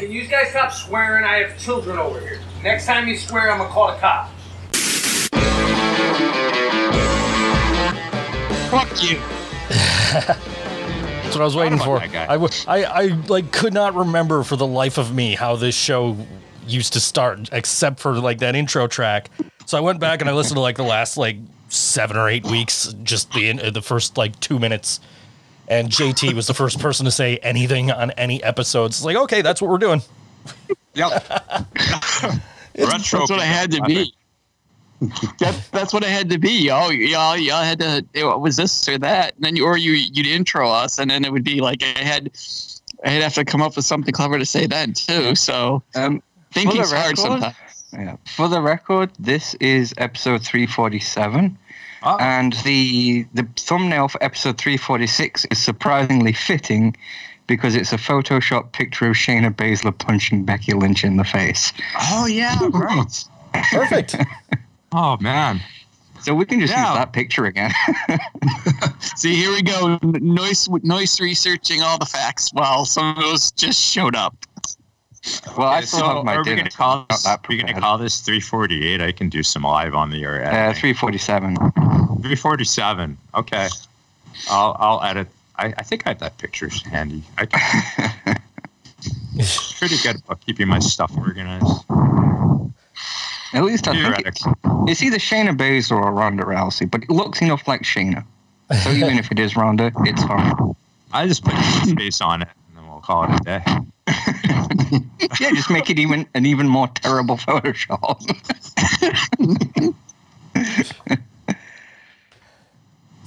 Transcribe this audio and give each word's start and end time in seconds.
Can 0.00 0.10
you 0.10 0.26
guys 0.26 0.48
stop 0.48 0.72
swearing? 0.72 1.26
I 1.26 1.42
have 1.46 1.58
children 1.58 1.98
over 1.98 2.18
here. 2.20 2.40
Next 2.64 2.86
time 2.86 3.06
you 3.06 3.18
swear, 3.18 3.50
I'm 3.52 3.58
gonna 3.58 3.68
call 3.68 3.88
the 3.92 3.98
cops. 3.98 4.30
Fuck 8.70 9.02
you. 9.02 9.18
That's 9.68 11.34
what 11.36 11.42
I 11.42 11.44
was 11.44 11.54
waiting 11.54 11.74
about 11.74 11.84
for. 11.84 11.98
that 11.98 12.10
guy. 12.12 12.24
I, 12.24 12.38
w- 12.38 12.50
I, 12.66 12.84
I 12.84 13.02
like 13.28 13.52
could 13.52 13.74
not 13.74 13.94
remember 13.94 14.42
for 14.42 14.56
the 14.56 14.66
life 14.66 14.96
of 14.96 15.14
me 15.14 15.34
how 15.34 15.56
this 15.56 15.74
show 15.74 16.16
used 16.66 16.94
to 16.94 17.00
start, 17.00 17.50
except 17.52 18.00
for 18.00 18.14
like 18.18 18.38
that 18.38 18.56
intro 18.56 18.86
track. 18.86 19.28
So 19.66 19.76
I 19.76 19.82
went 19.82 20.00
back 20.00 20.22
and 20.22 20.30
I 20.30 20.32
listened 20.32 20.56
to 20.56 20.62
like 20.62 20.76
the 20.78 20.82
last 20.82 21.18
like 21.18 21.36
seven 21.68 22.16
or 22.16 22.26
eight 22.26 22.46
weeks, 22.46 22.94
just 23.02 23.30
the 23.34 23.50
in- 23.50 23.74
the 23.74 23.82
first 23.82 24.16
like 24.16 24.40
two 24.40 24.58
minutes. 24.58 25.00
And 25.70 25.88
JT 25.88 26.34
was 26.34 26.48
the 26.48 26.54
first 26.54 26.80
person 26.80 27.04
to 27.04 27.12
say 27.12 27.36
anything 27.38 27.92
on 27.92 28.10
any 28.12 28.42
episodes. 28.42 28.98
It's 28.98 29.04
like, 29.04 29.16
okay, 29.16 29.40
that's 29.40 29.62
what 29.62 29.70
we're 29.70 29.78
doing. 29.78 30.02
Yep. 30.94 31.12
Retro. 32.76 33.20
That's 33.20 33.30
what 33.30 33.38
I 33.38 33.44
had 33.44 33.70
to 33.70 33.82
be. 33.82 34.12
That, 35.38 35.58
that's 35.72 35.94
what 35.94 36.02
it 36.02 36.10
had 36.10 36.28
to 36.30 36.38
be, 36.38 36.66
y'all. 36.66 36.92
Y'all, 36.92 37.36
y'all 37.36 37.62
had 37.62 37.78
to. 37.78 38.04
It 38.12 38.24
was 38.24 38.56
this 38.56 38.86
or 38.88 38.98
that, 38.98 39.34
and 39.36 39.44
then 39.44 39.56
you, 39.56 39.64
or 39.64 39.78
you 39.78 39.92
you'd 39.92 40.26
intro 40.26 40.68
us, 40.68 40.98
and 40.98 41.10
then 41.10 41.24
it 41.24 41.32
would 41.32 41.44
be 41.44 41.60
like 41.60 41.82
I 41.82 42.00
had, 42.00 42.30
I'd 43.04 43.22
have 43.22 43.34
to 43.34 43.44
come 43.44 43.62
up 43.62 43.76
with 43.76 43.86
something 43.86 44.12
clever 44.12 44.38
to 44.38 44.44
say 44.44 44.66
then 44.66 44.92
too. 44.92 45.34
So 45.36 45.82
Um, 45.94 46.22
thinking's 46.52 46.90
for 46.90 46.96
hard 46.96 47.16
sometimes. 47.16 47.54
Yeah. 47.92 48.16
For 48.36 48.48
the 48.48 48.60
record, 48.60 49.10
this 49.18 49.54
is 49.54 49.94
episode 49.96 50.42
347, 50.44 51.56
Oh. 52.02 52.16
and 52.18 52.54
the 52.64 53.26
the 53.34 53.46
thumbnail 53.56 54.08
for 54.08 54.22
episode 54.22 54.56
346 54.58 55.44
is 55.50 55.58
surprisingly 55.58 56.32
fitting 56.32 56.96
because 57.46 57.74
it's 57.74 57.92
a 57.92 57.96
Photoshop 57.98 58.72
picture 58.72 59.08
of 59.08 59.16
Shayna 59.16 59.52
Baszler 59.54 59.96
punching 59.98 60.44
Becky 60.44 60.72
Lynch 60.72 61.04
in 61.04 61.16
the 61.18 61.24
face. 61.24 61.72
Oh 62.12 62.26
yeah, 62.26 62.56
right. 62.72 63.24
Perfect. 63.72 64.16
Oh 64.92 65.16
man. 65.20 65.60
So 66.20 66.34
we 66.34 66.44
can 66.44 66.58
just 66.58 66.72
Yeah. 66.72 66.88
use 66.88 66.98
that 66.98 67.12
picture 67.12 67.44
again. 67.46 67.70
See, 69.16 69.36
here 69.36 69.52
we 69.52 69.62
go. 69.62 69.98
Noise, 70.02 70.68
noise 70.82 71.20
researching 71.20 71.80
all 71.80 71.96
the 71.96 72.06
facts 72.06 72.50
while 72.52 72.84
some 72.84 73.16
of 73.16 73.22
those 73.22 73.52
just 73.52 73.80
showed 73.80 74.16
up. 74.16 74.34
Well, 75.56 75.68
I 75.68 75.78
Okay, 75.78 75.86
still 75.86 76.00
so 76.00 76.06
have 76.16 76.24
my 76.24 76.34
are 76.36 76.38
we 76.38 76.44
dinner. 76.44 76.56
gonna 76.58 76.70
call 76.70 77.06
this? 77.10 77.26
Are 77.26 77.38
we 77.48 77.58
gonna 77.58 77.78
call 77.78 77.98
this 77.98 78.20
348? 78.20 79.00
I 79.02 79.12
can 79.12 79.28
do 79.28 79.42
some 79.42 79.62
live 79.62 79.94
on 79.94 80.10
the 80.10 80.22
air. 80.22 80.42
Uh, 80.42 80.72
347. 80.72 81.56
347. 81.56 83.16
Okay. 83.34 83.68
I'll 84.48 84.76
I'll 84.78 85.02
edit. 85.02 85.28
I, 85.56 85.66
I 85.76 85.82
think 85.82 86.06
I 86.06 86.10
have 86.10 86.20
that 86.20 86.38
pictures 86.38 86.82
handy. 86.86 87.22
I 87.36 87.44
can, 87.46 88.36
pretty 89.78 89.96
good 90.02 90.16
about 90.24 90.40
keeping 90.46 90.68
my 90.68 90.78
stuff 90.78 91.12
organized. 91.18 91.84
At 93.52 93.64
least 93.64 93.86
I 93.88 93.92
think 94.14 94.26
it's, 94.26 94.44
it's 94.86 95.02
either 95.02 95.18
Shayna 95.18 95.54
Baszler 95.56 96.00
or 96.02 96.12
Ronda 96.12 96.44
Rousey, 96.44 96.90
but 96.90 97.02
it 97.02 97.10
looks 97.10 97.42
enough 97.42 97.66
like 97.68 97.82
Shayna. 97.82 98.24
So 98.84 98.90
even 98.90 99.18
if 99.18 99.30
it 99.32 99.38
is 99.38 99.56
Ronda, 99.56 99.92
it's 99.98 100.22
fine. 100.24 100.54
I 101.12 101.26
just 101.26 101.44
put 101.44 101.54
space 101.88 102.20
on 102.20 102.42
it 102.42 102.48
and 103.08 103.24
then 103.24 103.24
we'll 103.24 103.24
call 103.24 103.24
it 103.24 103.40
a 103.40 103.44
day. 103.44 103.62
Yeah, 105.40 105.50
just 105.54 105.70
make 105.70 105.90
it 105.90 105.98
even 105.98 106.26
an 106.34 106.46
even 106.46 106.68
more 106.68 106.88
terrible 106.88 107.36
Photoshop. 107.36 108.20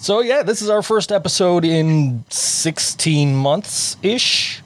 So 0.04 0.20
yeah, 0.20 0.44
this 0.44 0.62
is 0.62 0.70
our 0.70 0.84
first 0.84 1.14
episode 1.14 1.64
in 1.64 2.26
16 2.28 3.34
months 3.34 3.96
ish. 4.04 4.62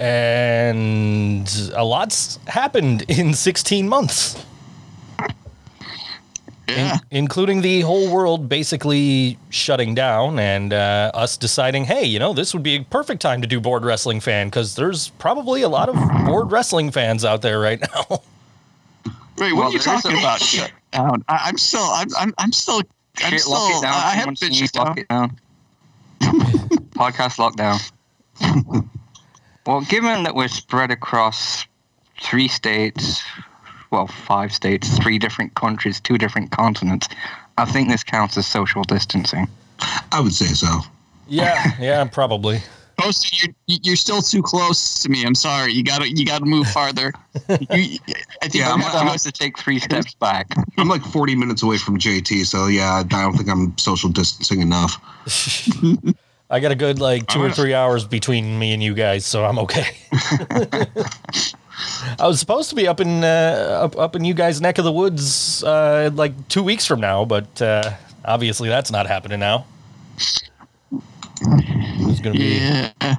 And 0.00 1.48
a 1.76 1.84
lot's 1.84 2.40
happened 2.48 3.02
in 3.08 3.34
16 3.34 3.88
months. 3.88 4.44
Yeah. 6.68 6.94
in- 6.94 7.00
including 7.10 7.62
the 7.62 7.80
whole 7.80 8.12
world 8.12 8.48
basically 8.48 9.38
shutting 9.50 9.94
down 9.94 10.38
and 10.38 10.72
uh, 10.72 11.10
us 11.14 11.36
deciding, 11.36 11.84
hey, 11.84 12.04
you 12.04 12.18
know, 12.18 12.32
this 12.34 12.52
would 12.52 12.62
be 12.62 12.76
a 12.76 12.82
perfect 12.84 13.22
time 13.22 13.40
to 13.40 13.46
do 13.48 13.60
board 13.60 13.84
wrestling 13.84 14.20
fan 14.20 14.48
because 14.48 14.74
there's 14.74 15.08
probably 15.18 15.62
a 15.62 15.68
lot 15.68 15.88
of 15.88 15.94
board 16.26 16.52
wrestling 16.52 16.90
fans 16.90 17.24
out 17.24 17.42
there 17.42 17.58
right 17.58 17.80
now. 17.94 18.22
Wait, 19.38 19.52
what 19.52 19.56
Well, 19.56 19.68
are 19.68 19.72
you 19.72 19.78
talking 19.78 20.12
a- 20.14 20.18
about? 20.18 20.40
Shut 20.40 20.70
down. 20.92 21.24
I, 21.28 21.40
I'm 21.44 21.58
still. 21.58 21.80
I'm. 21.82 22.08
I'm. 22.18 22.34
I'm 22.38 22.52
still. 22.52 22.82
I'm 23.24 23.30
Shit, 23.30 23.40
still. 23.40 23.52
lock 23.54 23.70
it 23.78 23.82
down. 23.82 23.94
I 23.94 24.10
haven't 24.10 24.40
been 24.40 24.52
shut 24.52 24.74
lock 24.76 24.96
down. 24.96 24.98
it 24.98 25.08
down. 25.08 25.40
Podcast 26.90 27.38
lockdown. 27.38 27.80
well, 29.66 29.80
given 29.82 30.22
that 30.24 30.34
we're 30.34 30.48
spread 30.48 30.90
across 30.90 31.64
three 32.20 32.48
states, 32.48 33.22
well, 33.90 34.06
five 34.06 34.52
states, 34.52 34.96
three 34.98 35.18
different 35.18 35.54
countries, 35.54 36.00
two 36.00 36.18
different 36.18 36.50
continents, 36.50 37.08
I 37.56 37.64
think 37.64 37.88
this 37.88 38.04
counts 38.04 38.36
as 38.36 38.46
social 38.46 38.82
distancing. 38.84 39.48
I 40.12 40.20
would 40.20 40.32
say 40.34 40.46
so. 40.46 40.80
yeah, 41.28 41.72
yeah, 41.80 42.04
probably. 42.04 42.60
Poster, 42.98 43.28
you're 43.68 43.78
you're 43.84 43.94
still 43.96 44.20
too 44.20 44.42
close 44.42 44.98
to 45.04 45.08
me. 45.08 45.24
I'm 45.24 45.36
sorry. 45.36 45.72
You 45.72 45.84
gotta 45.84 46.08
you 46.10 46.26
gotta 46.26 46.44
move 46.44 46.66
farther. 46.68 47.12
You, 47.48 47.98
I 48.42 48.48
think 48.48 48.54
Yeah, 48.54 48.72
I'm 48.72 48.74
I'm 48.74 48.80
gonna 48.80 48.92
gonna 48.92 49.04
go- 49.06 49.10
have 49.12 49.20
to 49.22 49.30
take 49.32 49.56
three 49.56 49.78
steps 49.78 50.14
back. 50.14 50.48
I'm 50.78 50.88
like 50.88 51.02
40 51.02 51.36
minutes 51.36 51.62
away 51.62 51.78
from 51.78 51.96
JT, 51.98 52.44
so 52.46 52.66
yeah, 52.66 52.94
I 52.94 53.02
don't 53.04 53.36
think 53.36 53.48
I'm 53.48 53.78
social 53.78 54.10
distancing 54.10 54.60
enough. 54.60 55.00
I 56.50 56.58
got 56.58 56.72
a 56.72 56.74
good 56.74 56.98
like 56.98 57.26
two 57.28 57.40
or 57.40 57.50
three 57.52 57.72
hours 57.74 58.04
between 58.04 58.58
me 58.58 58.72
and 58.72 58.82
you 58.82 58.94
guys, 58.94 59.24
so 59.24 59.44
I'm 59.44 59.58
okay. 59.60 59.96
I 62.18 62.26
was 62.26 62.40
supposed 62.40 62.70
to 62.70 62.76
be 62.76 62.88
up 62.88 63.00
in 63.00 63.22
uh, 63.24 63.80
up 63.84 63.96
up 63.98 64.16
in 64.16 64.24
you 64.24 64.34
guys' 64.34 64.60
neck 64.60 64.78
of 64.78 64.84
the 64.84 64.92
woods 64.92 65.62
uh, 65.64 66.10
like 66.14 66.32
two 66.48 66.62
weeks 66.62 66.84
from 66.86 67.00
now, 67.00 67.24
but 67.24 67.60
uh, 67.62 67.92
obviously 68.24 68.68
that's 68.68 68.90
not 68.90 69.06
happening 69.06 69.40
now. 69.40 69.64
It's 71.40 72.20
gonna 72.20 72.38
be 72.38 72.58
Yeah. 72.58 73.16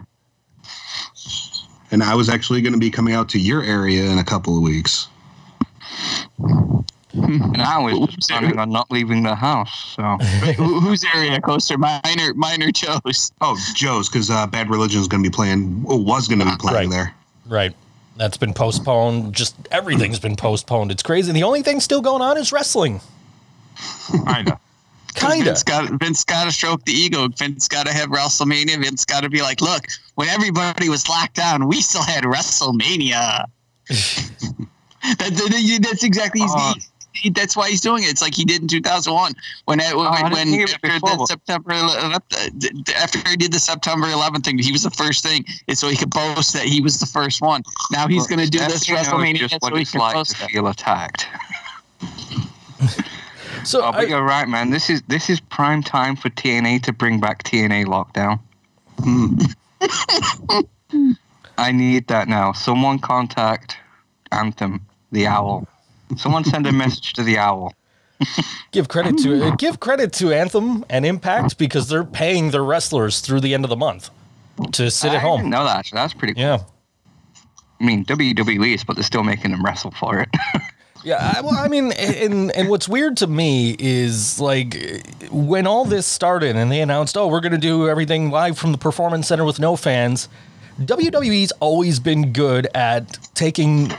And 1.91 2.03
I 2.03 2.13
was 2.13 2.29
actually 2.29 2.61
going 2.61 2.73
to 2.73 2.79
be 2.79 2.91
coming 2.91 3.15
out 3.15 3.29
to 3.29 3.39
your 3.39 3.63
area 3.63 4.03
in 4.11 4.19
a 4.19 4.23
couple 4.23 4.55
of 4.55 4.61
weeks. 4.61 5.07
And 6.37 7.57
I 7.61 7.79
was 7.79 8.13
just 8.13 8.29
planning 8.29 8.59
on 8.59 8.69
not 8.69 8.91
leaving 8.91 9.23
the 9.23 9.33
house, 9.33 9.95
so. 9.95 10.03
Whose 10.55 11.03
area 11.15 11.41
coaster? 11.41 11.79
Minor 11.79 12.33
minor 12.35 12.71
chose. 12.71 13.31
Oh, 13.41 13.57
Joe's, 13.73 14.07
because 14.07 14.29
uh, 14.29 14.45
Bad 14.45 14.69
Religion 14.69 15.01
is 15.01 15.07
going 15.07 15.23
to 15.23 15.29
be 15.29 15.33
playing, 15.33 15.81
was 15.83 16.27
going 16.27 16.39
to 16.39 16.45
be 16.45 16.51
playing 16.59 16.89
Right. 16.91 16.95
there. 16.95 17.15
right. 17.47 17.73
That's 18.19 18.35
been 18.35 18.53
postponed. 18.53 19.33
Just 19.33 19.55
everything's 19.71 20.19
been 20.19 20.35
postponed. 20.35 20.91
It's 20.91 21.01
crazy. 21.01 21.31
The 21.31 21.43
only 21.43 21.61
thing 21.63 21.79
still 21.79 22.01
going 22.01 22.21
on 22.21 22.37
is 22.37 22.51
wrestling. 22.51 22.99
Kinda. 24.11 24.59
Kinda. 25.15 25.45
Vince 25.45 25.63
got 25.63 25.89
Vince 26.01 26.25
got 26.25 26.43
to 26.43 26.51
stroke 26.51 26.83
the 26.83 26.91
ego. 26.91 27.29
Vince 27.29 27.69
got 27.69 27.85
to 27.87 27.93
have 27.93 28.09
WrestleMania. 28.09 28.83
Vince 28.83 29.05
got 29.05 29.21
to 29.23 29.29
be 29.29 29.41
like, 29.41 29.61
look, 29.61 29.85
when 30.15 30.27
everybody 30.27 30.89
was 30.89 31.07
locked 31.07 31.35
down, 31.35 31.65
we 31.69 31.79
still 31.81 32.03
had 32.03 32.25
WrestleMania. 32.25 33.45
that, 33.87 35.17
that- 35.17 35.79
that's 35.81 36.03
exactly 36.03 36.41
he's, 36.41 36.51
Uh, 36.53 36.73
he, 37.19 37.29
that's 37.29 37.55
why 37.55 37.69
he's 37.69 37.81
doing 37.81 38.03
it. 38.03 38.09
It's 38.09 38.21
like 38.21 38.33
he 38.35 38.45
did 38.45 38.61
in 38.61 38.67
2001 38.67 39.33
when 39.65 39.79
it, 39.79 39.95
when, 39.95 40.07
I 40.07 40.29
when 40.31 40.53
after 40.53 40.87
the 40.87 41.25
September 41.27 41.71
11th, 41.71 42.13
uh, 42.93 42.93
after 42.95 43.29
he 43.29 43.35
did 43.35 43.51
the 43.51 43.59
September 43.59 44.07
11th 44.07 44.43
thing, 44.45 44.57
he 44.57 44.71
was 44.71 44.83
the 44.83 44.91
first 44.91 45.23
thing. 45.23 45.45
It's 45.67 45.79
so 45.81 45.87
he 45.89 45.97
could 45.97 46.09
boast 46.09 46.53
that 46.53 46.63
he 46.63 46.81
was 46.81 46.99
the 46.99 47.05
first 47.05 47.41
one. 47.41 47.63
Now 47.91 48.07
he's 48.07 48.27
going 48.27 48.39
to 48.39 48.49
do 48.49 48.59
this 48.59 48.83
Steph, 48.83 49.05
you 49.05 49.11
know 49.11 49.17
WrestleMania 49.17 49.37
just 49.37 49.53
so 49.53 49.57
what 49.61 49.73
he 49.75 49.81
it's 49.81 49.91
can 49.91 49.99
like 49.99 50.15
boast 50.15 50.31
to 50.35 50.39
that. 50.39 50.49
feel 50.51 50.67
attacked. 50.67 51.27
So 53.65 53.83
Oh, 53.83 53.91
but 53.91 54.01
I- 54.01 54.03
you're 54.07 54.23
right, 54.23 54.47
man. 54.47 54.69
This 54.69 54.89
is 54.89 55.01
this 55.07 55.29
is 55.29 55.39
prime 55.41 55.83
time 55.83 56.15
for 56.15 56.29
TNA 56.29 56.81
to 56.83 56.93
bring 56.93 57.19
back 57.19 57.43
TNA 57.43 57.85
lockdown. 57.85 58.39
Hmm. 58.99 59.35
I 61.57 61.71
need 61.73 62.07
that 62.07 62.27
now. 62.29 62.53
Someone 62.53 62.99
contact 62.99 63.77
Anthem, 64.31 64.85
the 65.11 65.27
owl. 65.27 65.67
Someone 66.17 66.43
send 66.43 66.67
a 66.67 66.71
message 66.71 67.13
to 67.13 67.23
the 67.23 67.37
owl. 67.37 67.73
give 68.71 68.89
credit 68.89 69.17
to 69.19 69.45
uh, 69.45 69.55
give 69.55 69.79
credit 69.79 70.11
to 70.13 70.33
Anthem 70.33 70.83
and 70.89 71.05
Impact 71.05 71.57
because 71.57 71.87
they're 71.87 72.03
paying 72.03 72.51
their 72.51 72.63
wrestlers 72.63 73.21
through 73.21 73.39
the 73.39 73.53
end 73.53 73.63
of 73.63 73.69
the 73.69 73.77
month 73.77 74.09
to 74.73 74.91
sit 74.91 75.13
at 75.13 75.21
home. 75.21 75.37
didn't 75.39 75.51
know 75.51 75.63
that. 75.63 75.77
Actually. 75.77 75.97
That's 75.97 76.13
pretty 76.13 76.33
cool. 76.33 76.43
Yeah. 76.43 76.59
I 77.79 77.85
mean, 77.85 78.03
WWE 78.03 78.73
is, 78.73 78.83
but 78.83 78.97
they're 78.97 79.03
still 79.03 79.23
making 79.23 79.51
them 79.51 79.63
wrestle 79.63 79.91
for 79.91 80.19
it. 80.19 80.29
Yeah, 81.03 81.35
I, 81.37 81.41
well, 81.41 81.55
I 81.55 81.69
mean, 81.69 81.93
and 81.93 82.51
and 82.51 82.69
what's 82.69 82.89
weird 82.89 83.15
to 83.17 83.27
me 83.27 83.75
is 83.79 84.39
like 84.39 84.75
when 85.31 85.65
all 85.65 85.85
this 85.85 86.05
started 86.05 86.57
and 86.57 86.69
they 86.69 86.81
announced, 86.81 87.15
"Oh, 87.15 87.27
we're 87.27 87.39
going 87.39 87.53
to 87.53 87.57
do 87.57 87.87
everything 87.87 88.31
live 88.31 88.57
from 88.57 88.73
the 88.73 88.77
performance 88.77 89.27
center 89.27 89.45
with 89.45 89.59
no 89.59 89.77
fans." 89.77 90.27
WWE's 90.81 91.51
always 91.61 91.99
been 92.01 92.33
good 92.33 92.67
at 92.75 93.17
taking 93.33 93.93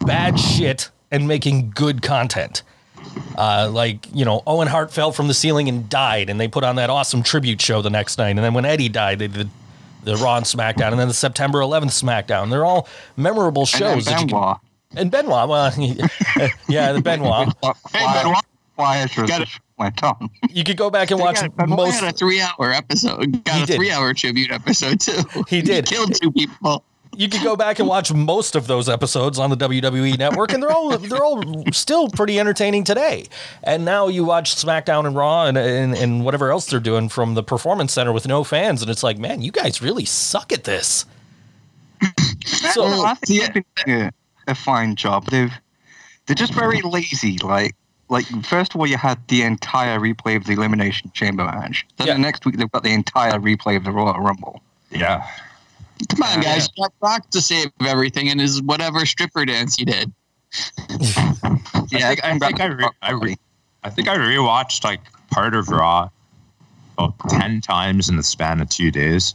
bad 0.00 0.38
shit 0.40 0.88
and 1.12 1.28
making 1.28 1.70
good 1.74 2.02
content. 2.02 2.62
Uh, 3.36 3.68
like 3.72 4.06
you 4.14 4.24
know, 4.24 4.42
Owen 4.46 4.68
Hart 4.68 4.92
fell 4.92 5.12
from 5.12 5.28
the 5.28 5.34
ceiling 5.34 5.68
and 5.68 5.88
died, 5.88 6.30
and 6.30 6.40
they 6.40 6.48
put 6.48 6.64
on 6.64 6.76
that 6.76 6.90
awesome 6.90 7.22
tribute 7.22 7.60
show 7.60 7.82
the 7.82 7.90
next 7.90 8.18
night. 8.18 8.30
And 8.30 8.38
then 8.40 8.54
when 8.54 8.64
Eddie 8.64 8.88
died, 8.88 9.18
they 9.20 9.28
did 9.28 9.50
the 10.04 10.16
Raw 10.16 10.36
and 10.36 10.46
SmackDown, 10.46 10.90
and 10.90 10.98
then 10.98 11.08
the 11.08 11.14
September 11.14 11.58
11th 11.60 11.90
SmackDown. 12.02 12.50
They're 12.50 12.64
all 12.64 12.88
memorable 13.16 13.66
shows. 13.66 14.04
that 14.06 14.16
then 14.18 14.28
you 14.28 14.34
can- 14.34 14.56
and 14.94 15.10
Benoit, 15.10 15.48
well, 15.48 15.72
yeah, 16.68 16.92
the 16.92 17.00
Benoit. 17.02 17.48
Hey, 17.92 18.06
Benoit. 18.22 18.44
Flyers 18.76 19.14
Got 19.14 19.28
versus 19.40 19.58
went 19.78 20.02
on. 20.02 20.28
You 20.50 20.64
could 20.64 20.76
go 20.76 20.90
back 20.90 21.10
and 21.10 21.18
watch 21.20 21.40
got- 21.40 21.56
Benoit 21.56 21.76
most. 21.78 22.00
had 22.00 22.12
a 22.14 22.16
three-hour 22.16 22.72
episode. 22.72 23.20
He 23.24 23.40
Got 23.40 23.62
a 23.62 23.66
did. 23.66 23.76
three-hour 23.76 24.12
tribute 24.14 24.50
episode 24.50 25.00
too. 25.00 25.22
He 25.48 25.62
did. 25.62 25.86
killed 25.86 26.14
two 26.20 26.30
people. 26.32 26.84
You 27.14 27.28
could 27.28 27.42
go 27.42 27.56
back 27.56 27.78
and 27.78 27.86
watch 27.86 28.12
most 28.12 28.56
of 28.56 28.66
those 28.66 28.88
episodes 28.88 29.38
on 29.38 29.50
the 29.50 29.56
WWE 29.56 30.18
network, 30.18 30.52
and 30.52 30.62
they're 30.62 30.72
all 30.72 30.96
they're 30.96 31.22
all 31.22 31.42
still 31.72 32.08
pretty 32.08 32.40
entertaining 32.40 32.84
today. 32.84 33.26
And 33.62 33.84
now 33.84 34.08
you 34.08 34.24
watch 34.24 34.54
SmackDown 34.56 35.06
and 35.06 35.14
Raw 35.14 35.44
and, 35.44 35.58
and 35.58 35.94
and 35.94 36.24
whatever 36.24 36.50
else 36.50 36.66
they're 36.66 36.80
doing 36.80 37.10
from 37.10 37.34
the 37.34 37.42
Performance 37.42 37.92
Center 37.92 38.12
with 38.12 38.26
no 38.26 38.44
fans, 38.44 38.80
and 38.80 38.90
it's 38.90 39.02
like, 39.02 39.18
man, 39.18 39.42
you 39.42 39.52
guys 39.52 39.82
really 39.82 40.06
suck 40.06 40.52
at 40.52 40.64
this. 40.64 41.04
So 42.44 42.88
No, 42.88 43.14
yeah. 43.28 43.48
they've 43.52 43.52
been 43.54 43.64
doing 43.86 44.00
a, 44.02 44.12
a 44.48 44.54
fine 44.54 44.96
job. 44.96 45.26
They've 45.26 45.52
they're 46.26 46.34
just 46.34 46.54
very 46.54 46.80
lazy. 46.80 47.36
Like 47.38 47.74
like 48.08 48.24
first 48.44 48.74
of 48.74 48.80
all, 48.80 48.86
you 48.86 48.96
had 48.96 49.18
the 49.28 49.42
entire 49.42 49.98
replay 50.00 50.36
of 50.36 50.44
the 50.46 50.52
Elimination 50.52 51.10
Chamber 51.14 51.44
match. 51.44 51.86
Then 51.98 52.06
Yeah. 52.06 52.14
the 52.14 52.20
next 52.20 52.44
week 52.46 52.56
they've 52.56 52.72
got 52.72 52.82
the 52.84 52.92
entire 52.94 53.38
replay 53.38 53.76
of 53.76 53.84
the 53.84 53.90
Royal 53.92 54.14
Rumble. 54.18 54.62
Yeah. 54.90 55.26
Come 56.08 56.22
on, 56.22 56.40
guys. 56.40 56.68
You 56.76 56.84
got 56.84 56.98
Brock 57.00 57.30
to 57.30 57.40
save 57.40 57.68
everything 57.80 58.28
and 58.28 58.40
his 58.40 58.60
whatever 58.62 59.04
stripper 59.06 59.44
dance 59.44 59.76
he 59.76 59.84
did. 59.84 60.12
Yeah, 61.90 62.08
I 62.08 62.14
think 62.14 62.24
I, 62.24 62.38
think 62.38 62.60
I, 62.60 62.66
re- 62.66 62.88
I, 63.02 63.12
re- 63.12 63.38
I 63.84 63.90
think 63.90 64.08
I 64.08 64.16
rewatched 64.16 64.82
like 64.82 65.00
part 65.30 65.54
of 65.54 65.68
Raw 65.68 66.08
about 66.96 67.18
ten 67.28 67.60
times 67.60 68.08
in 68.08 68.16
the 68.16 68.22
span 68.22 68.60
of 68.60 68.68
two 68.70 68.90
days. 68.90 69.34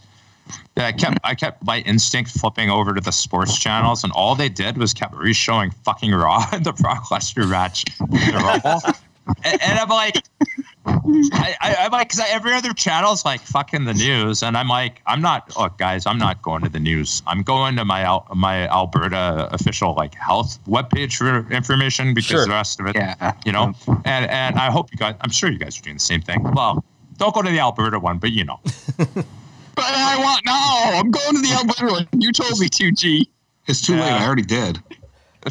Yeah, 0.76 0.88
I 0.88 0.92
kept 0.92 1.20
I 1.24 1.36
kept 1.36 1.64
my 1.64 1.80
instinct 1.82 2.32
flipping 2.32 2.70
over 2.70 2.94
to 2.94 3.02
the 3.02 3.12
sports 3.12 3.60
channels, 3.60 4.04
and 4.04 4.12
all 4.14 4.34
they 4.36 4.50
did 4.50 4.78
was 4.78 4.94
kept 4.94 5.16
re-showing 5.16 5.72
fucking 5.84 6.12
Raw 6.12 6.46
and 6.54 6.66
the 6.66 6.74
Brock 6.74 7.06
Lesnar 7.06 7.50
match, 7.50 7.86
and, 8.00 9.62
and 9.62 9.80
I'm 9.80 9.90
like, 9.90 10.16
I, 10.88 11.56
I, 11.62 11.76
I'm 11.80 11.92
like, 11.92 12.10
because 12.10 12.26
every 12.30 12.54
other 12.54 12.74
channel's 12.74 13.26
like 13.26 13.42
fucking 13.42 13.86
the 13.86 13.94
news, 13.94 14.42
and 14.44 14.56
I'm 14.58 14.68
like, 14.68 15.02
I'm 15.06 15.22
not. 15.22 15.56
Look, 15.58 15.78
guys, 15.78 16.06
I'm 16.06 16.18
not 16.18 16.42
going 16.42 16.64
to 16.64 16.70
the 16.70 16.80
news. 16.80 17.22
I'm 17.28 17.44
going 17.44 17.76
to 17.76 17.86
my 17.86 18.02
Al- 18.04 18.28
my 18.36 18.68
Alberta 18.70 19.50
official 19.52 19.94
like 19.96 20.16
health 20.16 20.60
webpage 20.68 21.18
for 21.18 21.50
information 21.52 22.14
because 22.14 22.30
Sure. 22.30 22.46
the 22.46 22.52
rest 22.52 22.80
of 22.80 22.88
it, 22.88 22.96
Yeah, 22.96 23.34
you 23.46 23.52
know. 23.52 23.74
And 24.06 24.26
and 24.30 24.58
I 24.58 24.72
hope 24.72 24.92
you 24.92 24.98
guys. 24.98 25.16
I'm 25.22 25.32
sure 25.32 25.52
you 25.52 25.58
guys 25.60 25.78
are 25.78 25.82
doing 25.82 25.98
the 25.98 26.02
same 26.02 26.22
thing. 26.22 26.42
Well, 26.54 26.84
don't 27.18 27.34
go 27.36 27.42
to 27.42 27.50
the 27.50 27.60
Alberta 27.60 28.00
one, 28.00 28.18
but 28.20 28.32
you 28.32 28.44
know. 28.46 28.60
But 29.76 29.86
I 29.94 30.18
want 30.18 30.44
no. 30.44 30.98
I'm 31.00 31.12
going 31.12 31.36
to 31.36 31.42
the 31.42 31.54
Alberta 31.54 31.86
one. 31.94 32.08
You 32.20 32.32
told 32.32 32.60
me 32.60 32.68
to, 32.68 32.92
G. 32.92 33.30
It's 33.68 33.80
too 33.80 33.94
late. 33.94 34.12
I 34.12 34.26
already 34.26 34.42
did. 34.42 34.82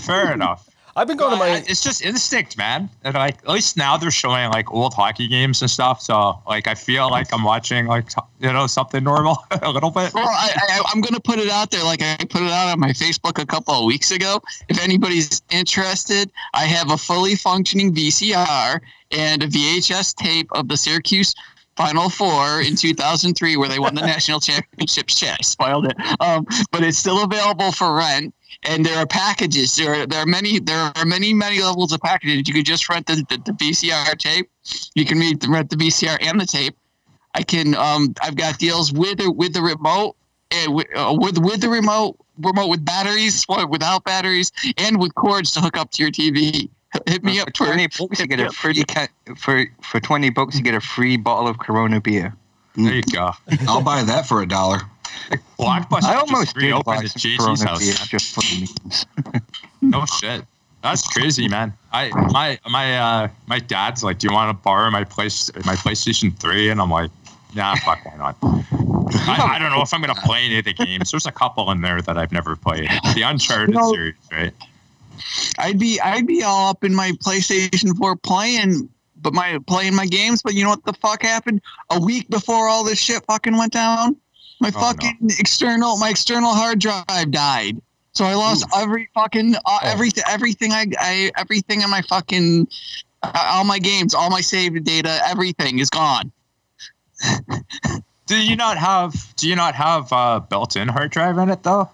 Fair 0.01 0.33
enough. 0.33 0.69
I've 0.97 1.07
been 1.07 1.19
going 1.19 1.33
to 1.33 1.37
my 1.37 1.47
I- 1.49 1.65
it's 1.69 1.83
just 1.83 2.03
instinct, 2.03 2.57
man. 2.57 2.89
And 3.05 3.15
like 3.15 3.37
at 3.39 3.49
least 3.51 3.77
now 3.77 3.99
they're 3.99 4.11
showing 4.11 4.51
like 4.51 4.73
old 4.73 4.95
hockey 4.95 5.29
games 5.29 5.61
and 5.61 5.71
stuff. 5.71 6.01
So 6.01 6.41
like 6.49 6.67
I 6.67 6.75
feel 6.75 7.11
like 7.11 7.33
I'm 7.35 7.45
watching 7.45 7.87
like 7.87 8.09
you 8.41 8.51
know 8.53 8.67
something 8.67 9.05
normal 9.05 9.45
a 9.63 9.71
little 9.71 9.91
bit. 9.91 10.15
Well, 10.15 10.27
I, 10.27 10.51
I, 10.57 10.83
I'm 10.93 11.03
going 11.03 11.15
to 11.15 11.21
put 11.21 11.39
it 11.39 11.51
out 11.51 11.71
there 11.71 11.85
like 11.85 12.01
I 12.03 12.17
put 12.31 12.41
it 12.43 12.51
out 12.51 12.69
on 12.73 12.81
my 12.81 12.91
Facebook 12.91 13.41
a 13.41 13.45
couple 13.47 13.75
of 13.75 13.85
weeks 13.85 14.11
ago. 14.11 14.41
If 14.69 14.83
anybody's 14.83 15.43
interested, 15.51 16.33
I 16.55 16.65
have 16.65 16.91
a 16.91 16.97
fully 16.97 17.35
functioning 17.37 17.95
VCR 17.95 18.81
and 19.13 19.43
a 19.43 19.47
VHS 19.49 20.15
tape 20.17 20.49
of 20.53 20.69
the 20.69 20.77
Syracuse 20.79 21.35
Final 21.77 22.09
Four 22.09 22.63
in 22.63 22.75
2003 22.77 23.59
where 23.59 23.69
they 23.69 23.79
won 23.79 23.95
the 23.95 24.01
national 24.01 24.41
championship. 24.41 25.11
Shit, 25.11 25.31
I 25.31 25.43
spoiled 25.43 25.87
it. 25.87 25.97
Um, 26.21 26.47
but 26.73 26.83
it's 26.83 26.97
still 26.97 27.23
available 27.23 27.71
for 27.71 27.95
rent. 27.95 28.33
And 28.63 28.85
there 28.85 28.97
are 28.99 29.07
packages. 29.07 29.77
There 29.77 29.95
are, 29.95 30.07
there 30.07 30.21
are 30.21 30.27
many 30.27 30.59
there 30.59 30.93
are 30.97 31.05
many 31.05 31.33
many 31.33 31.63
levels 31.63 31.93
of 31.93 32.01
packages. 32.01 32.49
You 32.49 32.55
could 32.55 32.67
just 32.67 32.89
rent 32.89 33.07
the, 33.07 33.25
the, 33.29 33.39
the 33.39 33.53
VCR 33.53 34.17
tape. 34.19 34.51
You 34.95 35.05
can 35.05 35.19
read 35.19 35.47
rent 35.47 35.71
the 35.71 35.77
VCR 35.77 36.19
and 36.21 36.41
the 36.41 36.47
tape. 36.47 36.77
I 37.35 37.43
can 37.43 37.75
um 37.75 38.15
I've 38.23 38.37
got 38.37 38.59
deals 38.59 38.93
with 38.93 39.19
the 39.19 39.31
with 39.31 39.53
the 39.53 39.63
remote 39.63 40.17
and 40.51 40.75
with, 40.75 40.87
uh, 40.97 41.15
with 41.19 41.39
with 41.39 41.61
the 41.61 41.69
remote 41.69 42.17
remote 42.39 42.69
with 42.69 42.85
batteries 42.85 43.45
or 43.49 43.67
without 43.67 44.05
batteries 44.05 44.53
and 44.79 44.99
with 44.99 45.15
cords 45.15 45.53
to 45.53 45.61
hook 45.61 45.77
up 45.77 45.91
to 45.93 46.03
your 46.03 46.13
TV. 46.13 46.69
Hit 47.07 47.25
me 47.25 47.37
for 47.37 47.43
up 47.43 47.49
for 47.57 47.67
twenty 47.67 47.89
bucks 47.89 48.21
you 48.21 48.27
get 48.27 48.41
a 48.41 48.51
free 48.51 48.85
for 49.37 49.67
for 49.83 50.01
twenty 50.01 50.31
bucks 50.31 50.57
you 50.57 50.63
get 50.63 50.75
a 50.75 50.81
free 50.81 51.17
bottle 51.17 51.49
of 51.49 51.59
Corona 51.59 52.01
beer. 52.01 52.35
There 52.75 52.95
you 52.95 53.03
go. 53.03 53.33
I'll 53.69 53.83
buy 53.83 54.03
that 54.03 54.27
for 54.27 54.43
a 54.43 54.47
dollar. 54.47 54.81
Blockbuster 55.59 56.05
I 56.05 56.15
almost 56.17 56.55
did 56.55 56.63
reopened 56.65 57.05
at 57.05 57.11
JG's 57.13 57.63
house. 57.63 58.09
just 58.09 58.35
for 58.35 58.43
memes. 58.55 59.07
No 59.83 60.05
shit. 60.07 60.43
That's 60.83 61.07
crazy, 61.09 61.49
man. 61.49 61.73
I 61.93 62.13
my 62.33 62.59
my 62.69 62.99
uh 62.99 63.29
my 63.47 63.59
dad's 63.59 64.03
like, 64.03 64.19
do 64.19 64.29
you 64.29 64.33
want 64.33 64.57
to 64.57 64.63
borrow 64.63 64.91
my 64.91 65.05
place 65.05 65.51
my 65.65 65.75
PlayStation 65.77 66.37
Three? 66.39 66.71
And 66.71 66.81
I'm 66.81 66.91
like, 66.91 67.11
nah, 67.55 67.75
fuck, 67.77 68.05
why 68.05 68.17
not? 68.17 68.37
I, 69.29 69.55
I 69.57 69.59
don't 69.59 69.71
know 69.71 69.83
if 69.83 69.93
I'm 69.93 70.01
gonna 70.01 70.15
play 70.15 70.45
any 70.45 70.59
of 70.59 70.65
the 70.65 70.73
games. 70.73 71.11
There's 71.11 71.27
a 71.27 71.33
couple 71.33 71.71
in 71.71 71.81
there 71.81 72.01
that 72.03 72.17
I've 72.19 72.33
never 72.33 72.57
played. 72.57 72.89
The 73.15 73.23
Uncharted 73.23 73.75
No. 73.75 73.93
series, 73.93 74.15
right? 74.33 74.53
I'd 75.59 75.79
be 75.79 76.01
I'd 76.01 76.27
be 76.27 76.43
all 76.43 76.71
up 76.71 76.85
in 76.85 76.95
my 76.95 77.13
PlayStation 77.13 77.97
4 77.97 78.17
playing 78.17 78.89
but 79.23 79.33
my 79.33 79.59
playing 79.67 79.95
my 79.95 80.07
games, 80.07 80.43
but 80.43 80.55
you 80.55 80.63
know 80.63 80.71
what 80.71 80.85
the 80.85 80.93
fuck 80.95 81.23
happened? 81.23 81.61
A 81.91 82.01
week 82.01 82.29
before 82.29 82.69
all 82.69 82.85
this 82.85 82.99
shit 82.99 83.25
fucking 83.27 83.57
went 83.57 83.73
down, 83.73 84.17
my 84.61 84.69
Oh, 84.75 84.81
fucking 84.81 85.19
external 85.39 85.97
my 85.99 86.11
external 86.11 86.53
hard 86.55 86.79
drive 86.79 87.31
died. 87.31 87.81
So 88.13 88.25
I 88.25 88.35
lost 88.35 88.67
every 88.75 89.09
fucking 89.15 89.55
uh, 89.65 89.79
everything 89.83 90.25
everything 90.29 90.73
I, 90.73 90.87
I 90.99 91.31
everything 91.37 91.83
in 91.83 91.91
my 91.91 92.03
fucking 92.03 92.67
uh, 93.23 93.33
all 93.53 93.65
my 93.65 93.79
games, 93.79 94.15
all 94.15 94.31
my 94.31 94.41
saved 94.41 94.83
data, 94.85 95.21
everything 95.27 95.79
is 95.79 95.91
gone. 95.91 96.33
Do 98.27 98.37
you 98.43 98.57
not 98.57 98.77
have 98.77 99.15
do 99.37 99.49
you 99.49 99.55
not 99.55 99.75
have 99.77 100.13
uh 100.13 100.41
built-in 100.41 100.89
hard 100.89 101.13
drive 101.13 101.39
in 101.39 101.49
it 101.49 101.63
though? 101.63 101.89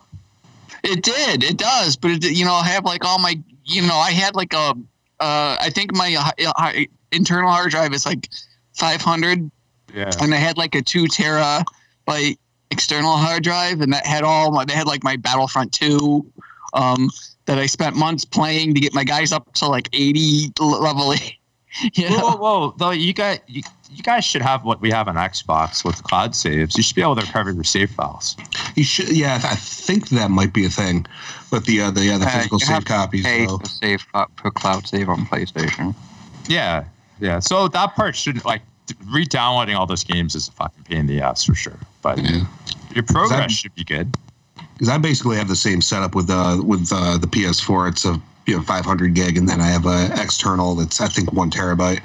It 0.83 1.03
did. 1.03 1.45
It 1.45 1.59
does. 1.59 1.95
But 1.97 2.13
it, 2.13 2.25
you 2.33 2.45
know, 2.45 2.55
I 2.55 2.67
have 2.69 2.85
like 2.85 3.05
all 3.05 3.19
my. 3.19 3.39
You 3.65 3.83
know, 3.83 3.95
I 3.97 4.11
had 4.13 4.35
like 4.35 4.53
a. 4.55 4.75
Uh, 5.21 5.57
I 5.61 5.71
think 5.71 5.95
my 5.95 6.17
uh, 6.57 6.73
internal 7.13 7.51
hard 7.51 7.71
drive 7.71 7.93
is 7.93 8.05
like 8.05 8.29
500, 8.75 9.49
Yeah. 9.95 10.11
and 10.21 10.35
I 10.35 10.39
had 10.39 10.57
like 10.59 10.75
a 10.75 10.83
two 10.83 11.05
terabyte 11.05 12.39
external 12.73 13.17
hard 13.17 13.43
drive, 13.45 13.81
and 13.81 13.93
that 13.93 14.07
had 14.07 14.25
all 14.25 14.51
my. 14.51 14.65
They 14.65 14.73
had 14.75 14.87
like 14.87 15.05
my 15.05 15.17
Battlefront 15.17 15.73
2, 15.73 16.25
um, 16.75 17.09
that 17.47 17.59
I 17.59 17.67
spent 17.67 17.97
months 17.97 18.25
playing 18.25 18.75
to 18.75 18.81
get 18.81 18.95
my 18.95 19.05
guys 19.05 19.33
up 19.33 19.53
to 19.55 19.67
like 19.67 19.89
80 19.93 20.53
l- 20.61 20.81
level. 20.83 21.15
you 21.95 22.09
Whoa, 22.09 22.17
know? 22.17 22.19
whoa, 22.19 22.37
whoa! 22.37 22.75
Though 22.79 22.91
you 22.91 23.13
guys, 23.13 23.41
you, 23.47 23.63
you 23.91 24.03
guys 24.03 24.25
should 24.25 24.43
have 24.43 24.65
what 24.65 24.81
we 24.81 24.91
have 24.91 25.09
on 25.09 25.15
Xbox 25.17 25.85
with 25.85 26.03
cloud 26.03 26.35
saves. 26.35 26.77
You 26.77 26.83
should 26.83 26.97
be 26.97 27.03
able 27.03 27.17
to 27.17 27.23
recover 27.23 27.51
your 27.53 27.65
save 27.65 27.91
files. 27.91 28.37
You 28.75 28.85
should. 28.85 29.11
Yeah, 29.11 29.41
I 29.45 29.55
think 29.57 30.09
that 30.11 30.31
might 30.31 30.53
be 30.53 30.65
a 30.67 30.71
thing 30.71 31.07
with 31.51 31.65
the 31.67 31.81
uh, 31.83 31.91
the 31.91 32.11
uh, 32.13 32.19
the 32.19 32.27
Uh, 32.27 32.31
physical 32.31 32.59
you 32.59 32.67
save 32.67 32.75
have 32.75 32.85
to 32.85 32.89
copies. 32.93 33.25
Pay 33.25 33.47
So. 33.47 33.59
for 33.59 33.67
save 33.67 34.03
for 34.37 34.51
cloud 34.51 34.87
save 34.87 35.09
on 35.09 35.27
PlayStation. 35.27 35.95
Yeah, 36.49 36.85
yeah. 37.21 37.39
So 37.39 37.69
that 37.69 37.95
part 37.95 38.17
shouldn't 38.17 38.45
like 38.45 38.63
re-downloading 39.07 39.75
all 39.77 39.87
those 39.87 40.05
games 40.05 40.35
is 40.35 40.49
a 40.49 40.53
fucking 40.53 40.85
pain 40.85 40.99
in 40.99 41.07
the 41.07 41.21
ass 41.21 41.45
for 41.45 41.55
sure. 41.55 41.79
But 42.03 42.19
Yeah. 42.19 42.45
Your 42.95 43.05
progress 43.05 43.31
That- 43.41 43.51
should 43.51 43.75
be 43.75 43.85
good. 43.85 44.17
because 44.75 44.89
I 44.89 44.99
basically 44.99 45.37
have 45.37 45.49
the 45.49 45.57
same 45.57 45.81
setup 45.81 46.15
with 46.15 46.31
uh 46.31 46.61
with 46.65 46.91
uh, 46.93 47.19
the 47.19 47.27
PS4. 47.27 47.89
It's 47.91 48.05
a 48.05 48.21
you 48.47 48.57
know 48.57 48.63
500 48.63 49.15
gig, 49.15 49.37
and 49.39 49.49
then 49.49 49.61
I 49.61 49.67
have 49.69 49.87
a 49.87 50.11
external 50.21 50.75
that's 50.75 51.01
I 51.01 51.09
think 51.09 51.33
one 51.33 51.51
terabyte. 51.51 52.01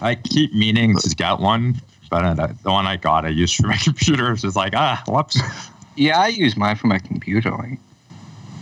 I 0.00 0.14
keep 0.14 0.52
meaning 0.54 0.96
to 0.96 1.08
get 1.14 1.40
one, 1.40 1.80
but 2.10 2.24
uh, 2.24 2.34
the 2.62 2.70
one 2.70 2.86
I 2.86 2.96
got, 2.96 3.24
I 3.24 3.28
used 3.28 3.56
for 3.56 3.66
my 3.66 3.76
computer. 3.82 4.32
is 4.32 4.42
just 4.42 4.56
like 4.56 4.74
ah, 4.76 5.02
whoops. 5.08 5.38
Yeah, 5.96 6.20
I 6.20 6.28
use 6.28 6.56
mine 6.56 6.76
for 6.76 6.86
my 6.86 6.98
computer. 6.98 7.50
Like, 7.50 7.78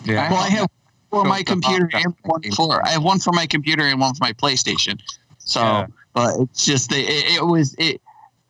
Yeah. 0.04 0.30
Well, 0.30 0.40
I 0.40 0.48
have 0.50 0.68
for 1.10 1.24
my 1.24 1.42
computer 1.42 1.88
and 1.92 2.14
one 2.22 2.42
for 2.52 2.84
I 2.86 2.90
have 2.90 3.02
one 3.02 3.18
for 3.18 3.32
my 3.32 3.46
computer 3.46 3.82
and 3.82 4.00
one 4.00 4.14
for 4.14 4.24
my 4.24 4.32
PlayStation. 4.32 5.00
So, 5.38 5.60
Yeah. 5.60 5.86
but 6.12 6.40
it's 6.40 6.64
just 6.64 6.92
it, 6.92 7.06
it 7.08 7.44
was 7.44 7.74
it. 7.78 8.00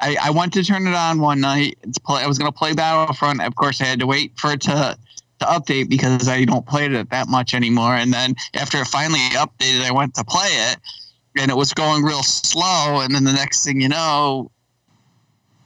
I, 0.04 0.16
I 0.24 0.30
went 0.30 0.52
to 0.52 0.62
turn 0.62 0.86
it 0.86 0.94
on 0.94 1.18
one 1.18 1.40
night. 1.40 1.78
It's 1.82 1.98
play, 1.98 2.22
I 2.22 2.26
was 2.26 2.38
gonna 2.38 2.52
play 2.52 2.74
Battlefront. 2.74 3.40
Of 3.40 3.54
course, 3.54 3.80
I 3.80 3.86
had 3.86 4.00
to 4.00 4.06
wait 4.06 4.38
for 4.38 4.52
it 4.52 4.60
to 4.62 4.98
to 5.40 5.46
update 5.46 5.88
because 5.88 6.28
I 6.28 6.44
don't 6.44 6.66
play 6.66 6.84
it 6.86 7.10
that 7.10 7.28
much 7.28 7.54
anymore. 7.54 7.94
And 7.94 8.12
then 8.12 8.34
after 8.52 8.78
it 8.78 8.86
finally 8.86 9.20
updated, 9.30 9.82
I 9.82 9.92
went 9.92 10.14
to 10.16 10.24
play 10.24 10.48
it, 10.48 10.76
and 11.38 11.50
it 11.50 11.56
was 11.56 11.72
going 11.72 12.04
real 12.04 12.22
slow. 12.22 13.00
And 13.00 13.14
then 13.14 13.24
the 13.24 13.32
next 13.32 13.64
thing 13.64 13.80
you 13.80 13.88
know, 13.88 14.50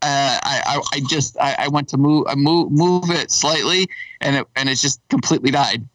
uh, 0.03 0.39
I, 0.43 0.63
I 0.67 0.83
I 0.93 1.01
just 1.09 1.37
I, 1.41 1.57
I 1.59 1.69
went 1.69 1.89
to 1.89 1.97
move 1.97 2.27
I 2.29 2.37
move 2.37 2.71
move 2.71 3.11
it 3.11 3.33
slightly, 3.33 3.89
and 4.21 4.37
it 4.37 4.47
and 4.55 4.69
it 4.69 4.77
just 4.77 5.01
completely 5.09 5.51
died. 5.51 5.87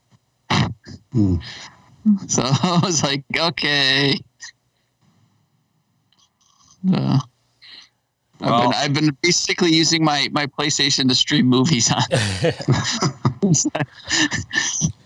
Hmm. 1.13 1.35
So 2.27 2.41
I 2.45 2.81
was 2.83 3.01
like, 3.01 3.23
okay. 3.33 4.19
Uh, 6.93 7.17
I've, 8.43 8.62
been, 8.62 8.73
I've 8.73 8.93
been 8.93 9.17
basically 9.21 9.73
using 9.73 10.03
my, 10.03 10.27
my 10.31 10.47
PlayStation 10.47 11.07
to 11.09 11.15
stream 11.15 11.47
movies 11.47 11.91
on. 11.91 12.01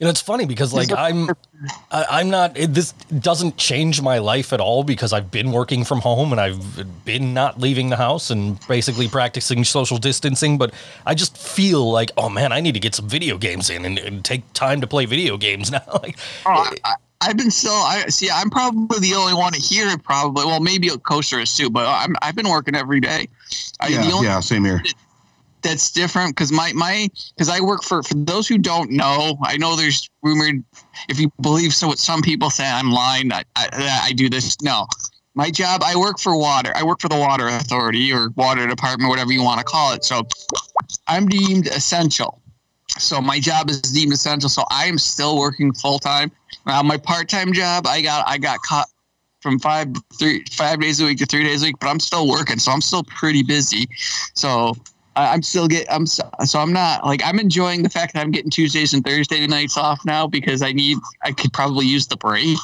You 0.00 0.06
know, 0.06 0.10
it's 0.10 0.20
funny 0.20 0.44
because 0.44 0.74
like 0.74 0.90
I'm, 0.92 1.30
I, 1.90 2.04
I'm 2.10 2.28
not. 2.28 2.58
It, 2.58 2.74
this 2.74 2.92
doesn't 2.92 3.56
change 3.56 4.02
my 4.02 4.18
life 4.18 4.52
at 4.52 4.60
all 4.60 4.82
because 4.82 5.12
I've 5.12 5.30
been 5.30 5.52
working 5.52 5.84
from 5.84 6.00
home 6.00 6.32
and 6.32 6.40
I've 6.40 7.04
been 7.04 7.32
not 7.32 7.60
leaving 7.60 7.90
the 7.90 7.96
house 7.96 8.30
and 8.30 8.58
basically 8.66 9.06
practicing 9.06 9.62
social 9.62 9.98
distancing. 9.98 10.58
But 10.58 10.74
I 11.06 11.14
just 11.14 11.38
feel 11.38 11.90
like, 11.90 12.10
oh 12.16 12.28
man, 12.28 12.52
I 12.52 12.60
need 12.60 12.74
to 12.74 12.80
get 12.80 12.94
some 12.94 13.08
video 13.08 13.38
games 13.38 13.70
in 13.70 13.84
and, 13.84 13.98
and 13.98 14.24
take 14.24 14.52
time 14.52 14.80
to 14.80 14.86
play 14.86 15.06
video 15.06 15.36
games 15.36 15.70
now. 15.70 15.82
like, 16.02 16.18
Oh, 16.44 16.68
I, 16.84 16.94
I've 17.24 17.36
been 17.36 17.50
still. 17.50 17.72
I 17.72 18.04
see. 18.08 18.28
I'm 18.30 18.50
probably 18.50 18.98
the 18.98 19.14
only 19.14 19.34
one 19.34 19.54
here. 19.54 19.96
Probably. 19.98 20.44
Well, 20.44 20.60
maybe 20.60 20.88
a 20.88 20.98
Coaster 20.98 21.40
is 21.40 21.56
too, 21.56 21.70
but 21.70 21.86
I'm. 21.86 22.14
I've 22.22 22.36
been 22.36 22.48
working 22.48 22.74
every 22.74 23.00
day. 23.00 23.28
I, 23.80 23.88
yeah, 23.88 24.06
the 24.06 24.12
only 24.12 24.26
yeah, 24.26 24.40
same 24.40 24.64
here. 24.64 24.82
that's 25.62 25.90
different 25.90 26.36
because 26.36 26.52
my 26.52 26.72
my 26.74 27.08
because 27.34 27.48
I 27.48 27.60
work 27.60 27.82
for 27.82 28.02
for 28.02 28.14
those 28.14 28.46
who 28.46 28.58
don't 28.58 28.90
know. 28.90 29.38
I 29.42 29.56
know 29.56 29.74
there's 29.74 30.08
rumored. 30.22 30.62
If 31.08 31.18
you 31.18 31.32
believe 31.40 31.72
so, 31.72 31.88
what 31.88 31.98
some 31.98 32.20
people 32.20 32.50
say, 32.50 32.66
I'm 32.66 32.90
lying. 32.90 33.32
I, 33.32 33.42
I 33.56 34.00
I 34.04 34.12
do 34.12 34.28
this. 34.28 34.60
No, 34.60 34.86
my 35.34 35.50
job. 35.50 35.82
I 35.84 35.96
work 35.96 36.20
for 36.20 36.36
water. 36.36 36.72
I 36.76 36.84
work 36.84 37.00
for 37.00 37.08
the 37.08 37.18
water 37.18 37.48
authority 37.48 38.12
or 38.12 38.30
water 38.36 38.66
department, 38.66 39.08
whatever 39.08 39.32
you 39.32 39.42
want 39.42 39.58
to 39.58 39.64
call 39.64 39.94
it. 39.94 40.04
So 40.04 40.22
I'm 41.08 41.26
deemed 41.26 41.68
essential. 41.68 42.40
So 42.88 43.20
my 43.20 43.40
job 43.40 43.70
is 43.70 43.80
deemed 43.80 44.12
essential. 44.12 44.48
So 44.48 44.64
I 44.70 44.86
am 44.86 44.98
still 44.98 45.38
working 45.38 45.72
full 45.72 45.98
time. 45.98 46.30
Now 46.66 46.82
my 46.82 46.96
part 46.96 47.28
time 47.28 47.52
job, 47.52 47.86
I 47.86 48.00
got 48.00 48.26
I 48.28 48.38
got 48.38 48.60
caught 48.62 48.88
from 49.40 49.58
five 49.58 49.88
three 50.18 50.44
five 50.52 50.80
days 50.80 51.00
a 51.00 51.04
week 51.04 51.18
to 51.18 51.26
three 51.26 51.44
days 51.44 51.62
a 51.62 51.66
week, 51.66 51.76
but 51.80 51.88
I'm 51.88 52.00
still 52.00 52.28
working, 52.28 52.58
so 52.58 52.72
I'm 52.72 52.80
still 52.80 53.04
pretty 53.04 53.42
busy. 53.42 53.86
So 54.34 54.74
I'm 55.16 55.42
still 55.42 55.68
get 55.68 55.86
I'm 55.92 56.06
so, 56.06 56.28
so 56.44 56.58
I'm 56.58 56.72
not 56.72 57.04
like 57.04 57.20
I'm 57.24 57.38
enjoying 57.38 57.82
the 57.82 57.90
fact 57.90 58.14
that 58.14 58.20
I'm 58.20 58.30
getting 58.30 58.50
Tuesdays 58.50 58.94
and 58.94 59.04
Thursday 59.04 59.46
nights 59.46 59.76
off 59.76 60.04
now 60.04 60.26
because 60.26 60.62
I 60.62 60.72
need 60.72 60.98
I 61.22 61.32
could 61.32 61.52
probably 61.52 61.86
use 61.86 62.06
the 62.06 62.16
break. 62.16 62.58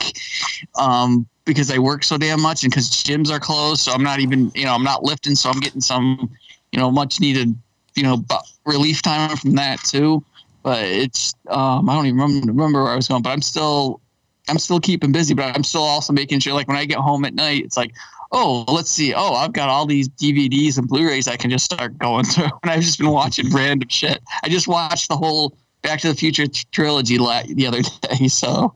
Um, 0.79 1.27
because 1.45 1.71
I 1.71 1.79
work 1.79 2.05
so 2.05 2.17
damn 2.17 2.41
much 2.41 2.63
and 2.63 2.71
because 2.71 2.89
gyms 2.91 3.31
are 3.31 3.41
closed, 3.41 3.83
so 3.83 3.93
I'm 3.93 4.03
not 4.03 4.21
even 4.21 4.51
you 4.55 4.65
know 4.65 4.75
I'm 4.75 4.85
not 4.85 5.03
lifting, 5.03 5.35
so 5.35 5.51
I'm 5.51 5.61
getting 5.61 5.81
some 5.81 6.31
you 6.73 6.79
know 6.79 6.91
much 6.91 7.21
needed 7.21 7.55
you 7.95 8.03
know 8.03 8.25
relief 8.65 9.03
time 9.03 9.37
from 9.37 9.53
that 9.53 9.81
too. 9.81 10.25
But 10.63 10.85
it's 10.85 11.35
um, 11.49 11.89
I 11.89 11.95
don't 11.95 12.07
even 12.07 12.19
remember, 12.19 12.47
remember 12.49 12.83
where 12.85 12.93
I 12.93 12.97
was 12.97 13.09
going, 13.09 13.23
but 13.23 13.31
I'm 13.31 13.43
still 13.43 14.01
I'm 14.49 14.59
still 14.59 14.81
keeping 14.81 15.13
busy, 15.13 15.35
but 15.35 15.57
I'm 15.57 15.65
still 15.65 15.83
also 15.83 16.13
making 16.13 16.41
sure 16.41 16.53
like 16.53 16.69
when 16.69 16.77
I 16.77 16.85
get 16.85 16.99
home 16.99 17.25
at 17.25 17.35
night, 17.35 17.65
it's 17.65 17.77
like 17.77 17.95
oh 18.33 18.65
let's 18.69 18.91
see 18.91 19.15
oh 19.15 19.35
I've 19.35 19.53
got 19.53 19.69
all 19.69 19.87
these 19.87 20.09
DVDs 20.09 20.79
and 20.79 20.87
Blu-rays 20.87 21.27
I 21.29 21.37
can 21.37 21.51
just 21.51 21.65
start 21.65 21.99
going 21.99 22.25
through, 22.27 22.51
and 22.63 22.71
I've 22.71 22.83
just 22.83 22.99
been 22.99 23.11
watching 23.11 23.51
random 23.55 23.89
shit. 23.89 24.23
I 24.43 24.49
just 24.49 24.69
watched 24.69 25.09
the 25.09 25.17
whole 25.17 25.57
Back 25.83 26.01
to 26.01 26.09
the 26.09 26.15
Future 26.15 26.47
trilogy 26.73 27.17
la- 27.17 27.43
the 27.43 27.67
other 27.67 27.81
day, 28.03 28.29
so 28.29 28.75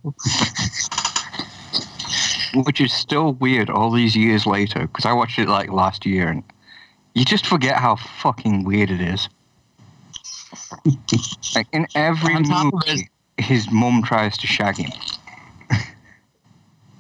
which 2.55 2.81
is 2.81 2.93
still 2.93 3.33
weird 3.35 3.69
all 3.69 3.91
these 3.91 4.17
years 4.17 4.47
later 4.47 4.81
because 4.81 5.05
I 5.05 5.13
watched 5.13 5.39
it 5.39 5.49
like 5.49 5.71
last 5.71 6.07
year 6.07 6.29
and 6.29 6.43
you 7.15 7.25
just 7.25 7.47
forget 7.47 7.77
how 7.77 7.97
fucking 7.97 8.65
weird 8.65 8.91
it 8.91 9.01
is. 9.01 9.29
like 11.55 11.67
in 11.73 11.87
every 11.95 12.35
On 12.35 12.43
top 12.45 12.67
of 12.67 12.73
movie, 12.89 13.09
his 13.39 13.71
mum 13.71 14.03
tries 14.03 14.37
to 14.39 14.47
shag 14.47 14.77
him. 14.77 14.91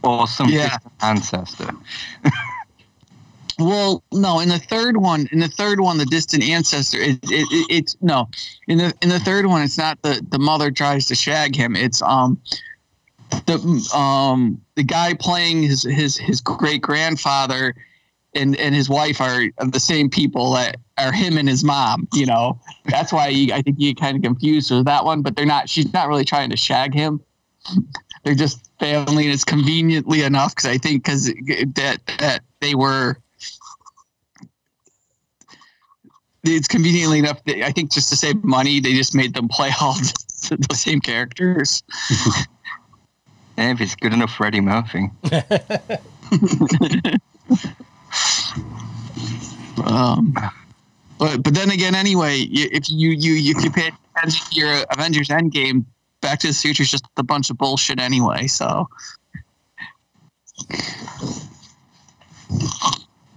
or 0.02 0.26
some 0.26 0.48
Yeah. 0.48 0.68
distant 0.68 0.92
ancestor. 1.02 1.70
Well, 3.58 4.02
no, 4.12 4.40
in 4.40 4.48
the 4.48 4.58
third 4.58 4.96
one, 4.96 5.28
in 5.30 5.38
the 5.38 5.48
third 5.48 5.78
one, 5.78 5.98
the 5.98 6.06
distant 6.06 6.42
ancestor, 6.42 6.98
it, 6.98 7.18
it, 7.24 7.46
it, 7.52 7.66
it's 7.70 7.96
no, 8.00 8.28
in 8.66 8.78
the 8.78 8.92
in 9.00 9.10
the 9.10 9.20
third 9.20 9.46
one, 9.46 9.62
it's 9.62 9.78
not 9.78 10.00
the 10.02 10.24
the 10.28 10.40
mother 10.40 10.72
tries 10.72 11.06
to 11.06 11.14
shag 11.14 11.54
him. 11.54 11.76
It's 11.76 12.02
um 12.02 12.40
the 13.46 13.58
um 13.94 14.60
the 14.74 14.82
guy 14.82 15.14
playing 15.14 15.62
his 15.62 15.84
his 15.84 16.16
his 16.16 16.40
great 16.40 16.82
grandfather 16.82 17.74
and 18.34 18.56
and 18.56 18.74
his 18.74 18.88
wife 18.88 19.20
are 19.20 19.44
the 19.58 19.80
same 19.80 20.10
people 20.10 20.52
that 20.52 20.76
are 20.98 21.12
him 21.12 21.38
and 21.38 21.48
his 21.48 21.64
mom. 21.64 22.08
You 22.12 22.26
know, 22.26 22.60
that's 22.86 23.12
why 23.12 23.28
you, 23.28 23.52
I 23.52 23.62
think 23.62 23.78
you 23.78 23.92
get 23.92 24.00
kind 24.00 24.16
of 24.16 24.22
confused 24.22 24.70
with 24.70 24.84
that 24.86 25.04
one. 25.04 25.22
But 25.22 25.36
they're 25.36 25.46
not. 25.46 25.68
She's 25.68 25.92
not 25.92 26.08
really 26.08 26.24
trying 26.24 26.50
to 26.50 26.56
shag 26.56 26.94
him. 26.94 27.20
They're 28.24 28.34
just 28.34 28.70
family, 28.80 29.24
and 29.24 29.34
it's 29.34 29.44
conveniently 29.44 30.22
enough 30.22 30.54
because 30.54 30.64
I 30.64 30.78
think 30.78 31.04
because 31.04 31.26
that 31.26 31.98
that 32.18 32.40
they 32.60 32.74
were 32.74 33.18
it's 36.42 36.68
conveniently 36.68 37.18
enough. 37.18 37.42
that 37.44 37.62
I 37.62 37.70
think 37.70 37.92
just 37.92 38.08
to 38.10 38.16
save 38.16 38.42
money, 38.44 38.80
they 38.80 38.94
just 38.94 39.14
made 39.14 39.34
them 39.34 39.48
play 39.48 39.70
all 39.80 39.94
the, 39.94 40.66
the 40.68 40.74
same 40.74 41.00
characters. 41.00 41.82
And 43.56 43.78
if 43.78 43.80
it's 43.80 43.94
good 43.94 44.12
enough 44.12 44.34
for 44.34 44.46
Eddie 44.46 44.60
Murphy. 44.60 45.10
Um, 49.84 50.34
but 51.18 51.42
but 51.42 51.54
then 51.54 51.70
again, 51.70 51.94
anyway, 51.94 52.40
if 52.40 52.90
you 52.90 53.10
you 53.10 53.56
if 53.56 53.62
you 53.64 53.70
pay 53.70 53.90
attention 54.16 54.46
to 54.50 54.54
your 54.54 54.84
Avengers 54.90 55.28
Endgame, 55.28 55.84
Back 56.20 56.40
to 56.40 56.48
the 56.48 56.54
Future 56.54 56.82
is 56.82 56.90
just 56.90 57.04
a 57.16 57.22
bunch 57.22 57.50
of 57.50 57.58
bullshit 57.58 58.00
anyway. 58.00 58.46
So 58.46 58.88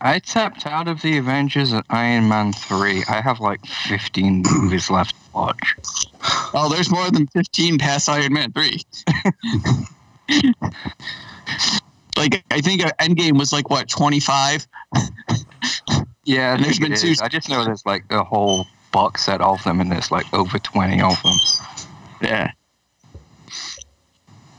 I 0.02 0.20
tapped 0.20 0.66
out 0.66 0.88
of 0.88 1.02
the 1.02 1.18
Avengers 1.18 1.74
at 1.74 1.86
Iron 1.90 2.30
Man 2.30 2.54
3. 2.54 3.04
I 3.10 3.22
have 3.22 3.40
like 3.40 3.66
15 3.66 4.44
movies 4.44 4.90
left 4.90 5.12
to 5.12 5.32
watch. 5.34 5.76
oh, 6.54 6.70
there's 6.70 6.90
more 6.90 7.10
than 7.12 7.28
fifteen 7.28 7.78
past 7.78 8.10
Iron 8.10 8.34
Man 8.34 8.52
three. 8.52 8.82
like 12.18 12.44
I 12.52 12.62
think 12.62 12.82
Endgame 12.82 13.38
was 13.38 13.54
like 13.54 13.70
what 13.70 13.88
twenty 13.88 14.20
five. 14.20 14.68
Yeah, 16.28 16.52
I 16.52 16.56
And 16.56 16.66
there's 16.66 16.78
been 16.78 16.94
two- 16.94 17.16
I 17.22 17.30
just 17.30 17.48
know 17.48 17.64
there's 17.64 17.86
like 17.86 18.04
a 18.12 18.22
whole 18.22 18.68
box 18.92 19.24
set 19.24 19.40
of 19.40 19.64
them, 19.64 19.80
and 19.80 19.90
there's 19.90 20.12
like 20.12 20.32
over 20.34 20.60
20 20.60 21.02
of 21.02 21.24
them. 21.24 21.36
Yeah. 22.22 22.52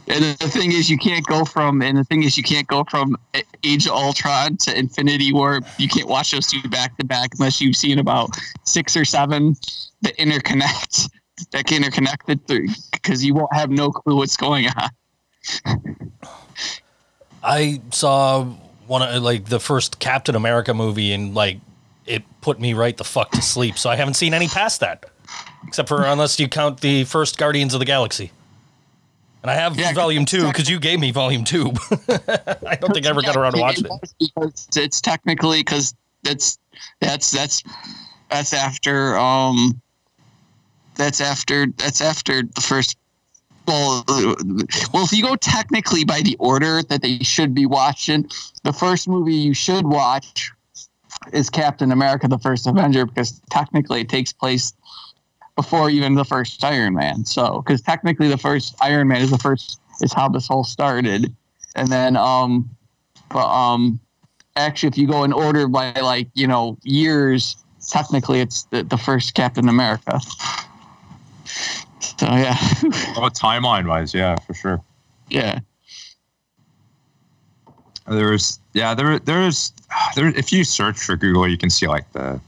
And 0.08 0.24
the 0.24 0.48
thing 0.48 0.72
is, 0.72 0.88
you 0.88 0.96
can't 0.96 1.26
go 1.26 1.44
from, 1.44 1.82
and 1.82 1.98
the 1.98 2.04
thing 2.04 2.22
is, 2.22 2.38
you 2.38 2.42
can't 2.42 2.66
go 2.66 2.84
from 2.84 3.18
eh, 3.34 3.42
Age 3.64 3.86
of 3.86 3.92
Ultron 3.92 4.56
to 4.58 4.78
Infinity 4.78 5.34
War. 5.34 5.60
You 5.76 5.88
can't 5.88 6.08
watch 6.08 6.30
those 6.30 6.46
two 6.46 6.66
back 6.70 6.96
to 6.96 7.04
back 7.04 7.32
unless 7.38 7.60
you've 7.60 7.76
seen 7.76 7.98
about 7.98 8.30
six 8.64 8.96
or 8.96 9.04
seven 9.04 9.54
that 10.00 10.16
interconnect, 10.16 11.10
that 11.50 11.66
can 11.66 11.82
interconnect 11.82 12.24
the 12.26 12.40
three, 12.46 12.70
because 12.92 13.22
you 13.22 13.34
won't 13.34 13.52
have 13.52 13.68
no 13.68 13.90
clue 13.90 14.16
what's 14.16 14.38
going 14.38 14.68
on. 14.68 14.88
I 17.42 17.80
saw 17.90 18.44
one 18.86 19.02
of 19.02 19.22
like 19.22 19.46
the 19.46 19.60
first 19.60 19.98
Captain 19.98 20.34
America 20.34 20.74
movie 20.74 21.12
and 21.12 21.34
like 21.34 21.58
it 22.06 22.24
put 22.40 22.58
me 22.58 22.72
right 22.74 22.96
the 22.96 23.04
fuck 23.04 23.30
to 23.32 23.42
sleep. 23.42 23.78
So 23.78 23.90
I 23.90 23.96
haven't 23.96 24.14
seen 24.14 24.34
any 24.34 24.48
past 24.48 24.80
that, 24.80 25.04
except 25.66 25.88
for 25.88 26.04
unless 26.04 26.40
you 26.40 26.48
count 26.48 26.80
the 26.80 27.04
first 27.04 27.38
Guardians 27.38 27.74
of 27.74 27.80
the 27.80 27.86
Galaxy. 27.86 28.32
And 29.42 29.50
I 29.50 29.54
have 29.54 29.78
Yeah, 29.78 29.92
volume 29.92 30.24
two 30.24 30.46
because 30.48 30.68
you 30.68 30.80
gave 30.80 30.98
me 30.98 31.12
volume 31.12 31.44
two. 31.44 31.72
I 32.08 32.76
don't 32.80 32.92
think 32.92 33.06
I 33.06 33.10
ever 33.10 33.22
got 33.22 33.36
around 33.36 33.52
to 33.52 33.60
watching 33.60 33.86
it. 33.86 33.92
Because 34.18 34.68
it's 34.74 35.00
technically 35.00 35.60
because 35.60 35.94
that's 36.22 36.58
that's 37.00 37.30
that's 37.30 37.62
that's 38.30 38.52
after 38.52 39.16
um 39.16 39.80
that's 40.96 41.20
after 41.20 41.66
that's 41.76 42.00
after 42.00 42.42
the 42.42 42.60
first 42.60 42.96
well 43.68 45.04
if 45.04 45.12
you 45.12 45.22
go 45.22 45.36
technically 45.36 46.04
by 46.04 46.20
the 46.22 46.36
order 46.38 46.82
that 46.82 47.02
they 47.02 47.18
should 47.18 47.54
be 47.54 47.66
watching 47.66 48.28
the 48.64 48.72
first 48.72 49.06
movie 49.08 49.34
you 49.34 49.54
should 49.54 49.86
watch 49.86 50.50
is 51.32 51.50
Captain 51.50 51.92
America 51.92 52.28
the 52.28 52.38
First 52.38 52.66
Avenger 52.66 53.04
because 53.06 53.40
technically 53.50 54.02
it 54.02 54.08
takes 54.08 54.32
place 54.32 54.72
before 55.56 55.90
even 55.90 56.14
the 56.14 56.24
first 56.24 56.62
Iron 56.64 56.94
Man. 56.94 57.24
So 57.24 57.62
because 57.62 57.82
technically 57.82 58.28
the 58.28 58.38
first 58.38 58.74
Iron 58.80 59.08
Man 59.08 59.22
is 59.22 59.30
the 59.30 59.38
first 59.38 59.80
is 60.00 60.12
how 60.12 60.28
this 60.28 60.46
whole 60.46 60.64
started. 60.64 61.34
And 61.74 61.88
then 61.88 62.16
um 62.16 62.70
but 63.30 63.46
um 63.48 64.00
actually 64.56 64.88
if 64.88 64.98
you 64.98 65.06
go 65.06 65.24
in 65.24 65.32
order 65.32 65.68
by 65.68 65.92
like 65.92 66.28
you 66.34 66.46
know 66.46 66.78
years 66.82 67.56
technically 67.88 68.40
it's 68.40 68.64
the, 68.64 68.82
the 68.82 68.98
first 68.98 69.34
captain 69.34 69.68
america 69.68 70.18
so 72.00 72.26
yeah 72.26 72.56
Oh, 73.16 73.28
timeline 73.32 73.86
wise, 73.88 74.14
yeah, 74.14 74.36
for 74.46 74.54
sure. 74.54 74.80
yeah 75.28 75.58
There's 78.06 78.58
yeah, 78.72 78.94
there 78.94 79.18
there's 79.18 79.72
there 80.16 80.28
if 80.28 80.52
you 80.52 80.64
search 80.64 80.98
for 80.98 81.16
Google, 81.16 81.46
you 81.48 81.58
can 81.58 81.68
see 81.70 81.86
like 81.86 82.10
the 82.12 82.40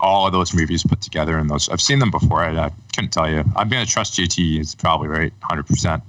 all 0.00 0.26
of 0.26 0.32
those 0.32 0.52
movies 0.54 0.82
put 0.82 1.00
together 1.00 1.38
and 1.38 1.48
those 1.48 1.68
I've 1.70 1.80
seen 1.80 1.98
them 1.98 2.10
before. 2.10 2.42
I, 2.42 2.54
I 2.66 2.70
couldn't 2.94 3.10
tell 3.12 3.30
you. 3.30 3.42
I'm 3.56 3.68
gonna 3.70 3.86
trust 3.86 4.14
JT. 4.18 4.60
It's 4.60 4.74
probably 4.74 5.08
right, 5.08 5.32
hundred 5.42 5.66
percent. 5.66 6.02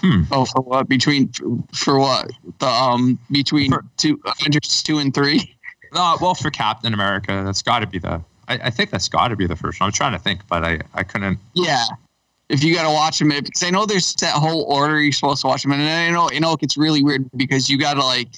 Hmm. 0.00 0.22
Oh, 0.30 0.44
for 0.44 0.62
what? 0.62 0.88
Between 0.88 1.30
for 1.74 1.98
what? 1.98 2.30
The 2.58 2.66
um 2.66 3.18
between 3.30 3.70
For- 3.72 3.84
two 3.96 4.20
Avengers 4.24 4.82
two 4.82 4.98
and 4.98 5.12
three. 5.14 5.54
No, 5.94 6.16
well, 6.20 6.34
for 6.34 6.50
Captain 6.50 6.92
America, 6.92 7.42
that's 7.44 7.62
got 7.62 7.78
to 7.80 7.86
be 7.86 7.98
the. 7.98 8.20
I, 8.48 8.54
I 8.64 8.70
think 8.70 8.90
that's 8.90 9.08
got 9.08 9.28
to 9.28 9.36
be 9.36 9.46
the 9.46 9.56
first 9.56 9.80
one. 9.80 9.88
I'm 9.88 9.92
trying 9.92 10.12
to 10.12 10.18
think, 10.18 10.46
but 10.48 10.64
I, 10.64 10.80
I 10.94 11.02
couldn't. 11.02 11.38
Yeah. 11.54 11.84
If 12.48 12.64
you 12.64 12.74
got 12.74 12.84
to 12.84 12.90
watch 12.90 13.18
them, 13.18 13.28
because 13.28 13.62
I 13.62 13.70
know 13.70 13.84
there's 13.84 14.14
that 14.16 14.32
whole 14.32 14.62
order 14.62 15.00
you're 15.00 15.12
supposed 15.12 15.42
to 15.42 15.48
watch 15.48 15.62
them, 15.62 15.72
and 15.72 15.82
I 15.82 16.10
know 16.10 16.30
you 16.30 16.40
know 16.40 16.54
it 16.54 16.60
gets 16.60 16.78
really 16.78 17.02
weird 17.02 17.30
because 17.36 17.68
you 17.68 17.76
got 17.76 17.94
to 17.94 18.04
like, 18.04 18.28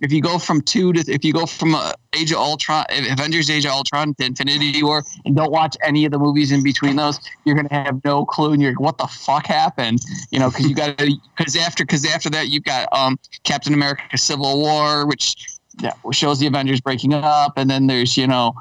if 0.00 0.12
you 0.12 0.22
go 0.22 0.38
from 0.38 0.60
two 0.60 0.92
to 0.92 1.12
if 1.12 1.24
you 1.24 1.32
go 1.32 1.46
from 1.46 1.74
uh, 1.74 1.92
Age 2.14 2.30
of 2.30 2.38
Ultron, 2.38 2.84
Avengers 2.90 3.50
Age 3.50 3.64
of 3.64 3.72
Ultron 3.72 4.14
to 4.20 4.24
Infinity 4.24 4.84
War, 4.84 5.02
and 5.24 5.34
don't 5.34 5.50
watch 5.50 5.76
any 5.82 6.04
of 6.04 6.12
the 6.12 6.18
movies 6.18 6.52
in 6.52 6.62
between 6.62 6.94
those, 6.94 7.18
you're 7.44 7.56
gonna 7.56 7.68
have 7.72 8.04
no 8.04 8.24
clue, 8.24 8.52
and 8.52 8.62
you're 8.62 8.70
like, 8.70 8.80
what 8.80 8.98
the 8.98 9.08
fuck 9.08 9.46
happened? 9.46 9.98
You 10.30 10.38
know, 10.38 10.48
because 10.48 10.68
you 10.68 10.74
got 10.76 10.96
because 11.36 11.56
after 11.56 11.84
because 11.84 12.04
after 12.06 12.30
that 12.30 12.48
you've 12.48 12.64
got 12.64 12.86
um 12.92 13.18
Captain 13.42 13.74
America: 13.74 14.16
Civil 14.16 14.60
War, 14.60 15.08
which 15.08 15.34
yeah, 15.80 15.92
shows 16.12 16.38
the 16.38 16.46
Avengers 16.46 16.80
breaking 16.80 17.14
up, 17.14 17.54
and 17.56 17.68
then 17.68 17.88
there's 17.88 18.16
you 18.16 18.28
know 18.28 18.54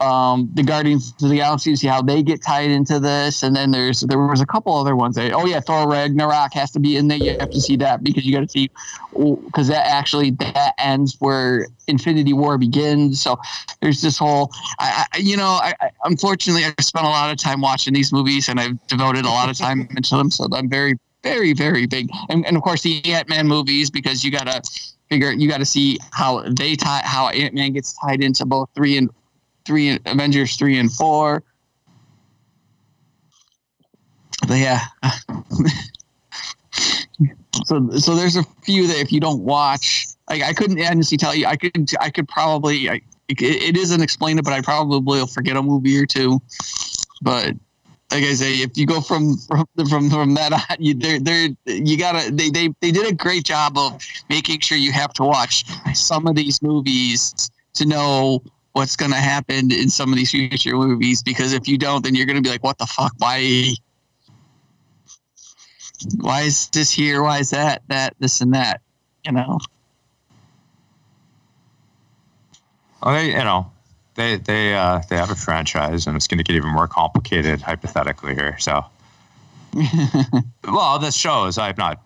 um, 0.00 0.50
the 0.54 0.62
Guardians 0.62 1.12
of 1.22 1.28
the 1.28 1.36
Galaxy, 1.36 1.76
see 1.76 1.86
how 1.86 2.00
they 2.00 2.22
get 2.22 2.42
tied 2.42 2.70
into 2.70 2.98
this, 2.98 3.42
and 3.42 3.54
then 3.54 3.70
there's 3.70 4.00
there 4.00 4.18
was 4.18 4.40
a 4.40 4.46
couple 4.46 4.74
other 4.74 4.96
ones. 4.96 5.16
That, 5.16 5.32
oh 5.32 5.44
yeah, 5.44 5.60
Thor 5.60 5.88
Ragnarok 5.88 6.54
has 6.54 6.70
to 6.72 6.80
be 6.80 6.96
in 6.96 7.08
there. 7.08 7.18
You 7.18 7.36
have 7.38 7.50
to 7.50 7.60
see 7.60 7.76
that 7.76 8.02
because 8.02 8.24
you 8.24 8.32
got 8.32 8.40
to 8.40 8.48
see 8.48 8.70
because 9.12 9.68
that 9.68 9.86
actually 9.86 10.30
that 10.32 10.72
ends 10.78 11.16
where 11.18 11.66
Infinity 11.86 12.32
War 12.32 12.56
begins. 12.56 13.20
So 13.20 13.38
there's 13.82 14.00
this 14.00 14.16
whole, 14.16 14.50
I, 14.78 15.04
I 15.12 15.18
you 15.18 15.36
know, 15.36 15.58
I, 15.62 15.74
I 15.80 15.90
unfortunately 16.04 16.64
I've 16.64 16.84
spent 16.84 17.04
a 17.04 17.10
lot 17.10 17.30
of 17.30 17.36
time 17.36 17.60
watching 17.60 17.92
these 17.92 18.12
movies 18.12 18.48
and 18.48 18.58
I've 18.58 18.84
devoted 18.86 19.26
a 19.26 19.30
lot 19.30 19.50
of 19.50 19.58
time 19.58 19.86
into 19.96 20.16
them. 20.16 20.30
So 20.30 20.48
I'm 20.52 20.68
very 20.68 20.96
very 21.22 21.52
very 21.52 21.86
big, 21.86 22.08
and, 22.30 22.46
and 22.46 22.56
of 22.56 22.62
course 22.62 22.80
the 22.80 23.04
Ant 23.04 23.28
Man 23.28 23.46
movies 23.46 23.90
because 23.90 24.24
you 24.24 24.30
gotta 24.30 24.62
figure 25.10 25.32
you 25.32 25.48
got 25.48 25.58
to 25.58 25.66
see 25.66 25.98
how 26.12 26.42
they 26.48 26.76
tie 26.76 27.02
how 27.04 27.28
Ant 27.28 27.52
Man 27.52 27.72
gets 27.72 27.94
tied 28.00 28.22
into 28.22 28.46
both 28.46 28.70
three 28.74 28.96
and 28.96 29.10
three 29.64 29.98
Avengers 30.06 30.56
three 30.56 30.78
and 30.78 30.92
four. 30.92 31.42
But 34.46 34.58
yeah. 34.58 34.80
so 37.64 37.90
so 37.90 38.14
there's 38.14 38.36
a 38.36 38.44
few 38.62 38.86
that 38.86 38.98
if 38.98 39.12
you 39.12 39.20
don't 39.20 39.40
watch, 39.40 40.06
like 40.28 40.42
I 40.42 40.52
couldn't 40.52 40.80
honestly 40.80 41.16
tell 41.16 41.34
you. 41.34 41.46
I 41.46 41.56
could 41.56 41.90
I 42.00 42.10
could 42.10 42.28
probably 42.28 42.88
I, 42.88 43.00
it, 43.28 43.40
it 43.42 43.76
isn't 43.76 44.00
explained, 44.00 44.42
but 44.42 44.52
I 44.52 44.60
probably 44.60 45.00
will 45.00 45.26
forget 45.26 45.56
a 45.56 45.62
movie 45.62 45.98
or 45.98 46.06
two. 46.06 46.40
But 47.22 47.54
like 48.10 48.24
I 48.24 48.34
say, 48.34 48.54
if 48.54 48.76
you 48.76 48.86
go 48.86 49.00
from 49.00 49.36
from 49.36 49.66
from, 49.88 50.10
from 50.10 50.34
that 50.34 50.52
on, 50.52 50.60
you 50.78 50.94
you 51.66 51.96
gotta 51.98 52.30
they, 52.32 52.50
they 52.50 52.68
they 52.80 52.90
did 52.90 53.06
a 53.10 53.14
great 53.14 53.44
job 53.44 53.78
of 53.78 54.02
making 54.28 54.60
sure 54.60 54.76
you 54.78 54.92
have 54.92 55.12
to 55.14 55.22
watch 55.22 55.64
some 55.94 56.26
of 56.26 56.34
these 56.34 56.60
movies 56.62 57.50
to 57.74 57.86
know 57.86 58.42
what's 58.72 58.96
going 58.96 59.10
to 59.10 59.16
happen 59.16 59.72
in 59.72 59.88
some 59.88 60.12
of 60.12 60.16
these 60.16 60.30
future 60.30 60.76
movies 60.76 61.22
because 61.22 61.52
if 61.52 61.66
you 61.66 61.76
don't 61.76 62.04
then 62.04 62.14
you're 62.14 62.26
going 62.26 62.36
to 62.36 62.42
be 62.42 62.50
like 62.50 62.62
what 62.62 62.78
the 62.78 62.86
fuck 62.86 63.12
why 63.18 63.72
why 66.18 66.42
is 66.42 66.68
this 66.68 66.90
here 66.90 67.22
why 67.22 67.38
is 67.38 67.50
that 67.50 67.82
that 67.88 68.14
this 68.20 68.40
and 68.40 68.54
that 68.54 68.80
you 69.24 69.32
know 69.32 69.58
Well, 73.02 73.14
they, 73.14 73.28
you 73.28 73.44
know, 73.44 73.70
they 74.14 74.36
they 74.36 74.74
uh, 74.74 75.00
they 75.08 75.16
have 75.16 75.30
a 75.30 75.34
franchise, 75.34 76.06
and 76.06 76.16
it's 76.16 76.26
going 76.26 76.38
to 76.38 76.44
get 76.44 76.56
even 76.56 76.70
more 76.70 76.86
complicated 76.86 77.62
hypothetically 77.62 78.34
here. 78.34 78.58
So, 78.58 78.84
well, 80.64 80.98
this 80.98 81.14
shows 81.14 81.56
I'm 81.56 81.76
not 81.78 82.02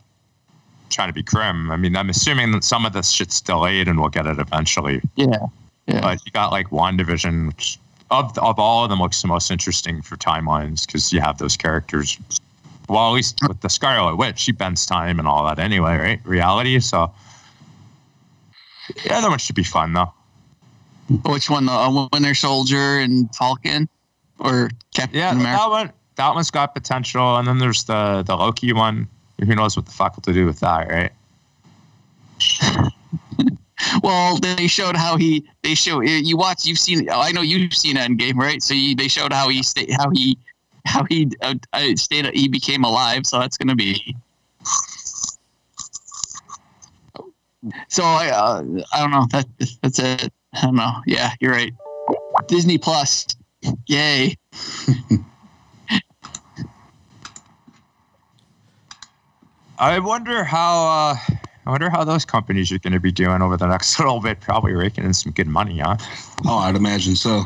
trying 0.90 1.08
to 1.08 1.14
be 1.14 1.22
grim. 1.22 1.70
I 1.70 1.76
mean, 1.76 1.96
I'm 1.96 2.10
assuming 2.10 2.52
that 2.52 2.62
some 2.62 2.86
of 2.86 2.92
this 2.92 3.10
shit's 3.10 3.40
delayed, 3.40 3.88
and 3.88 3.98
we'll 3.98 4.10
get 4.10 4.26
it 4.26 4.38
eventually. 4.38 5.00
yeah 5.16 5.46
yeah 5.86 6.00
But 6.00 6.20
you 6.24 6.32
got 6.32 6.50
like 6.52 6.68
WandaVision, 6.70 7.46
which 7.48 7.78
of 8.10 8.36
of 8.38 8.58
all 8.58 8.84
of 8.84 8.90
them 8.90 9.00
looks 9.00 9.22
the 9.22 9.28
most 9.28 9.50
interesting 9.50 10.02
for 10.02 10.16
timelines 10.16 10.86
because 10.86 11.12
you 11.12 11.20
have 11.20 11.38
those 11.38 11.56
characters. 11.56 12.18
Well, 12.88 13.08
at 13.08 13.12
least 13.14 13.38
with 13.48 13.60
the 13.60 13.70
Scarlet 13.70 14.16
Witch, 14.16 14.38
she 14.38 14.52
bends 14.52 14.84
time 14.84 15.18
and 15.18 15.26
all 15.26 15.44
that 15.46 15.58
anyway, 15.58 15.96
right? 15.96 16.20
Reality. 16.24 16.78
So, 16.80 17.10
yeah, 19.06 19.22
that 19.22 19.28
one 19.28 19.38
should 19.38 19.56
be 19.56 19.64
fun 19.64 19.94
though. 19.94 20.12
which 21.24 21.48
one 21.48 21.66
the 21.66 21.72
uh, 21.72 22.08
winter 22.12 22.34
soldier 22.34 22.98
and 22.98 23.34
falcon 23.34 23.88
or 24.38 24.70
captain 24.94 25.18
Yeah, 25.18 25.32
america 25.32 25.56
that 25.58 25.70
one 25.70 25.92
that 26.16 26.34
one's 26.34 26.50
got 26.50 26.74
potential, 26.74 27.36
and 27.36 27.46
then 27.46 27.58
there's 27.58 27.84
the 27.84 28.22
the 28.22 28.36
Loki 28.36 28.72
one. 28.72 29.08
Who 29.40 29.54
knows 29.54 29.76
what 29.76 29.86
the 29.86 29.92
fuck 29.92 30.20
to 30.22 30.32
do 30.32 30.46
with 30.46 30.60
that, 30.60 30.88
right? 30.88 31.12
well 34.02 34.38
they 34.38 34.66
showed 34.66 34.96
how 34.96 35.16
he 35.16 35.44
they 35.62 35.74
show 35.74 36.00
you 36.00 36.36
watch 36.36 36.64
you've 36.64 36.78
seen 36.78 37.08
i 37.10 37.32
know 37.32 37.42
you've 37.42 37.74
seen 37.74 37.96
endgame 37.96 38.36
right? 38.36 38.62
So 38.62 38.74
you, 38.74 38.94
they 38.94 39.08
showed 39.08 39.32
how 39.32 39.48
he 39.48 39.62
stayed 39.62 39.90
how 39.92 40.10
he 40.10 40.38
how 40.86 41.04
he 41.04 41.30
uh, 41.42 41.54
uh, 41.72 41.96
stayed 41.96 42.26
he 42.34 42.48
became 42.48 42.84
alive 42.84 43.26
so 43.26 43.38
that's 43.40 43.56
gonna 43.56 43.74
be 43.74 44.16
so 47.88 48.04
i 48.04 48.28
uh, 48.28 48.62
i 48.92 49.00
don't 49.00 49.10
know 49.10 49.26
that 49.30 49.46
that's 49.82 49.98
it. 49.98 50.32
I 50.52 50.62
don't 50.62 50.76
know. 50.76 50.92
Yeah 51.06 51.32
you're 51.40 51.52
right. 51.52 51.72
Disney 52.46 52.78
plus. 52.78 53.26
Yay. 53.86 54.36
I 59.78 59.98
wonder 59.98 60.44
how 60.44 60.86
uh, 60.86 61.16
I 61.66 61.70
wonder 61.70 61.88
how 61.88 62.04
those 62.04 62.24
companies 62.24 62.70
are 62.72 62.78
going 62.78 62.92
to 62.92 63.00
be 63.00 63.12
doing 63.12 63.40
over 63.42 63.56
the 63.56 63.66
next 63.66 63.98
little 64.00 64.20
bit. 64.20 64.40
Probably 64.40 64.72
raking 64.72 65.04
in 65.04 65.14
some 65.14 65.32
good 65.32 65.48
money, 65.48 65.78
huh? 65.78 65.96
Oh, 66.44 66.58
I'd 66.58 66.76
imagine 66.76 67.16
so. 67.16 67.44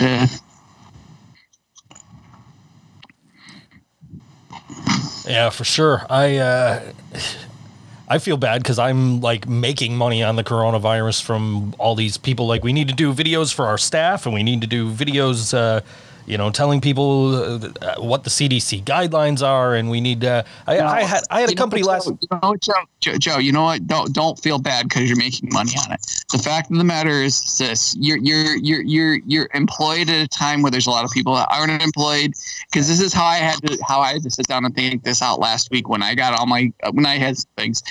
yeah 0.00 0.26
Yeah, 5.26 5.50
for 5.50 5.64
sure. 5.64 6.06
I 6.10 6.36
uh, 6.36 6.92
I 8.08 8.18
feel 8.18 8.36
bad 8.36 8.62
because 8.62 8.78
I'm 8.78 9.20
like 9.20 9.48
making 9.48 9.96
money 9.96 10.22
on 10.22 10.36
the 10.36 10.44
coronavirus 10.44 11.22
from 11.22 11.74
all 11.78 11.94
these 11.94 12.18
people. 12.18 12.46
Like, 12.46 12.62
we 12.62 12.72
need 12.72 12.88
to 12.88 12.94
do 12.94 13.12
videos 13.12 13.52
for 13.52 13.66
our 13.66 13.78
staff, 13.78 14.26
and 14.26 14.34
we 14.34 14.42
need 14.42 14.60
to 14.60 14.66
do 14.66 14.90
videos, 14.90 15.54
uh, 15.54 15.80
you 16.26 16.38
know, 16.38 16.50
telling 16.50 16.80
people 16.80 17.34
uh, 17.34 17.94
what 17.98 18.24
the 18.24 18.30
CDC 18.30 18.84
guidelines 18.84 19.46
are, 19.46 19.74
and 19.74 19.90
we 19.90 20.00
need. 20.00 20.24
Uh, 20.24 20.42
I, 20.66 20.80
I 20.80 21.02
had 21.02 21.22
I 21.30 21.40
had 21.40 21.50
a 21.50 21.54
know 21.54 21.58
company 21.58 21.82
last. 21.82 22.06
You 22.08 22.28
know 22.42 22.56
Joe, 22.56 22.72
Joe, 23.00 23.16
Joe, 23.18 23.38
you 23.38 23.52
know 23.52 23.64
what? 23.64 23.86
Don't 23.86 24.12
don't 24.12 24.38
feel 24.38 24.58
bad 24.58 24.88
because 24.88 25.08
you're 25.08 25.18
making 25.18 25.50
money 25.52 25.72
on 25.84 25.92
it. 25.92 26.00
The 26.32 26.38
fact 26.38 26.70
of 26.70 26.78
the 26.78 26.84
matter 26.84 27.22
is 27.22 27.58
this: 27.58 27.94
you're 27.98 28.18
you're 28.18 28.56
you're 28.56 28.82
you're 28.82 29.18
you're 29.26 29.48
employed 29.54 30.08
at 30.08 30.24
a 30.24 30.28
time 30.28 30.62
where 30.62 30.70
there's 30.70 30.86
a 30.86 30.90
lot 30.90 31.04
of 31.04 31.10
people 31.10 31.34
that 31.34 31.48
aren't 31.50 31.82
employed. 31.82 32.32
Because 32.70 32.88
this 32.88 33.00
is 33.00 33.12
how 33.12 33.24
I 33.24 33.36
had 33.36 33.56
to 33.66 33.78
how 33.86 34.00
I 34.00 34.14
had 34.14 34.22
to 34.22 34.30
sit 34.30 34.46
down 34.46 34.64
and 34.64 34.74
think 34.74 35.04
this 35.04 35.22
out 35.22 35.40
last 35.40 35.70
week 35.70 35.88
when 35.88 36.02
I 36.02 36.14
got 36.14 36.38
all 36.38 36.46
my 36.46 36.72
when 36.92 37.06
I 37.06 37.18
had 37.18 37.36
things. 37.56 37.82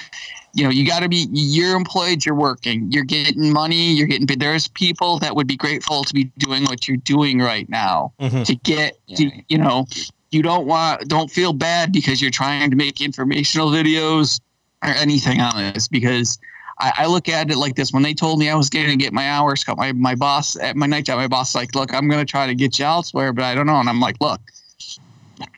You 0.56 0.64
know, 0.64 0.70
you 0.70 0.86
got 0.86 1.00
to 1.02 1.10
be. 1.10 1.28
You're 1.32 1.76
employed. 1.76 2.26
You're 2.26 2.36
working. 2.36 2.92
You're 2.92 3.04
getting 3.04 3.52
money. 3.52 3.92
You're 3.94 4.08
getting. 4.08 4.28
paid. 4.28 4.40
There's 4.40 4.68
people 4.68 5.18
that 5.20 5.36
would 5.36 5.48
be 5.48 5.56
grateful 5.56 6.04
to 6.04 6.14
be 6.14 6.26
doing 6.38 6.64
what 6.66 6.88
you're 6.88 6.98
doing 6.98 7.40
right 7.40 7.68
now 7.70 8.14
Mhm. 8.22 8.46
to 8.46 8.56
get. 8.56 8.98
To, 9.18 9.32
you 9.50 9.58
know, 9.58 9.88
you 10.32 10.42
don't 10.44 10.68
want 10.68 11.08
don't 11.08 11.32
feel 11.32 11.54
bad 11.54 11.92
because 11.92 12.22
you're 12.22 12.32
trying 12.32 12.70
to 12.70 12.76
make 12.76 13.02
informational 13.02 13.70
videos 13.70 14.40
or 14.84 14.90
anything 14.90 15.42
on 15.42 15.56
this 15.74 15.88
because 15.88 16.38
I, 16.80 16.92
I 16.98 17.06
look 17.06 17.30
at 17.30 17.50
it 17.52 17.58
like 17.58 17.76
this 17.76 17.92
when 17.92 18.04
they 18.04 18.14
told 18.14 18.40
me 18.40 18.50
I 18.50 18.56
was 18.56 18.70
going 18.70 18.88
to 18.88 18.96
get 18.96 19.14
my 19.14 19.30
hours 19.30 19.64
cut 19.64 19.78
my, 19.78 19.92
my 19.94 20.16
boss 20.16 20.56
at 20.58 20.76
my 20.76 20.88
night 20.88 21.06
job 21.06 21.18
my 21.18 21.28
boss 21.28 21.54
like 21.56 21.74
look 21.76 21.94
I'm 21.94 22.10
going 22.10 22.20
to 22.20 22.30
try 22.30 22.48
to 22.48 22.56
get 22.56 22.80
you 22.80 22.86
elsewhere 22.86 23.32
but 23.32 23.44
I 23.46 23.54
don't 23.56 23.68
know 23.68 23.76
and 23.80 23.88
I'm 23.88 24.00
like 24.00 24.18
look 24.20 24.42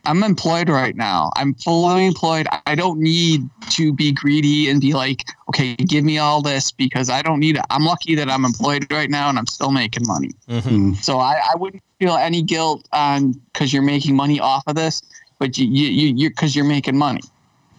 I'm 0.04 0.22
employed 0.22 0.68
right 0.68 0.94
now 0.96 1.30
I'm 1.36 1.54
fully 1.54 2.06
employed 2.06 2.46
I 2.66 2.74
don't 2.74 2.98
need 3.00 3.48
to 3.70 3.92
be 3.92 4.12
greedy 4.12 4.68
and 4.68 4.80
be 4.80 4.92
like 4.94 5.24
okay 5.48 5.74
give 5.76 6.04
me 6.04 6.18
all 6.18 6.42
this 6.42 6.70
because 6.70 7.10
I 7.10 7.22
don't 7.22 7.40
need 7.40 7.56
it 7.56 7.64
I'm 7.70 7.84
lucky 7.84 8.14
that 8.16 8.28
I'm 8.30 8.44
employed 8.44 8.90
right 8.92 9.10
now 9.10 9.28
and 9.28 9.38
I'm 9.38 9.46
still 9.46 9.70
making 9.70 10.06
money 10.06 10.30
Mhm. 10.48 10.96
so 11.02 11.18
I, 11.18 11.40
I 11.52 11.56
wouldn't 11.56 11.82
feel 11.98 12.16
any 12.16 12.42
guilt 12.42 12.86
on 12.92 13.32
because 13.52 13.72
you're 13.72 13.82
making 13.82 14.14
money 14.14 14.38
off 14.38 14.62
of 14.66 14.74
this, 14.76 15.02
but 15.38 15.56
you 15.56 15.66
you 15.66 15.88
you 15.88 16.14
you're 16.14 16.30
because 16.30 16.54
you're 16.54 16.64
making 16.66 16.96
money. 16.96 17.22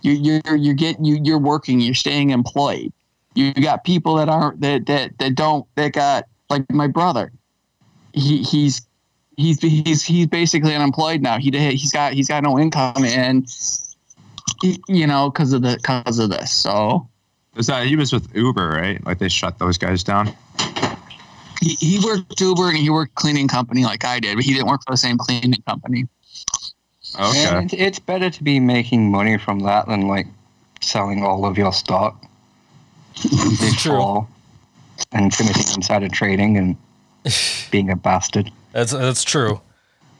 You 0.01 0.13
you're 0.13 0.55
you're 0.55 0.73
getting 0.73 1.05
you 1.05 1.19
you're 1.23 1.37
working. 1.37 1.79
You're 1.79 1.93
staying 1.93 2.31
employed. 2.31 2.91
You 3.35 3.53
got 3.53 3.83
people 3.83 4.15
that 4.15 4.27
aren't 4.27 4.61
that 4.61 4.87
that 4.87 5.17
that 5.19 5.35
don't 5.35 5.67
that 5.75 5.93
got 5.93 6.23
like 6.49 6.65
my 6.71 6.87
brother. 6.87 7.31
He 8.13 8.41
he's 8.41 8.86
he's 9.37 9.61
he's 9.61 10.03
he's 10.03 10.27
basically 10.27 10.75
unemployed 10.75 11.21
now. 11.21 11.37
He 11.37 11.51
he's 11.51 11.91
got 11.91 12.13
he's 12.13 12.27
got 12.27 12.43
no 12.43 12.59
income 12.59 13.03
and 13.05 13.47
he, 14.61 14.81
you 14.87 15.07
know 15.07 15.29
because 15.29 15.53
of 15.53 15.61
the 15.61 15.77
because 15.77 16.19
of 16.19 16.29
this. 16.29 16.51
So 16.51 17.07
Is 17.55 17.67
that 17.67 17.81
uh, 17.81 17.85
he 17.85 17.95
was 17.95 18.11
with 18.11 18.35
Uber, 18.35 18.69
right? 18.69 19.05
Like 19.05 19.19
they 19.19 19.29
shut 19.29 19.59
those 19.59 19.77
guys 19.77 20.03
down. 20.03 20.33
he, 21.61 21.75
he 21.75 21.99
worked 22.03 22.39
Uber 22.41 22.69
and 22.69 22.77
he 22.77 22.89
worked 22.89 23.15
cleaning 23.15 23.47
company 23.47 23.85
like 23.85 24.03
I 24.03 24.19
did, 24.19 24.35
but 24.35 24.43
he 24.43 24.53
didn't 24.53 24.67
work 24.67 24.81
for 24.85 24.91
the 24.91 24.97
same 24.97 25.17
cleaning 25.17 25.61
company. 25.67 26.07
Okay. 27.17 27.45
And 27.45 27.71
it's, 27.71 27.81
it's 27.81 27.99
better 27.99 28.29
to 28.29 28.43
be 28.43 28.59
making 28.59 29.09
money 29.09 29.37
from 29.37 29.59
that 29.61 29.87
than 29.87 30.07
like 30.07 30.27
selling 30.81 31.23
all 31.23 31.45
of 31.45 31.57
your 31.57 31.73
stock 31.73 32.21
true. 33.77 34.27
and 35.11 35.33
finishing 35.33 35.75
insider 35.75 36.09
trading 36.09 36.57
and 36.57 36.75
being 37.71 37.89
a 37.89 37.95
bastard. 37.95 38.51
That's 38.73 38.91
that's 38.91 39.23
true. 39.23 39.61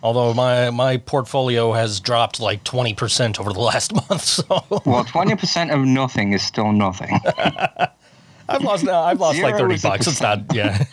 Although 0.03 0.33
my 0.33 0.69
my 0.69 0.97
portfolio 0.97 1.73
has 1.73 1.99
dropped 1.99 2.39
like 2.39 2.63
twenty 2.63 2.93
percent 2.93 3.39
over 3.39 3.51
the 3.51 3.59
last 3.59 3.93
month, 4.09 4.21
so 4.23 4.45
Well, 4.85 5.03
20% 5.03 5.73
of 5.73 5.81
nothing 5.85 6.33
is 6.33 6.43
still 6.43 6.71
nothing. 6.71 7.19
I've 8.49 8.61
lost 8.63 8.83
now. 8.85 9.01
I've 9.01 9.19
lost 9.19 9.39
like 9.41 9.57
thirty 9.57 9.77
bucks. 9.77 10.07
It's 10.07 10.21
not 10.21 10.43
yeah, 10.53 10.85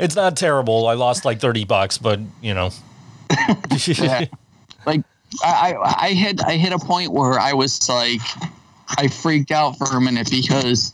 it's 0.00 0.16
not 0.16 0.36
terrible. 0.36 0.86
I 0.86 0.94
lost 0.94 1.24
like 1.24 1.40
thirty 1.40 1.64
bucks, 1.64 1.98
but 1.98 2.20
you 2.40 2.54
know, 2.54 2.70
Yeah. 3.86 4.24
like 4.86 5.02
I, 5.44 5.74
I 5.74 6.06
I 6.06 6.08
hit 6.14 6.42
I 6.44 6.56
hit 6.56 6.72
a 6.72 6.78
point 6.78 7.12
where 7.12 7.38
I 7.38 7.52
was 7.52 7.88
like 7.88 8.20
I 8.96 9.08
freaked 9.08 9.50
out 9.50 9.76
for 9.76 9.96
a 9.96 10.00
minute 10.00 10.30
because 10.30 10.92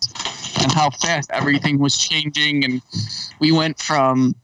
and 0.61 0.73
how 0.73 0.91
fast 0.91 1.31
everything 1.33 1.79
was 1.79 1.97
changing 1.97 2.65
and 2.65 2.83
we 3.41 3.53
went 3.53 3.81
from 3.81 4.35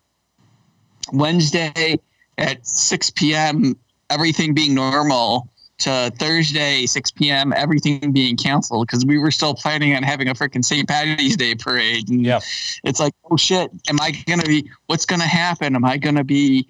Wednesday 1.12 1.98
at 2.38 2.66
6 2.66 3.10
p.m. 3.10 3.76
everything 4.10 4.54
being 4.54 4.74
normal 4.74 5.48
to 5.78 6.12
Thursday 6.18 6.86
6 6.86 7.10
p.m. 7.12 7.52
everything 7.56 8.12
being 8.12 8.36
canceled 8.36 8.86
because 8.86 9.04
we 9.04 9.18
were 9.18 9.30
still 9.30 9.54
planning 9.54 9.94
on 9.94 10.02
having 10.02 10.28
a 10.28 10.34
freaking 10.34 10.64
St. 10.64 10.88
Patty's 10.88 11.36
Day 11.36 11.54
parade 11.54 12.08
and 12.08 12.24
yeah. 12.24 12.40
it's 12.84 13.00
like 13.00 13.12
oh 13.30 13.36
shit 13.36 13.70
am 13.88 14.00
I 14.00 14.12
gonna 14.26 14.44
be 14.44 14.70
what's 14.86 15.06
gonna 15.06 15.26
happen 15.26 15.74
am 15.74 15.84
I 15.84 15.96
gonna 15.96 16.24
be 16.24 16.68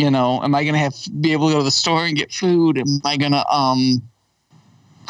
you 0.00 0.10
know 0.10 0.42
am 0.42 0.54
i 0.54 0.64
gonna 0.64 0.78
have 0.78 0.94
be 1.20 1.32
able 1.32 1.48
to 1.48 1.54
go 1.54 1.58
to 1.58 1.64
the 1.64 1.70
store 1.70 2.06
and 2.06 2.16
get 2.16 2.32
food 2.32 2.78
am 2.78 3.00
i 3.04 3.16
gonna 3.16 3.44
um 3.50 4.02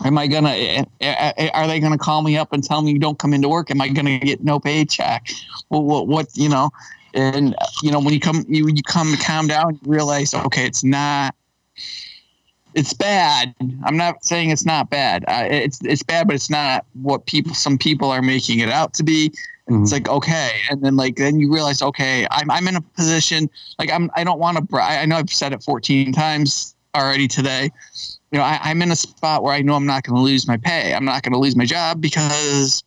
am 0.04 0.18
i 0.18 0.26
gonna 0.26 0.50
eh, 0.50 0.84
eh, 1.00 1.32
eh, 1.36 1.50
are 1.54 1.66
they 1.66 1.80
gonna 1.80 1.98
call 1.98 2.22
me 2.22 2.36
up 2.36 2.52
and 2.52 2.62
tell 2.64 2.82
me 2.82 2.92
you 2.92 2.98
don't 2.98 3.18
come 3.18 3.34
into 3.34 3.48
work? 3.48 3.70
Am 3.70 3.80
i 3.80 3.88
gonna 3.88 4.18
get 4.18 4.42
no 4.42 4.58
paycheck? 4.60 5.28
Well 5.68 5.82
what, 5.82 6.08
what 6.08 6.28
you 6.34 6.48
know? 6.48 6.70
And 7.14 7.54
you 7.82 7.90
know 7.90 8.00
when 8.00 8.14
you 8.14 8.20
come 8.20 8.44
you 8.48 8.68
you 8.68 8.82
come 8.82 9.14
to 9.14 9.22
calm 9.22 9.46
down 9.46 9.74
you 9.74 9.90
realize 9.90 10.34
okay 10.34 10.66
it's 10.66 10.84
not 10.84 11.34
it's 12.72 12.92
bad. 12.92 13.52
I'm 13.82 13.96
not 13.96 14.24
saying 14.24 14.50
it's 14.50 14.64
not 14.64 14.90
bad. 14.90 15.24
Uh, 15.26 15.48
it's 15.50 15.80
it's 15.84 16.04
bad 16.04 16.28
but 16.28 16.36
it's 16.36 16.50
not 16.50 16.86
what 17.02 17.26
people 17.26 17.52
some 17.54 17.76
people 17.76 18.10
are 18.10 18.22
making 18.22 18.60
it 18.60 18.68
out 18.68 18.94
to 18.94 19.02
be. 19.02 19.32
It's 19.72 19.92
like 19.92 20.08
okay. 20.08 20.50
And 20.68 20.82
then 20.82 20.96
like 20.96 21.16
then 21.16 21.38
you 21.38 21.52
realize 21.52 21.80
okay 21.80 22.26
i'm, 22.30 22.50
I'm 22.50 22.66
in 22.66 22.76
a 22.76 22.80
position 22.80 23.48
like 23.78 23.90
i'm 23.92 24.10
i 24.16 24.24
don't 24.24 24.40
want 24.40 24.68
to 24.68 24.76
i 24.76 25.06
know 25.06 25.16
i've 25.16 25.30
said 25.30 25.52
it 25.52 25.62
14 25.62 26.12
times 26.12 26.74
already 26.94 27.28
today 27.28 27.70
you 28.30 28.38
know 28.38 28.44
I, 28.44 28.58
i'm 28.62 28.82
in 28.82 28.90
a 28.90 28.96
spot 28.96 29.42
where 29.42 29.52
i 29.52 29.62
know 29.62 29.74
i'm 29.74 29.86
not 29.86 30.04
going 30.04 30.16
to 30.16 30.22
lose 30.22 30.46
my 30.46 30.56
pay 30.56 30.94
i'm 30.94 31.04
not 31.04 31.22
going 31.22 31.32
to 31.32 31.38
lose 31.38 31.56
my 31.56 31.64
job 31.64 32.00
because 32.00 32.82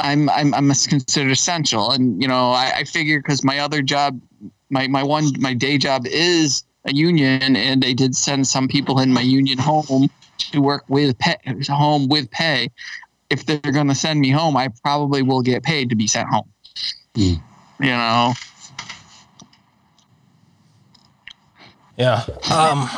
i'm 0.00 0.28
i'm, 0.30 0.54
I'm 0.54 0.68
considered 0.68 1.30
essential 1.30 1.90
and 1.92 2.20
you 2.20 2.28
know 2.28 2.50
i, 2.50 2.72
I 2.76 2.84
figure 2.84 3.18
because 3.18 3.44
my 3.44 3.58
other 3.60 3.82
job 3.82 4.20
my 4.70 4.88
my 4.88 5.02
one 5.02 5.32
my 5.38 5.54
day 5.54 5.78
job 5.78 6.06
is 6.06 6.64
a 6.86 6.94
union 6.94 7.56
and 7.56 7.82
they 7.82 7.94
did 7.94 8.14
send 8.14 8.46
some 8.46 8.68
people 8.68 9.00
in 9.00 9.12
my 9.12 9.22
union 9.22 9.58
home 9.58 10.08
to 10.38 10.60
work 10.60 10.84
with 10.88 11.18
pay 11.18 11.36
home 11.68 12.08
with 12.08 12.30
pay 12.30 12.68
if 13.30 13.46
they're 13.46 13.72
going 13.72 13.88
to 13.88 13.94
send 13.94 14.20
me 14.20 14.30
home, 14.30 14.56
I 14.56 14.68
probably 14.82 15.22
will 15.22 15.42
get 15.42 15.62
paid 15.62 15.90
to 15.90 15.96
be 15.96 16.06
sent 16.06 16.28
home. 16.28 16.48
Hmm. 17.14 17.34
You 17.80 17.90
know, 17.90 18.34
Yeah. 21.96 22.24
Um 22.50 22.88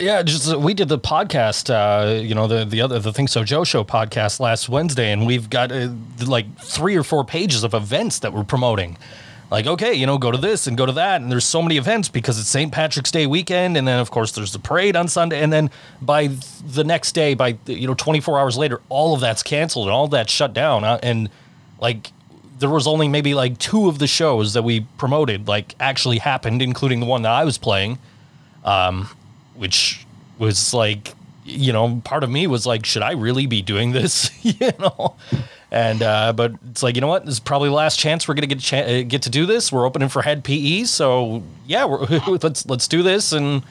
yeah, 0.00 0.22
just 0.22 0.52
uh, 0.52 0.58
we 0.58 0.74
did 0.74 0.88
the 0.88 0.98
podcast, 0.98 1.70
uh, 1.70 2.20
you 2.20 2.34
know, 2.34 2.46
the 2.46 2.64
the 2.64 2.80
other 2.80 2.98
the 2.98 3.12
Think 3.12 3.28
So 3.28 3.44
Joe 3.44 3.64
show 3.64 3.84
podcast 3.84 4.40
last 4.40 4.68
Wednesday, 4.68 5.12
and 5.12 5.26
we've 5.26 5.48
got 5.50 5.72
uh, 5.72 5.90
like 6.26 6.58
three 6.58 6.96
or 6.96 7.02
four 7.02 7.24
pages 7.24 7.64
of 7.64 7.74
events 7.74 8.20
that 8.20 8.32
we're 8.32 8.44
promoting. 8.44 8.96
Like, 9.50 9.66
okay, 9.66 9.94
you 9.94 10.04
know, 10.04 10.18
go 10.18 10.30
to 10.30 10.36
this 10.36 10.66
and 10.66 10.76
go 10.76 10.84
to 10.84 10.92
that, 10.92 11.22
and 11.22 11.32
there's 11.32 11.46
so 11.46 11.62
many 11.62 11.78
events 11.78 12.10
because 12.10 12.38
it's 12.38 12.48
St. 12.48 12.70
Patrick's 12.70 13.10
Day 13.10 13.26
weekend, 13.26 13.76
and 13.78 13.88
then 13.88 13.98
of 13.98 14.10
course 14.10 14.32
there's 14.32 14.52
the 14.52 14.58
parade 14.58 14.94
on 14.94 15.08
Sunday, 15.08 15.42
and 15.42 15.50
then 15.52 15.70
by 16.02 16.28
the 16.66 16.84
next 16.84 17.12
day, 17.12 17.34
by 17.34 17.56
you 17.66 17.86
know 17.86 17.94
24 17.94 18.38
hours 18.38 18.58
later, 18.58 18.82
all 18.88 19.14
of 19.14 19.20
that's 19.20 19.42
canceled 19.42 19.86
and 19.86 19.94
all 19.94 20.06
that's 20.08 20.32
shut 20.32 20.52
down, 20.52 20.84
uh, 20.84 20.98
and 21.02 21.30
like 21.80 22.12
there 22.58 22.68
was 22.68 22.86
only 22.86 23.08
maybe 23.08 23.34
like 23.34 23.56
two 23.58 23.88
of 23.88 23.98
the 23.98 24.06
shows 24.06 24.52
that 24.52 24.62
we 24.62 24.80
promoted 24.98 25.48
like 25.48 25.74
actually 25.80 26.18
happened, 26.18 26.60
including 26.60 27.00
the 27.00 27.06
one 27.06 27.22
that 27.22 27.32
I 27.32 27.44
was 27.44 27.56
playing, 27.56 27.98
um, 28.64 29.08
which 29.58 30.06
was 30.38 30.72
like, 30.72 31.14
you 31.44 31.72
know, 31.72 32.00
part 32.04 32.24
of 32.24 32.30
me 32.30 32.46
was 32.46 32.66
like, 32.66 32.86
should 32.86 33.02
I 33.02 33.12
really 33.12 33.46
be 33.46 33.62
doing 33.62 33.92
this? 33.92 34.30
you 34.44 34.70
know, 34.78 35.16
and 35.70 36.02
uh, 36.02 36.32
but 36.32 36.52
it's 36.70 36.82
like, 36.82 36.94
you 36.94 37.00
know 37.00 37.08
what? 37.08 37.24
This 37.24 37.34
is 37.34 37.40
probably 37.40 37.68
the 37.68 37.74
last 37.74 37.98
chance 37.98 38.26
we're 38.28 38.34
gonna 38.34 38.46
get 38.46 38.60
cha- 38.60 38.78
uh, 38.78 39.02
get 39.02 39.22
to 39.22 39.30
do 39.30 39.46
this. 39.46 39.72
We're 39.72 39.86
opening 39.86 40.08
for 40.08 40.22
Hed 40.22 40.44
PE, 40.44 40.84
so 40.84 41.42
yeah, 41.66 41.84
let's 42.42 42.66
let's 42.66 42.88
do 42.88 43.02
this, 43.02 43.32
and 43.32 43.62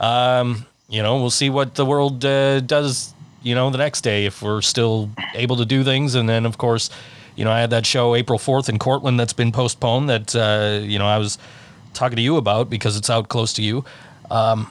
um, 0.00 0.66
you 0.88 1.02
know, 1.02 1.16
we'll 1.16 1.30
see 1.30 1.50
what 1.50 1.74
the 1.74 1.86
world 1.86 2.24
uh, 2.24 2.60
does. 2.60 3.14
You 3.42 3.56
know, 3.56 3.70
the 3.70 3.78
next 3.78 4.02
day 4.02 4.26
if 4.26 4.40
we're 4.40 4.62
still 4.62 5.10
able 5.34 5.56
to 5.56 5.64
do 5.64 5.82
things, 5.82 6.14
and 6.14 6.28
then 6.28 6.46
of 6.46 6.58
course 6.58 6.90
you 7.34 7.44
know, 7.46 7.50
I 7.50 7.60
had 7.60 7.70
that 7.70 7.86
show 7.86 8.14
April 8.14 8.38
4th 8.38 8.68
in 8.68 8.78
Cortland 8.78 9.18
that's 9.18 9.32
been 9.32 9.52
postponed 9.52 10.10
that, 10.10 10.36
uh, 10.36 10.80
you 10.84 10.98
know, 10.98 11.06
I 11.06 11.16
was 11.16 11.38
talking 11.94 12.16
to 12.16 12.22
you 12.22 12.36
about 12.36 12.68
because 12.68 12.96
it's 12.96 13.08
out 13.08 13.28
close 13.28 13.54
to 13.54 13.62
you. 13.62 13.84
Um. 14.30 14.70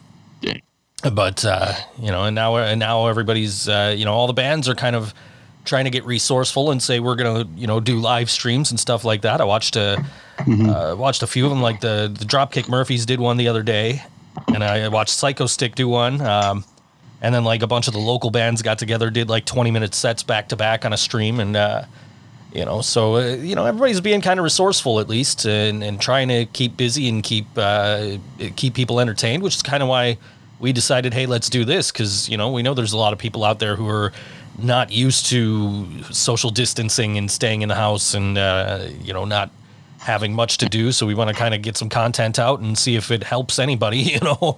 But, 1.09 1.43
uh, 1.43 1.73
you 1.99 2.11
know, 2.11 2.25
and 2.25 2.35
now, 2.35 2.57
and 2.57 2.79
now 2.79 3.07
everybody's, 3.07 3.67
uh, 3.67 3.93
you 3.97 4.05
know, 4.05 4.13
all 4.13 4.27
the 4.27 4.33
bands 4.33 4.69
are 4.69 4.75
kind 4.75 4.95
of 4.95 5.13
trying 5.65 5.85
to 5.85 5.89
get 5.91 6.05
resourceful 6.05 6.71
and 6.71 6.81
say, 6.81 6.99
we're 6.99 7.15
going 7.15 7.43
to, 7.43 7.59
you 7.59 7.67
know, 7.67 7.79
do 7.79 7.99
live 7.99 8.29
streams 8.29 8.71
and 8.71 8.79
stuff 8.79 9.03
like 9.03 9.21
that. 9.21 9.41
I 9.41 9.43
watched 9.45 9.75
a, 9.75 10.03
uh, 10.47 10.95
watched 10.97 11.23
a 11.23 11.27
few 11.27 11.45
of 11.45 11.49
them, 11.49 11.61
like 11.61 11.81
the, 11.81 12.13
the 12.17 12.25
Dropkick 12.25 12.67
Murphys 12.67 13.05
did 13.05 13.19
one 13.19 13.37
the 13.37 13.47
other 13.47 13.63
day. 13.63 14.03
And 14.47 14.63
I 14.63 14.87
watched 14.87 15.13
Psychostick 15.13 15.75
do 15.75 15.87
one. 15.87 16.21
Um, 16.21 16.65
and 17.21 17.33
then 17.33 17.43
like 17.43 17.61
a 17.61 17.67
bunch 17.67 17.87
of 17.87 17.93
the 17.93 17.99
local 17.99 18.31
bands 18.31 18.61
got 18.61 18.79
together, 18.79 19.09
did 19.09 19.29
like 19.29 19.45
20 19.45 19.71
minute 19.71 19.93
sets 19.93 20.23
back 20.23 20.49
to 20.49 20.55
back 20.55 20.85
on 20.85 20.93
a 20.93 20.97
stream. 20.97 21.39
And, 21.39 21.55
uh, 21.55 21.85
you 22.53 22.65
know 22.65 22.81
so 22.81 23.15
uh, 23.15 23.35
you 23.35 23.55
know 23.55 23.65
everybody's 23.65 24.01
being 24.01 24.21
kind 24.21 24.39
of 24.39 24.43
resourceful 24.43 24.99
at 24.99 25.07
least 25.07 25.45
and, 25.45 25.83
and 25.83 26.01
trying 26.01 26.27
to 26.27 26.45
keep 26.47 26.75
busy 26.75 27.07
and 27.07 27.23
keep 27.23 27.45
uh, 27.55 28.17
keep 28.55 28.73
people 28.73 28.99
entertained 28.99 29.41
which 29.41 29.55
is 29.55 29.61
kind 29.61 29.81
of 29.81 29.89
why 29.89 30.17
we 30.61 30.71
decided 30.71 31.13
hey 31.13 31.25
let's 31.25 31.49
do 31.49 31.65
this 31.65 31.91
because 31.91 32.29
you 32.29 32.37
know 32.37 32.51
we 32.51 32.61
know 32.61 32.73
there's 32.73 32.93
a 32.93 32.97
lot 32.97 33.11
of 33.11 33.19
people 33.19 33.43
out 33.43 33.59
there 33.59 33.75
who 33.75 33.87
are 33.89 34.13
not 34.57 34.91
used 34.91 35.25
to 35.27 36.03
social 36.11 36.51
distancing 36.51 37.17
and 37.17 37.29
staying 37.29 37.61
in 37.61 37.69
the 37.69 37.75
house 37.75 38.13
and 38.13 38.37
uh, 38.37 38.87
you 39.01 39.11
know 39.11 39.25
not 39.25 39.49
having 40.01 40.33
much 40.33 40.57
to 40.57 40.67
do. 40.67 40.91
So 40.91 41.05
we 41.05 41.13
want 41.13 41.29
to 41.29 41.35
kind 41.35 41.53
of 41.53 41.61
get 41.61 41.77
some 41.77 41.87
content 41.87 42.39
out 42.39 42.59
and 42.59 42.75
see 42.75 42.95
if 42.95 43.11
it 43.11 43.23
helps 43.23 43.59
anybody 43.59 43.97
you 43.99 44.19
know? 44.19 44.57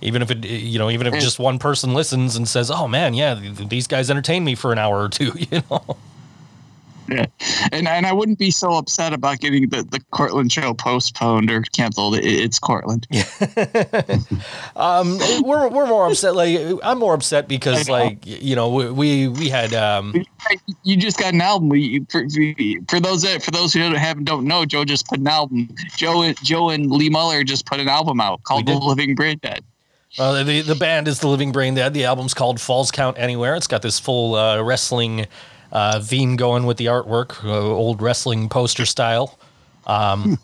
Even 0.00 0.22
if 0.22 0.30
it 0.30 0.44
you 0.46 0.78
know 0.78 0.90
even 0.90 1.06
if 1.06 1.14
just 1.14 1.38
one 1.38 1.58
person 1.58 1.94
listens 1.94 2.36
and 2.36 2.48
says 2.48 2.70
oh 2.70 2.88
man 2.88 3.14
yeah 3.14 3.34
th- 3.34 3.68
these 3.68 3.86
guys 3.86 4.10
entertain 4.10 4.44
me 4.44 4.54
for 4.54 4.72
an 4.72 4.78
hour 4.78 5.02
or 5.02 5.08
two 5.08 5.32
you 5.50 5.62
know 5.70 5.96
yeah. 7.08 7.26
And 7.72 7.86
and 7.86 8.06
I 8.06 8.12
wouldn't 8.12 8.38
be 8.38 8.50
so 8.50 8.72
upset 8.72 9.12
about 9.12 9.40
getting 9.40 9.68
the, 9.68 9.82
the 9.82 10.00
Cortland 10.10 10.50
show 10.52 10.74
postponed 10.74 11.50
or 11.50 11.62
canceled. 11.72 12.16
It, 12.16 12.24
it's 12.24 12.58
Cortland. 12.58 13.06
um, 14.76 15.18
we're 15.42 15.68
we're 15.68 15.86
more 15.86 16.08
upset. 16.08 16.34
Like 16.34 16.58
I'm 16.82 16.98
more 16.98 17.14
upset 17.14 17.48
because 17.48 17.88
like 17.88 18.18
you 18.24 18.56
know 18.56 18.68
we 18.68 19.28
we, 19.28 19.48
had 19.48 19.74
um 19.74 20.14
You 20.84 20.96
just 20.96 21.18
got 21.18 21.34
an 21.34 21.40
album. 21.40 21.68
We, 21.68 22.04
for, 22.10 22.26
for 22.88 23.00
those 23.00 23.22
that 23.22 23.42
for 23.42 23.50
those 23.50 23.72
who 23.72 23.80
haven't 23.80 24.24
don't 24.24 24.46
know, 24.46 24.64
Joe 24.64 24.84
just 24.84 25.06
put 25.06 25.18
an 25.18 25.26
album. 25.26 25.68
Joe 25.96 26.22
and 26.22 26.36
Joe 26.42 26.70
and 26.70 26.90
Lee 26.90 27.10
Muller 27.10 27.44
just 27.44 27.66
put 27.66 27.80
an 27.80 27.88
album 27.88 28.20
out 28.20 28.42
called 28.44 28.66
The. 28.66 28.78
Living 28.78 29.14
Brain 29.14 29.38
Dead. 29.42 29.64
uh, 30.18 30.42
the 30.42 30.62
the 30.62 30.74
band 30.74 31.08
is 31.08 31.20
the 31.20 31.28
Living 31.28 31.52
Brain 31.52 31.74
Dead. 31.74 31.92
The 31.94 32.04
album's 32.04 32.34
called 32.34 32.60
Falls 32.60 32.90
Count 32.90 33.18
Anywhere. 33.18 33.54
It's 33.54 33.66
got 33.66 33.82
this 33.82 33.98
full 33.98 34.34
uh, 34.34 34.62
wrestling 34.62 35.26
uh, 35.72 36.00
going 36.36 36.66
with 36.66 36.76
the 36.76 36.86
artwork, 36.86 37.44
uh, 37.44 37.48
old 37.48 38.00
wrestling 38.00 38.48
poster 38.48 38.86
style. 38.86 39.38
Um, 39.86 40.38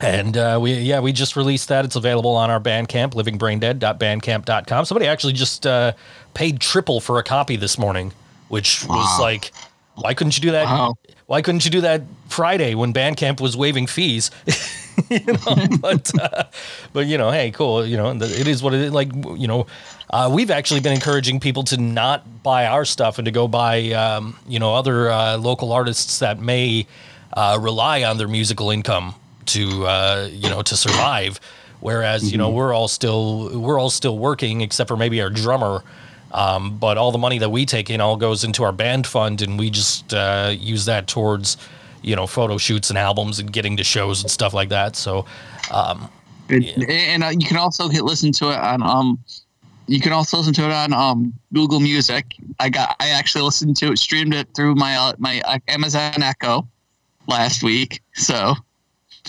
and 0.00 0.36
uh, 0.36 0.58
we 0.60 0.74
yeah 0.74 1.00
we 1.00 1.12
just 1.12 1.36
released 1.36 1.68
that. 1.68 1.84
It's 1.84 1.96
available 1.96 2.34
on 2.34 2.50
our 2.50 2.60
Bandcamp, 2.60 3.14
livingbraindead.bandcamp.com. 3.14 4.84
Somebody 4.84 5.06
actually 5.06 5.32
just 5.32 5.66
uh, 5.66 5.92
paid 6.34 6.60
triple 6.60 7.00
for 7.00 7.18
a 7.18 7.22
copy 7.22 7.56
this 7.56 7.78
morning, 7.78 8.12
which 8.48 8.84
was 8.86 9.20
like, 9.20 9.52
why 9.96 10.14
couldn't 10.14 10.36
you 10.36 10.42
do 10.42 10.50
that? 10.52 10.64
Wow. 10.64 10.94
Why 11.26 11.40
couldn't 11.40 11.64
you 11.64 11.70
do 11.70 11.80
that 11.82 12.02
Friday 12.28 12.74
when 12.74 12.92
Bandcamp 12.92 13.40
was 13.40 13.56
waiving 13.56 13.86
fees? 13.86 14.30
you 15.10 15.20
know, 15.24 15.56
but 15.80 16.10
uh, 16.20 16.44
but 16.92 17.06
you 17.06 17.16
know, 17.16 17.30
hey, 17.30 17.50
cool. 17.50 17.86
You 17.86 17.96
know, 17.96 18.10
it 18.10 18.46
is 18.46 18.62
what 18.62 18.74
it 18.74 18.80
is. 18.80 18.92
Like 18.92 19.14
you 19.14 19.46
know, 19.46 19.66
uh, 20.10 20.30
we've 20.32 20.50
actually 20.50 20.80
been 20.80 20.92
encouraging 20.92 21.40
people 21.40 21.62
to 21.64 21.76
not 21.76 22.42
buy 22.42 22.66
our 22.66 22.84
stuff 22.84 23.18
and 23.18 23.24
to 23.24 23.30
go 23.30 23.48
buy 23.48 23.90
um, 23.92 24.36
you 24.46 24.58
know 24.58 24.74
other 24.74 25.10
uh, 25.10 25.36
local 25.36 25.72
artists 25.72 26.18
that 26.18 26.38
may 26.38 26.86
uh, 27.32 27.58
rely 27.60 28.04
on 28.04 28.18
their 28.18 28.28
musical 28.28 28.70
income 28.70 29.14
to 29.46 29.86
uh, 29.86 30.28
you 30.30 30.48
know 30.48 30.62
to 30.62 30.76
survive. 30.76 31.40
Whereas 31.80 32.32
you 32.32 32.38
know 32.38 32.50
we're 32.50 32.72
all 32.72 32.88
still 32.88 33.60
we're 33.60 33.78
all 33.78 33.90
still 33.90 34.18
working 34.18 34.62
except 34.62 34.88
for 34.88 34.96
maybe 34.96 35.20
our 35.20 35.30
drummer. 35.30 35.82
Um, 36.32 36.78
but 36.78 36.98
all 36.98 37.12
the 37.12 37.18
money 37.18 37.38
that 37.38 37.50
we 37.50 37.64
take 37.64 37.90
in 37.90 38.00
all 38.00 38.16
goes 38.16 38.42
into 38.42 38.64
our 38.64 38.72
band 38.72 39.06
fund, 39.06 39.40
and 39.40 39.56
we 39.56 39.70
just 39.70 40.12
uh, 40.12 40.52
use 40.58 40.84
that 40.86 41.06
towards, 41.06 41.56
you 42.02 42.16
know, 42.16 42.26
photo 42.26 42.58
shoots 42.58 42.90
and 42.90 42.98
albums 42.98 43.38
and 43.38 43.52
getting 43.52 43.76
to 43.76 43.84
shows 43.84 44.20
and 44.20 44.28
stuff 44.28 44.52
like 44.52 44.70
that. 44.70 44.96
So, 44.96 45.26
um, 45.70 46.10
And, 46.48 46.64
and 46.90 47.24
uh, 47.24 47.28
you 47.28 47.46
can 47.46 47.56
also 47.56 47.88
hit 47.88 48.02
listen 48.02 48.32
to 48.32 48.50
it 48.50 48.58
on 48.58 48.82
um, 48.82 49.18
you 49.86 50.00
can 50.00 50.12
also 50.12 50.38
listen 50.38 50.54
to 50.54 50.64
it 50.64 50.72
on 50.72 50.92
um 50.92 51.32
Google 51.52 51.80
Music. 51.80 52.36
I 52.60 52.68
got 52.68 52.96
I 53.00 53.10
actually 53.10 53.42
listened 53.42 53.76
to 53.78 53.92
it, 53.92 53.98
streamed 53.98 54.34
it 54.34 54.48
through 54.54 54.74
my 54.74 54.96
uh, 54.96 55.12
my 55.18 55.40
uh, 55.42 55.58
Amazon 55.68 56.22
Echo 56.22 56.66
last 57.26 57.62
week. 57.62 58.02
So 58.14 58.54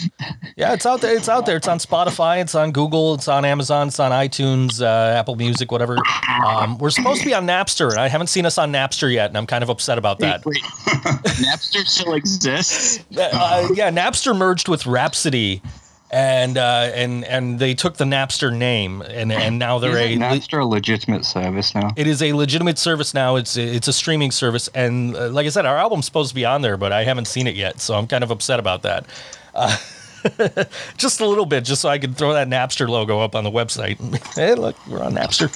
yeah, 0.57 0.73
it's 0.73 0.85
out 0.85 1.01
there. 1.01 1.15
It's 1.15 1.29
out 1.29 1.45
there. 1.45 1.57
It's 1.57 1.67
on 1.67 1.79
Spotify. 1.79 2.41
It's 2.41 2.55
on 2.55 2.71
Google. 2.71 3.15
It's 3.15 3.27
on 3.27 3.45
Amazon. 3.45 3.87
It's 3.87 3.99
on 3.99 4.11
iTunes, 4.11 4.81
uh, 4.81 5.17
Apple 5.17 5.35
Music, 5.35 5.71
whatever. 5.71 5.97
Um, 6.45 6.77
we're 6.77 6.89
supposed 6.89 7.21
to 7.21 7.25
be 7.25 7.33
on 7.33 7.45
Napster, 7.47 7.89
and 7.89 7.99
I 7.99 8.07
haven't 8.07 8.27
seen 8.27 8.45
us 8.45 8.57
on 8.57 8.71
Napster 8.71 9.11
yet, 9.11 9.29
and 9.29 9.37
I'm 9.37 9.47
kind 9.47 9.63
of 9.63 9.69
upset 9.69 9.97
about 9.97 10.19
that. 10.19 10.45
Wait, 10.45 10.57
Napster 10.63 11.85
still 11.85 12.13
exists. 12.13 12.99
uh, 13.17 13.67
yeah, 13.73 13.89
Napster 13.89 14.35
merged 14.35 14.67
with 14.67 14.85
Rhapsody, 14.85 15.61
and 16.11 16.57
uh, 16.57 16.91
and 16.93 17.25
and 17.25 17.59
they 17.59 17.73
took 17.73 17.97
the 17.97 18.05
Napster 18.05 18.55
name, 18.55 19.01
and 19.01 19.31
and 19.31 19.59
now 19.59 19.79
they're 19.79 19.97
a. 19.97 20.11
Isn't 20.11 20.21
Napster 20.21 20.61
a 20.61 20.65
legitimate 20.65 21.25
service 21.25 21.73
now? 21.73 21.91
It 21.95 22.07
is 22.07 22.21
a 22.21 22.33
legitimate 22.33 22.77
service 22.77 23.13
now. 23.13 23.35
It's 23.35 23.57
it's 23.57 23.87
a 23.87 23.93
streaming 23.93 24.31
service, 24.31 24.69
and 24.75 25.15
uh, 25.15 25.29
like 25.29 25.45
I 25.45 25.49
said, 25.49 25.65
our 25.65 25.77
album's 25.77 26.05
supposed 26.05 26.29
to 26.29 26.35
be 26.35 26.45
on 26.45 26.61
there, 26.61 26.77
but 26.77 26.91
I 26.91 27.03
haven't 27.03 27.25
seen 27.25 27.47
it 27.47 27.55
yet, 27.55 27.79
so 27.81 27.95
I'm 27.95 28.07
kind 28.07 28.23
of 28.23 28.31
upset 28.31 28.59
about 28.59 28.83
that. 28.83 29.05
Uh, 29.53 29.75
just 30.97 31.21
a 31.21 31.25
little 31.25 31.45
bit, 31.45 31.65
just 31.65 31.81
so 31.81 31.89
I 31.89 31.97
could 31.99 32.15
throw 32.17 32.33
that 32.33 32.47
Napster 32.47 32.87
logo 32.87 33.19
up 33.19 33.35
on 33.35 33.43
the 33.43 33.51
website. 33.51 33.97
hey, 34.35 34.53
look, 34.55 34.75
we're 34.87 35.01
on 35.01 35.13
Napster. 35.13 35.55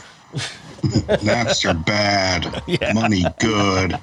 Napster 0.82 1.86
bad, 1.86 2.64
Yeah. 2.68 2.94
money 2.94 3.24
good. 3.40 4.00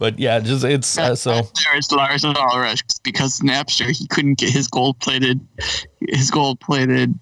But 0.00 0.18
yeah, 0.18 0.40
just 0.40 0.64
it's 0.64 0.96
uh, 0.96 1.14
so. 1.14 1.42
There's 1.70 1.92
Lars 1.92 2.24
Ulrich 2.24 2.82
because 3.02 3.40
Napster 3.40 3.94
he 3.94 4.06
couldn't 4.08 4.38
get 4.38 4.48
his 4.48 4.66
gold 4.66 4.98
plated, 4.98 5.38
his 6.08 6.30
gold 6.30 6.58
plated, 6.58 7.14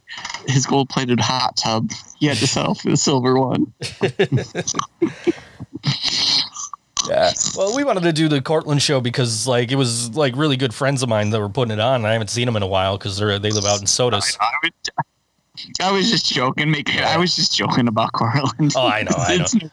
his 0.46 0.64
gold 0.64 0.88
plated 0.88 1.18
hot 1.18 1.56
tub. 1.56 1.90
He 2.18 2.26
had 2.26 2.36
to 2.36 2.46
sell 2.46 2.74
for 2.74 2.90
the 2.90 2.96
silver 2.96 3.36
one. 3.36 3.72
Yeah. 7.08 7.32
Well, 7.56 7.74
we 7.74 7.84
wanted 7.84 8.02
to 8.02 8.12
do 8.12 8.28
the 8.28 8.42
Cortland 8.42 8.82
show 8.82 9.00
because 9.00 9.46
like 9.46 9.70
it 9.72 9.76
was 9.76 10.14
like 10.16 10.36
really 10.36 10.56
good 10.56 10.74
friends 10.74 11.02
of 11.02 11.08
mine 11.08 11.30
that 11.30 11.40
were 11.40 11.48
putting 11.48 11.72
it 11.72 11.80
on. 11.80 11.96
And 11.96 12.06
I 12.06 12.12
haven't 12.12 12.28
seen 12.28 12.46
them 12.46 12.56
in 12.56 12.62
a 12.62 12.66
while 12.66 12.98
because 12.98 13.16
they're 13.16 13.38
they 13.38 13.50
live 13.50 13.64
out 13.64 13.80
in 13.80 13.86
Sodus. 13.86 14.36
I 14.40 14.50
was, 14.62 14.72
I 15.80 15.92
was 15.92 16.10
just 16.10 16.26
joking, 16.32 16.70
making. 16.70 17.00
I 17.00 17.16
was 17.16 17.34
just 17.34 17.56
joking 17.56 17.88
about 17.88 18.12
Cortland. 18.12 18.74
Oh, 18.76 18.86
I 18.86 19.04
know, 19.04 19.14
I 19.16 19.36
know. 19.62 19.70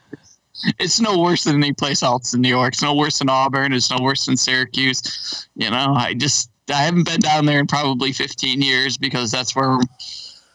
It's, 0.79 0.99
no- 0.99 1.19
worse 1.19 1.43
than 1.43 1.55
any 1.55 1.73
place 1.73 2.03
else 2.03 2.33
in 2.33 2.41
New 2.41 2.49
York. 2.49 2.73
It's 2.73 2.81
no 2.81 2.95
worse 2.95 3.19
than 3.19 3.29
Auburn. 3.29 3.73
It's 3.73 3.89
no 3.89 3.97
worse 4.01 4.25
than 4.25 4.37
Syracuse. 4.37 5.47
You 5.55 5.69
know, 5.69 5.93
I 5.95 6.13
just 6.13 6.49
I 6.69 6.83
haven't 6.83 7.05
been 7.05 7.19
down 7.19 7.45
there 7.45 7.59
in 7.59 7.67
probably 7.67 8.11
15 8.11 8.61
years 8.61 8.97
because 8.97 9.31
that's 9.31 9.55
where 9.55 9.77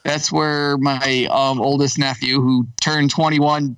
that's 0.04 0.32
where 0.32 0.76
my 0.78 1.28
um, 1.30 1.60
oldest 1.60 1.98
nephew, 1.98 2.40
who 2.40 2.66
turned 2.80 3.10
21 3.10 3.76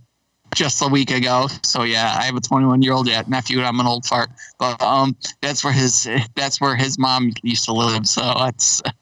just 0.55 0.83
a 0.83 0.89
week 0.89 1.11
ago. 1.11 1.49
So 1.63 1.83
yeah, 1.83 2.15
I 2.19 2.25
have 2.25 2.37
a 2.37 2.41
21 2.41 2.83
year 2.83 2.93
old 2.93 3.09
nephew. 3.29 3.59
and 3.59 3.67
I'm 3.67 3.81
an 3.81 3.87
old 3.87 4.07
fart, 4.07 4.31
but 4.59 4.81
um, 4.83 5.17
that's 5.41 5.65
where 5.65 5.73
his 5.73 6.09
that's 6.35 6.61
where 6.61 6.77
his 6.77 6.99
mom 6.99 7.33
used 7.43 7.65
to 7.65 7.73
live. 7.73 8.07
So 8.07 8.21
that's. 8.23 8.83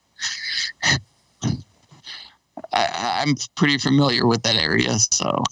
I, 2.73 3.23
I'm 3.25 3.35
pretty 3.55 3.77
familiar 3.77 4.25
with 4.25 4.43
that 4.43 4.55
area, 4.55 4.97
so 5.11 5.43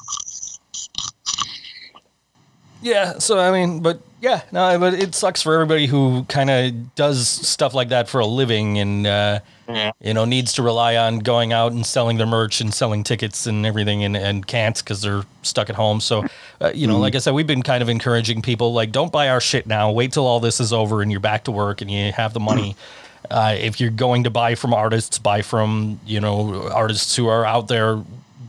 Yeah. 2.82 3.20
So 3.20 3.40
I 3.40 3.52
mean, 3.52 3.82
but 3.82 4.02
yeah, 4.22 4.42
no, 4.52 4.78
but 4.80 4.94
it 4.96 5.16
sucks 5.16 5.42
for 5.42 5.54
everybody 5.54 5.86
who 5.86 6.26
kind 6.26 6.50
of 6.50 6.96
does 6.96 7.28
stuff 7.28 7.74
like 7.74 7.90
that 7.90 8.10
for 8.10 8.20
a 8.20 8.26
living 8.26 8.78
and 8.78 9.08
uh, 9.08 9.40
yeah. 9.68 9.92
you 10.02 10.14
know 10.14 10.26
needs 10.26 10.54
to 10.54 10.62
rely 10.62 10.98
on 10.98 11.20
going 11.20 11.54
out 11.54 11.72
and 11.72 11.86
selling 11.86 12.18
their 12.18 12.28
merch 12.28 12.60
and 12.60 12.74
selling 12.74 13.04
tickets 13.04 13.48
and 13.48 13.66
everything 13.66 14.04
and, 14.04 14.18
and 14.18 14.46
can't 14.46 14.78
because 14.78 15.02
they're 15.02 15.24
stuck 15.42 15.70
at 15.70 15.76
home. 15.76 16.02
So 16.02 16.26
uh, 16.60 16.72
you 16.74 16.86
know, 16.86 17.00
like 17.00 17.16
I 17.16 17.20
said, 17.20 17.34
we've 17.34 17.48
been 17.48 17.64
kind 17.64 17.82
of 17.82 17.88
encouraging 17.88 18.42
people 18.42 18.74
like 18.74 18.92
don't 18.92 19.12
buy 19.12 19.30
our 19.30 19.40
shit 19.40 19.68
now. 19.68 19.92
Wait 19.92 20.12
till 20.12 20.26
all 20.26 20.40
this 20.40 20.60
is 20.60 20.74
over 20.74 21.02
and 21.02 21.12
you're 21.12 21.22
back 21.22 21.46
to 21.46 21.52
work 21.52 21.82
and 21.82 21.90
you 21.90 22.12
have 22.12 22.34
the 22.34 22.40
money. 22.40 22.76
Uh, 23.30 23.56
if 23.60 23.80
you're 23.82 23.92
going 23.92 24.24
to 24.24 24.30
buy 24.30 24.56
from 24.56 24.74
artists, 24.74 25.20
buy 25.20 25.42
from 25.42 26.00
you 26.06 26.20
know 26.20 26.70
artists 26.70 27.16
who 27.16 27.28
are 27.28 27.46
out 27.46 27.68
there 27.68 28.02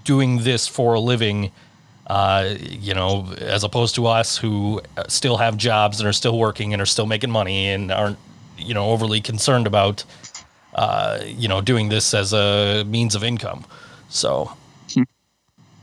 doing 0.05 0.38
this 0.45 0.66
for 0.66 0.95
a 0.95 1.01
living. 1.01 1.51
Uh, 2.11 2.57
you 2.59 2.92
know, 2.92 3.25
as 3.38 3.62
opposed 3.62 3.94
to 3.94 4.05
us 4.09 4.37
who 4.37 4.81
still 5.07 5.37
have 5.37 5.57
jobs 5.57 6.01
and 6.01 6.09
are 6.09 6.12
still 6.12 6.37
working 6.37 6.73
and 6.73 6.83
are 6.83 6.87
still 6.87 7.07
making 7.07 7.31
money 7.31 7.68
and 7.68 7.92
aren't, 7.92 8.18
you 8.59 8.75
know, 8.75 8.90
overly 8.90 9.20
concerned 9.20 9.64
about, 9.64 10.03
uh, 10.75 11.20
you 11.25 11.46
know, 11.46 11.61
doing 11.61 11.88
this 11.88 12.12
as 12.12 12.33
a 12.33 12.83
means 12.85 13.14
of 13.14 13.23
income. 13.23 13.64
So, 14.09 14.51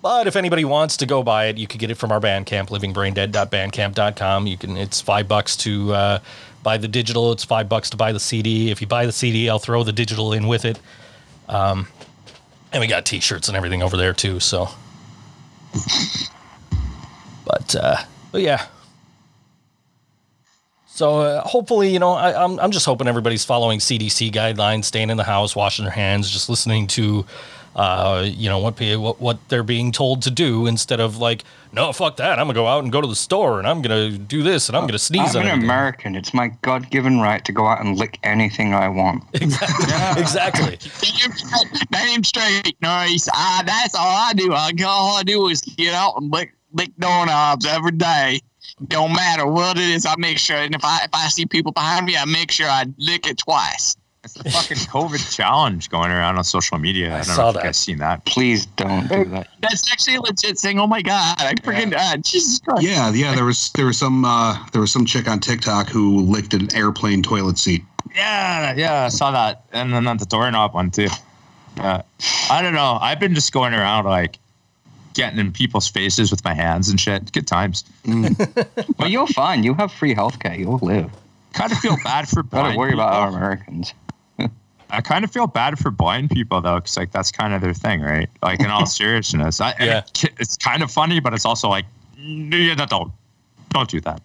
but 0.02 0.28
if 0.28 0.36
anybody 0.36 0.66
wants 0.66 0.98
to 0.98 1.06
go 1.06 1.24
buy 1.24 1.46
it, 1.46 1.58
you 1.58 1.66
could 1.66 1.80
get 1.80 1.92
it 1.92 1.96
from 1.96 2.12
our 2.12 2.20
Bandcamp, 2.20 2.68
livingbraindead.bandcamp.com. 2.72 4.48
You 4.48 4.58
can, 4.58 4.76
it's 4.76 5.00
five 5.00 5.30
bucks 5.30 5.56
to 5.56 5.94
uh, 5.94 6.20
buy 6.62 6.76
the 6.76 6.90
digital. 6.90 7.32
It's 7.32 7.46
five 7.46 7.70
bucks 7.70 7.90
to 7.92 7.96
buy 7.96 8.12
the 8.12 8.20
CD. 8.20 8.70
If 8.70 8.82
you 8.82 8.88
buy 8.88 9.06
the 9.06 9.13
CD, 9.13 9.50
I'll 9.50 9.60
throw 9.60 9.84
the 9.84 9.94
digital 9.94 10.34
in 10.34 10.48
with 10.48 10.66
it. 10.66 10.78
Um, 11.48 11.88
and 12.74 12.82
we 12.82 12.88
got 12.88 13.06
T-shirts 13.06 13.48
and 13.48 13.56
everything 13.56 13.82
over 13.82 13.96
there 13.96 14.12
too. 14.12 14.42
So. 14.42 14.68
But 17.46 17.76
uh, 17.76 17.98
but 18.32 18.42
yeah. 18.42 18.66
So 20.88 21.20
uh, 21.20 21.42
hopefully, 21.42 21.94
you 21.94 22.00
know, 22.00 22.13
I, 22.13 22.44
I'm 22.44 22.60
I'm 22.60 22.72
just 22.72 22.86
hoping 22.86 23.08
everybody's 23.08 23.46
following 23.46 23.80
CDC 23.80 24.32
guidelines, 24.32 24.86
staying 24.86 25.10
in 25.10 25.18
the 25.18 25.24
house, 25.24 25.56
washing 25.56 25.86
their 25.86 25.94
hands, 25.94 26.30
just 26.30 26.50
listening 26.50 26.88
to, 26.88 27.26
uh, 27.78 28.24
you 28.26 28.50
know, 28.50 28.58
what 28.58 28.80
what 28.80 29.22
what 29.22 29.38
they're 29.50 29.62
being 29.63 29.92
told 29.92 30.24
to 30.24 30.32
do 30.32 30.66
instead 30.66 31.00
of 31.00 31.18
like, 31.20 31.44
no, 31.72 31.94
fuck 31.94 32.18
that, 32.18 32.40
I'm 32.40 32.48
gonna 32.48 32.56
go 32.56 32.66
out 32.66 32.84
and 32.84 32.92
go 32.92 33.02
to 33.02 33.08
the 33.08 33.16
store 33.16 33.60
and 33.60 33.68
I'm 33.68 33.84
gonna 33.84 34.10
do 34.18 34.42
this 34.42 34.68
and 34.68 34.76
I'm 34.76 34.88
gonna 34.88 34.98
sneeze 34.98 35.36
I'm 35.36 35.44
an 35.44 35.48
everything. 35.50 35.63
American. 35.70 36.16
It's 36.16 36.34
my 36.34 36.48
God-given 36.63 37.20
right 37.20 37.46
to 37.46 37.52
go 37.52 37.68
out 37.68 37.80
and 37.80 37.96
lick 37.96 38.18
anything 38.24 38.74
I 38.74 38.90
want. 38.90 39.24
exactly. 39.34 39.88
Exactly. 40.18 40.78
Name 41.92 42.24
straight, 42.24 42.76
nice. 42.82 43.28
Ah, 43.32 43.62
that's 43.66 43.94
all 43.94 44.08
I 44.08 44.34
do. 44.34 44.54
I, 44.54 44.72
all 44.86 45.18
I 45.18 45.24
do 45.24 45.48
is 45.48 45.62
get 45.62 45.94
out 45.94 46.16
and 46.18 46.32
lick 46.32 46.54
lick 46.74 46.92
doorknobs 46.98 47.66
every 47.66 47.92
day. 47.92 48.40
Don't 48.88 49.13
matter 49.13 49.46
what 49.48 49.78
it 49.78 49.90
is. 49.90 50.06
I 50.06 50.16
make 50.18 50.38
sure, 50.38 50.58
and 50.58 50.74
if 50.74 50.84
I 50.84 51.04
if 51.04 51.10
I 51.13 51.28
see 51.28 51.46
people 51.46 51.72
behind 51.72 52.06
me, 52.06 52.18
I 52.18 52.26
make 52.26 52.52
sure 52.52 52.68
I 52.68 52.86
lick 52.98 53.28
it 53.28 53.38
twice. 53.38 53.96
It's 54.28 54.44
the 54.44 54.50
fucking 54.50 54.78
COVID 54.78 55.34
challenge 55.34 55.90
going 55.90 56.12
around 56.12 56.38
on 56.38 56.44
social 56.44 56.78
media. 56.78 57.13
I, 57.13 57.18
don't 57.18 57.26
saw 57.26 57.42
know 57.44 57.48
if 57.50 57.54
that. 57.56 57.60
you 57.62 57.68
guys 57.68 57.78
seen 57.78 57.98
that. 58.00 58.26
Please 58.26 58.66
don't 58.66 59.08
do 59.08 59.24
that. 59.26 59.48
That's 59.62 59.90
actually 59.92 60.16
a 60.16 60.22
legit 60.22 60.58
thing. 60.58 60.80
Oh 60.80 60.88
my 60.88 61.02
god, 61.02 61.36
I 61.40 61.54
freaking 61.56 61.94
uh, 61.96 62.18
Jesus 62.18 62.60
Christ. 62.60 62.84
Yeah, 62.84 63.12
yeah. 63.13 63.36
There 63.36 63.46
was 63.46 63.72
there 63.72 63.86
was 63.86 63.98
some 63.98 64.26
uh, 64.26 64.58
there 64.74 64.82
was 64.82 64.92
some 64.92 65.06
chick 65.06 65.28
on 65.30 65.40
TikTok 65.40 65.88
who 65.88 66.22
licked 66.22 66.54
an 66.54 66.74
airplane 66.76 67.24
toilet 67.24 67.58
seat. 67.58 67.84
Yeah, 68.13 68.74
yeah, 68.76 69.06
I 69.06 69.10
saw 69.10 69.32
that, 69.32 69.63
and 69.72 69.94
then 69.94 70.08
on 70.08 70.18
the 70.18 70.26
doorknob 70.26 70.74
one 70.74 70.92
too. 70.92 71.08
Uh, 71.78 72.02
I 72.50 72.62
don't 72.62 72.74
know. 72.74 72.98
I've 73.00 73.20
been 73.20 73.36
just 73.36 73.54
going 73.54 73.74
around 73.74 74.06
like 74.06 74.40
getting 75.13 75.40
in 75.40 75.52
people's 75.52 75.88
faces 75.88 76.32
with 76.32 76.44
my 76.44 76.54
hands 76.54 76.90
and 76.90 77.00
shit. 77.00 77.32
Good 77.32 77.48
times. 77.48 77.84
But 78.98 79.12
you're 79.12 79.28
fine. 79.28 79.63
You 79.63 79.74
have 79.76 79.92
free 79.92 80.16
healthcare. 80.16 80.58
You'll 80.58 80.80
live. 80.80 81.12
Kind 81.54 81.72
of 81.72 81.78
feel 81.80 81.98
bad 82.04 82.28
for 82.28 82.42
Don't 82.44 82.50
blind 82.50 82.78
worry 82.78 82.94
about 82.94 83.13
our. 83.13 83.30
Americans. 83.30 83.94
I 84.89 85.02
kind 85.02 85.23
of 85.26 85.32
feel 85.32 85.47
bad 85.47 85.78
for 85.78 85.91
blind 85.91 86.30
people 86.32 86.62
though, 86.62 86.76
because 86.76 86.95
like 86.97 87.12
that's 87.12 87.32
kind 87.32 87.54
of 87.54 87.62
their 87.62 87.73
thing, 87.73 88.02
right? 88.02 88.30
Like 88.41 88.60
in 88.62 88.67
all 88.67 88.86
seriousness, 89.02 89.60
I, 89.62 89.73
Yeah. 89.80 89.97
it- 90.23 90.34
it's 90.39 90.56
kind 90.58 90.82
of 90.84 90.91
funny, 90.91 91.19
but 91.19 91.34
it's 91.34 91.45
also 91.45 91.67
like, 91.69 91.86
yeah, 92.17 92.73
no, 92.76 92.86
don't, 92.86 93.12
don't 93.69 93.89
do 93.89 94.00
that. 94.02 94.21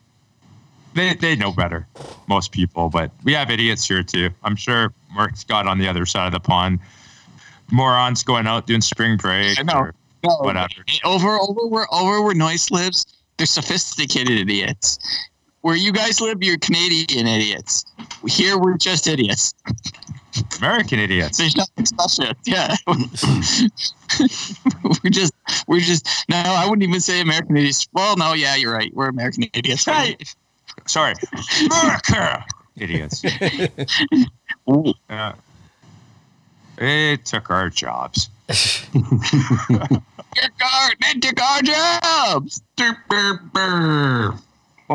They 0.95 1.15
they 1.15 1.35
know 1.37 1.53
better, 1.53 1.87
most 2.27 2.53
people, 2.53 2.91
but 2.91 3.11
we 3.25 3.33
have 3.33 3.51
idiots 3.51 3.89
here 3.89 4.03
too. 4.03 4.29
I'm 4.45 4.57
sure 4.57 4.93
Mark's 5.11 5.43
got 5.43 5.67
on 5.67 5.79
the 5.79 5.89
other 5.89 6.05
side 6.05 6.27
of 6.27 6.33
the 6.33 6.41
pond. 6.41 6.81
Morons 7.71 8.23
going 8.23 8.47
out 8.47 8.67
doing 8.67 8.83
spring 8.83 9.17
break. 9.17 9.59
I 9.59 9.63
know. 9.63 9.73
or 9.79 9.95
No, 10.23 10.37
whatever. 10.43 10.69
Over 11.05 11.39
over 11.39 11.67
where 11.67 11.87
over 11.93 12.21
where 12.23 12.35
Noise 12.35 12.71
lives, 12.71 13.07
they're 13.39 13.47
sophisticated 13.47 14.39
idiots. 14.39 14.99
Where 15.63 15.77
you 15.77 15.93
guys 15.93 16.21
live, 16.21 16.43
you're 16.43 16.59
Canadian 16.59 17.27
idiots. 17.27 17.87
Here, 18.29 18.59
we're 18.59 18.77
just 18.77 19.07
idiots. 19.07 19.55
American 20.59 20.99
idiots. 20.99 21.39
There's 21.39 21.57
nothing 21.57 21.87
special. 21.87 22.33
Yeah. 22.45 22.75
we're 25.03 25.11
just, 25.11 25.33
we're 25.67 25.81
just, 25.81 26.07
no, 26.29 26.37
I 26.39 26.67
wouldn't 26.69 26.87
even 26.89 27.01
say 27.01 27.21
American 27.21 27.57
idiots. 27.57 27.87
Well, 27.93 28.17
no, 28.17 28.33
yeah, 28.33 28.55
you're 28.57 28.73
right. 28.73 28.93
We're 28.95 29.09
American 29.09 29.45
idiots. 29.53 29.85
Hey, 29.85 30.17
sorry, 30.87 31.15
America 31.71 32.45
idiots. 32.77 33.23
Ooh. 34.71 34.93
Yeah. 35.11 35.35
They 36.77 37.17
took 37.19 37.51
our 37.51 37.69
jobs. 37.71 38.29
took 38.49 39.03
our, 40.63 40.91
they 41.01 41.15
took 41.21 41.41
our 41.41 41.63
jobs. 41.63 42.63
Well, 42.79 42.99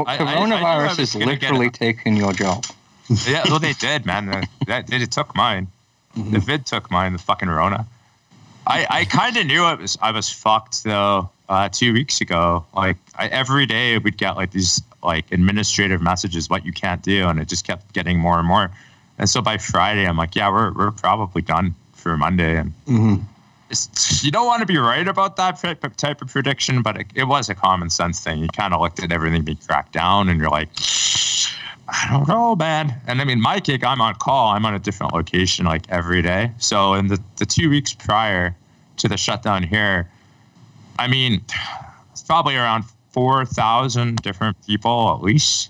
I- 0.05 0.17
I- 0.17 0.17
I 0.17 0.23
I 0.23 0.35
coronavirus 0.35 0.87
was 0.89 0.97
has 0.97 1.13
gonna 1.13 1.25
get 1.37 1.41
literally 1.51 1.67
it. 1.67 1.73
taken 1.73 2.15
your 2.15 2.33
job. 2.33 2.65
Yeah, 3.27 3.43
well, 3.45 3.59
they 3.59 3.73
did, 3.73 4.05
man. 4.05 4.47
That, 4.67 4.91
it 4.91 5.11
took 5.11 5.35
mine. 5.35 5.67
Mm-hmm. 6.15 6.31
The 6.31 6.39
vid 6.39 6.65
took 6.65 6.89
mine. 6.91 7.13
The 7.13 7.19
fucking 7.19 7.49
Rona. 7.49 7.85
I, 8.65 8.85
I 8.89 9.05
kind 9.05 9.37
of 9.37 9.45
knew 9.45 9.65
it 9.67 9.79
was 9.79 9.97
I 10.01 10.11
was 10.11 10.29
fucked 10.29 10.83
though. 10.83 11.29
Uh, 11.49 11.69
two 11.69 11.93
weeks 11.93 12.19
ago, 12.19 12.65
like 12.75 12.97
I, 13.15 13.27
every 13.27 13.65
day 13.65 13.97
we'd 13.97 14.17
get 14.17 14.35
like 14.35 14.51
these 14.51 14.81
like 15.01 15.31
administrative 15.31 16.01
messages 16.01 16.49
what 16.49 16.65
you 16.65 16.73
can't 16.73 17.01
do, 17.01 17.29
and 17.29 17.39
it 17.39 17.47
just 17.47 17.65
kept 17.65 17.93
getting 17.93 18.19
more 18.19 18.37
and 18.37 18.45
more. 18.47 18.69
And 19.17 19.29
so 19.29 19.41
by 19.41 19.57
Friday, 19.57 20.05
I'm 20.05 20.17
like, 20.17 20.35
yeah, 20.35 20.51
we're 20.51 20.73
we're 20.73 20.91
probably 20.91 21.41
done 21.41 21.73
for 21.93 22.17
Monday, 22.17 22.57
and 22.57 22.73
Mhm. 22.85 23.23
it's, 23.69 24.21
you 24.25 24.31
don't 24.31 24.45
want 24.45 24.59
to 24.59 24.65
be 24.65 24.77
right 24.77 25.07
about 25.07 25.37
that 25.37 25.57
type 25.61 25.85
of- 25.85 25.95
type 25.95 26.21
of 26.21 26.27
prediction, 26.29 26.81
but 26.81 26.97
it, 26.97 27.07
it 27.15 27.23
was 27.23 27.47
a 27.49 27.55
common 27.55 27.89
sense 27.89 28.19
thing. 28.19 28.39
You 28.39 28.49
kind 28.49 28.73
of 28.73 28.81
looked 28.81 29.01
at 29.01 29.13
everything 29.13 29.43
being 29.43 29.57
cracked 29.65 29.93
down, 29.93 30.27
and 30.27 30.41
you're 30.41 30.49
like, 30.49 30.67
I 31.89 32.07
don't 32.09 32.27
know, 32.27 32.55
man. 32.55 32.99
And 33.07 33.21
I 33.21 33.23
mean, 33.23 33.39
my 33.39 33.59
gig, 33.59 33.83
I'm 33.83 34.01
on 34.01 34.15
call. 34.15 34.49
I'm 34.49 34.65
on 34.65 34.73
a 34.73 34.79
different 34.79 35.13
location 35.13 35.65
like 35.65 35.89
every 35.89 36.21
day. 36.21 36.51
So 36.57 36.93
in 36.93 37.07
the, 37.07 37.21
the 37.37 37.45
two 37.45 37.69
weeks 37.69 37.93
prior 37.93 38.55
to 38.97 39.07
the 39.07 39.17
shutdown 39.17 39.63
here, 39.63 40.09
I 40.99 41.07
mean, 41.07 41.41
it's 42.11 42.23
probably 42.23 42.55
around 42.55 42.83
4,000 43.11 44.17
different 44.21 44.57
people 44.65 45.13
at 45.15 45.23
least, 45.23 45.69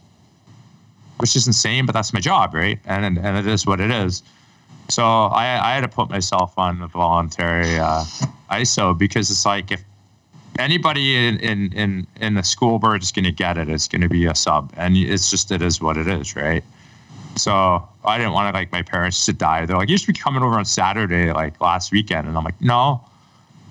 which 1.17 1.35
is 1.35 1.45
insane, 1.45 1.85
but 1.85 1.93
that's 1.93 2.13
my 2.13 2.19
job, 2.19 2.53
right? 2.53 2.79
And, 2.85 3.17
and 3.17 3.37
it 3.37 3.45
is 3.45 3.65
what 3.65 3.79
it 3.79 3.91
is. 3.91 4.23
So 4.89 5.03
I, 5.03 5.71
I 5.71 5.75
had 5.75 5.81
to 5.81 5.87
put 5.87 6.09
myself 6.09 6.57
on 6.57 6.79
the 6.79 6.87
voluntary 6.87 7.77
uh, 7.77 8.05
ISO 8.49 8.97
because 8.97 9.29
it's 9.29 9.45
like 9.45 9.71
if 9.71 9.83
anybody 10.59 11.15
in 11.15 11.37
in 11.39 11.73
in, 11.73 12.07
in 12.19 12.33
the 12.35 12.43
school 12.43 12.79
board 12.79 13.01
is 13.01 13.11
going 13.11 13.25
to 13.25 13.31
get 13.31 13.57
it, 13.57 13.69
it's 13.69 13.87
going 13.87 14.01
to 14.01 14.09
be 14.09 14.25
a 14.25 14.35
sub, 14.35 14.71
and 14.77 14.95
it's 14.97 15.29
just 15.29 15.51
it 15.51 15.61
is 15.61 15.81
what 15.81 15.97
it 15.97 16.07
is, 16.07 16.35
right? 16.35 16.63
So 17.35 17.87
I 18.03 18.17
didn't 18.17 18.33
want 18.33 18.53
to 18.53 18.57
like 18.57 18.71
my 18.71 18.81
parents 18.81 19.25
to 19.25 19.33
die. 19.33 19.65
They're 19.65 19.77
like, 19.77 19.89
you 19.89 19.97
should 19.97 20.13
be 20.13 20.19
coming 20.19 20.41
over 20.41 20.55
on 20.55 20.65
Saturday, 20.65 21.31
like 21.31 21.59
last 21.61 21.91
weekend, 21.91 22.27
and 22.27 22.37
I'm 22.37 22.43
like, 22.43 22.59
no. 22.61 23.01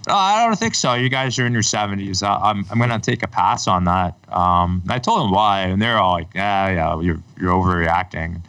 I 0.08 0.46
don't 0.46 0.56
think 0.56 0.76
so. 0.76 0.94
You 0.94 1.08
guys 1.08 1.36
are 1.40 1.46
in 1.46 1.52
your 1.52 1.62
70s. 1.62 2.22
I, 2.22 2.36
I'm, 2.36 2.64
I'm 2.70 2.78
going 2.78 2.90
to 2.90 3.00
take 3.00 3.24
a 3.24 3.26
pass 3.26 3.66
on 3.66 3.82
that. 3.86 4.14
Um, 4.28 4.80
I 4.88 5.00
told 5.00 5.20
them 5.20 5.32
why, 5.32 5.62
and 5.62 5.82
they're 5.82 5.98
all 5.98 6.12
like, 6.12 6.28
yeah, 6.32 6.68
yeah, 6.68 7.00
you're, 7.00 7.20
you're 7.40 7.50
overreacting 7.50 8.40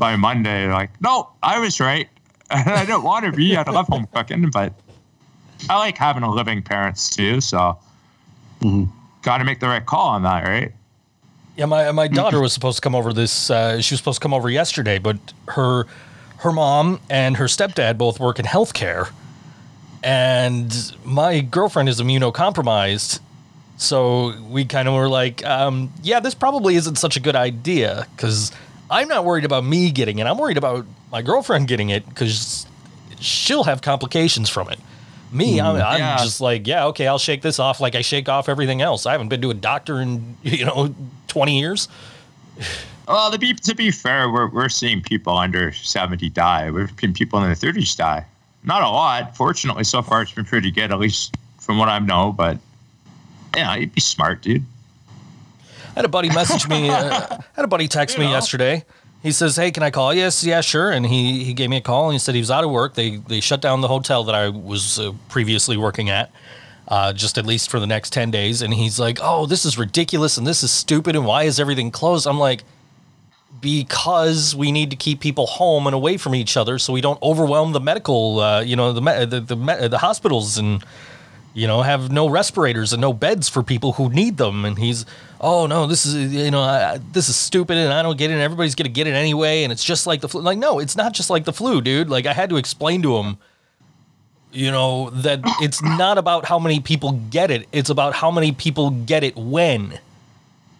by 0.00 0.16
Monday, 0.16 0.66
like, 0.72 0.90
no, 1.00 1.28
I 1.42 1.60
was 1.60 1.78
right. 1.78 2.08
I 2.50 2.84
don't 2.84 3.04
want 3.04 3.26
to 3.26 3.32
be. 3.32 3.56
I 3.56 3.62
love 3.70 3.86
home 3.86 4.08
cooking, 4.12 4.50
but 4.50 4.72
I 5.68 5.76
like 5.78 5.98
having 5.98 6.22
a 6.22 6.30
living 6.30 6.62
parents 6.62 7.10
too. 7.10 7.40
So 7.40 7.76
Mhm. 8.62 8.88
got 9.22 9.38
to 9.38 9.44
make 9.44 9.60
the 9.60 9.68
right 9.68 9.84
call 9.84 10.08
on 10.08 10.22
that, 10.22 10.44
right? 10.46 10.72
Yeah, 11.56 11.66
my 11.66 11.90
my 11.92 12.08
daughter 12.08 12.40
was 12.40 12.52
supposed 12.52 12.76
to 12.76 12.80
come 12.80 12.94
over 12.94 13.12
this. 13.12 13.50
Uh, 13.50 13.80
she 13.80 13.94
was 13.94 14.00
supposed 14.00 14.20
to 14.20 14.22
come 14.22 14.32
over 14.34 14.48
yesterday, 14.48 14.98
but 14.98 15.16
her 15.48 15.86
her 16.38 16.52
mom 16.52 17.00
and 17.10 17.36
her 17.36 17.44
stepdad 17.46 17.98
both 17.98 18.18
work 18.18 18.38
in 18.38 18.46
healthcare, 18.46 19.10
and 20.02 20.94
my 21.04 21.40
girlfriend 21.40 21.88
is 21.88 22.00
immunocompromised. 22.00 23.20
So 23.76 24.34
we 24.48 24.64
kind 24.64 24.88
of 24.88 24.94
were 24.94 25.08
like, 25.08 25.44
um, 25.46 25.92
yeah, 26.02 26.20
this 26.20 26.34
probably 26.34 26.76
isn't 26.76 26.96
such 26.96 27.16
a 27.16 27.20
good 27.20 27.36
idea 27.36 28.06
because 28.16 28.52
I'm 28.90 29.08
not 29.08 29.24
worried 29.24 29.44
about 29.44 29.64
me 29.64 29.90
getting 29.90 30.18
it. 30.18 30.26
I'm 30.26 30.36
worried 30.38 30.58
about 30.58 30.86
my 31.10 31.22
girlfriend 31.22 31.66
getting 31.68 31.88
it 31.90 32.06
because 32.08 32.66
she'll 33.20 33.64
have 33.64 33.80
complications 33.82 34.48
from 34.50 34.68
it. 34.70 34.78
Me, 35.32 35.60
I'm, 35.60 35.76
I'm 35.76 35.98
Yeah. 35.98 36.16
just 36.18 36.40
like, 36.40 36.66
yeah, 36.66 36.86
okay, 36.86 37.06
I'll 37.06 37.18
shake 37.18 37.42
this 37.42 37.58
off 37.58 37.80
like 37.80 37.94
I 37.94 38.00
shake 38.02 38.28
off 38.28 38.48
everything 38.48 38.82
else. 38.82 39.06
I 39.06 39.12
haven't 39.12 39.28
been 39.28 39.40
to 39.42 39.50
a 39.50 39.54
doctor 39.54 40.00
in 40.00 40.36
you 40.42 40.64
know 40.64 40.94
20 41.28 41.58
years. 41.58 41.88
Well, 43.06 43.30
to 43.30 43.38
be 43.38 43.54
to 43.54 43.74
be 43.74 43.90
fair, 43.90 44.30
we're 44.30 44.48
we're 44.48 44.68
seeing 44.68 45.00
people 45.02 45.36
under 45.36 45.72
70 45.72 46.28
die. 46.30 46.70
We've 46.70 46.90
seen 47.00 47.12
people 47.12 47.42
in 47.42 47.46
their 47.46 47.54
30s 47.72 47.96
die. 47.96 48.24
Not 48.64 48.82
a 48.82 48.88
lot. 48.88 49.36
Fortunately, 49.36 49.84
so 49.84 50.02
far 50.02 50.22
it's 50.22 50.32
been 50.32 50.44
pretty 50.44 50.70
good, 50.70 50.92
at 50.92 50.98
least 50.98 51.34
from 51.58 51.78
what 51.78 51.88
I 51.88 51.98
know. 51.98 52.32
But 52.32 52.58
yeah, 53.56 53.74
you'd 53.76 53.94
be 53.94 54.00
smart, 54.00 54.42
dude. 54.42 54.64
I 55.08 55.92
had 55.94 56.04
a 56.04 56.08
buddy 56.08 56.28
message 56.30 56.68
me. 56.68 56.88
Uh, 56.90 57.38
had 57.56 57.64
a 57.64 57.68
buddy 57.68 57.88
text 57.88 58.18
me 58.18 58.26
know. 58.26 58.30
yesterday. 58.32 58.84
He 59.22 59.32
says, 59.32 59.56
"Hey, 59.56 59.70
can 59.70 59.82
I 59.82 59.90
call?" 59.90 60.14
Yes, 60.14 60.44
yeah, 60.44 60.60
sure. 60.60 60.90
And 60.90 61.06
he 61.06 61.44
he 61.44 61.52
gave 61.52 61.68
me 61.68 61.76
a 61.76 61.80
call 61.80 62.06
and 62.06 62.14
he 62.14 62.18
said 62.18 62.34
he 62.34 62.40
was 62.40 62.50
out 62.50 62.64
of 62.64 62.70
work. 62.70 62.94
They 62.94 63.16
they 63.16 63.40
shut 63.40 63.60
down 63.60 63.80
the 63.80 63.88
hotel 63.88 64.24
that 64.24 64.34
I 64.34 64.48
was 64.48 64.98
uh, 64.98 65.12
previously 65.28 65.76
working 65.76 66.08
at, 66.08 66.30
uh, 66.88 67.12
just 67.12 67.36
at 67.36 67.44
least 67.44 67.70
for 67.70 67.78
the 67.80 67.86
next 67.86 68.12
ten 68.12 68.30
days. 68.30 68.62
And 68.62 68.72
he's 68.72 68.98
like, 68.98 69.18
"Oh, 69.20 69.46
this 69.46 69.64
is 69.64 69.76
ridiculous 69.76 70.38
and 70.38 70.46
this 70.46 70.62
is 70.62 70.70
stupid 70.70 71.16
and 71.16 71.26
why 71.26 71.42
is 71.44 71.60
everything 71.60 71.90
closed?" 71.90 72.26
I'm 72.26 72.38
like, 72.38 72.64
because 73.60 74.54
we 74.54 74.72
need 74.72 74.90
to 74.90 74.96
keep 74.96 75.20
people 75.20 75.46
home 75.46 75.86
and 75.86 75.94
away 75.94 76.16
from 76.16 76.34
each 76.34 76.56
other 76.56 76.78
so 76.78 76.92
we 76.92 77.00
don't 77.00 77.20
overwhelm 77.22 77.72
the 77.72 77.80
medical, 77.80 78.40
uh, 78.40 78.60
you 78.60 78.76
know, 78.76 78.92
the 78.92 79.00
the 79.26 79.40
the, 79.40 79.88
the 79.88 79.98
hospitals 79.98 80.56
and 80.56 80.82
you 81.52 81.66
know, 81.66 81.82
have 81.82 82.10
no 82.10 82.28
respirators 82.28 82.92
and 82.92 83.00
no 83.00 83.12
beds 83.12 83.48
for 83.48 83.62
people 83.62 83.92
who 83.92 84.08
need 84.08 84.36
them. 84.36 84.64
And 84.64 84.78
he's, 84.78 85.04
oh 85.40 85.66
no, 85.66 85.86
this 85.86 86.06
is, 86.06 86.32
you 86.32 86.50
know, 86.50 86.60
I, 86.60 87.00
this 87.12 87.28
is 87.28 87.36
stupid 87.36 87.76
and 87.76 87.92
I 87.92 88.02
don't 88.02 88.16
get 88.16 88.30
it. 88.30 88.34
And 88.34 88.42
everybody's 88.42 88.74
going 88.74 88.84
to 88.84 88.92
get 88.92 89.06
it 89.06 89.14
anyway. 89.14 89.64
And 89.64 89.72
it's 89.72 89.84
just 89.84 90.06
like 90.06 90.20
the 90.20 90.28
flu. 90.28 90.42
Like, 90.42 90.58
no, 90.58 90.78
it's 90.78 90.96
not 90.96 91.12
just 91.12 91.30
like 91.30 91.44
the 91.44 91.52
flu, 91.52 91.80
dude. 91.80 92.08
Like, 92.08 92.26
I 92.26 92.32
had 92.32 92.50
to 92.50 92.56
explain 92.56 93.02
to 93.02 93.16
him, 93.16 93.38
you 94.52 94.70
know, 94.70 95.10
that 95.10 95.40
it's 95.60 95.82
not 95.82 96.18
about 96.18 96.44
how 96.44 96.58
many 96.58 96.80
people 96.80 97.12
get 97.30 97.50
it, 97.50 97.68
it's 97.72 97.90
about 97.90 98.14
how 98.14 98.30
many 98.30 98.52
people 98.52 98.90
get 98.90 99.24
it 99.24 99.36
when. 99.36 99.98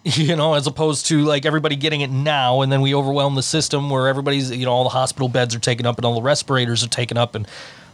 You 0.03 0.35
know, 0.35 0.55
as 0.55 0.67
opposed 0.67 1.05
to 1.09 1.25
like 1.25 1.45
everybody 1.45 1.77
getting 1.77 2.01
it 2.01 2.09
now, 2.09 2.63
and 2.63 2.73
then 2.73 2.81
we 2.81 2.95
overwhelm 2.95 3.35
the 3.35 3.43
system 3.43 3.91
where 3.91 4.09
everybody's, 4.09 4.51
you 4.51 4.65
know, 4.65 4.73
all 4.73 4.83
the 4.83 4.89
hospital 4.89 5.29
beds 5.29 5.55
are 5.55 5.59
taken 5.59 5.85
up 5.85 5.99
and 5.99 6.07
all 6.07 6.15
the 6.15 6.23
respirators 6.23 6.83
are 6.83 6.89
taken 6.89 7.19
up 7.19 7.35
and 7.35 7.47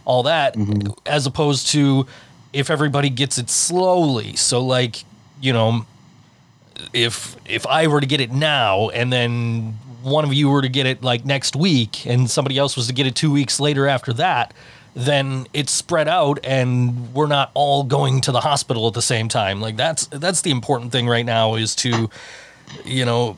all 0.05 0.23
that, 0.23 0.55
mm-hmm. 0.55 0.93
as 1.05 1.25
opposed 1.25 1.67
to 1.67 2.07
if 2.53 2.69
everybody 2.69 3.09
gets 3.09 3.37
it 3.37 3.49
slowly. 3.49 4.35
So 4.35 4.63
like, 4.63 5.03
you 5.41 5.53
know, 5.53 5.85
if 6.93 7.35
if 7.45 7.65
I 7.65 7.87
were 7.87 8.01
to 8.01 8.07
get 8.07 8.21
it 8.21 8.31
now 8.31 8.89
and 8.89 9.11
then 9.11 9.77
one 10.03 10.23
of 10.23 10.33
you 10.33 10.49
were 10.49 10.61
to 10.61 10.69
get 10.69 10.85
it 10.85 11.03
like 11.03 11.25
next 11.25 11.55
week 11.55 12.05
and 12.05 12.29
somebody 12.29 12.57
else 12.57 12.77
was 12.77 12.87
to 12.87 12.93
get 12.93 13.07
it 13.07 13.15
2 13.15 13.31
weeks 13.31 13.59
later 13.59 13.87
after 13.87 14.13
that, 14.13 14.53
then 14.93 15.47
it's 15.53 15.71
spread 15.71 16.07
out 16.07 16.39
and 16.43 17.13
we're 17.13 17.27
not 17.27 17.51
all 17.53 17.83
going 17.83 18.21
to 18.21 18.31
the 18.31 18.39
hospital 18.39 18.87
at 18.87 18.93
the 18.93 19.01
same 19.01 19.27
time. 19.27 19.59
Like 19.59 19.75
that's 19.75 20.07
that's 20.07 20.41
the 20.41 20.51
important 20.51 20.91
thing 20.91 21.07
right 21.07 21.25
now 21.25 21.55
is 21.55 21.75
to 21.77 22.09
you 22.85 23.05
know 23.05 23.37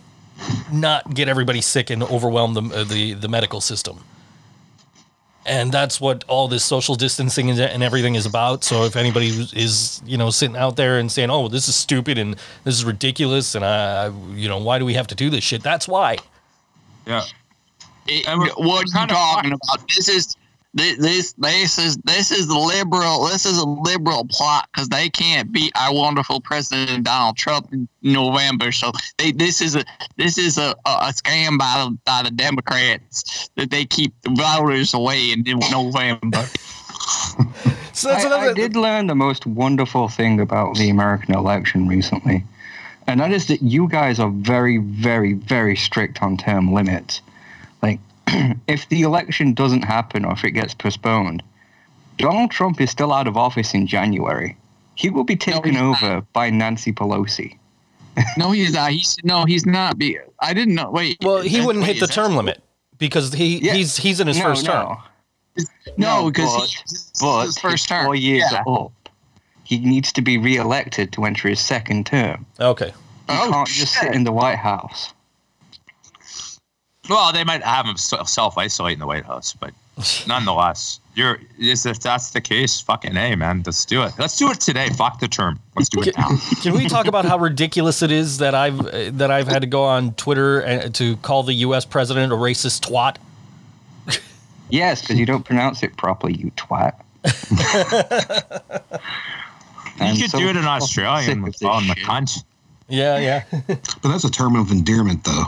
not 0.72 1.14
get 1.14 1.28
everybody 1.28 1.62
sick 1.62 1.90
and 1.90 2.04
overwhelm 2.04 2.54
the 2.54 2.64
uh, 2.76 2.84
the 2.84 3.14
the 3.14 3.28
medical 3.28 3.62
system 3.62 4.04
and 5.50 5.72
that's 5.72 6.00
what 6.00 6.24
all 6.28 6.48
this 6.48 6.64
social 6.64 6.96
distancing 6.96 7.50
and- 7.50 7.60
and 7.60 7.82
everything 7.84 8.16
is 8.16 8.26
about. 8.26 8.64
So 8.64 8.84
if 8.86 8.96
anybody 8.96 9.30
is 9.54 10.02
you 10.06 10.18
know 10.18 10.30
sitting 10.30 10.56
out 10.56 10.76
there 10.76 11.00
and 11.00 11.12
saying, 11.12 11.30
"Oh, 11.32 11.48
this 11.50 11.68
is 11.68 11.76
stupid 11.76 12.18
and 12.18 12.36
this 12.64 12.76
is 12.76 12.86
ridiculous," 12.86 13.56
and 13.56 13.66
I, 13.66 14.06
I 14.06 14.12
you 14.36 14.48
know, 14.48 14.58
why 14.60 14.80
do 14.80 14.86
we 14.86 14.94
have 14.94 15.08
to 15.08 15.16
do 15.16 15.30
this 15.30 15.44
shit? 15.44 15.64
That's 15.64 15.88
why. 15.88 16.18
Yeah. 17.06 17.24
It- 18.08 18.26
what 18.28 18.58
we're 18.58 18.80
you 18.82 19.08
talking 19.08 19.52
fucked. 19.52 19.64
about? 19.76 19.88
This 19.96 20.08
is 20.10 20.26
thi- 20.28 20.40
this 20.74 21.34
this 21.34 21.80
is 21.80 21.98
this 22.04 22.32
is 22.32 22.48
the 22.48 22.58
liberal 22.58 23.26
this 23.26 23.46
is 23.46 23.58
a 23.58 23.66
liberal 23.66 24.26
plot 24.30 24.70
because 24.72 24.88
they 24.90 25.10
can't 25.10 25.52
beat 25.52 25.72
our 25.76 25.94
wonderful 25.94 26.40
president 26.42 27.06
Donald 27.06 27.38
Trump 27.38 27.74
in 27.74 27.88
November. 28.04 28.72
So 28.72 28.92
they 29.18 29.32
this 29.32 29.62
is 29.62 29.76
a 29.76 29.84
this 30.18 30.38
is 30.38 30.58
a, 30.58 30.76
a, 30.86 30.90
a 30.90 31.14
scam 31.14 31.58
by 31.58 31.86
the 31.86 31.98
by 32.06 32.22
the 32.24 32.32
Democrats 32.32 33.50
that 33.56 33.72
they 33.72 33.86
keep 33.86 34.14
the 34.22 34.30
voters 34.32 34.94
away 34.94 35.32
in 35.32 35.44
November. 35.72 36.46
So 38.00 38.08
that's 38.08 38.24
I, 38.24 38.28
another. 38.28 38.52
I 38.52 38.54
did 38.54 38.78
learn 38.78 39.08
the 39.08 39.16
most 39.16 39.46
wonderful 39.46 40.08
thing 40.08 40.40
about 40.40 40.76
the 40.76 40.90
American 40.90 41.36
election 41.36 41.86
recently, 41.86 42.46
and 43.08 43.20
that 43.20 43.34
is 43.34 43.48
that 43.48 43.62
you 43.62 43.90
guys 43.90 44.20
are 44.20 44.30
very, 44.30 44.78
very, 44.78 45.34
very 45.34 45.76
strict 45.76 46.24
on 46.24 46.38
term 46.38 46.72
limits. 46.74 47.22
Like, 48.34 48.58
if 48.68 48.88
the 48.90 49.02
election 49.04 49.54
doesn't 49.54 49.84
happen 49.84 50.26
or 50.26 50.34
if 50.34 50.44
it 50.44 50.52
gets 50.52 50.74
postponed, 50.74 51.44
Donald 52.18 52.52
Trump 52.52 52.82
is 52.82 52.90
still 52.92 53.14
out 53.14 53.28
of 53.28 53.38
office 53.38 53.74
in 53.74 53.88
January. 53.88 54.58
He 54.96 55.10
will 55.10 55.24
be 55.24 55.36
taken 55.36 55.72
he's 55.72 55.82
not. 55.82 56.04
over 56.04 56.22
by 56.34 56.50
Nancy 56.50 56.92
Pelosi. 56.92 57.58
no, 58.38 58.52
he's 58.52 58.74
not. 58.74 58.92
He's 58.92 59.18
no, 59.24 59.46
he's 59.46 59.66
not. 59.66 59.98
Be 59.98 60.18
I 60.42 60.54
didn't 60.54 60.76
know. 60.76 60.92
Wait. 60.92 61.18
well, 61.22 61.42
he 61.42 61.62
wouldn't 61.66 61.84
wait, 61.86 61.94
hit 61.94 62.00
the 62.00 62.04
is 62.04 62.10
that 62.10 62.14
term 62.16 62.36
limit 62.36 62.62
because 62.98 63.32
he 63.34 63.60
Yeah. 63.60 63.74
he's 63.74 63.96
he's 63.96 64.20
in 64.20 64.28
his 64.28 64.38
no, 64.38 64.44
first 64.44 64.66
no. 64.66 64.72
term. 64.72 64.98
No, 65.98 66.24
No, 66.24 66.26
because 66.32 66.54
but- 66.56 66.70
he's 66.70 67.12
But 67.22 67.46
his 67.46 67.58
first 67.58 67.88
term. 67.88 68.06
four 68.06 68.16
years 68.16 68.44
Yeah. 68.52 68.64
up. 68.68 68.92
He 69.64 69.78
needs 69.78 70.12
to 70.14 70.22
be 70.22 70.38
re-elected 70.38 71.14
to 71.14 71.26
enter 71.26 71.48
his 71.48 71.60
second 71.60 72.06
term. 72.08 72.46
Okay. 72.60 72.88
He 72.90 72.94
Oh, 73.30 73.50
can't 73.52 73.68
just 73.68 73.94
sit 73.94 74.14
in 74.16 74.24
the 74.24 74.32
White 74.32 74.58
House. 74.58 75.14
Well, 77.10 77.34
they 77.34 77.44
might 77.44 77.64
have 77.64 77.86
him 77.86 77.98
self 77.98 78.58
isolate 78.58 78.94
in 78.94 79.00
the 79.00 79.08
White 79.08 79.26
House, 79.26 79.54
but 79.54 79.74
nonetheless, 80.28 81.00
you're 81.16 81.40
is 81.58 81.86
if 81.86 82.00
that's 82.00 82.32
the 82.32 82.42
case, 82.42 82.80
fucking 82.80 83.18
a 83.18 83.36
man, 83.36 83.64
let's 83.66 83.84
do 83.86 84.04
it. 84.04 84.14
Let's 84.20 84.38
do 84.38 84.50
it 84.52 84.60
today. 84.60 84.90
Fuck 84.90 85.20
the 85.20 85.28
term. 85.28 85.60
Let's 85.76 85.90
do 85.90 86.02
it 86.02 86.16
now. 86.18 86.30
Can 86.62 86.74
we 86.74 86.88
talk 86.88 87.08
about 87.08 87.26
how 87.26 87.40
ridiculous 87.40 88.02
it 88.02 88.12
is 88.12 88.38
that 88.38 88.54
I've 88.54 88.80
uh, 88.80 89.10
that 89.14 89.32
I've 89.32 89.48
had 89.48 89.62
to 89.64 89.68
go 89.68 89.84
on 89.84 90.14
Twitter 90.14 90.62
and, 90.62 90.94
to 90.96 91.18
call 91.18 91.44
the 91.44 91.54
U.S. 91.56 91.86
president 91.86 92.32
a 92.32 92.36
racist 92.36 92.88
twat? 92.88 93.18
Yes, 94.72 95.02
because 95.02 95.18
you 95.18 95.26
don't 95.26 95.44
pronounce 95.44 95.82
it 95.82 95.98
properly, 95.98 96.36
you 96.36 96.52
twat. 96.52 96.94
You 97.26 97.32
And 100.00 100.16
could 100.20 100.30
so 100.30 100.38
do 100.38 100.46
it 100.46 100.50
in 100.52 100.58
fucking 100.58 100.68
Australian 100.68 101.42
with 101.42 101.54
this 101.54 101.62
calling 101.68 101.88
the 101.88 101.96
cunt. 101.96 102.44
Yeah, 102.88 103.18
yeah. 103.18 103.44
But 103.68 104.04
that's 104.04 104.26
a 104.26 104.30
term 104.30 104.56
of 104.56 104.70
endearment, 104.70 105.24
though. 105.24 105.46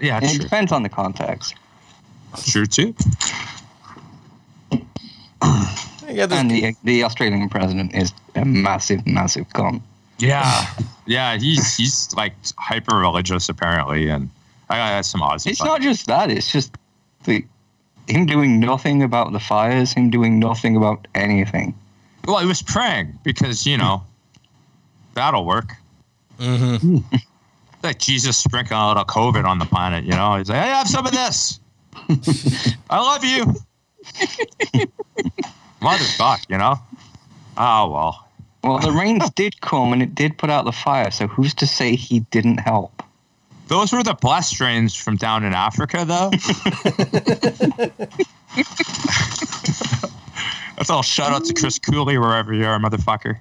Yeah, 0.00 0.18
It 0.22 0.30
true. 0.30 0.38
depends 0.44 0.72
on 0.72 0.82
the 0.82 0.88
context. 0.88 1.54
Sure 2.42 2.64
too. 2.66 2.94
yeah 6.08 6.26
And 6.30 6.50
the 6.50 6.74
the 6.84 7.04
Australian 7.04 7.48
president 7.48 7.94
is 7.94 8.12
a 8.34 8.44
massive, 8.44 9.06
massive 9.06 9.48
con. 9.52 9.82
Yeah, 10.18 10.66
yeah. 11.06 11.38
He's 11.38 11.76
he's 11.76 12.12
like 12.14 12.34
hyper 12.58 12.96
religious 12.96 13.48
apparently, 13.48 14.08
and 14.08 14.28
I 14.68 14.76
got 14.76 15.04
some 15.06 15.20
Aussie. 15.22 15.48
It's 15.50 15.62
not 15.62 15.80
just 15.80 16.06
that. 16.06 16.30
It's 16.30 16.50
just 16.52 16.76
the 17.24 17.44
him 18.08 18.26
doing 18.26 18.60
nothing 18.60 19.02
about 19.02 19.32
the 19.32 19.40
fires. 19.40 19.92
Him 19.92 20.10
doing 20.10 20.38
nothing 20.38 20.76
about 20.76 21.06
anything. 21.14 21.74
Well, 22.26 22.38
he 22.38 22.46
was 22.46 22.62
praying 22.62 23.18
because 23.24 23.66
you 23.66 23.76
know 23.78 24.02
that'll 25.14 25.44
work. 25.46 25.74
hmm 26.38 26.98
Like 27.82 27.98
Jesus 27.98 28.36
sprinkling 28.36 28.78
out 28.78 28.98
a 28.98 29.04
COVID 29.04 29.44
on 29.44 29.58
the 29.58 29.64
planet. 29.64 30.04
You 30.04 30.12
know, 30.12 30.36
he's 30.36 30.48
like, 30.50 30.62
"Hey, 30.62 30.70
I 30.70 30.78
have 30.78 30.88
some 30.88 31.06
of 31.06 31.12
this. 31.12 31.60
I 32.90 32.98
love 32.98 33.24
you, 33.24 33.46
motherfuck." 35.80 36.44
You 36.48 36.58
know. 36.58 36.76
Oh 37.56 37.90
well. 37.90 38.26
Well, 38.62 38.78
the 38.78 38.92
rains 38.92 39.28
did 39.34 39.60
come 39.60 39.92
and 39.92 40.02
it 40.02 40.14
did 40.14 40.36
put 40.38 40.50
out 40.50 40.64
the 40.64 40.72
fire. 40.72 41.10
So 41.10 41.26
who's 41.26 41.54
to 41.54 41.66
say 41.66 41.96
he 41.96 42.20
didn't 42.30 42.58
help? 42.58 43.02
Those 43.68 43.92
were 43.92 44.02
the 44.02 44.14
blessed 44.14 44.60
rains 44.60 44.96
from 44.96 45.16
down 45.16 45.44
in 45.44 45.54
Africa, 45.54 46.04
though. 46.04 46.30
That's 50.76 50.90
all 50.90 51.02
shout 51.02 51.30
out 51.30 51.44
to 51.44 51.54
Chris 51.54 51.78
Cooley, 51.78 52.18
wherever 52.18 52.52
you 52.52 52.64
are, 52.64 52.78
motherfucker. 52.80 53.38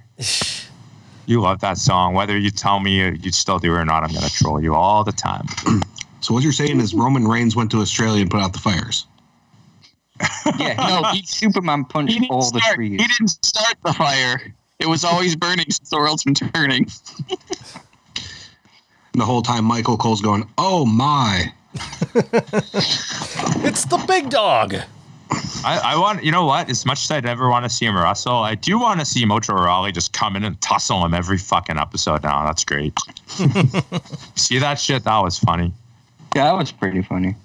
You 1.30 1.42
love 1.42 1.60
that 1.62 1.78
song. 1.78 2.16
Whether 2.16 2.40
you 2.40 2.50
tell 2.50 2.80
me 2.80 2.98
you 2.98 3.16
you 3.22 3.32
still 3.32 3.60
do 3.60 3.72
or 3.72 3.86
not, 3.86 4.02
I'm 4.04 4.10
going 4.10 4.24
to 4.24 4.34
troll 4.34 4.60
you 4.60 4.74
all 4.74 5.04
the 5.04 5.12
time. 5.12 5.46
So 6.22 6.34
what 6.34 6.44
you're 6.44 6.52
saying 6.52 6.82
is 6.82 6.94
Roman 6.94 7.26
Reigns 7.26 7.56
went 7.56 7.72
to 7.72 7.78
Australia 7.80 8.22
and 8.24 8.30
put 8.30 8.42
out 8.42 8.52
the 8.52 8.60
fires. 8.60 9.06
Yeah, 10.60 10.74
No, 10.74 11.02
no, 11.02 11.12
he- 11.14 11.24
Superman 11.26 11.86
punched 11.86 12.12
He 12.14 12.20
didn't, 12.20 12.32
all 12.32 12.52
the 12.52 12.60
trees. 12.74 13.00
he 13.00 13.08
didn't 13.08 13.30
start 13.46 13.76
the 13.86 13.94
fire. 13.94 14.54
It 14.80 14.88
was 14.90 15.06
always 15.06 15.38
burning 15.38 15.66
since 15.70 15.90
the 15.90 15.96
world's 15.98 16.24
been 16.26 16.34
turning. 16.34 16.88
The 19.14 19.26
whole 19.26 19.42
time 19.42 19.64
Michael 19.66 19.98
Cole's 19.98 20.22
going, 20.22 20.48
"Oh 20.58 20.86
my." 20.86 21.54
It's 23.64 23.86
the 23.86 24.04
big 24.08 24.30
dog. 24.30 24.76
I, 25.32 25.80
I 25.84 25.98
want, 25.98 26.24
you 26.24 26.32
know 26.32 26.46
what? 26.46 26.70
As 26.70 26.86
much 26.86 27.04
as 27.04 27.12
I'd 27.12 27.26
ever 27.26 27.50
want 27.50 27.66
to 27.66 27.70
see 27.70 27.86
him 27.86 27.96
wrestle, 27.96 28.38
I 28.38 28.56
do 28.56 28.80
want 28.80 29.00
to 29.00 29.06
see 29.06 29.26
Mojo 29.26 29.54
Rawley 29.54 29.92
just 29.92 30.14
come 30.14 30.36
in 30.36 30.44
and 30.44 30.60
tussle 30.62 31.06
him 31.06 31.14
every 31.14 31.38
fucking 31.38 31.78
episode 31.78 32.24
now. 32.24 32.46
That's 32.46 32.64
great. 32.64 32.98
see 34.36 34.58
that 34.60 34.80
shit? 34.80 35.04
That 35.04 35.20
was 35.20 35.38
funny. 35.38 35.74
Yeah, 36.36 36.46
that 36.46 36.58
was 36.58 36.72
pretty 36.72 37.02
funny. 37.02 37.36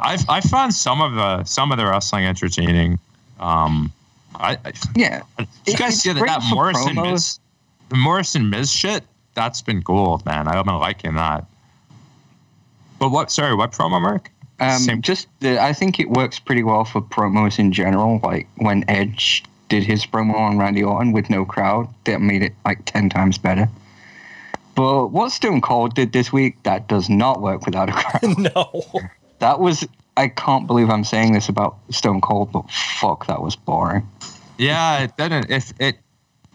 I 0.00 0.18
I 0.28 0.40
found 0.40 0.74
some 0.74 1.00
of 1.00 1.14
the 1.14 1.44
some 1.44 1.70
of 1.70 1.78
the 1.78 1.84
wrestling 1.84 2.24
entertaining. 2.24 2.98
Um, 3.38 3.92
I, 4.36 4.58
I 4.64 4.72
Yeah, 4.96 5.22
you 5.66 5.74
guys 5.76 6.00
see 6.00 6.12
that, 6.12 6.24
that 6.24 6.42
Morrison 6.50 6.96
promos. 6.96 7.10
Miz, 7.12 7.38
the 7.90 7.96
Morrison 7.96 8.50
Miz 8.50 8.72
shit? 8.72 9.04
That's 9.34 9.62
been 9.62 9.80
gold, 9.80 10.24
man. 10.24 10.48
I've 10.48 10.64
been 10.64 10.78
liking 10.78 11.14
that. 11.14 11.44
But 12.98 13.10
what? 13.10 13.30
Sorry, 13.30 13.54
what 13.54 13.72
promo, 13.72 14.00
Mark? 14.00 14.30
Um, 14.60 14.78
Same- 14.78 15.02
just 15.02 15.28
the, 15.40 15.60
I 15.60 15.72
think 15.72 15.98
it 15.98 16.10
works 16.10 16.38
pretty 16.38 16.62
well 16.62 16.84
for 16.84 17.00
promos 17.00 17.58
in 17.58 17.72
general. 17.72 18.20
Like 18.22 18.48
when 18.56 18.84
Edge 18.88 19.44
did 19.68 19.82
his 19.82 20.06
promo 20.06 20.34
on 20.34 20.58
Randy 20.58 20.82
Orton 20.82 21.12
with 21.12 21.30
no 21.30 21.44
crowd, 21.44 21.88
that 22.04 22.20
made 22.20 22.42
it 22.42 22.52
like 22.64 22.84
ten 22.84 23.08
times 23.08 23.38
better. 23.38 23.68
But 24.74 25.08
what 25.08 25.30
Stone 25.30 25.60
Cold 25.60 25.94
did 25.94 26.12
this 26.12 26.32
week, 26.32 26.60
that 26.64 26.88
does 26.88 27.08
not 27.08 27.40
work 27.40 27.64
without 27.64 27.88
a 27.88 27.92
crowd. 27.92 28.38
no. 28.54 28.84
that 29.38 29.60
was 29.60 29.86
I 30.16 30.28
can't 30.28 30.66
believe 30.66 30.90
I'm 30.90 31.04
saying 31.04 31.32
this 31.32 31.48
about 31.48 31.76
Stone 31.90 32.20
Cold, 32.20 32.52
but 32.52 32.70
fuck, 32.70 33.26
that 33.26 33.42
was 33.42 33.56
boring. 33.56 34.08
Yeah, 34.58 35.00
it 35.00 35.16
didn't. 35.16 35.50
If 35.50 35.72
it 35.80 35.98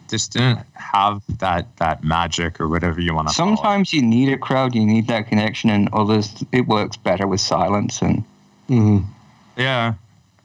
just 0.10 0.34
didn't 0.34 0.60
have 0.74 1.22
that 1.40 1.68
that 1.78 2.04
magic 2.04 2.60
or 2.60 2.68
whatever 2.68 3.00
you 3.00 3.14
want 3.14 3.30
to. 3.30 3.34
Call 3.36 3.54
it. 3.54 3.56
Sometimes 3.58 3.94
you 3.94 4.02
need 4.02 4.34
a 4.34 4.38
crowd, 4.38 4.76
you 4.76 4.86
need 4.86 5.08
that 5.08 5.28
connection, 5.28 5.70
and 5.70 5.88
others 5.94 6.44
it 6.52 6.68
works 6.68 6.98
better 6.98 7.28
with 7.28 7.42
silence. 7.42 8.02
And 8.02 8.24
Mm-hmm. 8.70 9.06
Yeah. 9.58 9.94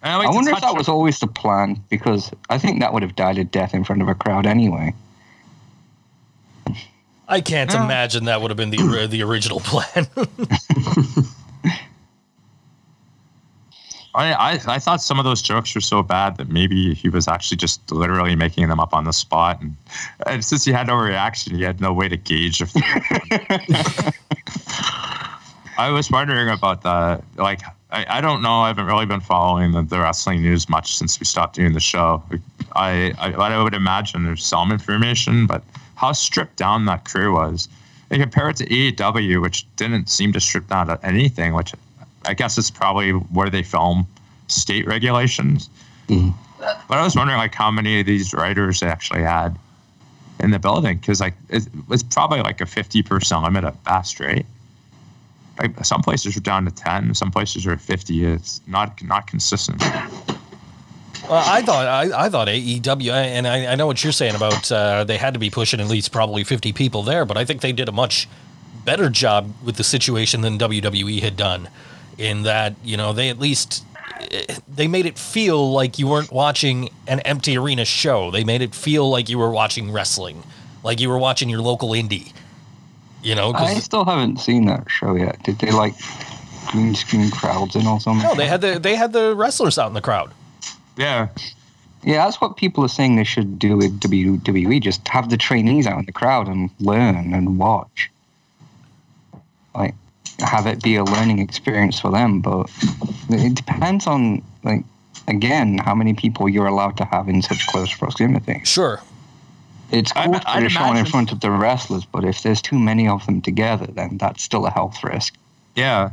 And 0.03 0.13
I, 0.13 0.17
like 0.17 0.29
I 0.29 0.31
wonder 0.31 0.51
if 0.53 0.61
that 0.61 0.71
on- 0.71 0.77
was 0.79 0.89
always 0.89 1.19
the 1.21 1.27
plan 1.27 1.83
because 1.91 2.31
I 2.51 2.59
think 2.59 2.81
that 2.81 2.93
would 2.93 3.03
have 3.03 3.15
died 3.17 3.39
a 3.39 3.45
death 3.45 3.75
in 3.75 3.85
front 3.85 4.03
of 4.03 4.09
a 4.09 4.15
crowd 4.15 4.47
anyway. 4.47 4.95
I 7.29 7.41
can't 7.41 7.73
No. 7.73 7.83
imagine 7.85 8.25
that 8.25 8.41
would 8.43 8.51
have 8.51 8.57
been 8.59 8.71
the 8.71 9.07
the 9.09 9.23
original 9.23 9.61
plan. 9.61 10.07
I, 14.15 14.33
I 14.33 14.61
I 14.67 14.79
thought 14.79 15.03
some 15.03 15.19
of 15.19 15.25
those 15.25 15.43
jokes 15.43 15.75
were 15.75 15.81
so 15.81 16.03
bad 16.03 16.37
that 16.37 16.49
maybe 16.49 16.95
he 16.95 17.09
was 17.09 17.27
actually 17.27 17.57
just 17.57 17.91
literally 17.91 18.37
making 18.37 18.69
them 18.69 18.79
up 18.79 18.95
on 18.95 19.05
the 19.05 19.13
spot, 19.13 19.61
and, 19.61 19.77
and 20.27 20.45
since 20.45 20.65
he 20.65 20.73
had 20.73 20.87
no 20.87 20.97
reaction, 20.97 21.57
he 21.57 21.63
had 21.63 21.81
no 21.81 21.93
way 21.93 22.09
to 22.09 22.17
gauge 22.17 22.63
if. 22.63 22.73
They 22.73 22.81
were 22.81 24.13
I 25.77 25.91
was 25.91 26.09
wondering 26.11 26.49
about 26.49 26.83
that. 26.83 27.25
Like, 27.37 27.63
I, 27.91 28.07
I 28.09 28.21
don't 28.21 28.43
know. 28.43 28.61
I 28.61 28.69
haven't 28.69 28.87
really 28.87 29.07
been 29.07 29.21
following 29.21 29.73
the, 29.73 29.83
the 29.83 29.99
wrestling 29.99 30.41
news 30.43 30.69
much 30.69 30.97
since 30.97 31.19
we 31.19 31.27
stopped 31.27 31.57
doing 31.57 31.73
the 31.73 31.81
show. 31.81 32.23
I, 32.77 33.13
I 33.19 33.33
I 33.33 33.63
would 33.63 33.75
imagine 33.75 34.25
there's 34.25 34.47
some 34.47 34.71
information, 34.71 35.47
but 35.49 35.65
how 35.97 36.13
stripped 36.13 36.57
down 36.57 36.85
that 36.87 37.05
crew 37.05 37.35
was. 37.35 37.69
And 38.11 38.21
compare 38.21 38.51
it 38.51 38.57
to 38.57 38.67
AEW, 38.67 39.41
which 39.41 39.67
didn't 39.77 40.09
seem 40.09 40.33
to 40.35 40.41
strip 40.41 40.69
down 40.69 40.97
anything, 41.03 41.55
which 41.55 41.73
I 42.27 42.35
guess 42.35 42.59
it's 42.59 42.71
probably 42.71 43.11
where 43.11 43.51
they 43.51 43.63
film 43.63 44.07
state 44.49 44.87
regulations. 44.87 45.69
Mhm. 46.09 46.35
But 46.89 46.99
I 46.99 47.03
was 47.03 47.15
wondering, 47.15 47.39
like, 47.39 47.55
how 47.55 47.71
many 47.71 48.01
of 48.01 48.07
these 48.07 48.33
writers 48.33 48.81
they 48.81 48.87
actually 48.87 49.23
had 49.23 49.59
in 50.41 50.51
the 50.51 50.59
building, 50.59 50.99
because 50.99 51.21
like 51.21 51.35
it 51.49 51.67
was 51.89 52.03
probably 52.03 52.41
like 52.43 52.61
a 52.61 52.67
fifty 52.67 53.03
percent 53.03 53.43
limit 53.43 53.65
at 53.65 53.83
best, 53.85 54.21
right? 54.21 54.45
Like 55.59 55.85
some 55.85 56.03
places 56.03 56.37
are 56.37 56.41
down 56.41 56.65
to 56.65 56.71
ten, 56.71 57.15
some 57.15 57.31
places 57.31 57.67
are 57.67 57.77
fifty. 57.77 58.25
It's 58.25 58.61
not 58.67 59.03
not 59.03 59.27
consistent. 59.27 59.81
Well, 61.29 61.43
I 61.47 61.63
thought 61.63 61.87
I, 61.87 62.27
I 62.27 62.29
thought 62.29 62.49
AEW, 62.49 63.11
and 63.11 63.47
I, 63.47 63.73
I 63.73 63.75
know 63.77 63.87
what 63.87 64.03
you're 64.05 64.13
saying 64.13 64.35
about 64.35 64.71
uh, 64.71 65.05
they 65.05 65.17
had 65.17 65.33
to 65.35 65.41
be 65.41 65.49
pushing 65.49 65.81
at 65.81 65.87
least 65.87 66.13
probably 66.13 66.45
50 66.45 66.75
people 66.75 67.03
there, 67.03 67.25
but 67.25 67.39
I 67.39 67.47
think 67.47 67.63
they 67.63 67.73
did 67.73 67.89
a 67.89 67.93
much 67.93 68.29
better 68.85 69.09
job 69.09 69.55
with 69.65 69.77
the 69.77 69.85
situation 69.85 70.43
than 70.43 70.59
WWE 70.59 71.23
had 71.23 71.35
done. 71.35 71.71
In 72.17 72.43
that, 72.43 72.75
you 72.85 72.97
know, 72.97 73.13
they 73.13 73.29
at 73.29 73.39
least 73.39 73.85
they 74.69 74.87
made 74.89 75.07
it 75.07 75.19
feel 75.19 75.73
like 75.73 75.99
you 75.99 76.07
weren't 76.07 76.33
watching 76.33 76.91
an 77.07 77.21
empty 77.21 77.57
arena 77.57 77.85
show. 77.85 78.31
They 78.31 78.45
made 78.45 78.63
it 78.63 78.75
feel 78.75 79.09
like 79.09 79.29
you 79.29 79.39
were 79.39 79.51
watching 79.51 79.93
wrestling, 79.93 80.43
like 80.83 81.01
you 81.01 81.09
were 81.09 81.19
watching 81.19 81.49
your 81.49 81.61
local 81.61 81.91
indie. 81.91 82.33
You 83.23 83.35
know, 83.35 83.53
I 83.55 83.75
still 83.75 84.05
haven't 84.05 84.39
seen 84.39 84.67
that 84.67 84.91
show 84.91 85.15
yet. 85.15 85.43
Did 85.43 85.59
they 85.59 85.71
like 85.71 85.95
green 86.69 86.95
screen 86.95 87.31
crowds 87.31 87.75
in 87.75 87.87
or 87.87 88.01
something? 88.01 88.29
no, 88.29 88.35
they 88.35 88.47
had 88.47 88.61
the 88.61 88.79
they 88.79 88.97
had 88.97 89.13
the 89.13 89.35
wrestlers 89.35 89.79
out 89.79 89.89
in 89.89 89.95
the 89.95 90.03
crowd. 90.03 90.31
Yeah, 90.97 91.29
Yeah, 92.05 92.25
that's 92.25 92.41
what 92.41 92.57
people 92.57 92.85
are 92.85 92.89
saying 92.89 93.17
they 93.17 93.25
should 93.25 93.59
do 93.59 93.79
with 93.79 93.99
WWE. 94.01 94.81
Just 94.83 95.07
have 95.09 95.31
the 95.31 95.39
trainees 95.39 95.87
out 95.87 95.99
in 95.99 96.05
the 96.05 96.13
crowd 96.13 96.49
and 96.49 96.71
learn 96.79 97.33
and 97.33 97.59
watch. 97.59 98.11
Like, 99.75 99.95
have 100.41 100.67
it 100.67 100.83
be 100.83 100.97
a 100.97 101.05
learning 101.05 101.39
experience 101.39 101.99
for 102.01 102.11
them. 102.11 102.41
But 102.41 102.71
it 103.31 103.55
depends 103.55 104.07
on, 104.07 104.43
like, 104.65 104.85
again, 105.29 105.79
how 105.79 105.95
many 105.95 106.15
people 106.15 106.49
you're 106.49 106.67
allowed 106.67 106.97
to 106.99 107.05
have 107.05 107.29
in 107.29 107.43
such 107.43 107.67
close 107.69 107.93
proximity. 107.95 108.61
Sure, 108.65 109.01
It's 109.91 110.13
I'd- 110.17 110.31
cool 110.31 110.41
to 110.41 110.51
I'd 110.51 110.55
put 110.55 110.67
a 110.67 110.69
show 110.71 110.83
on 110.83 110.97
in 110.97 111.05
front 111.07 111.31
of 111.33 111.41
the 111.41 111.51
wrestlers, 111.51 112.05
but 112.05 112.25
if 112.25 112.43
there's 112.43 112.61
too 112.61 112.79
many 112.79 113.07
of 113.07 113.25
them 113.27 113.41
together, 113.41 113.87
then 113.87 114.19
that's 114.19 114.43
still 114.43 114.67
a 114.67 114.71
health 114.71 115.03
risk. 115.05 115.35
yeah, 115.77 116.11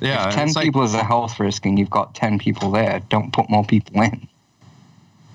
yeah. 0.00 0.28
if 0.28 0.34
10 0.34 0.48
it's 0.48 0.56
like- 0.56 0.64
people 0.64 0.82
is 0.82 0.94
a 0.94 1.02
health 1.04 1.38
risk 1.40 1.64
and 1.66 1.78
you've 1.78 1.90
got 1.90 2.14
10 2.14 2.38
people 2.38 2.70
there, 2.70 3.00
don't 3.08 3.32
put 3.32 3.48
more 3.50 3.64
people 3.64 4.00
in. 4.02 4.28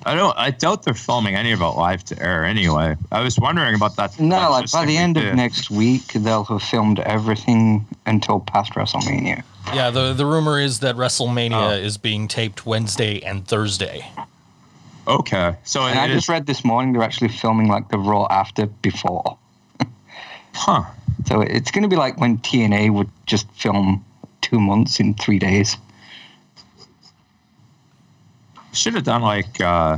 I 0.05 0.15
don't. 0.15 0.35
I 0.37 0.51
doubt 0.51 0.83
they're 0.83 0.93
filming 0.93 1.35
any 1.35 1.51
of 1.51 1.61
it 1.61 1.65
live 1.65 2.03
to 2.05 2.21
air 2.21 2.43
anyway. 2.45 2.95
I 3.11 3.21
was 3.21 3.37
wondering 3.39 3.75
about 3.75 3.95
that. 3.97 4.19
No, 4.19 4.35
that 4.39 4.47
like 4.49 4.71
by 4.71 4.85
the 4.85 4.95
logistically 4.95 4.97
end 4.97 5.17
of 5.17 5.35
next 5.35 5.69
week, 5.69 6.07
they'll 6.13 6.43
have 6.45 6.63
filmed 6.63 6.99
everything 6.99 7.85
until 8.05 8.39
past 8.39 8.73
WrestleMania. 8.73 9.43
Yeah, 9.73 9.89
the 9.91 10.13
the 10.13 10.25
rumor 10.25 10.59
is 10.59 10.79
that 10.79 10.95
WrestleMania 10.95 11.51
Oh. 11.53 11.69
is 11.71 11.97
being 11.97 12.27
taped 12.27 12.65
Wednesday 12.65 13.19
and 13.21 13.47
Thursday. 13.47 14.05
Okay, 15.07 15.55
so 15.63 15.83
And 15.85 15.99
I 15.99 16.05
it 16.05 16.09
just 16.09 16.25
is, 16.25 16.29
read 16.29 16.45
this 16.45 16.63
morning 16.63 16.93
they're 16.93 17.03
actually 17.03 17.29
filming 17.29 17.67
like 17.67 17.89
the 17.89 17.97
Raw 17.97 18.27
after 18.29 18.67
before. 18.67 19.37
huh? 20.53 20.83
So 21.25 21.41
it's 21.41 21.71
going 21.71 21.83
to 21.83 21.87
be 21.89 21.95
like 21.95 22.19
when 22.19 22.37
TNA 22.39 22.91
would 22.91 23.09
just 23.25 23.49
film 23.51 24.03
two 24.41 24.59
months 24.59 24.99
in 24.99 25.13
three 25.15 25.39
days. 25.39 25.77
Should 28.73 28.93
have 28.95 29.03
done 29.03 29.21
like. 29.21 29.59
uh 29.61 29.97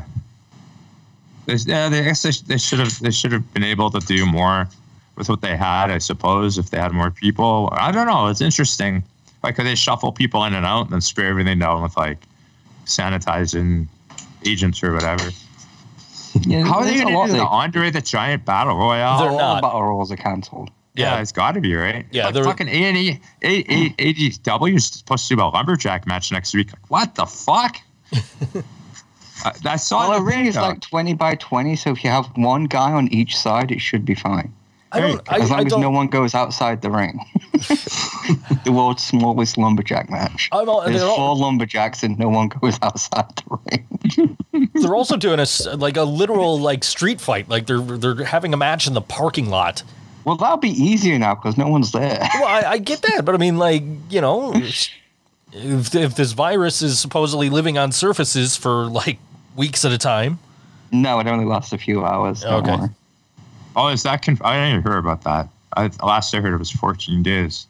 they, 1.45 1.55
yeah, 1.55 1.89
they, 1.89 1.99
I 1.99 2.03
guess 2.03 2.23
they, 2.23 2.31
they 2.47 2.57
should 2.57 2.79
have. 2.79 2.97
They 2.99 3.11
should 3.11 3.31
have 3.33 3.53
been 3.53 3.63
able 3.65 3.89
to 3.91 3.99
do 3.99 4.25
more 4.25 4.67
with 5.17 5.27
what 5.29 5.41
they 5.41 5.57
had. 5.57 5.91
I 5.91 5.97
suppose 5.97 6.57
if 6.57 6.69
they 6.69 6.77
had 6.79 6.91
more 6.93 7.11
people. 7.11 7.69
I 7.73 7.91
don't 7.91 8.07
know. 8.07 8.27
It's 8.27 8.41
interesting. 8.41 9.03
Like, 9.43 9.55
could 9.57 9.65
they 9.65 9.75
shuffle 9.75 10.11
people 10.13 10.45
in 10.45 10.53
and 10.53 10.65
out 10.65 10.83
and 10.83 10.91
then 10.91 11.01
spray 11.01 11.27
everything 11.27 11.59
down 11.59 11.83
with 11.83 11.97
like 11.97 12.17
sanitizing 12.85 13.87
agents 14.45 14.81
or 14.83 14.93
whatever? 14.93 15.29
Yeah, 16.41 16.63
How 16.63 16.79
are 16.79 16.85
they 16.85 16.95
going 16.95 17.07
to 17.07 17.25
do 17.25 17.27
the 17.33 17.33
they- 17.33 17.39
Andre 17.39 17.91
the 17.91 18.01
Giant 18.01 18.45
Battle 18.45 18.75
Royale? 18.77 19.19
They're 19.19 19.29
all 19.29 19.37
not. 19.37 19.55
the 19.57 19.61
battle 19.67 19.83
royals 19.83 20.11
are 20.11 20.15
cancelled. 20.15 20.71
Yeah, 20.95 21.15
Yeah. 21.15 21.21
it's 21.21 21.31
got 21.31 21.51
to 21.53 21.61
be 21.61 21.75
right. 21.75 22.05
Yeah, 22.11 22.25
like 22.25 22.33
they're- 22.35 22.43
fucking 22.43 22.69
A 22.69 22.71
and 22.71 22.97
E, 22.97 23.19
A 23.43 23.63
AEW 23.97 24.75
is 24.77 24.85
supposed 24.87 25.27
to 25.27 25.35
do 25.35 25.41
a 25.41 25.45
lumberjack 25.45 26.07
match 26.07 26.31
next 26.31 26.53
week. 26.55 26.71
Like, 26.71 26.89
what 26.89 27.15
the 27.15 27.25
fuck? 27.25 27.77
uh, 29.45 29.51
I 29.65 29.75
saw 29.75 30.09
Well, 30.09 30.11
the 30.11 30.17
the 30.19 30.25
ring 30.25 30.45
is 30.45 30.55
like 30.55 30.79
20 30.81 31.13
by 31.15 31.35
20, 31.35 31.75
so 31.75 31.91
if 31.91 32.03
you 32.03 32.09
have 32.09 32.25
one 32.35 32.65
guy 32.65 32.91
on 32.91 33.07
each 33.13 33.37
side, 33.37 33.71
it 33.71 33.79
should 33.79 34.05
be 34.05 34.15
fine. 34.15 34.53
I 34.91 34.99
don't. 34.99 35.21
I, 35.31 35.37
As 35.39 35.49
long 35.49 35.59
I 35.59 35.63
as 35.63 35.69
don't. 35.71 35.81
no 35.81 35.89
one 35.89 36.07
goes 36.07 36.35
outside 36.35 36.83
the 36.83 36.91
ring. 36.91 37.19
the 38.63 38.71
world's 38.71 39.01
smallest 39.03 39.57
lumberjack 39.57 40.07
match. 40.11 40.49
I'm 40.51 40.69
all, 40.69 40.81
There's 40.85 41.01
all, 41.01 41.15
four 41.15 41.35
lumberjacks 41.35 42.03
and 42.03 42.17
no 42.19 42.29
one 42.29 42.49
goes 42.49 42.77
outside 42.83 43.25
the 43.37 43.57
ring. 43.71 44.37
they're 44.75 44.93
also 44.93 45.17
doing 45.17 45.39
a 45.39 45.43
s- 45.43 45.65
like 45.65 45.97
a 45.97 46.03
literal 46.03 46.59
like 46.59 46.83
street 46.83 47.19
fight. 47.19 47.49
Like 47.49 47.65
they're 47.65 47.79
they're 47.81 48.23
having 48.23 48.53
a 48.53 48.57
match 48.57 48.85
in 48.85 48.93
the 48.93 49.01
parking 49.01 49.49
lot. 49.49 49.81
Well, 50.25 50.35
that'll 50.35 50.57
be 50.57 50.69
easier 50.69 51.17
now 51.17 51.33
because 51.33 51.57
no 51.57 51.67
one's 51.67 51.91
there. 51.91 52.19
Well, 52.35 52.45
I, 52.45 52.73
I 52.73 52.77
get 52.77 53.01
that, 53.01 53.25
but 53.25 53.33
I 53.33 53.39
mean, 53.39 53.57
like 53.57 53.83
you 54.11 54.21
know, 54.21 54.53
if, 55.53 55.93
if 55.95 56.15
this 56.15 56.31
virus 56.33 56.81
is 56.81 56.99
supposedly 56.99 57.49
living 57.49 57.77
on 57.77 57.91
surfaces 57.91 58.55
for 58.57 58.85
like 58.87 59.17
weeks 59.55 59.85
at 59.85 59.91
a 59.91 59.97
time, 59.97 60.39
No, 60.91 61.19
it 61.19 61.27
only 61.27 61.45
lasts 61.45 61.73
a 61.73 61.77
few 61.77 62.03
hours. 62.05 62.41
don't 62.41 62.67
Okay. 62.67 62.77
worry. 62.77 62.89
oh, 63.75 63.87
is 63.89 64.03
that? 64.03 64.21
Conf- 64.21 64.41
I 64.43 64.55
didn't 64.55 64.79
even 64.79 64.91
hear 64.91 64.97
about 64.97 65.23
that. 65.23 65.47
I, 65.75 65.89
last 66.03 66.33
I 66.35 66.39
heard 66.39 66.53
it 66.53 66.57
was 66.57 66.71
14 66.71 67.23
days. 67.23 67.65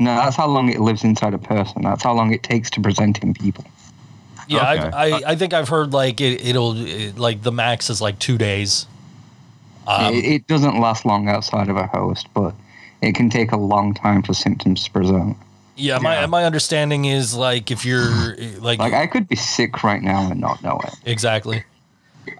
No, 0.00 0.14
that's 0.16 0.36
how 0.36 0.46
long 0.48 0.68
it 0.70 0.80
lives 0.80 1.04
inside 1.04 1.34
a 1.34 1.38
person. 1.38 1.82
That's 1.82 2.02
how 2.02 2.12
long 2.14 2.32
it 2.32 2.42
takes 2.42 2.70
to 2.70 2.80
present 2.80 3.22
in 3.22 3.34
people. 3.34 3.64
yeah, 4.48 4.72
Okay. 4.72 4.90
I, 4.96 5.04
I 5.10 5.22
I 5.32 5.36
think 5.36 5.52
I've 5.54 5.68
heard 5.68 5.92
like 5.92 6.20
it, 6.20 6.44
it'll 6.44 6.76
it, 6.76 7.18
like 7.18 7.42
the 7.42 7.52
max 7.52 7.88
is 7.90 8.00
like 8.00 8.18
two 8.18 8.36
days. 8.38 8.86
Um, 9.86 10.14
it, 10.14 10.24
it 10.24 10.46
doesn't 10.46 10.80
last 10.80 11.04
long 11.04 11.28
outside 11.28 11.68
of 11.68 11.76
a 11.76 11.86
host, 11.86 12.26
but 12.34 12.54
it 13.02 13.14
can 13.14 13.28
take 13.30 13.52
a 13.52 13.56
long 13.56 13.94
time 13.94 14.22
for 14.22 14.32
symptoms 14.34 14.84
to 14.84 14.90
present. 14.90 15.36
Yeah, 15.76 15.98
my 15.98 16.20
yeah. 16.20 16.26
my 16.26 16.44
understanding 16.44 17.04
is 17.06 17.34
like 17.34 17.70
if 17.70 17.84
you're 17.84 18.36
like, 18.60 18.78
Like 18.78 18.92
I 18.92 19.06
could 19.06 19.28
be 19.28 19.36
sick 19.36 19.82
right 19.82 20.02
now 20.02 20.30
and 20.30 20.40
not 20.40 20.62
know 20.62 20.78
it. 20.84 20.94
exactly. 21.04 21.64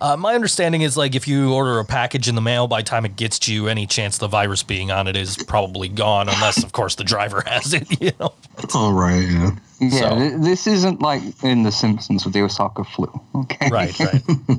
Uh, 0.01 0.16
my 0.16 0.35
understanding 0.37 0.83
is 0.83 0.97
like 0.97 1.16
if 1.16 1.26
you 1.26 1.53
order 1.53 1.80
a 1.80 1.85
package 1.85 2.28
in 2.28 2.37
the 2.37 2.41
mail, 2.41 2.68
by 2.68 2.80
the 2.83 2.87
time 2.87 3.05
it 3.05 3.16
gets 3.16 3.39
to 3.41 3.53
you, 3.53 3.66
any 3.66 3.85
chance 3.85 4.16
the 4.18 4.28
virus 4.28 4.62
being 4.62 4.93
on 4.93 5.09
it 5.09 5.16
is 5.16 5.37
probably 5.37 5.89
gone, 5.89 6.28
unless 6.28 6.62
of 6.62 6.70
course 6.72 6.95
the 6.95 7.03
driver 7.05 7.43
has 7.47 7.74
it. 7.74 8.01
You 8.01 8.12
know. 8.20 8.33
All 8.74 8.93
right. 8.93 9.26
Yeah. 9.28 9.51
Yeah, 9.80 9.91
So- 9.99 10.18
th- 10.18 10.33
this 10.39 10.66
isn't 10.68 11.03
like 11.03 11.22
in 11.43 11.64
The 11.64 11.72
Simpsons 11.72 12.24
with 12.24 12.33
the 12.35 12.43
Osaka 12.43 12.85
flu. 12.85 13.09
Okay, 13.35 13.68
Right, 13.70 13.99
right. 13.99 14.22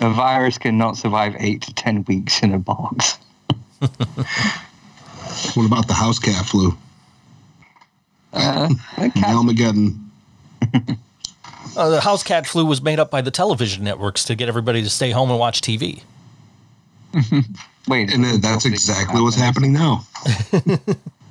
A 0.00 0.10
virus 0.10 0.58
cannot 0.58 0.96
survive 0.96 1.36
eight 1.38 1.62
to 1.62 1.74
ten 1.74 2.02
weeks 2.08 2.42
in 2.42 2.52
a 2.52 2.58
box. 2.58 3.18
What 5.54 5.66
about 5.66 5.86
the 5.88 5.94
house 5.94 6.18
cat 6.18 6.44
flu? 6.46 6.76
Uh, 8.32 8.68
a 8.98 9.10
cat- 9.10 9.34
Almageddon. 9.36 9.98
Uh, 11.74 11.88
the 11.88 12.00
house 12.02 12.22
cat 12.22 12.46
flu 12.46 12.66
was 12.66 12.82
made 12.82 13.00
up 13.00 13.10
by 13.10 13.22
the 13.22 13.30
television 13.30 13.82
networks 13.82 14.24
to 14.24 14.34
get 14.34 14.46
everybody 14.46 14.82
to 14.82 14.90
stay 14.90 15.10
home 15.10 15.30
and 15.30 15.38
watch 15.38 15.62
TV. 15.62 16.02
wait, 17.88 18.12
And 18.12 18.22
then 18.22 18.42
that's 18.42 18.66
exactly 18.66 19.22
what's 19.22 19.36
happening 19.36 19.72
now. 19.72 20.04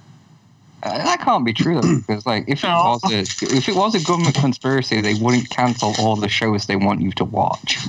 Uh, 0.84 0.98
that 0.98 1.20
can't 1.22 1.46
be 1.46 1.54
true 1.54 1.80
though, 1.80 1.98
because 2.08 2.26
like 2.26 2.44
if 2.48 2.64
it 2.64 2.68
was 2.68 3.02
a 3.12 3.20
if 3.20 3.70
it 3.70 3.76
was 3.76 3.96
a 3.96 4.04
government 4.04 4.36
conspiracy, 4.36 5.02
they 5.02 5.14
wouldn't 5.16 5.50
cancel 5.50 5.94
all 6.00 6.16
the 6.16 6.30
shows 6.30 6.66
they 6.66 6.76
want 6.76 7.02
you 7.02 7.12
to 7.12 7.26
watch. 7.26 7.78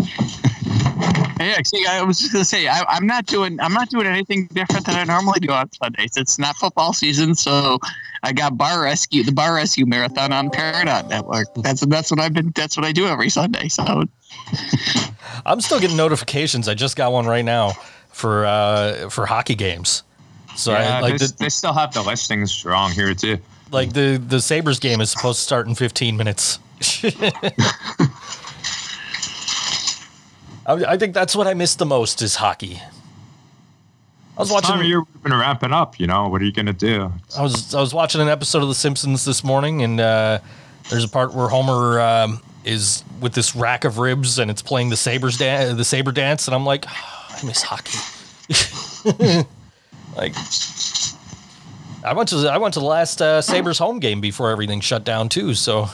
Yeah, 1.40 1.58
see, 1.64 1.84
I 1.86 2.02
was 2.02 2.20
just 2.20 2.32
gonna 2.32 2.44
say 2.44 2.68
I, 2.68 2.84
I'm 2.88 3.04
not 3.04 3.26
doing 3.26 3.58
I'm 3.58 3.72
not 3.72 3.88
doing 3.88 4.06
anything 4.06 4.46
different 4.52 4.86
than 4.86 4.94
I 4.94 5.02
normally 5.02 5.40
do 5.40 5.50
on 5.50 5.70
Sundays. 5.72 6.16
It's 6.16 6.38
not 6.38 6.54
football 6.56 6.92
season, 6.92 7.34
so 7.34 7.78
I 8.22 8.32
got 8.32 8.56
bar 8.56 8.82
rescue 8.82 9.24
the 9.24 9.32
bar 9.32 9.54
rescue 9.54 9.84
marathon 9.84 10.32
on 10.32 10.50
Paramount 10.50 11.08
Network. 11.08 11.48
That's 11.56 11.84
that's 11.86 12.12
what 12.12 12.20
I've 12.20 12.32
been 12.32 12.52
that's 12.54 12.76
what 12.76 12.86
I 12.86 12.92
do 12.92 13.06
every 13.08 13.28
Sunday. 13.28 13.68
So 13.68 14.04
I'm 15.44 15.60
still 15.60 15.80
getting 15.80 15.96
notifications. 15.96 16.68
I 16.68 16.74
just 16.74 16.96
got 16.96 17.10
one 17.10 17.26
right 17.26 17.44
now 17.44 17.72
for 18.10 18.46
uh, 18.46 19.08
for 19.10 19.26
hockey 19.26 19.56
games. 19.56 20.04
So 20.56 20.72
yeah, 20.72 20.98
I, 20.98 21.00
like 21.00 21.18
they, 21.18 21.26
the 21.26 21.34
they 21.38 21.48
still 21.48 21.72
have 21.72 21.92
the 21.92 22.02
listings 22.02 22.64
wrong 22.64 22.90
here 22.92 23.14
too. 23.14 23.38
like 23.70 23.92
the 23.92 24.16
the 24.18 24.40
Sabres 24.40 24.78
game 24.78 25.00
is 25.00 25.10
supposed 25.10 25.38
to 25.38 25.44
start 25.44 25.66
in 25.66 25.74
15 25.74 26.16
minutes. 26.16 26.58
I, 30.64 30.74
I 30.92 30.96
think 30.96 31.14
that's 31.14 31.34
what 31.34 31.46
I 31.46 31.54
miss 31.54 31.74
the 31.74 31.86
most 31.86 32.22
is 32.22 32.36
hockey. 32.36 32.80
I 34.36 34.40
was 34.40 34.48
time 34.48 34.62
watching. 34.78 34.86
year 34.86 35.00
we've 35.00 35.22
been 35.22 35.34
ramping 35.34 35.72
up. 35.72 36.00
You 36.00 36.06
know, 36.06 36.28
what 36.28 36.40
are 36.40 36.44
you 36.44 36.52
gonna 36.52 36.72
do? 36.72 37.12
I 37.36 37.42
was 37.42 37.74
I 37.74 37.80
was 37.80 37.92
watching 37.92 38.20
an 38.20 38.28
episode 38.28 38.62
of 38.62 38.68
The 38.68 38.74
Simpsons 38.74 39.24
this 39.24 39.44
morning, 39.44 39.82
and 39.82 40.00
uh, 40.00 40.38
there's 40.90 41.04
a 41.04 41.08
part 41.08 41.34
where 41.34 41.48
Homer 41.48 42.00
um, 42.00 42.40
is 42.64 43.04
with 43.20 43.34
this 43.34 43.54
rack 43.54 43.84
of 43.84 43.98
ribs, 43.98 44.38
and 44.38 44.50
it's 44.50 44.62
playing 44.62 44.88
the 44.88 44.96
sabers 44.96 45.36
dan- 45.36 45.76
the 45.76 45.84
saber 45.84 46.12
dance, 46.12 46.48
and 46.48 46.54
I'm 46.54 46.64
like, 46.64 46.86
"Ah, 46.88 47.38
I 47.42 47.46
miss 47.46 47.62
hockey. 47.62 47.98
like, 50.16 50.34
I 52.04 52.12
went 52.14 52.28
to 52.30 52.36
the, 52.36 52.50
I 52.52 52.58
went 52.58 52.74
to 52.74 52.80
the 52.80 52.86
last 52.86 53.20
uh, 53.22 53.40
Sabres 53.40 53.78
home 53.78 53.98
game 54.00 54.20
before 54.20 54.50
everything 54.50 54.80
shut 54.80 55.04
down 55.04 55.28
too. 55.28 55.54
So 55.54 55.88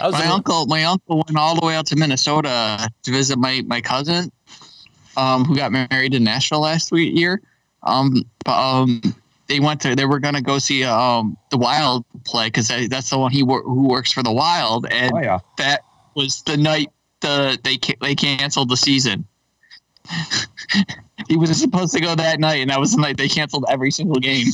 I 0.00 0.06
was 0.06 0.14
my 0.14 0.24
in- 0.24 0.30
uncle 0.30 0.66
my 0.66 0.84
uncle 0.84 1.24
went 1.26 1.36
all 1.36 1.58
the 1.58 1.64
way 1.66 1.74
out 1.76 1.86
to 1.86 1.96
Minnesota 1.96 2.88
to 3.02 3.10
visit 3.10 3.38
my 3.38 3.62
my 3.66 3.80
cousin, 3.80 4.32
um, 5.16 5.44
who 5.44 5.54
got 5.56 5.70
married 5.72 6.14
in 6.14 6.24
Nashville 6.24 6.60
last 6.60 6.90
week 6.92 7.16
year. 7.16 7.40
Um, 7.82 8.24
but, 8.44 8.58
um, 8.58 9.00
they 9.46 9.58
went 9.60 9.80
to 9.82 9.94
they 9.96 10.04
were 10.06 10.18
gonna 10.18 10.42
go 10.42 10.58
see 10.58 10.84
um 10.84 11.36
the 11.50 11.58
Wild 11.58 12.04
play 12.24 12.46
because 12.48 12.68
that's 12.88 13.10
the 13.10 13.18
one 13.18 13.30
he 13.32 13.42
wor- 13.42 13.62
who 13.62 13.88
works 13.88 14.12
for 14.12 14.22
the 14.22 14.32
Wild, 14.32 14.86
and 14.90 15.12
Oh 15.14 15.18
yeah. 15.20 15.38
that 15.58 15.82
was 16.14 16.42
the 16.42 16.56
night 16.56 16.90
the 17.20 17.58
they 17.62 17.76
ca- 17.76 17.96
they 18.00 18.14
canceled 18.14 18.68
the 18.70 18.76
season. 18.76 19.24
he 21.28 21.36
was 21.36 21.58
supposed 21.60 21.92
to 21.94 22.00
go 22.00 22.14
that 22.14 22.40
night, 22.40 22.60
and 22.60 22.70
that 22.70 22.80
was 22.80 22.92
the 22.92 23.00
night 23.00 23.16
they 23.16 23.28
canceled 23.28 23.64
every 23.68 23.90
single 23.90 24.20
game. 24.20 24.48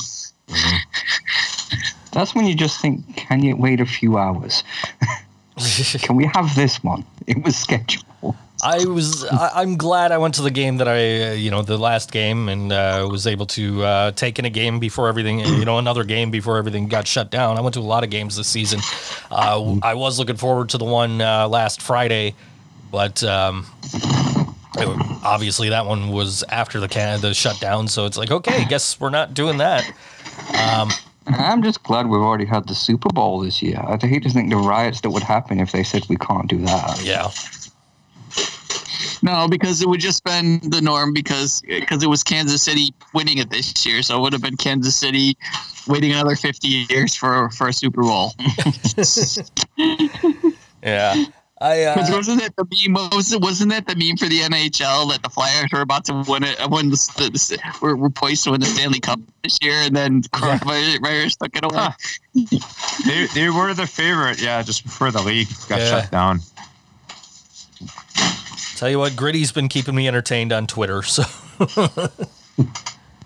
That's 2.13 2.33
when 2.33 2.45
you 2.45 2.55
just 2.55 2.81
think, 2.81 3.15
can 3.15 3.43
you 3.43 3.55
wait 3.55 3.79
a 3.79 3.85
few 3.85 4.17
hours? 4.17 4.63
Can 6.01 6.15
we 6.15 6.25
have 6.25 6.53
this 6.55 6.83
one? 6.83 7.03
It 7.25 7.43
was 7.43 7.55
scheduled. 7.55 8.05
I 8.63 8.85
was. 8.85 9.25
I, 9.25 9.61
I'm 9.61 9.77
glad 9.77 10.11
I 10.11 10.17
went 10.17 10.35
to 10.35 10.41
the 10.41 10.51
game 10.51 10.77
that 10.77 10.87
I, 10.87 11.29
uh, 11.29 11.31
you 11.33 11.51
know, 11.51 11.61
the 11.61 11.77
last 11.77 12.11
game, 12.11 12.49
and 12.49 12.71
uh, 12.71 13.07
was 13.09 13.27
able 13.27 13.45
to 13.47 13.83
uh, 13.83 14.11
take 14.11 14.39
in 14.39 14.45
a 14.45 14.49
game 14.49 14.79
before 14.79 15.07
everything, 15.07 15.39
you 15.39 15.65
know, 15.65 15.77
another 15.77 16.03
game 16.03 16.31
before 16.31 16.57
everything 16.57 16.87
got 16.87 17.07
shut 17.07 17.29
down. 17.29 17.57
I 17.57 17.61
went 17.61 17.75
to 17.75 17.79
a 17.79 17.81
lot 17.81 18.03
of 18.03 18.09
games 18.09 18.35
this 18.35 18.47
season. 18.47 18.79
Uh, 19.29 19.77
I 19.83 19.93
was 19.93 20.17
looking 20.17 20.37
forward 20.37 20.69
to 20.69 20.77
the 20.77 20.85
one 20.85 21.21
uh, 21.21 21.47
last 21.47 21.81
Friday, 21.81 22.33
but 22.91 23.23
um, 23.23 23.65
it- 24.79 25.21
obviously 25.23 25.69
that 25.69 25.85
one 25.85 26.09
was 26.09 26.43
after 26.49 26.79
the 26.79 26.87
Canada 26.87 27.27
the 27.29 27.33
shutdown. 27.33 27.87
So 27.87 28.05
it's 28.05 28.17
like, 28.17 28.31
okay, 28.31 28.65
guess 28.65 28.99
we're 28.99 29.09
not 29.09 29.33
doing 29.33 29.57
that. 29.57 29.83
Um, 30.69 30.89
I'm 31.27 31.61
just 31.61 31.83
glad 31.83 32.07
we've 32.07 32.21
already 32.21 32.45
had 32.45 32.67
the 32.67 32.75
Super 32.75 33.09
Bowl 33.09 33.39
this 33.41 33.61
year. 33.61 33.81
I'd 33.85 34.01
hate 34.01 34.23
to 34.23 34.29
think 34.29 34.49
the 34.49 34.55
riots 34.57 35.01
that 35.01 35.09
would 35.09 35.23
happen 35.23 35.59
if 35.59 35.71
they 35.73 35.83
said 35.83 36.05
we 36.07 36.15
can't 36.15 36.47
do 36.47 36.57
that. 36.59 37.01
yeah, 37.03 37.29
No, 39.23 39.47
because 39.49 39.81
it 39.81 39.89
would 39.89 39.99
just 39.99 40.23
been 40.23 40.59
the 40.69 40.79
norm 40.79 41.11
because 41.13 41.61
because 41.67 42.01
it 42.03 42.07
was 42.07 42.23
Kansas 42.23 42.61
City 42.61 42.93
winning 43.13 43.39
it 43.39 43.49
this 43.49 43.85
year, 43.85 44.01
so 44.03 44.17
it 44.17 44.21
would 44.21 44.31
have 44.33 44.41
been 44.41 44.55
Kansas 44.57 44.95
City 44.95 45.35
waiting 45.87 46.11
another 46.13 46.35
fifty 46.35 46.85
years 46.89 47.15
for 47.15 47.49
for 47.49 47.67
a 47.67 47.73
Super 47.73 48.03
Bowl. 48.03 48.33
yeah. 50.83 51.25
I 51.59 51.83
uh, 51.85 52.05
wasn't 52.09 52.43
it 52.43 52.55
the 52.55 52.65
meme? 52.65 53.09
Wasn't, 53.11 53.41
wasn't 53.41 53.71
that 53.71 53.87
the 53.87 53.95
meme 53.95 54.17
for 54.17 54.27
the 54.29 54.39
NHL 54.41 55.09
that 55.09 55.23
the 55.23 55.29
Flyers 55.29 55.69
were 55.73 55.81
about 55.81 56.05
to 56.05 56.23
win 56.27 56.43
it? 56.43 56.55
Win 56.69 56.91
the, 56.91 56.97
the, 57.17 57.29
the 57.31 57.59
were, 57.81 57.95
were 57.95 58.11
poised 58.11 58.43
to 58.43 58.51
win 58.51 58.59
the 58.59 58.67
Stanley 58.67 58.99
Cup 58.99 59.19
this 59.43 59.57
year, 59.61 59.73
and 59.81 59.95
then 59.95 60.21
coronavirus 60.21 61.37
took 61.39 61.55
it 61.55 61.63
away. 61.63 61.75
Huh. 61.75 61.91
They, 63.07 63.25
they 63.33 63.49
were 63.49 63.73
the 63.73 63.87
favorite, 63.87 64.39
yeah, 64.39 64.61
just 64.61 64.83
before 64.83 65.09
the 65.09 65.21
league 65.23 65.47
got 65.67 65.79
Yeah. 65.79 66.01
shut 66.01 66.11
down. 66.11 66.41
Tell 68.75 68.89
you 68.91 68.99
what, 68.99 69.15
Gritty's 69.15 69.51
been 69.51 69.67
keeping 69.69 69.95
me 69.95 70.07
entertained 70.07 70.53
on 70.53 70.67
Twitter. 70.67 71.01
So 71.01 71.23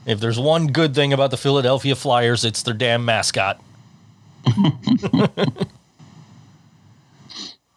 if 0.06 0.22
there's 0.22 0.40
one 0.40 0.68
good 0.68 0.96
thing 0.96 1.12
about 1.12 1.32
the 1.32 1.38
Philadelphia 1.38 1.98
Flyers, 1.98 2.46
it's 2.46 2.64
their 2.64 2.74
damn 2.74 3.04
mascot. 3.04 3.60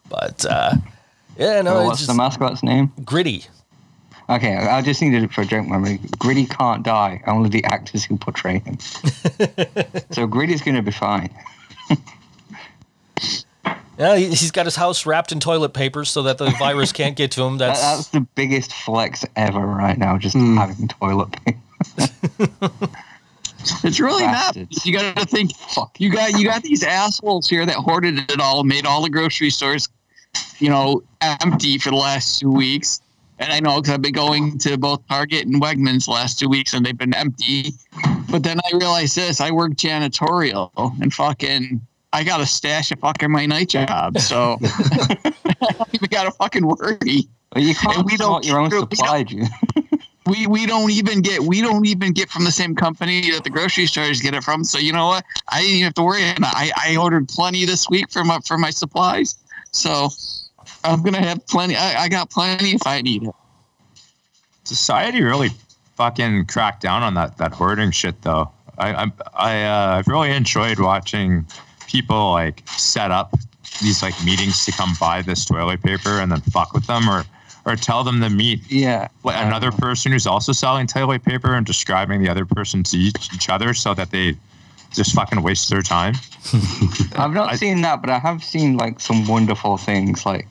but 0.09 0.45
uh, 0.45 0.73
yeah, 1.37 1.61
no, 1.61 1.79
it's 1.79 1.85
what's 1.87 1.99
just 1.99 2.09
the 2.09 2.15
mascot's 2.15 2.63
name? 2.63 2.91
Gritty. 3.03 3.45
Okay, 4.29 4.55
I 4.55 4.81
just 4.81 5.01
needed 5.01 5.21
it 5.23 5.31
for 5.31 5.41
a 5.41 5.45
joke 5.45 5.67
memory. 5.67 5.99
Gritty 6.17 6.45
can't 6.47 6.81
die, 6.83 7.21
only 7.27 7.49
the 7.49 7.63
actors 7.65 8.03
who 8.03 8.17
portray 8.17 8.59
him. 8.59 8.79
so 10.11 10.25
Gritty's 10.25 10.61
going 10.63 10.75
to 10.75 10.81
be 10.81 10.91
fine. 10.91 11.29
Yeah, 13.97 14.17
he- 14.17 14.27
he's 14.27 14.51
got 14.51 14.65
his 14.65 14.75
house 14.75 15.05
wrapped 15.05 15.31
in 15.31 15.39
toilet 15.39 15.69
paper 15.73 16.03
so 16.03 16.23
that 16.23 16.37
the 16.37 16.49
virus 16.59 16.91
can't 16.91 17.15
get 17.15 17.31
to 17.31 17.43
him. 17.43 17.59
That, 17.59 17.67
That's, 17.67 17.81
that's 17.81 18.07
the 18.09 18.19
biggest 18.35 18.73
flex 18.73 19.23
ever 19.37 19.65
right 19.65 19.97
now, 19.97 20.17
just 20.17 20.35
Hmm. 20.35 20.57
having 20.57 20.89
toilet 20.89 21.29
paper. 21.45 22.89
It's 23.83 23.99
really 23.99 24.23
Bastards. 24.23 24.77
not. 24.77 24.85
You 24.85 24.93
got 24.93 25.15
to 25.17 25.25
think. 25.25 25.55
Fuck. 25.55 25.99
You 25.99 26.11
got 26.11 26.39
you 26.39 26.45
got 26.45 26.63
these 26.63 26.83
assholes 26.83 27.49
here 27.49 27.65
that 27.65 27.75
hoarded 27.75 28.19
it 28.31 28.39
all, 28.39 28.63
made 28.63 28.85
all 28.85 29.01
the 29.01 29.09
grocery 29.09 29.49
stores, 29.49 29.87
you 30.59 30.69
know, 30.69 31.03
empty 31.21 31.77
for 31.77 31.89
the 31.89 31.95
last 31.95 32.39
two 32.39 32.51
weeks. 32.51 33.01
And 33.37 33.51
I 33.51 33.59
know 33.59 33.81
because 33.81 33.93
I've 33.93 34.01
been 34.01 34.13
going 34.13 34.57
to 34.59 34.77
both 34.77 35.05
Target 35.09 35.45
and 35.45 35.61
Wegmans 35.61 36.05
the 36.05 36.11
last 36.11 36.39
two 36.39 36.47
weeks, 36.47 36.73
and 36.73 36.85
they've 36.85 36.97
been 36.97 37.13
empty. 37.13 37.73
But 38.31 38.43
then 38.43 38.59
I 38.59 38.77
realized 38.77 39.15
this: 39.17 39.41
I 39.41 39.51
work 39.51 39.73
janitorial, 39.73 40.71
and 41.01 41.13
fucking, 41.13 41.81
I 42.13 42.23
got 42.23 42.39
a 42.39 42.45
stash 42.45 42.91
of 42.91 42.99
fucking 42.99 43.29
my 43.31 43.45
night 43.45 43.69
job, 43.69 44.17
so 44.19 44.57
I 44.63 45.33
don't 45.77 45.93
even 45.93 46.07
got 46.09 46.23
to 46.23 46.31
fucking 46.31 46.65
worry. 46.65 47.27
But 47.51 47.63
you 47.63 47.75
can't 47.75 48.05
we 48.05 48.15
don't- 48.17 48.45
your 48.45 48.59
own 48.59 48.69
supply, 48.71 49.23
June. 49.23 49.47
we 50.25 50.47
we 50.47 50.65
don't 50.65 50.91
even 50.91 51.21
get 51.21 51.41
we 51.41 51.61
don't 51.61 51.85
even 51.85 52.13
get 52.13 52.29
from 52.29 52.45
the 52.45 52.51
same 52.51 52.75
company 52.75 53.31
that 53.31 53.43
the 53.43 53.49
grocery 53.49 53.85
stores 53.85 54.21
get 54.21 54.33
it 54.33 54.43
from. 54.43 54.63
So 54.63 54.77
you 54.77 54.91
know 54.91 55.07
what? 55.07 55.23
I 55.49 55.61
didn't 55.61 55.75
even 55.75 55.83
have 55.85 55.93
to 55.95 56.03
worry. 56.03 56.23
And 56.23 56.43
I 56.45 56.71
I 56.75 56.95
ordered 56.97 57.27
plenty 57.27 57.65
this 57.65 57.89
week 57.89 58.11
for 58.11 58.23
my 58.23 58.39
for 58.45 58.57
my 58.57 58.69
supplies. 58.69 59.35
So 59.71 60.09
I'm 60.83 61.03
gonna 61.03 61.21
have 61.21 61.45
plenty. 61.47 61.75
I, 61.75 62.03
I 62.03 62.09
got 62.09 62.29
plenty 62.29 62.71
if 62.71 62.85
I 62.85 63.01
need 63.01 63.23
it. 63.23 63.35
Society 64.63 65.21
really 65.21 65.49
fucking 65.95 66.45
cracked 66.47 66.81
down 66.81 67.03
on 67.03 67.13
that 67.15 67.37
that 67.37 67.53
hoarding 67.53 67.91
shit, 67.91 68.21
though. 68.21 68.51
I 68.77 68.93
I 68.93 69.11
I 69.33 69.63
uh, 69.63 69.97
I've 69.97 70.07
really 70.07 70.31
enjoyed 70.31 70.79
watching 70.79 71.45
people 71.87 72.31
like 72.31 72.63
set 72.67 73.11
up 73.11 73.33
these 73.81 74.01
like 74.01 74.15
meetings 74.23 74.65
to 74.65 74.71
come 74.71 74.93
buy 74.99 75.21
this 75.21 75.45
toilet 75.45 75.83
paper 75.83 76.19
and 76.19 76.31
then 76.31 76.41
fuck 76.41 76.73
with 76.73 76.87
them 76.87 77.09
or 77.09 77.25
or 77.65 77.75
tell 77.75 78.03
them 78.03 78.21
to 78.21 78.29
meet 78.29 78.61
Yeah. 78.71 79.07
what, 79.23 79.35
another 79.35 79.71
person 79.71 80.11
who's 80.11 80.27
also 80.27 80.51
selling 80.51 80.87
toilet 80.87 81.23
paper 81.23 81.55
and 81.55 81.65
describing 81.65 82.21
the 82.21 82.29
other 82.29 82.45
person 82.45 82.83
to 82.83 82.97
each, 82.97 83.29
each 83.33 83.49
other 83.49 83.73
so 83.73 83.93
that 83.95 84.11
they 84.11 84.35
just 84.93 85.13
fucking 85.13 85.41
waste 85.41 85.69
their 85.69 85.81
time. 85.81 86.13
I've 87.17 87.33
not 87.33 87.53
I- 87.53 87.55
seen 87.55 87.81
that, 87.81 88.01
but 88.01 88.09
I 88.09 88.19
have 88.19 88.43
seen 88.43 88.77
like 88.77 88.99
some 88.99 89.27
wonderful 89.27 89.77
things, 89.77 90.25
like 90.25 90.47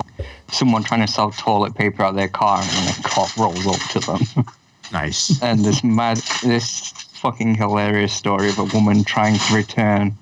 someone 0.50 0.82
trying 0.82 1.00
to 1.06 1.06
sell 1.10 1.30
toilet 1.30 1.74
paper 1.74 2.02
out 2.02 2.10
of 2.10 2.16
their 2.16 2.28
car 2.28 2.58
and 2.60 2.90
a 2.98 3.02
cop 3.08 3.34
rolls 3.36 3.66
up 3.66 3.80
to 3.90 4.00
them. 4.00 4.44
Nice. 4.92 5.42
and 5.42 5.64
this 5.64 5.82
mad, 5.82 6.18
this 6.44 6.90
fucking 7.14 7.54
hilarious 7.56 8.12
story 8.12 8.48
of 8.50 8.58
a 8.60 8.64
woman 8.64 9.02
trying 9.02 9.36
to 9.38 9.54
return 9.54 10.16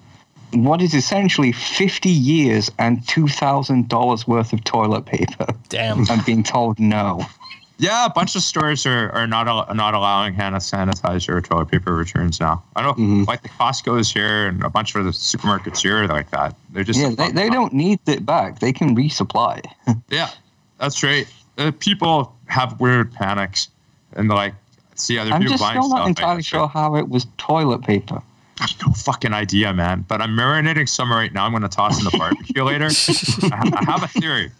what 0.54 0.82
is 0.82 0.94
essentially 0.94 1.52
50 1.52 2.08
years 2.08 2.70
and 2.78 3.00
$2,000 3.06 4.26
worth 4.26 4.52
of 4.52 4.64
toilet 4.64 5.06
paper 5.06 5.46
damn. 5.68 6.04
I'm 6.10 6.22
being 6.24 6.42
told 6.42 6.78
no. 6.78 7.22
Yeah, 7.78 8.04
a 8.06 8.10
bunch 8.10 8.36
of 8.36 8.42
stores 8.42 8.86
are, 8.86 9.10
are 9.10 9.26
not 9.26 9.48
al- 9.48 9.74
not 9.74 9.94
allowing 9.94 10.34
hand 10.34 10.54
sanitizer 10.56 11.30
or 11.30 11.40
toilet 11.40 11.66
paper 11.68 11.92
returns 11.94 12.38
now. 12.38 12.62
I 12.76 12.82
don't 12.82 12.96
know, 12.98 13.04
Mhm. 13.04 13.26
like 13.26 13.42
the 13.42 13.48
Costco's 13.48 14.12
here 14.12 14.46
and 14.48 14.62
a 14.62 14.70
bunch 14.70 14.94
of 14.94 15.04
the 15.04 15.10
supermarkets 15.10 15.82
here 15.82 16.04
are 16.04 16.06
like 16.06 16.30
that. 16.30 16.54
They're 16.70 16.84
just 16.84 17.00
Yeah, 17.00 17.10
they, 17.10 17.32
they 17.32 17.50
don't 17.50 17.72
need 17.72 17.98
it 18.06 18.24
back. 18.24 18.60
They 18.60 18.72
can 18.72 18.94
resupply. 18.94 19.62
Yeah, 20.10 20.28
that's 20.78 21.02
right. 21.02 21.26
Uh, 21.58 21.72
people 21.78 22.36
have 22.46 22.78
weird 22.78 23.12
panics 23.12 23.68
and 24.14 24.28
like 24.28 24.54
see 24.94 25.18
other 25.18 25.32
I'm 25.32 25.40
people 25.40 25.54
just 25.54 25.62
buying 25.62 25.80
still 25.80 25.88
stuff. 25.88 25.98
not 25.98 26.08
entirely 26.08 26.36
that's 26.36 26.46
sure 26.46 26.68
how 26.68 26.94
it 26.96 27.08
was 27.08 27.26
toilet 27.38 27.82
paper. 27.82 28.22
I 28.62 28.66
have 28.68 28.86
no 28.86 28.92
fucking 28.92 29.32
idea, 29.32 29.72
man. 29.72 30.04
But 30.08 30.20
I'm 30.20 30.36
marinating 30.36 30.88
some 30.88 31.10
right 31.10 31.32
now. 31.32 31.44
I'm 31.44 31.52
going 31.52 31.62
to 31.62 31.68
toss 31.68 31.98
in 31.98 32.04
the 32.04 32.16
barbecue 32.16 32.62
later. 32.62 32.86
I, 33.52 33.70
I 33.74 33.84
have 33.84 34.02
a 34.02 34.08
theory. 34.08 34.50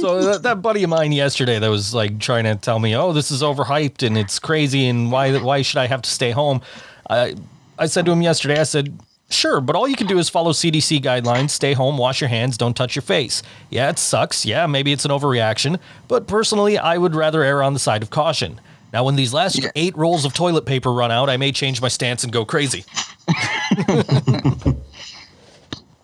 So 0.00 0.18
uh, 0.18 0.32
that, 0.32 0.42
that 0.42 0.62
buddy 0.62 0.82
of 0.82 0.90
mine 0.90 1.12
yesterday 1.12 1.58
that 1.58 1.68
was 1.68 1.94
like 1.94 2.18
trying 2.18 2.44
to 2.44 2.56
tell 2.56 2.78
me, 2.78 2.94
"Oh, 2.96 3.12
this 3.12 3.30
is 3.30 3.42
overhyped 3.42 4.06
and 4.06 4.18
it's 4.18 4.38
crazy, 4.38 4.88
and 4.88 5.10
why 5.10 5.38
why 5.38 5.62
should 5.62 5.78
I 5.78 5.86
have 5.86 6.02
to 6.02 6.10
stay 6.10 6.32
home?" 6.32 6.60
I 7.08 7.34
I 7.78 7.86
said 7.86 8.04
to 8.06 8.12
him 8.12 8.20
yesterday, 8.20 8.60
I 8.60 8.64
said, 8.64 8.98
"Sure, 9.30 9.60
but 9.60 9.74
all 9.74 9.88
you 9.88 9.96
can 9.96 10.06
do 10.06 10.18
is 10.18 10.28
follow 10.28 10.52
CDC 10.52 11.00
guidelines, 11.00 11.50
stay 11.50 11.72
home, 11.72 11.96
wash 11.96 12.20
your 12.20 12.28
hands, 12.28 12.58
don't 12.58 12.74
touch 12.74 12.94
your 12.94 13.02
face. 13.02 13.42
Yeah, 13.70 13.88
it 13.88 13.98
sucks. 13.98 14.44
Yeah, 14.44 14.66
maybe 14.66 14.92
it's 14.92 15.04
an 15.06 15.10
overreaction, 15.10 15.78
but 16.08 16.26
personally, 16.26 16.76
I 16.76 16.98
would 16.98 17.14
rather 17.14 17.42
err 17.42 17.62
on 17.62 17.72
the 17.72 17.80
side 17.80 18.02
of 18.02 18.10
caution." 18.10 18.60
Now, 18.96 19.04
when 19.04 19.14
these 19.14 19.34
last 19.34 19.62
Yeah. 19.62 19.68
eight 19.76 19.94
rolls 19.94 20.24
of 20.24 20.32
toilet 20.32 20.64
paper 20.64 20.90
run 20.90 21.10
out, 21.12 21.28
I 21.28 21.36
may 21.36 21.52
change 21.52 21.82
my 21.82 21.88
stance 21.88 22.24
and 22.24 22.32
go 22.32 22.46
crazy. 22.46 22.86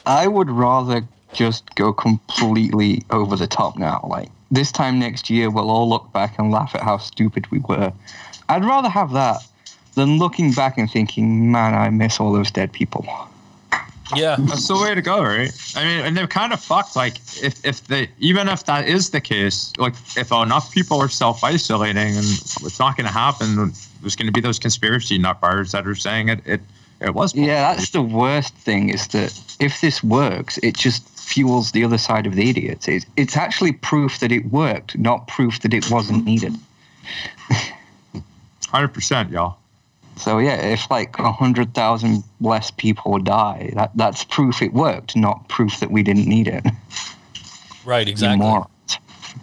I 0.04 0.26
would 0.26 0.50
rather 0.50 1.00
just 1.32 1.74
go 1.74 1.94
completely 1.94 3.02
over 3.08 3.34
the 3.34 3.46
top 3.46 3.78
now. 3.78 4.04
Like 4.06 4.28
this 4.50 4.70
time 4.70 4.98
next 4.98 5.30
year, 5.30 5.48
we'll 5.48 5.70
all 5.70 5.88
look 5.88 6.12
back 6.12 6.38
and 6.38 6.50
laugh 6.50 6.74
at 6.74 6.82
how 6.82 6.98
stupid 6.98 7.50
we 7.50 7.60
were. 7.60 7.94
I'd 8.50 8.62
rather 8.62 8.90
have 8.90 9.12
that 9.12 9.38
than 9.94 10.18
looking 10.18 10.52
back 10.52 10.76
and 10.76 10.90
thinking, 10.90 11.50
man, 11.50 11.72
I 11.72 11.88
miss 11.88 12.20
all 12.20 12.30
those 12.30 12.50
dead 12.50 12.74
people. 12.74 13.06
Yeah, 14.14 14.36
That's 14.38 14.68
the 14.68 14.74
way 14.74 14.94
to 14.94 15.02
go, 15.02 15.22
right? 15.22 15.50
I 15.76 15.84
mean, 15.84 16.04
and 16.04 16.16
they're 16.16 16.26
kind 16.26 16.52
of 16.52 16.60
fucked. 16.60 16.96
Like, 16.96 17.16
if 17.42 17.64
if 17.64 17.86
they 17.86 18.08
even 18.18 18.48
if 18.48 18.64
that 18.66 18.86
is 18.86 19.10
the 19.10 19.20
case, 19.20 19.72
like 19.78 19.94
if 20.16 20.30
enough 20.30 20.72
people 20.72 21.00
are 21.00 21.08
self 21.08 21.42
isolating 21.42 22.16
and 22.16 22.24
it's 22.26 22.78
not 22.78 22.96
going 22.96 23.06
to 23.06 23.12
happen, 23.12 23.72
there's 24.00 24.16
going 24.16 24.26
to 24.26 24.32
be 24.32 24.40
those 24.40 24.58
conspiracy 24.58 25.18
nut 25.18 25.40
bars 25.40 25.72
that 25.72 25.86
are 25.86 25.94
saying 25.94 26.28
it. 26.28 26.40
It 26.44 26.60
it 27.00 27.14
was. 27.14 27.34
Yeah, 27.34 27.74
that's 27.74 27.90
the 27.90 28.02
worst 28.02 28.54
thing 28.54 28.90
is 28.90 29.08
that 29.08 29.38
if 29.60 29.80
this 29.80 30.02
works, 30.04 30.58
it 30.58 30.76
just 30.76 31.08
fuels 31.18 31.72
the 31.72 31.84
other 31.84 31.98
side 31.98 32.26
of 32.26 32.34
the 32.34 32.48
idiots. 32.48 32.88
It's, 32.88 33.06
it's 33.16 33.36
actually 33.36 33.72
proof 33.72 34.20
that 34.20 34.30
it 34.30 34.46
worked, 34.46 34.96
not 34.98 35.26
proof 35.28 35.60
that 35.60 35.74
it 35.74 35.90
wasn't 35.90 36.24
needed. 36.24 36.54
hundred 38.68 38.88
percent, 38.88 39.30
y'all. 39.30 39.56
So 40.16 40.38
yeah, 40.38 40.56
if 40.56 40.90
like 40.90 41.18
a 41.18 41.32
hundred 41.32 41.74
thousand 41.74 42.22
less 42.40 42.70
people 42.70 43.18
die, 43.18 43.70
that 43.74 43.90
that's 43.94 44.24
proof 44.24 44.62
it 44.62 44.72
worked, 44.72 45.16
not 45.16 45.48
proof 45.48 45.80
that 45.80 45.90
we 45.90 46.02
didn't 46.02 46.26
need 46.26 46.48
it. 46.48 46.64
right, 47.84 48.06
exactly. 48.06 48.38
morons. 48.38 48.68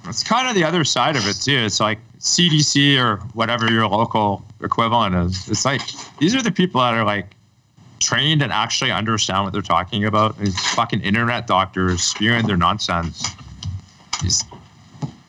It's 0.07 0.24
kind 0.24 0.47
of 0.47 0.55
the 0.55 0.63
other 0.63 0.84
side 0.84 1.15
of 1.15 1.28
it 1.28 1.36
too. 1.36 1.57
It's 1.57 1.80
like 1.80 1.99
CDC 2.20 2.97
or 2.99 3.17
whatever 3.34 3.72
your 3.72 3.88
local 3.88 4.45
equivalent 4.61 5.15
is. 5.15 5.49
It's 5.49 5.65
like 5.65 5.82
these 6.20 6.36
are 6.36 6.41
the 6.41 6.51
people 6.51 6.82
that 6.82 6.93
are 6.93 7.03
like 7.03 7.36
trained 7.99 8.41
and 8.41 8.51
actually 8.51 8.91
understand 8.91 9.43
what 9.43 9.53
they're 9.53 9.61
talking 9.61 10.05
about. 10.05 10.38
These 10.38 10.59
fucking 10.72 11.01
internet 11.01 11.47
doctors 11.47 12.03
spewing 12.03 12.47
their 12.47 12.57
nonsense. 12.57 13.28
It's 14.24 14.43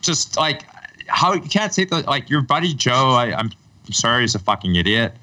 just 0.03 0.37
like 0.37 0.65
how 1.07 1.33
you 1.33 1.41
can't 1.41 1.73
say 1.75 1.85
that. 1.85 2.07
Like 2.07 2.31
your 2.31 2.43
buddy 2.43 2.75
Joe, 2.75 3.11
I, 3.11 3.35
I'm, 3.35 3.51
I'm 3.87 3.93
sorry, 3.93 4.23
he's 4.23 4.35
a 4.35 4.39
fucking 4.39 4.77
idiot. 4.77 5.15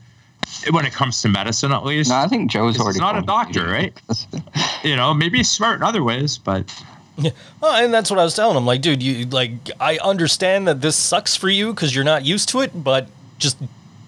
When 0.72 0.86
it 0.86 0.94
comes 0.94 1.22
to 1.22 1.30
medicine, 1.30 1.72
at 1.72 1.86
least, 1.86 2.10
No, 2.10 2.16
I 2.18 2.28
think 2.28 2.50
Joe's 2.52 2.76
He's 2.76 2.82
already. 2.84 3.00
not 3.00 3.18
a 3.18 3.22
doctor, 3.22 3.68
right? 3.68 3.94
you 4.84 4.96
know, 4.96 5.14
maybe 5.14 5.38
he's 5.38 5.50
smart 5.50 5.78
in 5.78 5.84
other 5.84 6.04
ways, 6.04 6.38
but 6.38 6.74
Oh, 7.64 7.84
and 7.84 7.94
that's 7.94 8.10
what 8.12 8.20
I 8.20 8.24
was 8.24 8.36
telling 8.36 8.56
him. 8.58 8.66
Like, 8.66 8.82
dude, 8.82 9.02
you 9.02 9.26
like 9.28 9.52
I 9.80 9.98
understand 9.98 10.68
that 10.68 10.82
this 10.82 10.96
sucks 10.96 11.36
for 11.36 11.50
you 11.50 11.74
because 11.74 11.96
you're 11.96 12.04
not 12.04 12.26
used 12.26 12.50
to 12.50 12.62
it, 12.62 12.72
but 12.84 13.08
just 13.40 13.58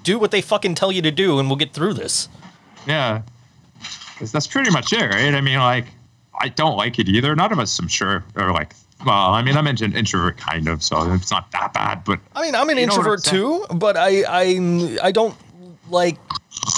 do 0.04 0.20
what 0.20 0.32
they 0.32 0.42
fucking 0.42 0.76
tell 0.76 0.92
you 0.92 1.02
to 1.02 1.12
do, 1.12 1.40
and 1.40 1.50
we'll 1.50 1.56
get 1.58 1.74
through 1.74 1.94
this. 1.96 2.30
Yeah. 2.88 3.22
'Cause 4.18 4.32
That's 4.32 4.48
pretty 4.48 4.70
much 4.72 4.92
it, 4.94 5.02
right? 5.02 5.34
I 5.34 5.42
mean, 5.42 5.60
like, 5.60 5.86
I 6.40 6.50
don't 6.50 6.76
like 6.78 7.00
it 7.00 7.08
either. 7.10 7.36
None 7.36 7.52
of 7.52 7.60
us, 7.60 7.80
I'm 7.80 7.88
sure, 7.88 8.24
are 8.36 8.52
like, 8.54 8.74
well, 9.06 9.34
I 9.34 9.42
mean, 9.42 9.56
I'm 9.58 9.66
an 9.66 9.78
introvert 9.96 10.38
kind 10.38 10.68
of, 10.68 10.84
so 10.84 11.12
it's 11.14 11.32
not 11.32 11.50
that 11.52 11.74
bad, 11.74 12.04
but 12.04 12.20
I 12.36 12.42
mean, 12.44 12.54
I'm 12.54 12.70
an 12.70 12.78
You 12.78 12.86
know 12.88 12.98
what 12.98 13.08
I'm 13.08 13.14
introvert 13.14 13.24
too, 13.24 13.66
but 13.76 13.98
I 13.98 14.24
I 14.28 14.98
I 15.04 15.12
don't 15.12 15.36
like 15.90 16.18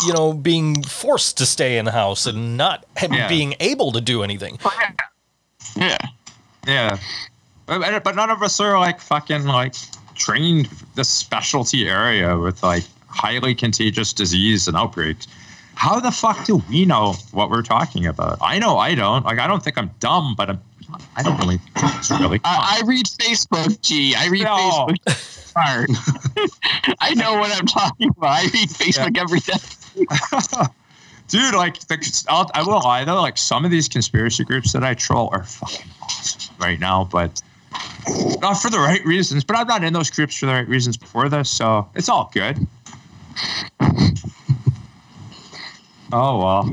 you 0.05 0.14
know 0.14 0.34
being 0.34 0.82
forced 0.84 1.38
to 1.39 1.45
stay 1.45 1.78
in 1.78 1.86
the 1.86 1.91
house 1.91 2.26
and 2.26 2.57
not 2.57 2.86
ha- 2.97 3.07
Yeah. 3.12 3.28
being 3.28 3.55
able 3.59 3.91
to 3.93 4.01
do 4.01 4.24
anything. 4.24 4.57
Oh, 4.66 4.74
yeah. 5.76 5.97
Yeah, 6.68 6.97
but, 7.66 8.03
but 8.03 8.16
none 8.16 8.30
of 8.30 8.43
us 8.43 8.59
are 8.59 8.78
like 8.80 8.99
fucking 9.01 9.45
like 9.45 9.74
trained 10.16 10.70
this 10.95 11.09
specialty 11.09 11.89
area 11.89 12.38
with 12.38 12.62
like 12.62 12.84
highly 13.07 13.55
contagious 13.55 14.14
disease 14.14 14.68
and 14.68 14.78
outbreaks. 14.78 15.28
How 15.74 15.99
the 15.99 16.12
fuck 16.12 16.45
do 16.45 16.62
we 16.70 16.86
know 16.86 17.14
what 17.32 17.49
we're 17.49 17.64
talking 17.64 18.05
about? 18.05 18.38
I 18.41 18.59
know 18.59 18.78
I 18.78 18.93
don't. 18.93 19.26
Like 19.26 19.39
I 19.39 19.47
don't 19.47 19.64
think 19.64 19.78
I'm 19.78 19.89
dumb, 19.99 20.36
but 20.38 20.49
I'm. 20.51 20.62
I 21.16 21.24
don't 21.24 21.38
really 21.39 21.57
think 21.57 21.95
it's 21.95 22.12
really. 22.12 22.39
I, 22.43 22.82
I 22.84 22.86
read 22.86 23.05
Facebook, 23.07 23.82
G. 23.82 24.14
I 24.16 24.28
read 24.28 24.43
No. 24.43 24.88
Facebook. 25.05 25.38
Smart. 25.51 25.89
I 26.99 27.13
know 27.13 27.35
what 27.35 27.51
I'm 27.55 27.65
talking 27.65 28.09
about. 28.09 28.29
I 28.29 28.43
read 28.43 28.69
Facebook 28.69 29.17
every 29.17 29.39
day. 29.39 29.53
Dude, 31.27 31.55
like, 31.55 31.79
the, 31.87 32.25
I'll, 32.27 32.49
I 32.53 32.63
will 32.63 32.79
lie 32.79 33.05
though. 33.05 33.21
Like, 33.21 33.37
some 33.37 33.63
of 33.63 33.71
these 33.71 33.87
conspiracy 33.87 34.43
groups 34.43 34.73
that 34.73 34.83
I 34.83 34.93
troll 34.93 35.29
are 35.31 35.43
fucking 35.43 35.89
awesome 36.01 36.55
right 36.59 36.79
now, 36.79 37.07
but 37.11 37.41
not 38.41 38.55
for 38.55 38.69
the 38.69 38.79
right 38.79 39.03
reasons. 39.05 39.43
But 39.43 39.57
I'm 39.57 39.67
not 39.67 39.83
in 39.83 39.93
those 39.93 40.09
groups 40.09 40.37
for 40.37 40.45
the 40.45 40.53
right 40.53 40.67
reasons 40.67 40.97
before 40.97 41.29
this, 41.29 41.49
so 41.49 41.89
it's 41.95 42.09
all 42.09 42.31
good. 42.33 42.67
Oh 46.13 46.39
well, 46.39 46.63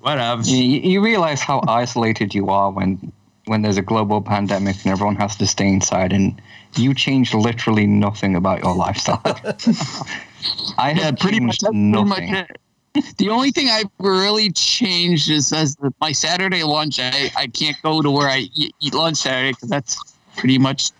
whatever. 0.00 0.42
You, 0.42 0.80
you 0.80 1.00
realize 1.02 1.42
how 1.42 1.62
isolated 1.68 2.34
you 2.34 2.48
are 2.48 2.70
when 2.70 3.12
when 3.44 3.62
there's 3.62 3.76
a 3.76 3.82
global 3.82 4.22
pandemic 4.22 4.76
and 4.84 4.86
everyone 4.86 5.16
has 5.16 5.36
to 5.36 5.46
stay 5.46 5.68
inside, 5.68 6.12
and 6.12 6.40
you 6.78 6.94
changed 6.94 7.34
literally 7.34 7.86
nothing 7.86 8.36
about 8.36 8.62
your 8.62 8.74
lifestyle. 8.74 9.20
I 10.78 10.92
Yeah, 10.92 11.04
have 11.06 11.18
pretty 11.18 11.40
much. 11.40 11.58
changed 11.58 11.62
That's 11.62 11.70
pretty 11.72 11.82
nothing. 12.04 12.32
much. 12.32 12.50
The 13.18 13.28
only 13.28 13.50
thing 13.50 13.68
I've 13.68 13.90
really 13.98 14.50
changed 14.52 15.30
is 15.30 15.52
as 15.52 15.76
my 16.00 16.12
Saturday 16.12 16.62
lunch. 16.62 16.98
I, 16.98 17.30
I 17.36 17.46
can't 17.46 17.76
go 17.82 18.00
to 18.00 18.10
where 18.10 18.28
I 18.28 18.48
eat, 18.54 18.74
eat 18.80 18.94
lunch 18.94 19.18
Saturday 19.18 19.52
because 19.52 19.68
that's 19.68 19.96
pretty 20.36 20.56
much 20.58 20.90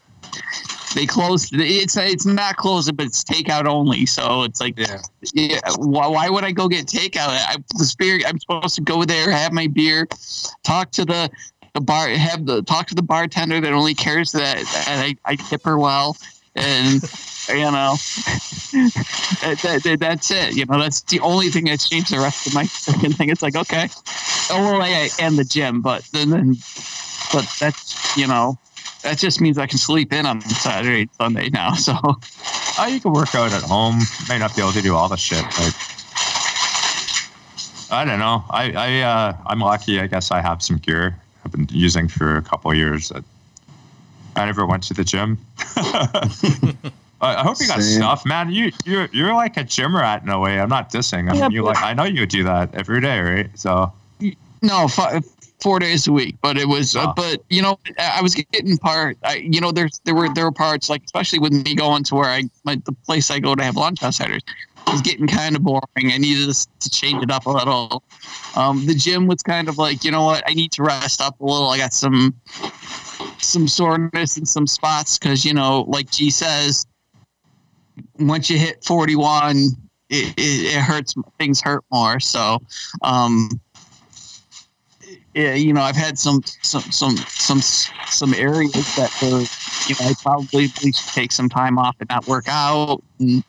they 0.95 1.07
closed. 1.07 1.51
It's 1.55 1.97
it's 1.97 2.27
not 2.27 2.57
closing, 2.57 2.97
but 2.97 3.07
it's 3.07 3.25
takeout 3.25 3.67
only. 3.67 4.05
So 4.07 4.43
it's 4.43 4.61
like, 4.61 4.79
Yeah. 4.79 5.01
yeah, 5.33 5.61
why, 5.79 6.07
why 6.07 6.29
would 6.29 6.45
I 6.45 6.53
go 6.53 6.69
get 6.69 6.87
takeout? 6.87 7.29
I 7.29 7.57
was 7.79 7.95
very, 7.99 8.25
I'm 8.27 8.39
supposed 8.39 8.75
to 8.77 8.83
go 8.83 9.05
there, 9.05 9.31
have 9.31 9.53
my 9.53 9.67
beer, 9.67 10.07
talk 10.65 10.91
to 10.93 11.05
the 11.07 11.31
the 11.77 11.81
bar, 11.83 12.09
have 12.09 12.47
the 12.47 12.63
talk 12.63 12.87
to 12.87 12.95
the 12.95 13.03
bartender 13.03 13.61
that 13.61 13.73
only 13.73 13.95
cares 13.95 14.33
that, 14.33 14.71
that 14.73 14.89
I, 14.89 15.15
I 15.27 15.37
tip 15.37 15.63
her 15.65 15.79
well, 15.79 16.17
and 16.55 17.03
you 17.51 17.71
know, 17.71 17.99
that, 19.43 19.59
that, 19.63 19.83
that- 19.85 20.01
that's 20.01 20.31
it. 20.31 20.55
You 20.55 20.65
know, 20.67 20.81
that's 20.81 21.03
the 21.03 21.21
only 21.21 21.51
thing 21.51 21.67
that's 21.67 21.89
changed. 21.89 22.13
The 22.13 22.19
rest 22.21 22.47
of 22.47 22.55
my 22.55 22.65
second 22.79 23.17
thing, 23.19 23.29
it's 23.29 23.43
like 23.43 23.57
okay, 23.57 23.91
oh 24.51 24.79
well, 24.79 25.09
and 25.19 25.39
the 25.39 25.45
gym, 25.45 25.83
but 25.83 26.03
then, 26.13 26.31
then 26.31 26.57
but 27.33 27.45
that's 27.61 27.97
you 28.17 28.27
know. 28.27 28.59
That 29.03 29.19
just 29.19 29.41
means 29.41 29.57
I 29.59 29.67
can 29.67 29.79
sleep 29.79 30.13
in 30.13 30.27
on 30.27 30.43
Saturday, 30.43 31.09
Sunday 31.21 31.51
now. 31.51 31.73
So 31.77 31.95
Oh, 32.79 32.87
you 32.87 33.01
can 33.01 33.13
work 33.13 33.35
out 33.35 33.53
at 33.53 33.63
home. 33.63 34.01
May 34.29 34.39
not 34.39 34.55
be 34.57 34.63
able 34.63 34.73
to 34.73 34.83
do 34.83 34.95
all 34.97 35.09
the 35.09 35.17
shit, 35.17 35.43
but 35.45 35.73
I 37.91 38.05
don't 38.05 38.19
know. 38.19 38.45
I 38.51 38.73
I 38.73 39.01
uh, 39.03 39.37
I'm 39.47 39.61
lucky. 39.61 40.01
I 40.01 40.07
guess 40.07 40.31
I 40.31 40.41
have 40.41 40.63
some 40.63 40.79
gear 40.79 41.17
I've 41.47 41.53
been 41.53 41.69
using 41.71 42.09
for 42.09 42.37
a 42.37 42.43
couple 42.43 42.73
of 42.73 42.77
years. 42.77 43.11
That 43.11 43.23
I 44.35 44.47
never 44.47 44.67
went 44.67 44.83
to 44.85 44.95
the 44.95 45.05
gym. 45.05 45.39
I 45.77 46.77
I 47.21 47.43
hope 47.45 47.61
you 47.61 47.69
got 47.69 47.81
Same. 47.83 48.01
stuff, 48.03 48.27
man. 48.27 48.51
You 48.51 48.73
you're 48.85 49.09
you're 49.13 49.33
like 49.33 49.57
a 49.57 49.63
gym 49.63 49.95
rat 49.97 50.23
in 50.25 50.29
a 50.29 50.41
way. 50.41 50.59
I'm 50.61 50.69
not 50.69 50.91
dissing. 50.93 51.29
I 51.31 51.33
mean, 51.33 51.41
Yeah, 51.43 51.49
you 51.51 51.63
but- 51.63 51.77
like 51.77 51.85
I 51.85 51.95
know 51.95 52.03
you 52.03 52.27
do 52.27 52.43
that 52.45 52.75
every 52.75 53.01
day, 53.01 53.21
right? 53.21 53.51
So 53.55 53.93
No, 54.61 54.89
five, 54.89 55.25
four 55.61 55.79
days 55.79 56.09
a 56.09 56.13
week. 56.13 56.35
But 56.43 56.59
it 56.59 56.67
was, 56.69 56.97
uh, 56.97 57.13
but 57.15 57.43
you 57.49 57.63
know, 57.63 57.79
I 58.01 58.21
was 58.23 58.35
getting 58.35 58.77
part. 58.79 59.17
I, 59.23 59.37
you 59.37 59.61
know, 59.61 59.71
there's 59.71 60.01
there 60.05 60.17
were 60.17 60.29
there 60.35 60.45
were 60.45 60.53
parts 60.53 60.91
like 60.91 61.05
especially 61.05 61.39
with 61.39 61.53
me 61.53 61.77
going 61.77 62.03
to 62.05 62.17
where 62.17 62.29
I 62.29 62.43
my 62.65 62.75
the 62.85 62.93
place 63.07 63.31
I 63.31 63.39
go 63.39 63.55
to 63.55 63.63
have 63.63 63.77
lunch 63.77 64.03
on 64.03 64.11
Saturdays 64.13 64.43
was 64.93 65.03
getting 65.03 65.27
kind 65.27 65.57
of 65.57 65.63
boring. 65.63 66.13
I 66.13 66.19
needed 66.19 66.55
to, 66.81 66.91
change 66.91 67.23
it 67.23 67.31
up 67.31 67.47
a 67.47 67.51
little. 67.51 68.03
Um, 68.55 68.87
the 68.87 68.95
gym 68.95 69.27
was 69.27 69.43
kind 69.43 69.69
of 69.69 69.77
like, 69.79 70.05
you 70.05 70.11
know 70.11 70.25
what, 70.25 70.43
I 70.47 70.55
need 70.55 70.73
to 70.73 70.83
rest 70.83 71.21
up 71.21 71.41
a 71.41 71.45
little. 71.45 71.69
I 71.69 71.79
got 71.79 71.93
some 71.93 72.35
some 73.39 73.69
soreness 73.69 74.37
in 74.37 74.47
some 74.47 74.67
spots 74.67 75.19
because 75.19 75.45
you 75.45 75.53
know, 75.53 75.85
like 75.89 76.11
G 76.11 76.31
says, 76.31 76.87
once 78.19 78.49
you 78.49 78.59
hit 78.59 78.83
41, 78.85 79.57
it, 80.09 80.35
it, 80.37 80.75
it 80.77 80.81
hurts. 80.81 81.15
Things 81.39 81.61
hurt 81.61 81.85
more. 81.91 82.21
So. 82.21 82.63
Um, 83.03 83.61
you 85.37 85.73
know, 85.73 85.83
I've 85.83 85.97
had 85.97 86.19
some 86.19 86.41
some 86.63 86.83
some 86.91 87.17
some 87.17 87.61
some 87.61 88.35
areas 88.35 88.73
that 88.97 89.13
were, 89.23 89.45
you 89.87 89.95
know, 90.01 90.11
I 90.11 90.15
probably 90.23 90.69
should 90.69 90.95
take 91.13 91.31
some 91.31 91.49
time 91.49 91.79
off 91.79 91.95
and 92.01 92.09
not 92.09 92.27
work 92.27 92.47
out. 92.49 93.03
And, 93.21 93.45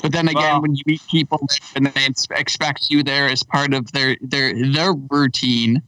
but 0.00 0.12
then 0.12 0.28
again, 0.28 0.42
Well- 0.42 0.62
when 0.62 0.76
you 0.76 0.82
meet 0.86 1.02
people 1.10 1.40
and 1.74 1.86
they 1.86 2.08
expect 2.36 2.90
you 2.90 3.02
there 3.02 3.28
as 3.28 3.42
part 3.42 3.74
of 3.74 3.90
their 3.92 4.16
their 4.20 4.54
their 4.72 4.92
routine, 4.92 5.82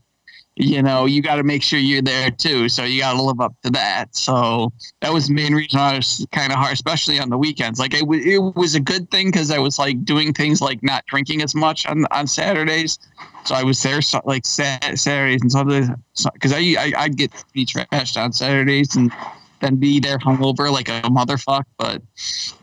you 0.57 0.83
know, 0.83 1.05
you 1.05 1.21
got 1.21 1.37
to 1.37 1.43
make 1.43 1.63
sure 1.63 1.79
you're 1.79 2.01
there 2.01 2.31
too. 2.31 2.69
So 2.71 2.85
you 2.85 3.01
got 3.03 3.13
to 3.13 3.23
live 3.23 3.41
up 3.41 3.55
to 3.63 3.71
that. 3.73 4.17
So 4.17 4.73
that 5.01 5.13
was 5.13 5.29
the 5.29 5.35
main 5.35 5.55
reason 5.55 5.79
I 5.79 5.97
was 5.97 6.27
kind 6.33 6.51
of 6.51 6.59
hard, 6.59 6.73
especially 6.73 7.21
on 7.21 7.29
the 7.29 7.37
weekends. 7.37 7.79
Like 7.79 7.93
it, 7.93 8.01
w- 8.01 8.23
it 8.23 8.57
was 8.57 8.75
a 8.75 8.81
good 8.81 9.11
thing 9.11 9.29
because 9.29 9.51
I 9.51 9.59
was 9.59 9.79
like 9.79 10.03
doing 10.05 10.33
things 10.33 10.63
like 10.63 10.83
not 10.83 11.05
drinking 11.07 11.43
as 11.43 11.55
much 11.55 11.85
on 11.87 12.07
on 12.11 12.27
Saturdays. 12.27 12.99
So 13.45 13.55
I 13.55 13.63
was 13.65 13.83
there 13.83 14.01
so, 14.01 14.23
like 14.25 14.47
Sat- 14.47 14.99
Saturdays 14.99 15.43
and 15.43 15.53
Sundays 15.53 15.91
because 16.33 16.53
I, 16.55 16.59
I 16.59 16.93
I'd 16.97 17.17
get 17.17 17.33
pretty 17.33 17.67
trashed 17.67 18.17
on 18.17 18.33
Saturdays 18.33 18.97
and 18.97 19.13
then 19.61 19.77
be 19.77 20.01
there 20.01 20.19
hungover 20.19 20.73
like 20.73 20.89
a 20.89 21.03
motherfucker. 21.03 21.65
But 21.77 22.01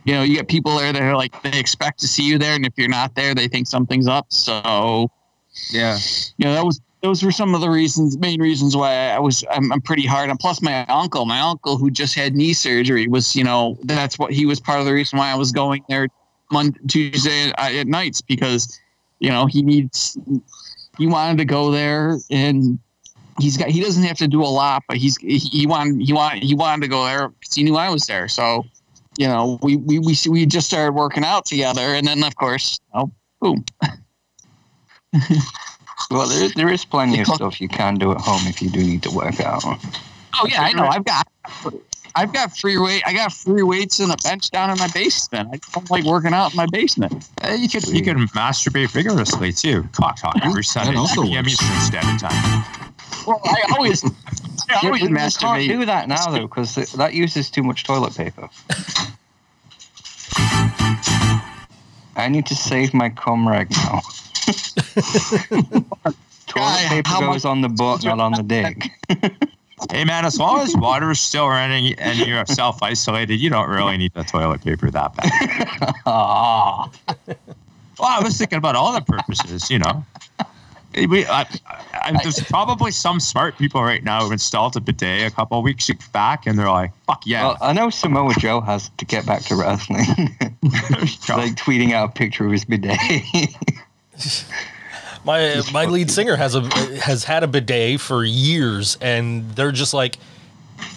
you 0.04 0.16
know, 0.16 0.24
you 0.24 0.38
get 0.38 0.48
people 0.48 0.78
there 0.78 0.92
that 0.92 1.02
are 1.02 1.16
like 1.16 1.40
they 1.44 1.60
expect 1.60 2.00
to 2.00 2.08
see 2.08 2.24
you 2.24 2.40
there, 2.40 2.56
and 2.56 2.66
if 2.66 2.74
you're 2.76 2.90
not 2.90 3.14
there, 3.14 3.36
they 3.36 3.48
think 3.48 3.68
something's 3.68 4.08
up. 4.08 4.26
So 4.30 5.12
yeah, 5.72 5.98
you 6.38 6.46
know 6.46 6.54
that 6.54 6.66
was 6.66 6.82
those 7.02 7.22
were 7.22 7.32
some 7.32 7.54
of 7.54 7.62
the 7.62 7.70
reasons 7.70 8.18
main 8.18 8.42
reasons 8.42 8.76
why 8.76 9.10
i 9.10 9.20
was 9.20 9.44
i'm, 9.52 9.72
I'm 9.72 9.82
pretty 9.82 10.06
hard 10.06 10.30
and 10.30 10.40
plus 10.40 10.62
my 10.62 10.86
uncle 10.86 11.26
my 11.26 11.40
uncle 11.40 11.78
who 11.78 11.92
just 11.92 12.16
had 12.16 12.34
knee 12.34 12.54
surgery 12.54 13.08
was 13.08 13.36
you 13.36 13.44
know 13.44 13.78
that's 13.84 14.18
what 14.18 14.32
he 14.32 14.46
was 14.46 14.60
part 14.60 14.80
of 14.80 14.86
the 14.86 14.94
reason 14.94 15.20
why 15.20 15.30
i 15.30 15.36
was 15.36 15.52
going 15.52 15.84
there 15.90 16.08
monday 16.52 16.80
tuesday 16.88 17.52
at, 17.58 17.74
at 17.76 17.88
nights 17.88 18.22
because 18.22 18.80
you 19.20 19.30
know 19.30 19.46
he 19.46 19.62
needs 19.62 20.18
he 20.98 21.08
wanted 21.08 21.38
to 21.38 21.46
go 21.46 21.72
there 21.72 22.18
and 22.32 22.80
he's 23.40 23.58
got 23.58 23.70
he 23.70 23.82
doesn't 23.82 24.04
have 24.04 24.18
to 24.18 24.28
do 24.28 24.42
a 24.42 24.46
lot 24.46 24.84
but 24.88 24.98
he's 24.98 25.18
he, 25.18 25.38
he 25.38 25.68
wanted 25.68 26.02
he 26.02 26.14
wanted 26.14 26.44
he 26.44 26.56
wanted 26.56 26.82
to 26.82 26.88
go 26.88 27.04
there 27.06 27.30
because 27.30 27.54
he 27.56 27.64
knew 27.64 27.76
i 27.76 27.90
was 27.90 28.06
there. 28.06 28.28
So 28.28 28.64
you 29.18 29.28
know 29.28 29.60
we 29.62 29.78
we 29.78 30.00
we, 30.00 30.16
we 30.30 30.46
just 30.46 30.68
started 30.68 30.94
working 30.94 31.24
out 31.24 31.46
together 31.46 31.82
and 31.82 32.08
then 32.08 32.24
of 32.24 32.36
course 32.36 32.80
oh 32.94 33.12
boom 33.40 33.64
Well, 36.12 36.28
there, 36.28 36.50
there 36.50 36.70
is 36.70 36.86
plenty 36.86 37.22
of 37.22 37.28
stuff 37.28 37.60
you 37.62 37.68
can 37.68 37.96
do 37.96 38.12
at 38.12 38.22
home 38.22 38.42
if 38.46 38.62
you 38.62 38.70
do 38.70 38.80
need 38.80 39.04
to 39.04 39.12
work 39.12 39.40
out. 39.40 39.64
Oh 39.66 40.48
yeah, 40.48 40.62
I 40.62 40.74
know. 40.74 40.86
I've 40.86 41.06
got 41.06 41.28
I've 42.16 42.32
got 42.32 42.56
free 42.56 42.78
weight. 42.78 43.04
I 43.06 43.14
got 43.14 43.34
free 43.34 43.64
weights 43.64 44.00
and 44.00 44.12
a 44.12 44.18
bench 44.18 44.52
down 44.52 44.70
in 44.70 44.78
my 44.78 44.88
basement. 44.94 45.50
I 45.54 45.60
don't 45.74 45.90
like 45.90 46.04
working 46.04 46.34
out 46.34 46.52
in 46.52 46.58
my 46.58 46.68
basement. 46.68 47.28
Uh, 47.44 47.54
you 47.54 47.68
could 47.68 47.88
you 47.88 48.04
can 48.04 48.28
masturbate 48.30 48.92
vigorously 48.92 49.52
too. 49.52 49.84
Cock 49.94 50.18
talk 50.18 50.38
every 50.44 50.64
Sunday, 50.64 50.96
also 50.96 51.24
2 51.24 51.30
p.m. 51.30 51.44
works. 51.44 51.54
Eastern 51.54 51.80
Standard 51.82 52.20
Time. 52.20 52.66
Well, 53.26 53.42
I 53.44 53.64
always, 53.72 54.04
I 54.04 54.10
Yeah, 54.70 54.80
always 54.84 55.02
we, 55.02 55.08
we 55.08 55.32
can't 55.32 55.68
do 55.68 55.86
that 55.86 56.08
now 56.08 56.30
though 56.30 56.48
because 56.48 56.76
that 56.76 57.14
uses 57.14 57.50
too 57.50 57.64
much 57.64 57.84
toilet 57.84 58.16
paper. 58.16 58.50
I 62.16 62.30
need 62.30 62.46
to 62.48 62.56
save 62.56 62.94
my 62.94 63.10
cum 63.10 63.48
rag 63.48 63.72
now. 63.72 64.02
Toilet 66.48 66.86
uh, 66.86 66.90
paper 66.90 67.10
how 67.10 67.20
goes 67.20 67.44
much- 67.44 67.46
on 67.46 67.62
the 67.62 67.70
butt, 67.70 68.04
not 68.04 68.20
on 68.20 68.34
the 68.34 68.44
dick. 68.44 68.90
Hey 69.92 70.06
man, 70.06 70.24
as 70.24 70.40
long 70.40 70.60
as 70.62 70.74
water 70.78 71.12
is 71.12 71.20
still 71.20 71.50
running 71.50 71.94
and 72.00 72.18
you're 72.20 72.46
self 72.46 72.82
isolated, 72.82 73.36
you 73.36 73.50
don't 73.50 73.70
really 73.70 73.98
need 73.98 74.14
the 74.14 74.24
toilet 74.24 74.64
paper 74.64 74.90
that 74.90 75.14
bad. 75.16 75.30
Well, 78.00 78.10
I 78.10 78.24
was 78.24 78.38
thinking 78.38 78.58
about 78.58 78.76
all 78.76 78.92
the 78.92 79.02
purposes, 79.02 79.70
you 79.70 79.78
know. 79.80 80.04
We, 81.08 81.26
I, 81.26 81.46
I, 81.94 82.20
there's 82.22 82.40
probably 82.42 82.92
some 82.92 83.20
smart 83.20 83.58
people 83.58 83.84
right 83.84 84.04
now 84.04 84.26
who 84.26 84.32
installed 84.32 84.76
a 84.76 84.80
bidet 84.80 85.32
a 85.32 85.34
couple 85.34 85.62
weeks 85.62 85.90
back, 86.12 86.46
and 86.46 86.58
they're 86.58 86.70
like, 86.70 86.92
"Fuck 87.08 87.24
yeah!" 87.26 87.44
well, 87.44 87.58
I 87.62 87.72
know 87.74 87.90
Samoa 87.90 88.34
Joe 88.40 88.62
has 88.62 88.90
to 88.98 89.06
get 89.06 89.26
back 89.26 89.44
to 89.44 89.56
wrestling. 89.56 90.06
like 90.64 91.56
tweeting 91.56 91.94
out 91.94 92.10
a 92.10 92.12
picture 92.12 92.46
of 92.46 92.52
his 92.52 92.66
bidet. 92.66 93.00
My 95.26 95.62
my 95.72 95.86
lead 95.86 96.12
singer 96.12 96.36
has 96.36 96.54
a 96.54 96.62
has 97.00 97.24
had 97.24 97.44
a 97.44 97.48
bidet 97.48 98.02
for 98.02 98.26
years, 98.26 98.98
and 99.00 99.50
they're 99.56 99.72
just 99.72 99.94
like, 99.94 100.18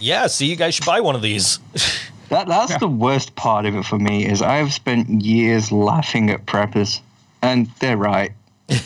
"Yeah, 0.00 0.26
see, 0.26 0.46
you 0.46 0.56
guys 0.56 0.74
should 0.74 0.84
buy 0.84 1.00
one 1.00 1.14
of 1.14 1.22
these." 1.22 1.60
That 2.28 2.48
that's 2.48 2.76
the 2.78 2.88
worst 2.88 3.36
part 3.36 3.66
of 3.66 3.76
it 3.76 3.84
for 3.84 4.00
me 4.00 4.26
is 4.26 4.42
I've 4.42 4.72
spent 4.72 5.22
years 5.22 5.70
laughing 5.70 6.28
at 6.30 6.44
preppers, 6.44 7.00
and 7.40 7.68
they're 7.78 7.96
right. 7.96 8.32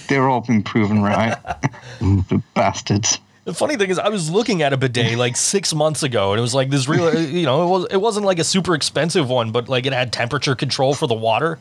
They're 0.08 0.28
all 0.28 0.42
been 0.42 0.62
proven 0.62 1.02
right. 1.02 1.38
the 2.00 2.42
bastards. 2.52 3.18
The 3.46 3.54
funny 3.54 3.76
thing 3.76 3.88
is, 3.88 3.98
I 3.98 4.10
was 4.10 4.30
looking 4.30 4.60
at 4.60 4.74
a 4.74 4.76
bidet 4.76 5.16
like 5.16 5.36
six 5.36 5.72
months 5.74 6.02
ago, 6.02 6.32
and 6.32 6.38
it 6.38 6.42
was 6.42 6.54
like 6.54 6.68
this 6.68 6.86
real. 6.86 7.18
You 7.18 7.46
know, 7.46 7.62
it 7.62 7.70
was 7.70 7.86
it 7.90 7.96
wasn't 7.96 8.26
like 8.26 8.38
a 8.38 8.44
super 8.44 8.74
expensive 8.74 9.30
one, 9.30 9.52
but 9.52 9.70
like 9.70 9.86
it 9.86 9.94
had 9.94 10.12
temperature 10.12 10.54
control 10.54 10.92
for 10.92 11.06
the 11.06 11.14
water. 11.14 11.58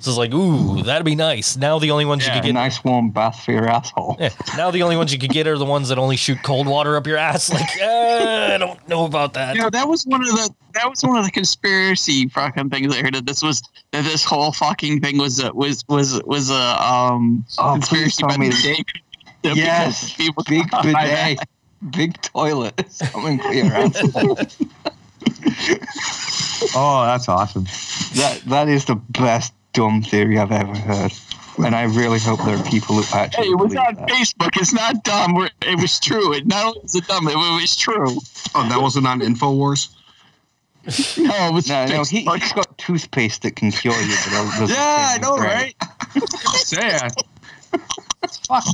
So 0.00 0.10
it's 0.10 0.16
like, 0.18 0.32
ooh, 0.32 0.82
that'd 0.82 1.04
be 1.04 1.14
nice. 1.14 1.56
Now 1.58 1.78
the 1.78 1.90
only 1.90 2.06
ones 2.06 2.22
you 2.22 2.28
Yeah. 2.28 2.36
could 2.40 2.44
A 2.44 2.48
get. 2.48 2.52
nice 2.54 2.82
warm 2.82 3.10
bath 3.10 3.44
for 3.44 3.52
your 3.52 3.68
asshole. 3.68 4.16
Yeah, 4.18 4.30
now 4.56 4.70
the 4.70 4.82
only 4.82 4.96
ones 4.96 5.12
you 5.12 5.18
could 5.18 5.30
get 5.30 5.46
are 5.46 5.58
the 5.58 5.64
ones 5.66 5.90
that 5.90 5.98
only 5.98 6.16
shoot 6.16 6.38
cold 6.42 6.66
water 6.66 6.96
up 6.96 7.06
your 7.06 7.18
ass. 7.18 7.50
Like, 7.52 7.76
eh, 7.80 8.54
I 8.54 8.58
don't 8.58 8.88
know 8.88 9.04
about 9.04 9.34
that. 9.34 9.54
You 9.56 9.62
know, 9.62 9.70
that 9.70 9.86
was 9.86 10.04
one 10.06 10.22
of 10.22 10.28
the 10.28 10.50
that 10.74 10.88
was 10.88 11.02
one 11.02 11.18
of 11.18 11.24
the 11.24 11.30
conspiracy 11.30 12.28
fucking 12.28 12.70
things 12.70 12.94
I 12.96 13.02
heard 13.02 13.14
that 13.14 13.26
this 13.26 13.42
was 13.42 13.62
that 13.90 14.04
this 14.04 14.24
whole 14.24 14.52
fucking 14.52 15.00
thing 15.00 15.18
was 15.18 15.38
a 15.38 15.52
was 15.52 15.84
was 15.88 16.20
was 16.24 16.48
a 16.50 16.82
um 16.82 17.44
Oh, 17.58 17.72
conspiracy 17.74 18.20
tell 18.20 18.28
by 18.30 18.36
me 18.38 18.48
the 18.48 18.54
that- 18.54 18.62
day. 18.62 18.84
Yes, 19.54 20.12
people 20.14 20.44
big 20.48 20.70
bidet, 20.82 21.38
big 21.90 22.20
toilet. 22.22 22.82
Coming 23.12 23.38
for 23.38 23.52
your 23.54 23.66
asshole. 23.72 24.38
Oh, 26.74 27.04
that's 27.06 27.28
awesome. 27.28 27.64
That 28.16 28.42
that 28.46 28.68
is 28.68 28.84
the 28.84 28.96
best 28.96 29.52
dumb 29.72 30.02
theory 30.02 30.38
I've 30.38 30.52
ever 30.52 30.74
heard, 30.76 31.12
and 31.64 31.74
I 31.76 31.82
really 31.84 32.18
hope 32.18 32.44
there 32.44 32.56
are 32.56 32.64
people 32.64 32.96
who 32.96 33.16
actually 33.16 33.44
Hey, 33.46 33.50
it 33.52 33.54
was 33.58 33.72
believe 33.72 33.86
on 33.88 33.94
that. 33.96 34.08
Facebook. 34.08 34.50
It's 34.56 34.72
not 34.72 35.04
dumb. 35.04 35.34
We're- 35.34 35.50
It 35.62 35.80
was 35.80 35.98
true. 36.00 36.32
It 36.34 36.46
not 36.46 36.66
only 36.66 36.80
was 36.82 36.94
it 36.94 37.06
dumb, 37.06 37.28
it 37.28 37.34
was 37.36 37.76
true. 37.76 38.16
Oh, 38.54 38.68
that 38.68 38.80
wasn't 38.80 39.06
on 39.06 39.20
Infowars. 39.20 39.88
No, 41.18 41.48
it 41.48 41.52
was 41.52 41.68
No, 41.68 41.86
no, 41.86 42.04
he, 42.04 42.20
he's 42.24 42.52
got 42.54 42.78
toothpaste 42.78 43.42
that 43.42 43.54
can 43.54 43.70
cure 43.70 43.92
you. 44.00 44.16
But 44.58 44.68
Yeah, 44.70 45.12
I 45.14 45.18
know, 45.20 45.36
right? 45.36 45.74
Sad. 46.54 47.12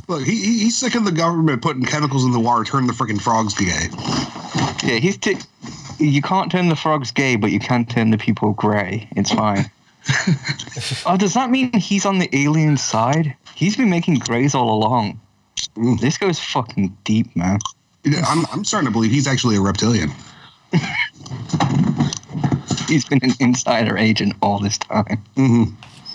Look, 0.07 0.23
he, 0.23 0.31
he- 0.35 0.59
he's 0.59 0.77
sick 0.77 0.95
of 0.95 1.05
the 1.05 1.11
government 1.11 1.61
putting 1.61 1.83
chemicals 1.83 2.23
in 2.25 2.31
the 2.31 2.39
water, 2.39 2.63
turning 2.63 2.87
the 2.87 2.93
freaking 2.93 3.21
frogs 3.21 3.53
gay. 3.53 3.87
Yeah, 4.87 4.99
he's. 4.99 5.17
T- 5.17 5.37
you 5.99 6.21
can't 6.21 6.51
turn 6.51 6.69
the 6.69 6.75
frogs 6.75 7.11
gay, 7.11 7.35
but 7.35 7.51
you 7.51 7.59
can 7.59 7.85
turn 7.85 8.11
the 8.11 8.17
people 8.17 8.53
grey. 8.53 9.07
It's 9.15 9.31
fine. 9.31 9.69
Oh, 11.05 11.17
does 11.17 11.33
that 11.33 11.49
mean 11.49 11.71
he's 11.73 12.05
on 12.05 12.19
the 12.19 12.29
alien 12.35 12.77
side? 12.77 13.35
He's 13.55 13.75
been 13.75 13.89
making 13.89 14.19
greys 14.19 14.53
all 14.55 14.71
along. 14.73 15.19
Mm. 15.75 15.99
This 15.99 16.17
goes 16.17 16.39
fucking 16.39 16.95
deep, 17.03 17.35
man. 17.35 17.59
You 18.03 18.17
I'm, 18.25 18.45
I'm 18.51 18.63
starting 18.63 18.87
to 18.87 18.91
believe 18.91 19.11
he's 19.11 19.27
actually 19.27 19.55
a 19.57 19.61
reptilian. 19.61 20.11
He's 22.87 23.03
been 23.03 23.19
an 23.21 23.31
insider 23.41 23.97
agent 23.97 24.33
all 24.41 24.59
this 24.59 24.77
time. 24.77 25.21
Mm-hmm. 25.35 25.63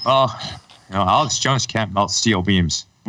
Well, 0.07 0.41
you 0.89 0.95
know, 0.95 1.03
Alex 1.03 1.39
Jones 1.39 1.67
can't 1.67 1.93
melt 1.93 2.11
steel 2.11 2.41
beams. 2.41 2.87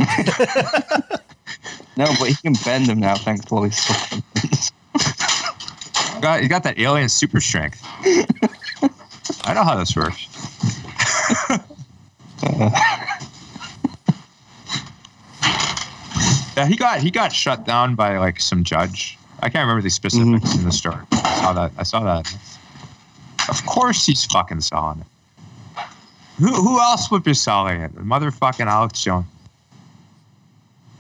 No, 1.95 2.07
but 2.19 2.27
he 2.27 2.35
can 2.35 2.53
bend 2.65 2.87
them 2.87 2.99
now 2.99 3.15
thanks 3.15 3.45
to 3.45 3.55
all 3.55 3.63
his 3.63 3.77
supplements. 3.77 4.71
He 6.15 6.21
got, 6.21 6.41
he 6.41 6.47
got 6.47 6.63
that 6.63 6.79
alien 6.79 7.09
super 7.09 7.39
strength. 7.39 7.81
I 9.45 9.53
know 9.53 9.63
how 9.63 9.75
this 9.77 9.95
works. 9.95 10.27
Yeah, 16.57 16.67
he 16.67 16.75
got 16.75 16.99
he 16.99 17.11
got 17.11 17.31
shut 17.31 17.65
down 17.65 17.95
by 17.95 18.17
like 18.17 18.39
some 18.39 18.63
judge. 18.63 19.17
I 19.41 19.49
can't 19.49 19.63
remember 19.63 19.81
the 19.81 19.89
specifics 19.89 20.49
mm-hmm. 20.49 20.59
in 20.59 20.65
the 20.65 20.71
story. 20.71 21.01
I 21.11 21.41
saw 21.41 21.53
that. 21.53 21.71
I 21.77 21.83
saw 21.83 21.99
that. 22.03 22.33
Of 23.49 23.65
course, 23.65 24.05
he's 24.05 24.25
fucking 24.25 24.61
selling 24.61 25.01
it. 25.01 25.07
Who, 26.39 26.47
who 26.47 26.79
else 26.79 27.11
would 27.11 27.23
be 27.23 27.33
selling 27.33 27.81
it? 27.81 27.95
Motherfucking 27.95 28.65
Alex 28.67 29.03
Jones. 29.03 29.25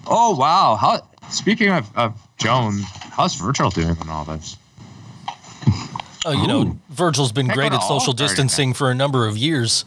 Oh 0.05 0.35
wow! 0.35 0.75
How 0.75 1.07
speaking 1.29 1.69
of, 1.69 1.89
of 1.97 2.21
Joan, 2.37 2.79
how's 3.11 3.35
Virgil 3.35 3.69
doing 3.69 3.97
on 4.01 4.09
all 4.09 4.25
this? 4.25 4.57
Oh, 6.25 6.31
you 6.31 6.47
know, 6.47 6.77
Virgil's 6.89 7.31
been 7.31 7.47
Heck, 7.47 7.55
great 7.55 7.73
at 7.73 7.81
social 7.81 7.93
Olive 7.93 8.05
Garden, 8.05 8.27
distancing 8.27 8.73
for 8.73 8.91
a 8.91 8.95
number 8.95 9.27
of 9.27 9.37
years. 9.37 9.85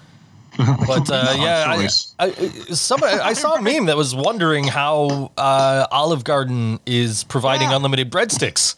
But 0.87 1.11
uh, 1.11 1.35
yeah, 1.39 1.65
I. 1.69 1.89
I, 2.19 2.31
somebody, 2.73 3.19
I 3.19 3.33
saw 3.35 3.55
a 3.57 3.63
meme 3.63 3.87
that 3.87 3.97
was 3.97 4.15
wondering 4.15 4.65
how 4.65 5.31
uh, 5.37 5.87
Olive 5.91 6.25
Garden 6.25 6.81
is 6.87 7.25
providing 7.25 7.69
Yeah. 7.71 7.77
unlimited 7.77 8.11
breadsticks. 8.11 8.75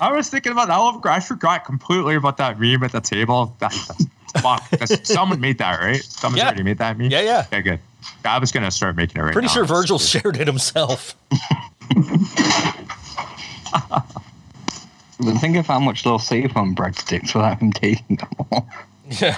I 0.00 0.12
was 0.12 0.28
thinking 0.30 0.52
about 0.52 0.70
Olive 0.70 1.02
Garden. 1.02 1.20
I 1.22 1.24
forgot 1.24 1.64
completely 1.64 2.14
about 2.14 2.36
that 2.38 2.60
meme 2.60 2.82
at 2.84 2.92
the 2.92 3.00
table. 3.00 3.54
That, 3.58 3.72
that's, 4.32 4.42
fuck. 4.42 4.70
That's, 4.70 5.12
someone 5.12 5.40
made 5.40 5.58
that, 5.58 5.80
right? 5.80 6.02
Someone's 6.02 6.38
Yeah. 6.40 6.46
already 6.46 6.62
made 6.62 6.78
that 6.78 6.96
meme? 6.96 7.10
Yeah, 7.10 7.20
yeah. 7.22 7.44
Okay, 7.48 7.62
good. 7.62 7.80
I 8.24 8.38
was 8.38 8.52
going 8.52 8.64
to 8.64 8.70
start 8.70 8.96
making 8.96 9.20
it 9.20 9.24
right 9.24 9.32
Pretty 9.32 9.48
now. 9.48 9.52
sure 9.54 9.64
Virgil 9.64 9.98
shared 9.98 10.36
it 10.38 10.46
himself. 10.46 11.14
But 15.22 15.34
think 15.38 15.56
of 15.58 15.66
how 15.66 15.78
much 15.80 16.02
they'll 16.02 16.18
save 16.18 16.56
on 16.56 16.74
breadsticks 16.74 17.34
without 17.34 17.58
him 17.60 17.72
taking 17.72 18.16
them 18.16 18.28
all. 18.50 18.66
Yeah. 19.20 19.36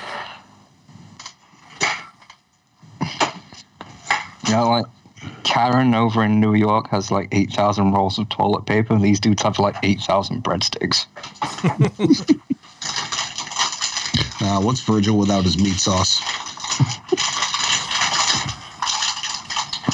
You 4.46 4.52
know, 4.52 4.68
like 4.68 4.86
Karen 5.44 5.94
over 5.94 6.24
in 6.24 6.40
New 6.40 6.54
York 6.54 6.88
has 6.88 7.10
like 7.10 7.28
8,000 7.32 7.92
rolls 7.92 8.18
of 8.18 8.28
toilet 8.28 8.66
paper. 8.66 8.94
and 8.94 9.02
These 9.02 9.20
dudes 9.20 9.42
have 9.42 9.58
like 9.58 9.76
8,000 9.82 10.42
breadsticks. 10.42 11.06
Uh, 14.44 14.60
what's 14.60 14.80
Virgil 14.80 15.16
without 15.16 15.44
his 15.44 15.56
meat 15.56 15.76
sauce? 15.76 16.18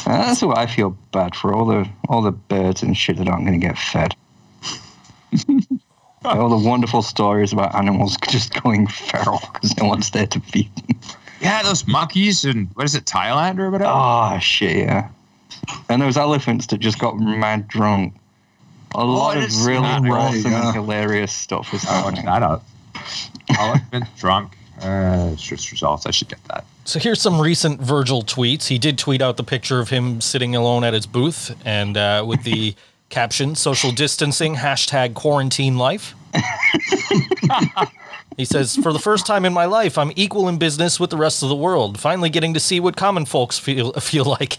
That's 0.07 0.40
what 0.40 0.57
I 0.57 0.66
feel 0.66 0.96
bad 1.12 1.36
for 1.36 1.53
all 1.53 1.66
the 1.66 1.86
all 2.09 2.22
the 2.22 2.32
birds 2.32 2.82
and 2.82 2.96
shit 2.96 3.18
that 3.18 3.28
aren't 3.28 3.44
going 3.46 3.61
to 3.61 3.66
get 3.66 3.76
fed. 3.76 4.16
all 6.24 6.49
the 6.49 6.66
wonderful 6.66 7.03
stories 7.03 7.53
about 7.53 7.74
animals 7.74 8.16
just 8.30 8.62
going 8.62 8.86
feral 8.86 9.40
because 9.53 9.76
no 9.76 9.84
one's 9.84 10.11
there 10.11 10.26
to 10.28 10.40
feed 10.40 10.74
them. 10.76 10.99
Yeah, 11.41 11.62
those 11.62 11.86
monkeys 11.86 12.45
in, 12.45 12.66
what 12.74 12.84
is 12.84 12.95
it, 12.95 13.05
Thailand 13.05 13.59
or 13.59 13.70
whatever? 13.70 13.91
Oh 13.95 14.39
shit, 14.41 14.76
yeah. 14.76 15.09
And 15.89 16.03
those 16.03 16.16
elephants 16.16 16.66
that 16.68 16.78
just 16.78 16.99
got 16.99 17.18
mad 17.18 17.68
drunk. 17.68 18.14
A 18.95 19.05
lot 19.05 19.36
I 19.36 19.43
of 19.43 19.51
didn't 19.51 19.66
really 19.66 19.82
that. 19.82 20.03
Right, 20.03 20.11
awesome 20.11 20.51
yeah. 20.53 20.66
and 20.66 20.74
hilarious 20.74 21.32
stuff 21.32 21.72
is 21.74 21.84
I 21.86 22.03
watched 22.03 22.18
happening. 22.18 22.24
that 22.26 22.43
up. 22.43 22.64
Elephant 23.59 24.05
drunk. 24.18 24.57
Uh, 24.82 25.30
it's 25.32 25.43
just 25.43 25.70
results. 25.70 26.07
I 26.07 26.11
should 26.11 26.28
get 26.28 26.43
that. 26.45 26.64
So 26.84 26.99
here's 26.99 27.20
some 27.20 27.41
recent 27.41 27.80
Virgil 27.80 28.22
tweets. 28.22 28.68
He 28.68 28.78
did 28.78 28.97
tweet 28.97 29.20
out 29.20 29.36
the 29.36 29.45
picture 29.45 29.80
of 29.80 29.91
him 29.91 30.20
sitting 30.20 30.55
alone 30.55 30.84
at 30.84 30.95
his 30.95 31.07
booth 31.07 31.55
and 31.64 31.97
uh, 31.97 32.24
with 32.26 32.45
the 32.45 32.74
caption 33.11 33.55
social 33.55 33.91
distancing, 33.91 34.55
hashtag 34.55 35.14
quarantine 35.14 35.76
life. 35.76 36.14
He 38.36 38.44
says, 38.44 38.76
For 38.76 38.92
the 38.92 38.98
first 38.98 39.26
time 39.26 39.44
in 39.44 39.52
my 39.52 39.64
life, 39.64 39.98
I'm 39.98 40.12
equal 40.16 40.48
in 40.48 40.58
business 40.58 41.00
with 41.00 41.10
the 41.10 41.16
rest 41.16 41.42
of 41.42 41.48
the 41.48 41.56
world, 41.56 41.98
finally 41.98 42.30
getting 42.30 42.54
to 42.54 42.60
see 42.60 42.80
what 42.80 42.96
common 42.96 43.26
folks 43.26 43.58
feel, 43.58 43.92
feel 43.94 44.24
like. 44.24 44.58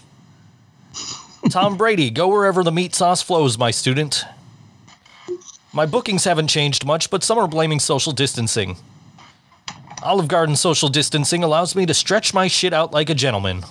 Tom 1.50 1.76
Brady, 1.76 2.10
go 2.10 2.28
wherever 2.28 2.62
the 2.62 2.72
meat 2.72 2.94
sauce 2.94 3.22
flows, 3.22 3.58
my 3.58 3.70
student. 3.70 4.24
My 5.72 5.86
bookings 5.86 6.24
haven't 6.24 6.48
changed 6.48 6.84
much, 6.84 7.10
but 7.10 7.22
some 7.22 7.38
are 7.38 7.48
blaming 7.48 7.78
social 7.78 8.12
distancing. 8.12 8.76
Olive 10.02 10.28
Garden 10.28 10.56
social 10.56 10.88
distancing 10.88 11.44
allows 11.44 11.76
me 11.76 11.86
to 11.86 11.94
stretch 11.94 12.34
my 12.34 12.48
shit 12.48 12.72
out 12.72 12.92
like 12.92 13.10
a 13.10 13.14
gentleman. 13.14 13.64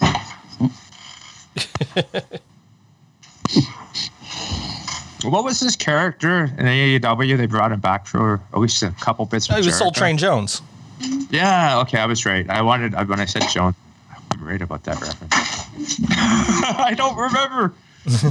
What 5.24 5.44
was 5.44 5.60
his 5.60 5.76
character 5.76 6.44
in 6.44 6.66
AEW? 6.66 7.36
They 7.36 7.46
brought 7.46 7.72
him 7.72 7.80
back 7.80 8.06
for 8.06 8.40
at 8.52 8.58
least 8.58 8.82
a 8.82 8.90
couple 9.00 9.26
bits. 9.26 9.50
Oh, 9.50 9.54
with 9.56 9.64
he 9.64 9.68
was 9.68 9.78
Soul 9.78 9.90
Train 9.92 10.16
Jones. 10.16 10.62
Yeah, 11.30 11.78
okay, 11.80 11.98
I 11.98 12.06
was 12.06 12.24
right. 12.26 12.48
I 12.48 12.62
wanted 12.62 12.92
when 13.08 13.20
I 13.20 13.24
said 13.24 13.42
Joan. 13.52 13.74
I'm 14.32 14.44
right 14.44 14.60
about 14.62 14.84
that 14.84 15.00
reference. 15.00 16.00
I 16.10 16.94
don't 16.96 17.16
remember. 17.16 17.74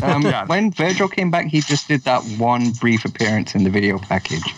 Um, 0.03 0.21
Yeah. 0.29 0.45
When 0.45 0.71
Virgil 0.71 1.07
came 1.07 1.29
back, 1.31 1.45
he 1.47 1.61
just 1.61 1.87
did 1.87 2.01
that 2.01 2.23
one 2.37 2.71
brief 2.71 3.05
appearance 3.05 3.53
in 3.55 3.63
the 3.63 3.69
video 3.69 3.97
package 3.99 4.53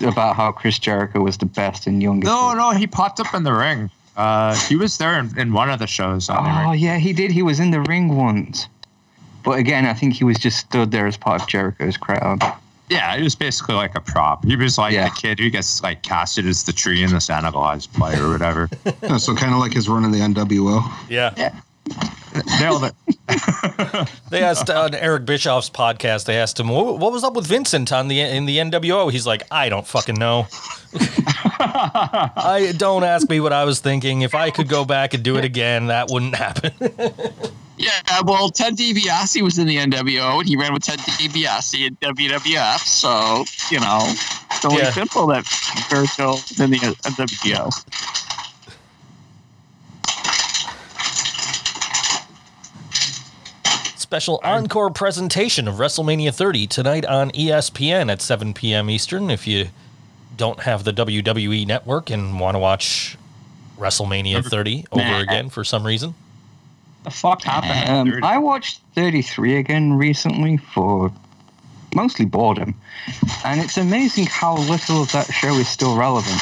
about 0.00 0.34
how 0.36 0.50
Chris 0.52 0.78
Jericho 0.78 1.22
was 1.22 1.38
the 1.38 1.46
best 1.46 1.86
and 1.86 2.02
youngest. 2.02 2.26
No, 2.30 2.52
no, 2.54 2.70
he 2.72 2.86
popped 2.86 3.20
up 3.20 3.32
in 3.34 3.44
the 3.44 3.52
ring. 3.52 3.90
Uh, 4.16 4.54
he 4.68 4.74
was 4.76 4.98
there 4.98 5.18
in, 5.18 5.36
in 5.38 5.52
one 5.52 5.70
of 5.70 5.78
the 5.78 5.86
shows 5.86 6.28
on 6.28 6.42
the 6.44 6.50
Oh 6.50 6.70
ring. 6.72 6.80
yeah, 6.80 6.98
he 6.98 7.12
did. 7.12 7.30
He 7.30 7.42
was 7.42 7.60
in 7.60 7.70
the 7.70 7.80
ring 7.82 8.16
once. 8.16 8.66
But 9.42 9.58
again, 9.58 9.86
I 9.86 9.94
think 9.94 10.14
he 10.14 10.24
was 10.24 10.38
just 10.38 10.58
stood 10.58 10.90
there 10.90 11.06
as 11.06 11.16
part 11.16 11.40
of 11.42 11.48
Jericho's 11.48 11.96
crowd. 11.96 12.42
Yeah, 12.88 13.16
he 13.16 13.22
was 13.22 13.34
basically 13.36 13.76
like 13.76 13.94
a 13.94 14.00
prop. 14.00 14.44
He 14.44 14.56
was 14.56 14.76
like 14.76 14.92
Yeah. 14.92 15.08
the 15.08 15.14
kid 15.14 15.38
who 15.38 15.48
gets 15.48 15.80
like 15.82 16.02
casted 16.02 16.46
as 16.46 16.64
the 16.64 16.72
tree 16.72 17.02
in 17.04 17.10
the 17.10 17.20
Santa 17.20 17.52
Claus 17.52 17.86
play 17.86 18.18
or 18.18 18.28
whatever. 18.30 18.68
Yeah, 19.02 19.16
so 19.16 19.34
kind 19.34 19.52
of 19.54 19.60
like 19.60 19.72
his 19.72 19.88
run 19.88 20.04
in 20.04 20.10
the 20.10 20.18
NWO. 20.18 20.82
Yeah. 21.08 21.30
Nailed 22.60 22.84
it. 22.84 22.94
They 24.30 24.42
asked 24.42 24.70
on 24.70 24.94
Eric 24.94 25.24
Bischoff's 25.24 25.70
podcast. 25.70 26.24
They 26.26 26.36
asked 26.38 26.58
him, 26.60 26.68
"What, 26.68 26.98
what 26.98 27.10
was 27.12 27.24
up 27.24 27.34
with 27.34 27.46
Vincent 27.46 27.92
on 27.92 28.06
the 28.08 28.20
in 28.20 28.46
the 28.46 28.58
NWO?" 28.58 29.10
He's 29.10 29.26
like, 29.26 29.42
"I 29.50 29.68
don't 29.68 29.86
fucking 29.86 30.14
know. 30.16 30.46
I 31.58 32.72
don't 32.76 33.02
ask 33.04 33.28
me 33.28 33.40
what 33.40 33.52
I 33.52 33.64
was 33.64 33.80
thinking. 33.80 34.22
If 34.22 34.34
I 34.34 34.50
could 34.50 34.68
go 34.68 34.84
back 34.84 35.14
and 35.14 35.22
do 35.22 35.36
it 35.36 35.44
again, 35.44 35.86
that 35.88 36.08
wouldn't 36.10 36.34
happen." 36.36 36.72
Yeah, 37.80 38.20
well, 38.26 38.50
Ted 38.50 38.76
DiBiase 38.76 39.40
was 39.40 39.58
in 39.58 39.66
the 39.66 39.78
NWO, 39.78 40.40
and 40.40 40.46
he 40.48 40.54
ran 40.54 40.74
with 40.74 40.82
Ted 40.82 40.98
DiBiase 40.98 41.86
in 41.86 41.96
WWF. 41.96 42.80
So 42.80 43.44
you 43.70 43.80
know, 43.80 44.00
it's 44.50 44.64
only 44.66 44.82
Yeah. 44.82 44.92
simple 44.92 45.26
that 45.28 45.46
Virgil 45.88 46.32
was 46.32 46.60
in 46.60 46.70
the 46.70 46.78
NWO. 46.78 47.70
Special 53.96 54.40
encore 54.42 54.90
presentation 54.90 55.68
of 55.68 55.76
WrestleMania 55.76 56.34
30 56.34 56.66
tonight 56.66 57.04
on 57.04 57.30
ESPN 57.30 58.10
at 58.10 58.20
7 58.20 58.52
p.m. 58.54 58.90
Eastern. 58.90 59.30
If 59.30 59.46
you 59.46 59.68
don't 60.36 60.60
have 60.60 60.84
the 60.84 60.92
WWE 60.92 61.66
network 61.66 62.10
and 62.10 62.40
want 62.40 62.56
to 62.56 62.58
watch 62.58 63.16
WrestleMania 63.78 64.44
30 64.44 64.86
over 64.90 65.14
again 65.16 65.48
for 65.48 65.62
some 65.62 65.86
reason. 65.86 66.14
The 67.02 67.10
fuck 67.10 67.42
happened? 67.42 68.14
Um, 68.14 68.24
I 68.24 68.38
watched 68.38 68.82
33 68.94 69.56
again 69.56 69.94
recently 69.94 70.56
for 70.56 71.12
mostly 71.94 72.24
boredom, 72.24 72.74
and 73.44 73.60
it's 73.60 73.76
amazing 73.76 74.26
how 74.26 74.56
little 74.56 75.02
of 75.02 75.12
that 75.12 75.32
show 75.32 75.54
is 75.54 75.68
still 75.68 75.96
relevant. 75.96 76.40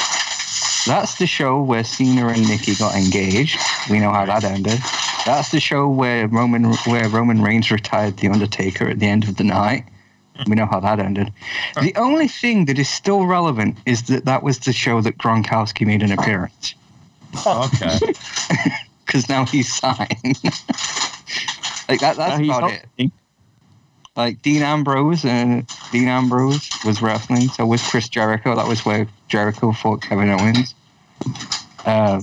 That's 0.85 1.17
the 1.17 1.27
show 1.27 1.61
where 1.61 1.83
Cena 1.83 2.27
and 2.27 2.47
Nikki 2.47 2.75
got 2.75 2.95
engaged. 2.95 3.59
We 3.89 3.99
know 3.99 4.11
how 4.11 4.25
that 4.25 4.43
ended. 4.43 4.79
That's 5.25 5.51
the 5.51 5.59
show 5.59 5.87
where 5.87 6.27
Roman 6.27 6.73
where 6.85 7.07
Roman 7.09 7.41
Reigns 7.41 7.71
retired 7.71 8.17
the 8.17 8.29
Undertaker 8.29 8.89
at 8.89 8.99
the 8.99 9.07
end 9.07 9.25
of 9.25 9.37
the 9.37 9.43
night. 9.43 9.85
We 10.47 10.55
know 10.55 10.65
how 10.65 10.79
that 10.79 10.99
ended. 10.99 11.33
The 11.81 11.93
only 11.97 12.29
thing 12.29 12.65
that 12.65 12.79
is 12.79 12.89
still 12.89 13.25
relevant 13.25 13.77
is 13.85 14.03
that 14.03 14.23
that 14.25 14.41
was 14.41 14.59
the 14.59 14.71
show 14.71 15.01
that 15.01 15.17
Gronkowski 15.17 15.85
made 15.85 16.01
an 16.01 16.13
appearance 16.13 16.75
okay. 17.45 17.99
because 19.09 19.27
now 19.27 19.43
he's 19.43 19.73
signed. 19.73 20.39
like 21.89 21.99
that. 21.99 22.15
That's 22.15 22.35
Uh, 22.35 22.37
he's 22.37 22.57
about 22.57 22.71
it. 22.71 23.11
like 24.15 24.41
Dean 24.43 24.61
Ambrose 24.61 25.25
and 25.25 25.65
Dean 25.91 26.07
Ambrose 26.07 26.69
was 26.85 27.01
wrestling. 27.01 27.47
So 27.49 27.65
was 27.65 27.81
Chris 27.81 28.07
Jericho. 28.07 28.55
That 28.55 28.67
was 28.67 28.85
where 28.85 29.07
Jericho 29.27 29.71
fought 29.71 30.03
Kevin 30.03 30.29
Owens. 30.29 30.75
Uh, 31.85 32.21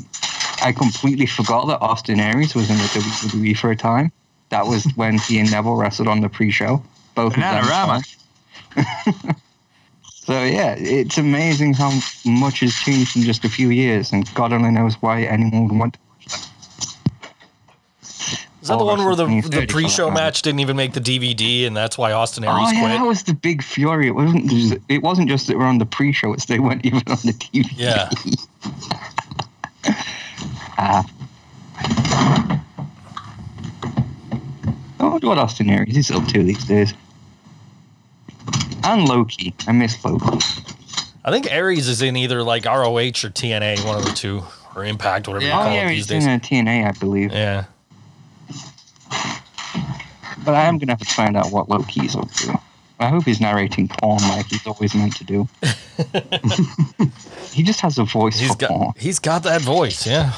I 0.63 0.73
completely 0.73 1.27
forgot 1.27 1.67
that 1.67 1.81
Austin 1.83 2.21
Aries 2.21 2.55
was 2.55 2.71
in 2.71 2.77
the 2.77 2.85
WWE 2.85 3.59
for 3.59 3.73
a 3.73 3.77
time. 3.77 4.13
That 4.51 4.67
was 4.67 4.85
when 4.95 5.19
he 5.19 5.41
and 5.41 5.51
Neville 5.51 5.75
wrestled 5.75 6.07
on 6.07 6.21
the 6.21 6.29
pre-show. 6.29 6.83
Both 7.17 7.37
of 7.37 7.43
them. 7.51 7.65
So 10.27 10.43
yeah, 10.43 10.75
it's 10.77 11.19
amazing 11.19 11.75
how 11.75 11.97
much 12.25 12.59
has 12.59 12.75
changed 12.75 13.17
in 13.17 13.23
just 13.23 13.45
a 13.45 13.49
few 13.49 13.71
years, 13.71 14.11
and 14.11 14.27
God 14.35 14.53
only 14.53 14.73
knows 14.73 15.01
why 15.01 15.23
anyone 15.23 15.69
would 15.69 15.79
want 15.79 15.93
to 15.95 16.01
watch 16.01 16.01
that. 16.01 16.06
Is 18.63 18.69
that 18.69 18.79
the 18.79 18.85
one 18.85 19.05
where 19.05 19.15
the, 19.15 19.27
the 19.49 19.67
pre-show 19.67 20.11
match 20.11 20.43
didn't 20.43 20.61
even 20.61 20.77
make 20.77 20.93
the 20.93 21.01
DVD, 21.01 21.67
and 21.67 21.77
that's 21.77 21.97
why 21.97 22.13
Austin 22.13 22.43
Aries 22.45 22.57
Oh 22.59 22.73
yeah, 22.73 22.81
quit? 22.81 22.93
that 22.99 23.07
was 23.07 23.23
the 23.23 23.35
big 23.35 23.63
fury. 23.63 24.09
It 24.09 24.13
wasn't. 24.15 24.51
Just, 24.51 24.75
it 24.89 25.03
wasn't 25.03 25.29
just 25.29 25.47
that 25.47 25.57
we're 25.57 25.65
on 25.67 25.79
the 25.79 25.87
pre-show; 25.87 26.33
it's 26.33 26.47
they 26.47 26.59
weren't 26.59 26.85
even 26.85 27.03
on 27.07 27.17
the 27.25 27.33
TV. 27.33 27.67
Yeah. 27.77 28.11
Ah. 30.79 31.07
I 34.99 35.05
wonder 35.05 35.29
what 35.29 35.39
Austin 35.39 35.71
Aries 35.71 35.97
is 35.97 36.11
up 36.11 36.27
to 36.29 36.43
these 36.43 36.65
days. 36.65 36.93
And 38.85 39.09
Loki. 39.09 39.55
I 39.67 39.73
miss 39.73 40.03
Loki. 40.05 40.39
I 41.25 41.31
think 41.31 41.51
Aries 41.53 41.89
is 41.89 42.03
in 42.03 42.17
either 42.17 42.43
like 42.43 42.65
ROH 42.67 42.75
or 42.99 43.31
TNA, 43.33 43.85
one 43.87 43.97
of 43.99 44.05
the 44.05 44.13
two, 44.13 44.43
or 44.75 44.85
Impact, 44.85 45.27
whatever 45.29 45.45
you 45.45 45.51
Oh 45.51 45.55
call 45.55 45.73
yeah, 45.73 45.87
it 45.87 45.89
these 45.89 46.09
he's 46.09 46.25
days. 46.25 46.27
in 46.27 46.41
TNA, 46.41 46.87
I 46.87 46.93
believe. 46.93 47.33
Yeah. 47.33 47.65
But 50.45 50.55
I 50.55 50.65
am 50.65 50.79
gonna 50.79 50.93
have 50.93 51.01
to 51.01 51.05
find 51.15 51.37
out 51.37 51.51
what 51.51 51.69
Loki's 51.69 52.15
up 52.15 52.31
to. 52.31 52.59
I 52.99 53.09
hope 53.09 53.25
he's 53.25 53.41
narrating 53.41 53.89
porn 53.89 54.23
like 54.29 54.47
he's 54.47 54.67
always 54.67 54.95
meant 54.95 55.17
to 55.17 55.25
do. 55.25 55.49
he 57.53 57.63
just 57.63 57.81
has 57.81 57.99
a 57.99 58.05
voice 58.05 58.39
He's 58.39 58.55
for 58.55 58.67
porn. 58.67 58.93
he's 58.97 59.19
got 59.19 59.43
that 59.43 59.61
voice, 59.63 60.07
yeah. 60.07 60.33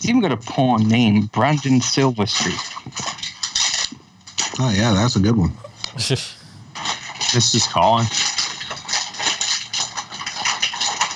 He's 0.00 0.10
even 0.10 0.20
got 0.22 0.32
a 0.32 0.36
porn 0.36 0.86
name, 0.88 1.26
Brandon 1.26 1.80
Silver 1.80 2.26
Street. 2.26 2.54
Oh 4.60 4.70
yeah, 4.70 4.92
that's 4.94 5.16
a 5.16 5.20
good 5.20 5.36
one. 5.36 5.52
This 7.34 7.54
is 7.54 7.66
Colin. 7.66 8.06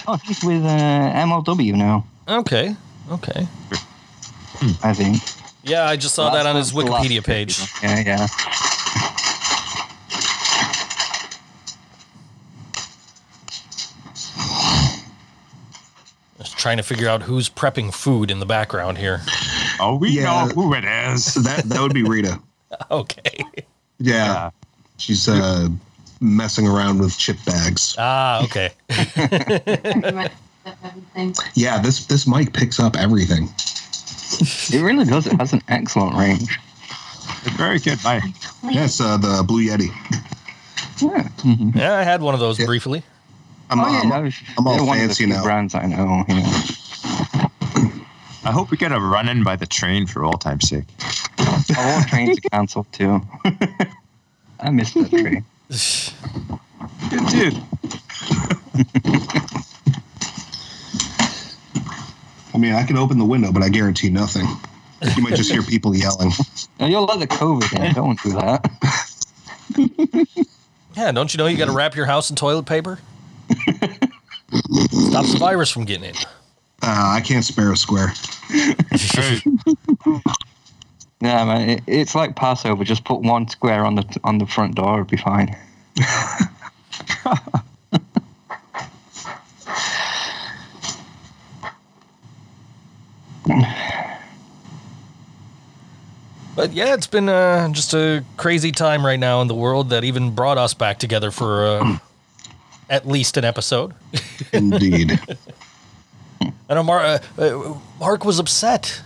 Oh, 0.06 0.16
he's 0.24 0.42
with 0.42 0.64
uh, 0.64 0.68
MLW 0.68 1.74
now, 1.74 2.04
okay. 2.28 2.74
Okay. 3.10 3.46
I 4.82 4.92
think. 4.94 5.18
Yeah, 5.64 5.84
I 5.86 5.96
just 5.96 6.14
saw 6.14 6.30
that 6.30 6.46
on 6.46 6.56
his 6.56 6.72
That's 6.72 6.84
the 6.86 6.90
last 6.92 7.06
Wikipedia 7.06 7.24
page. 7.24 7.60
Yeah, 7.82 8.00
yeah. 8.04 8.26
Just 16.38 16.58
trying 16.58 16.76
to 16.78 16.82
figure 16.82 17.08
out 17.08 17.22
who's 17.22 17.48
prepping 17.48 17.92
food 17.94 18.30
in 18.30 18.40
the 18.40 18.46
background 18.46 18.98
here. 18.98 19.20
Oh, 19.80 19.96
we 19.96 20.10
Yeah. 20.10 20.46
know 20.46 20.48
who 20.54 20.74
it 20.74 20.84
is. 20.84 21.34
That 21.34 21.64
that 21.68 21.80
would 21.80 21.94
be 21.94 22.02
Rita. 22.02 22.40
Okay. 22.90 23.20
Yeah, 23.98 24.14
Yeah. 24.24 24.50
she's 24.96 25.28
uh, 25.28 25.68
messing 26.22 26.66
around 26.66 26.98
with 27.00 27.18
chip 27.18 27.36
bags. 27.44 27.94
Ah, 27.98 28.42
okay. 28.44 28.70
Yeah, 31.54 31.80
this 31.82 32.06
this 32.06 32.26
mic 32.26 32.52
picks 32.52 32.78
up 32.78 32.96
everything. 32.96 33.48
It 34.72 34.80
really 34.82 35.04
does. 35.04 35.26
It 35.26 35.32
has 35.40 35.52
an 35.52 35.60
excellent 35.68 36.14
range. 36.16 36.56
It's 37.44 37.56
very 37.56 37.78
good, 37.80 37.98
Mike. 38.04 38.22
Yeah, 38.70 38.84
it's 38.84 39.00
uh, 39.00 39.16
the 39.16 39.42
Blue 39.46 39.66
Yeti. 39.66 39.88
Yeah. 41.02 41.28
Yeah, 41.74 41.94
I 41.98 42.02
had 42.04 42.22
one 42.22 42.34
of 42.34 42.40
those 42.40 42.58
Yeah. 42.60 42.66
briefly. 42.66 43.02
I'm, 43.70 43.80
oh, 43.80 43.88
yeah, 43.88 43.98
I'm- 44.12 44.24
was, 44.24 44.34
I'm 44.56 44.66
all 44.66 44.76
they're 44.76 44.84
one 44.84 44.98
of 44.98 45.02
the 45.02 45.08
fancy 45.08 45.24
few 45.24 45.32
now. 45.34 45.42
brands 45.42 45.74
I 45.74 45.86
know. 45.86 46.24
You 46.28 46.34
know. 46.36 46.62
I 48.44 48.50
hope 48.52 48.70
we 48.70 48.76
get 48.76 48.92
a 48.92 49.00
run 49.00 49.28
in 49.28 49.42
by 49.42 49.56
the 49.56 49.66
train 49.66 50.06
for 50.06 50.24
all 50.24 50.34
time's 50.34 50.68
sake. 50.68 50.84
All 51.76 52.02
trains 52.04 52.38
are 52.38 52.48
cancelled 52.50 52.86
too. 52.92 53.20
I 54.60 54.70
missed 54.70 54.94
that 54.94 55.10
train. 55.10 55.44
Good 57.10 57.26
dude. 57.28 57.62
I 62.54 62.58
mean, 62.58 62.74
I 62.74 62.84
can 62.84 62.96
open 62.98 63.18
the 63.18 63.24
window, 63.24 63.52
but 63.52 63.62
I 63.62 63.68
guarantee 63.68 64.10
nothing. 64.10 64.46
You 65.16 65.22
might 65.22 65.34
just 65.34 65.50
hear 65.50 65.62
people 65.62 65.96
yelling. 65.96 66.30
Now, 66.78 66.86
you'll 66.86 67.04
let 67.04 67.18
the 67.20 67.26
COVID 67.26 67.84
in. 67.84 67.94
Don't 67.94 68.20
do 68.22 68.32
that. 68.32 68.70
Yeah, 70.96 71.12
don't 71.12 71.32
you 71.32 71.38
know 71.38 71.46
you 71.46 71.56
got 71.56 71.66
to 71.66 71.72
wrap 71.72 71.96
your 71.96 72.06
house 72.06 72.30
in 72.30 72.36
toilet 72.36 72.66
paper? 72.66 72.98
Stops 73.50 75.32
the 75.32 75.36
virus 75.38 75.70
from 75.70 75.84
getting 75.84 76.10
in. 76.10 76.14
Uh, 76.82 77.14
I 77.16 77.20
can't 77.24 77.44
spare 77.44 77.72
a 77.72 77.76
square. 77.76 78.12
Hey, 81.22 81.28
Yeah, 81.28 81.44
man. 81.44 81.70
It, 81.70 81.82
it's 81.86 82.14
like 82.14 82.34
Passover. 82.34 82.82
Just 82.84 83.04
put 83.04 83.20
one 83.20 83.48
square 83.48 83.84
on 83.84 83.94
the 83.94 84.20
on 84.24 84.38
the 84.38 84.46
front 84.46 84.74
door. 84.74 84.94
It'll 84.94 85.04
be 85.04 85.16
fine. 85.16 85.56
But 96.54 96.72
yeah, 96.74 96.94
it's 96.94 97.06
been 97.06 97.28
uh, 97.28 97.68
just 97.70 97.94
a 97.94 98.24
crazy 98.36 98.72
time 98.72 99.06
right 99.06 99.18
now 99.18 99.40
in 99.40 99.48
the 99.48 99.54
world 99.54 99.90
that 99.90 100.04
even 100.04 100.34
brought 100.34 100.58
us 100.58 100.74
back 100.74 100.98
together 100.98 101.30
for 101.30 101.64
uh, 101.66 101.98
at 102.90 103.08
least 103.08 103.36
an 103.38 103.44
episode. 103.44 103.94
Indeed. 104.52 105.18
I 106.68 106.74
know 106.74 106.82
Mar- 106.82 107.04
uh, 107.04 107.18
uh, 107.38 107.78
Mark 107.98 108.24
was 108.24 108.38
upset 108.38 109.00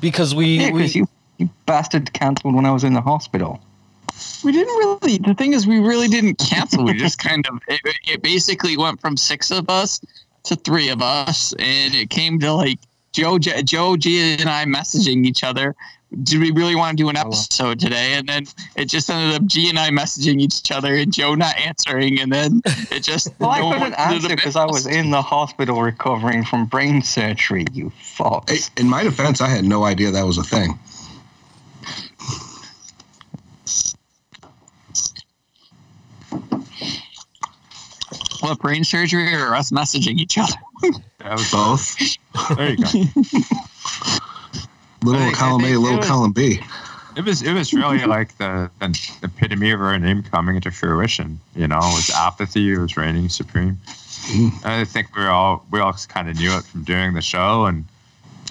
because 0.00 0.34
we, 0.34 0.56
Yeah, 0.58 0.70
we 0.70 0.86
you, 0.86 1.08
you 1.38 1.48
bastard 1.66 2.12
cancelled 2.12 2.54
when 2.54 2.66
I 2.66 2.70
was 2.72 2.84
in 2.84 2.94
the 2.94 3.00
hospital. 3.00 3.60
We 4.42 4.52
didn't 4.52 4.76
really. 4.76 5.18
The 5.18 5.34
thing 5.34 5.52
is, 5.52 5.66
we 5.66 5.78
really 5.78 6.08
didn't 6.08 6.36
cancel. 6.36 6.84
We 6.84 6.94
just 6.94 7.18
kind 7.28 7.46
of. 7.48 7.60
It, 7.68 7.80
it 8.06 8.22
basically 8.22 8.76
went 8.76 9.00
from 9.00 9.16
six 9.16 9.50
of 9.50 9.68
us 9.68 10.00
to 10.44 10.56
three 10.56 10.88
of 10.88 11.02
us, 11.02 11.52
and 11.58 11.94
it 11.94 12.10
came 12.10 12.38
to 12.40 12.52
like 12.52 12.78
Joe, 13.12 13.38
Joe, 13.38 13.96
Gia, 13.96 14.36
and 14.40 14.48
I 14.48 14.64
messaging 14.64 15.24
each 15.26 15.42
other. 15.42 15.74
Do 16.22 16.38
we 16.38 16.52
really 16.52 16.76
want 16.76 16.96
to 16.96 17.02
do 17.02 17.08
an 17.08 17.16
episode 17.16 17.80
today? 17.80 18.14
And 18.14 18.28
then 18.28 18.44
it 18.76 18.84
just 18.84 19.10
ended 19.10 19.34
up 19.34 19.46
G 19.46 19.68
and 19.68 19.78
I 19.78 19.90
messaging 19.90 20.40
each 20.40 20.70
other, 20.70 20.94
and 20.94 21.12
Joe 21.12 21.34
not 21.34 21.58
answering, 21.58 22.20
and 22.20 22.32
then 22.32 22.62
it 22.90 23.02
just. 23.02 23.28
Well, 23.38 23.50
I 23.50 23.58
no 23.60 23.72
couldn't 23.72 23.80
one 23.80 23.90
did 23.90 23.98
answer 23.98 24.28
because 24.28 24.56
I 24.56 24.64
was 24.64 24.86
in 24.86 25.10
the 25.10 25.20
hospital 25.20 25.82
recovering 25.82 26.44
from 26.44 26.66
brain 26.66 27.02
surgery. 27.02 27.66
You 27.72 27.88
Hey, 27.88 28.04
fox. 28.04 28.70
in 28.76 28.88
my 28.88 29.02
defense, 29.02 29.40
I 29.40 29.48
had 29.48 29.64
no 29.64 29.84
idea 29.84 30.10
that 30.12 30.24
was 30.24 30.38
a 30.38 30.44
thing. 30.44 30.78
What 38.46 38.58
brain 38.60 38.84
surgery 38.84 39.34
or 39.34 39.54
us 39.54 39.70
messaging 39.72 40.18
each 40.18 40.38
other? 40.38 40.54
that 41.18 41.32
was 41.32 41.50
Both. 41.50 42.56
There 42.56 42.70
you 42.70 42.76
go. 42.76 42.86
Little 45.02 45.22
I 45.22 45.32
column 45.32 45.64
A, 45.64 45.76
little 45.76 45.94
it 45.94 45.96
was- 45.98 46.06
column 46.06 46.32
B. 46.32 46.60
It 47.16 47.24
was 47.24 47.42
it 47.42 47.54
was 47.54 47.72
really 47.72 48.04
like 48.04 48.36
the, 48.36 48.70
the 48.78 48.98
epitome 49.22 49.70
of 49.70 49.80
our 49.80 49.98
name 49.98 50.22
coming 50.22 50.54
into 50.56 50.70
fruition. 50.70 51.40
You 51.54 51.66
know, 51.66 51.78
it 51.78 51.94
was 51.94 52.10
apathy. 52.14 52.72
It 52.74 52.78
was 52.78 52.94
reigning 52.98 53.30
supreme. 53.30 53.78
Mhm. 54.26 54.64
I 54.66 54.84
think 54.84 55.16
we 55.16 55.24
all 55.24 55.64
we 55.70 55.80
all 55.80 55.94
kind 56.08 56.28
of 56.28 56.36
knew 56.38 56.54
it 56.56 56.64
from 56.64 56.82
doing 56.84 57.14
the 57.14 57.22
show, 57.22 57.64
and 57.64 57.86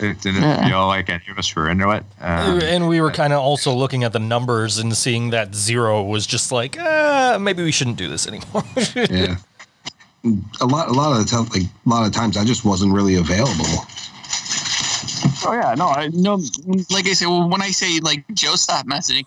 it 0.01 0.19
didn't 0.21 0.41
Yeah. 0.41 0.67
feel 0.67 0.87
like 0.87 1.09
any 1.11 1.21
of 1.29 1.37
us 1.37 1.55
were 1.55 1.69
into 1.69 1.91
it. 1.91 2.03
Um, 2.19 2.59
and 2.61 2.87
we 2.89 3.01
were 3.01 3.11
kind 3.11 3.33
of 3.33 3.39
also 3.39 3.71
looking 3.71 4.03
at 4.03 4.13
the 4.13 4.19
numbers 4.19 4.79
and 4.79 4.97
seeing 4.97 5.29
that 5.29 5.53
zero 5.53 6.01
was 6.01 6.25
just 6.25 6.51
like, 6.51 6.75
uh, 6.79 7.37
maybe 7.39 7.63
we 7.63 7.71
shouldn't 7.71 7.97
do 7.97 8.07
this 8.07 8.25
anymore. 8.27 8.63
Yeah. 8.95 9.35
A 10.61 10.65
lot, 10.65 10.89
a 10.89 10.93
lot 10.93 11.11
of 11.11 11.19
the 11.19 11.29
time, 11.29 11.45
like 11.45 11.63
a 11.63 11.89
lot 11.89 12.05
of 12.07 12.11
times, 12.11 12.35
I 12.37 12.43
just 12.43 12.65
wasn't 12.65 12.93
really 12.93 13.15
available. 13.15 13.85
Oh 15.47 15.53
yeah, 15.53 15.75
no, 15.75 15.89
I 15.89 16.07
no. 16.07 16.41
Like 16.89 17.07
I 17.07 17.13
said, 17.13 17.27
well, 17.27 17.47
when 17.47 17.61
I 17.61 17.69
say 17.69 17.99
like 17.99 18.25
Joe 18.33 18.55
stopped 18.55 18.89
messaging, 18.89 19.25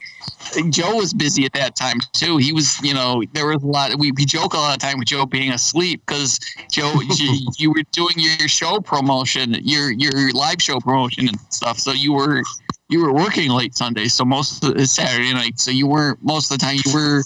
Joe 0.71 0.97
was 0.97 1.15
busy 1.15 1.45
at 1.45 1.53
that 1.53 1.77
time 1.77 1.99
too. 2.13 2.39
He 2.39 2.53
was, 2.53 2.81
you 2.83 2.93
know, 2.93 3.23
there 3.33 3.47
was 3.47 3.63
a 3.63 3.67
lot. 3.67 3.97
We, 3.97 4.11
we 4.13 4.25
joke 4.25 4.55
a 4.55 4.57
lot 4.57 4.75
of 4.75 4.81
time 4.81 4.99
with 4.99 5.09
Joe 5.09 5.27
being 5.27 5.53
asleep 5.53 6.03
because 6.07 6.41
Joe, 6.73 7.01
you, 7.17 7.47
you 7.59 7.71
were 7.71 7.83
doing 7.93 8.15
your 8.17 8.49
show 8.49 8.81
promotion, 8.81 9.55
your 9.63 9.93
your 9.93 10.33
live 10.33 10.61
show 10.61 10.81
promotion 10.81 11.29
and 11.29 11.39
stuff. 11.51 11.79
So 11.79 11.93
you 11.93 12.13
were 12.13 12.43
you 12.89 13.01
were 13.03 13.13
working 13.13 13.51
late 13.51 13.77
Sunday, 13.77 14.09
so 14.09 14.25
most 14.25 14.65
of 14.65 14.75
the 14.75 14.87
Saturday 14.87 15.33
night. 15.33 15.61
So 15.61 15.71
you 15.71 15.87
weren't 15.87 16.23
most 16.23 16.51
of 16.51 16.59
the 16.59 16.65
time 16.65 16.79
you 16.85 16.93
were 16.93 17.23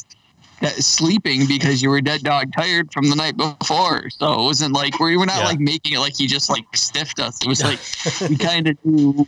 Uh, 0.62 0.68
sleeping 0.78 1.46
because 1.48 1.82
you 1.82 1.90
were 1.90 2.00
dead 2.00 2.22
dog 2.22 2.52
tired 2.52 2.92
from 2.92 3.10
the 3.10 3.16
night 3.16 3.36
before. 3.36 4.08
So 4.10 4.32
it 4.32 4.44
wasn't 4.44 4.74
like 4.74 5.00
we 5.00 5.16
were 5.16 5.26
not 5.26 5.38
Yeah. 5.38 5.46
like 5.46 5.58
making 5.58 5.94
it 5.94 5.98
like 5.98 6.16
he 6.16 6.28
just 6.28 6.48
like 6.48 6.64
stiffed 6.76 7.18
us. 7.18 7.42
It 7.42 7.48
was 7.48 7.62
like 7.64 7.80
we 8.30 8.36
kind 8.36 8.68
of 8.68 8.80
do 8.84 9.26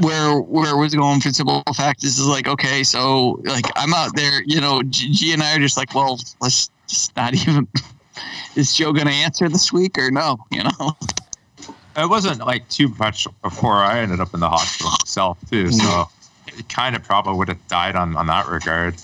where 0.00 0.40
where 0.40 0.74
it 0.74 0.78
was 0.78 0.94
going 0.94 1.20
for 1.20 1.30
simple 1.30 1.62
fact 1.74 2.02
this 2.02 2.18
is 2.18 2.26
like 2.26 2.46
okay 2.46 2.82
so 2.82 3.40
like 3.44 3.64
i'm 3.76 3.94
out 3.94 4.14
there 4.14 4.42
you 4.44 4.60
know 4.60 4.82
G, 4.82 5.10
G 5.10 5.32
and 5.32 5.42
i 5.42 5.56
are 5.56 5.58
just 5.58 5.78
like 5.78 5.94
well 5.94 6.20
let's 6.42 6.70
just 6.86 7.16
not 7.16 7.32
even 7.32 7.66
is 8.56 8.74
joe 8.74 8.92
gonna 8.92 9.10
answer 9.10 9.48
this 9.48 9.72
week 9.72 9.96
or 9.96 10.10
no 10.10 10.36
you 10.50 10.62
know 10.62 10.96
it 11.96 12.08
wasn't 12.08 12.38
like 12.40 12.68
too 12.68 12.88
much 12.98 13.26
before 13.42 13.76
I 13.76 14.00
ended 14.00 14.20
up 14.20 14.32
in 14.34 14.40
the 14.40 14.48
hospital 14.48 14.92
myself 15.00 15.38
too. 15.50 15.70
So 15.72 15.84
mm. 15.84 16.08
It 16.60 16.68
kind 16.68 16.94
of 16.94 17.02
probably 17.02 17.34
would 17.34 17.48
have 17.48 17.68
died 17.68 17.96
on 17.96 18.16
on 18.16 18.26
that 18.28 18.46
regard. 18.48 18.94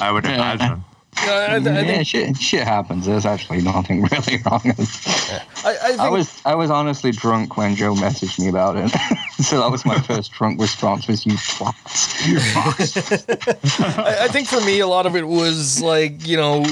I 0.00 0.10
would 0.10 0.24
Yeah. 0.24 0.34
imagine. 0.34 0.84
Uh, 1.22 1.30
I, 1.30 1.54
I 1.54 1.56
yeah, 1.58 1.82
think 1.84 2.06
shit, 2.06 2.36
shit 2.38 2.62
happens. 2.62 3.04
There's 3.04 3.26
actually 3.26 3.60
nothing 3.60 4.00
really 4.10 4.38
wrong. 4.46 4.62
I, 4.64 4.70
I 4.72 5.88
think 5.88 6.00
I 6.00 6.08
was 6.08 6.40
I 6.46 6.54
was 6.54 6.70
honestly 6.70 7.10
drunk 7.10 7.58
when 7.58 7.76
Joe 7.76 7.92
messaged 7.94 8.38
me 8.38 8.48
about 8.48 8.76
it. 8.76 8.88
so 9.44 9.60
that 9.60 9.70
was 9.70 9.84
my 9.84 9.98
first 10.00 10.32
drunk 10.32 10.58
response 10.58 11.06
was 11.08 11.26
you 11.26 11.32
twats. 11.34 12.24
I, 14.06 14.24
I 14.24 14.28
think 14.28 14.48
for 14.48 14.60
me, 14.62 14.80
a 14.80 14.86
lot 14.86 15.04
of 15.04 15.14
it 15.14 15.26
was 15.28 15.82
like, 15.82 16.26
you 16.26 16.38
know, 16.38 16.64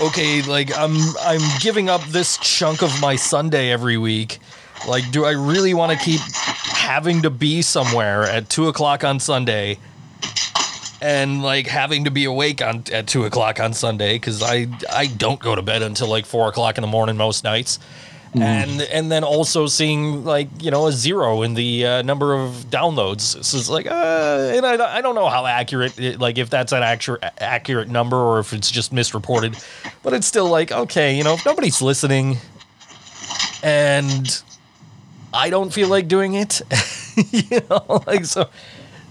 okay, 0.00 0.42
like 0.42 0.76
I'm 0.78 0.96
I'm 1.20 1.40
giving 1.58 1.88
up 1.88 2.02
this 2.04 2.36
chunk 2.38 2.82
of 2.82 3.00
my 3.00 3.16
Sunday 3.16 3.72
every 3.72 3.96
week. 3.98 4.38
Like, 4.86 5.10
do 5.10 5.24
I 5.24 5.32
really 5.32 5.74
want 5.74 5.92
to 5.92 6.04
keep 6.04 6.20
having 6.20 7.22
to 7.22 7.30
be 7.30 7.62
somewhere 7.62 8.22
at 8.22 8.48
two 8.48 8.68
o'clock 8.68 9.04
on 9.04 9.20
Sunday? 9.20 9.78
And 11.00 11.42
like 11.42 11.66
having 11.66 12.04
to 12.04 12.10
be 12.10 12.24
awake 12.24 12.62
on 12.62 12.84
at 12.90 13.06
two 13.06 13.24
o'clock 13.24 13.60
on 13.60 13.74
Sunday 13.74 14.14
because 14.14 14.42
I 14.42 14.66
I 14.90 15.06
don't 15.06 15.38
go 15.38 15.54
to 15.54 15.60
bed 15.60 15.82
until 15.82 16.08
like 16.08 16.24
four 16.24 16.48
o'clock 16.48 16.78
in 16.78 16.82
the 16.82 16.88
morning 16.88 17.18
most 17.18 17.44
nights, 17.44 17.78
and 18.34 18.80
and 18.80 19.12
then 19.12 19.22
also 19.22 19.66
seeing 19.66 20.24
like 20.24 20.48
you 20.58 20.70
know 20.70 20.86
a 20.86 20.92
zero 20.92 21.42
in 21.42 21.52
the 21.52 21.86
uh, 21.86 22.02
number 22.02 22.34
of 22.34 22.66
downloads. 22.70 23.44
So 23.44 23.58
it's 23.58 23.68
like, 23.68 23.86
uh, 23.86 24.52
and 24.54 24.64
I, 24.64 24.96
I 24.96 25.00
don't 25.02 25.14
know 25.14 25.28
how 25.28 25.44
accurate, 25.44 25.98
it, 25.98 26.18
like 26.18 26.38
if 26.38 26.48
that's 26.48 26.72
an 26.72 26.82
accurate 26.82 27.22
accurate 27.38 27.88
number 27.88 28.16
or 28.16 28.38
if 28.38 28.54
it's 28.54 28.70
just 28.70 28.90
misreported, 28.90 29.54
but 30.02 30.14
it's 30.14 30.26
still 30.26 30.48
like 30.48 30.72
okay, 30.72 31.14
you 31.14 31.24
know, 31.24 31.34
if 31.34 31.44
nobody's 31.44 31.82
listening, 31.82 32.38
and 33.62 34.42
I 35.36 35.50
don't 35.50 35.72
feel 35.72 35.88
like 35.88 36.08
doing 36.08 36.34
it, 36.34 36.62
you 37.30 37.60
know, 37.70 38.02
like 38.06 38.24
so. 38.24 38.48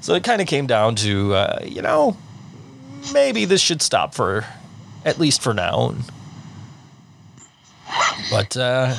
So 0.02 0.14
it 0.14 0.24
kind 0.24 0.40
of 0.40 0.48
came 0.48 0.68
down 0.68 0.96
to, 0.98 1.34
uh, 1.34 1.60
you 1.64 1.82
know, 1.82 2.16
maybe 3.12 3.46
this 3.46 3.60
should 3.60 3.82
stop 3.82 4.14
for, 4.14 4.46
at 5.04 5.18
least 5.18 5.42
for 5.42 5.52
now. 5.52 5.96
But 8.30 8.56
uh, 8.56 8.96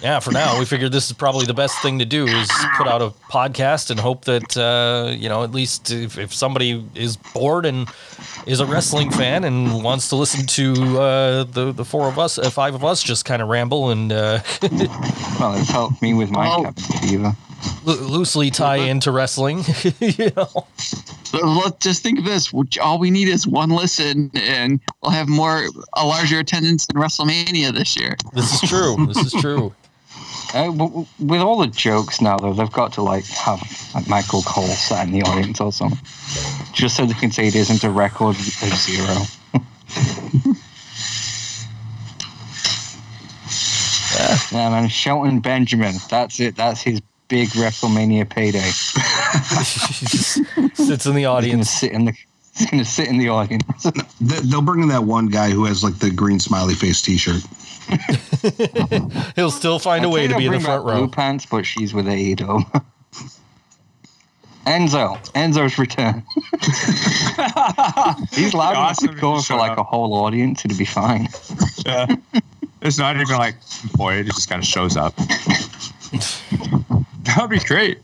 yeah, 0.00 0.20
for 0.20 0.30
now, 0.32 0.58
we 0.58 0.64
figured 0.64 0.92
this 0.92 1.06
is 1.08 1.12
probably 1.12 1.46
the 1.46 1.54
best 1.54 1.80
thing 1.82 1.98
to 1.98 2.04
do 2.04 2.26
is 2.26 2.48
put 2.76 2.86
out 2.86 3.02
a 3.02 3.10
podcast 3.30 3.90
and 3.90 3.98
hope 3.98 4.24
that 4.26 4.56
uh, 4.56 5.10
you 5.12 5.28
know 5.28 5.42
at 5.44 5.52
least 5.52 5.90
if, 5.90 6.18
if 6.18 6.32
somebody 6.32 6.84
is 6.94 7.16
bored 7.16 7.66
and 7.66 7.88
is 8.46 8.60
a 8.60 8.66
wrestling 8.66 9.10
fan 9.10 9.44
and 9.44 9.82
wants 9.82 10.08
to 10.08 10.16
listen 10.16 10.46
to 10.46 10.98
uh, 11.00 11.44
the 11.44 11.72
the 11.72 11.84
four 11.84 12.08
of 12.08 12.18
us, 12.18 12.38
uh, 12.38 12.48
five 12.50 12.74
of 12.74 12.84
us, 12.84 13.02
just 13.02 13.24
kind 13.24 13.42
of 13.42 13.48
ramble 13.48 13.90
and 13.90 14.12
uh, 14.12 14.40
Well, 15.40 15.54
it's 15.56 15.70
helped 15.70 16.00
me 16.02 16.14
with 16.14 16.30
my 16.30 16.48
Oh. 16.48 16.62
cabin 16.64 16.82
fever. 17.08 17.36
lo- 17.84 17.94
loosely 18.06 18.50
tie 18.50 18.76
into 18.76 19.10
wrestling. 19.10 19.64
you 20.00 20.30
know, 20.36 20.66
let's 21.32 21.78
just 21.84 22.02
think 22.02 22.18
of 22.20 22.24
this 22.24 22.52
all 22.80 22.98
we 22.98 23.10
need 23.10 23.28
is 23.28 23.46
one 23.46 23.70
listen 23.70 24.30
and 24.34 24.80
we'll 25.02 25.10
have 25.12 25.28
more 25.28 25.64
a 25.96 26.06
larger 26.06 26.38
attendance 26.38 26.86
in 26.94 27.00
wrestlemania 27.00 27.72
this 27.72 27.96
year 27.96 28.16
this 28.32 28.54
is 28.62 28.68
true. 28.68 28.96
This 29.06 29.18
is 29.18 29.32
true. 29.40 29.74
Uh, 30.54 30.64
w- 30.66 30.78
w- 30.88 31.06
with 31.20 31.40
all 31.40 31.58
the 31.58 31.66
jokes 31.66 32.20
now, 32.22 32.38
though, 32.38 32.54
they've 32.54 32.72
got 32.72 32.92
to 32.94 33.02
like 33.02 33.24
have 33.26 33.60
like 33.94 34.08
Michael 34.08 34.42
Cole 34.42 34.64
sat 34.66 35.06
in 35.06 35.12
the 35.12 35.22
audience 35.22 35.60
or 35.60 35.72
something, 35.72 35.98
just 36.72 36.96
so 36.96 37.04
they 37.04 37.12
can 37.14 37.30
say 37.30 37.48
it 37.48 37.54
isn't 37.54 37.84
a 37.84 37.90
record 37.90 38.36
of 38.36 38.74
zero. 38.74 39.14
yeah, 44.18 44.38
man, 44.70 44.88
Shelton 44.88 45.40
Benjamin. 45.40 45.96
That's 46.08 46.40
it. 46.40 46.56
That's 46.56 46.80
his 46.80 47.00
big 47.28 47.48
WrestleMania 47.50 48.28
payday. 48.28 48.60
He 48.60 50.68
sits 50.74 51.06
in 51.06 51.14
the 51.14 51.26
audience. 51.26 51.70
sit 51.70 51.92
in 51.92 52.06
the. 52.06 52.12
He's 52.56 52.70
gonna 52.70 52.84
sit 52.84 53.08
in 53.08 53.18
the 53.18 53.28
audience. 53.28 53.86
They'll 54.20 54.62
bring 54.62 54.82
in 54.82 54.88
that 54.88 55.04
one 55.04 55.28
guy 55.28 55.50
who 55.50 55.64
has 55.66 55.84
like 55.84 55.98
the 55.98 56.10
green 56.10 56.40
smiley 56.40 56.74
face 56.74 57.00
T-shirt. 57.00 57.42
He'll 59.36 59.50
still 59.50 59.78
find 59.78 60.04
a 60.04 60.08
way 60.08 60.26
to 60.28 60.36
be 60.36 60.46
in 60.46 60.52
the 60.52 60.60
front 60.60 60.84
back 60.86 60.94
Blue 60.94 61.02
row. 61.02 61.08
Pants, 61.08 61.46
but 61.46 61.64
she's 61.66 61.92
with 61.94 62.06
AEW. 62.06 62.84
Enzo. 64.66 65.16
Enzo's 65.32 65.78
return. 65.78 66.22
He's 68.32 68.52
loud 68.52 68.72
enough 68.72 68.90
Awesome 68.90 69.08
to 69.08 69.14
if 69.14 69.20
go 69.20 69.36
he 69.36 69.42
for 69.42 69.56
like 69.56 69.72
up. 69.72 69.78
a 69.78 69.82
whole 69.82 70.12
audience. 70.14 70.62
It'd 70.64 70.76
be 70.76 70.84
fine. 70.84 71.28
Yeah. 71.86 72.14
It's 72.82 72.98
not 72.98 73.16
even 73.16 73.36
like 73.38 73.54
employed. 73.82 74.26
It 74.26 74.34
just 74.34 74.48
kind 74.50 74.62
of 74.62 74.66
shows 74.68 74.96
up. 74.96 75.14
That 77.24 77.42
would 77.42 77.50
be 77.50 77.58
great. 77.58 77.98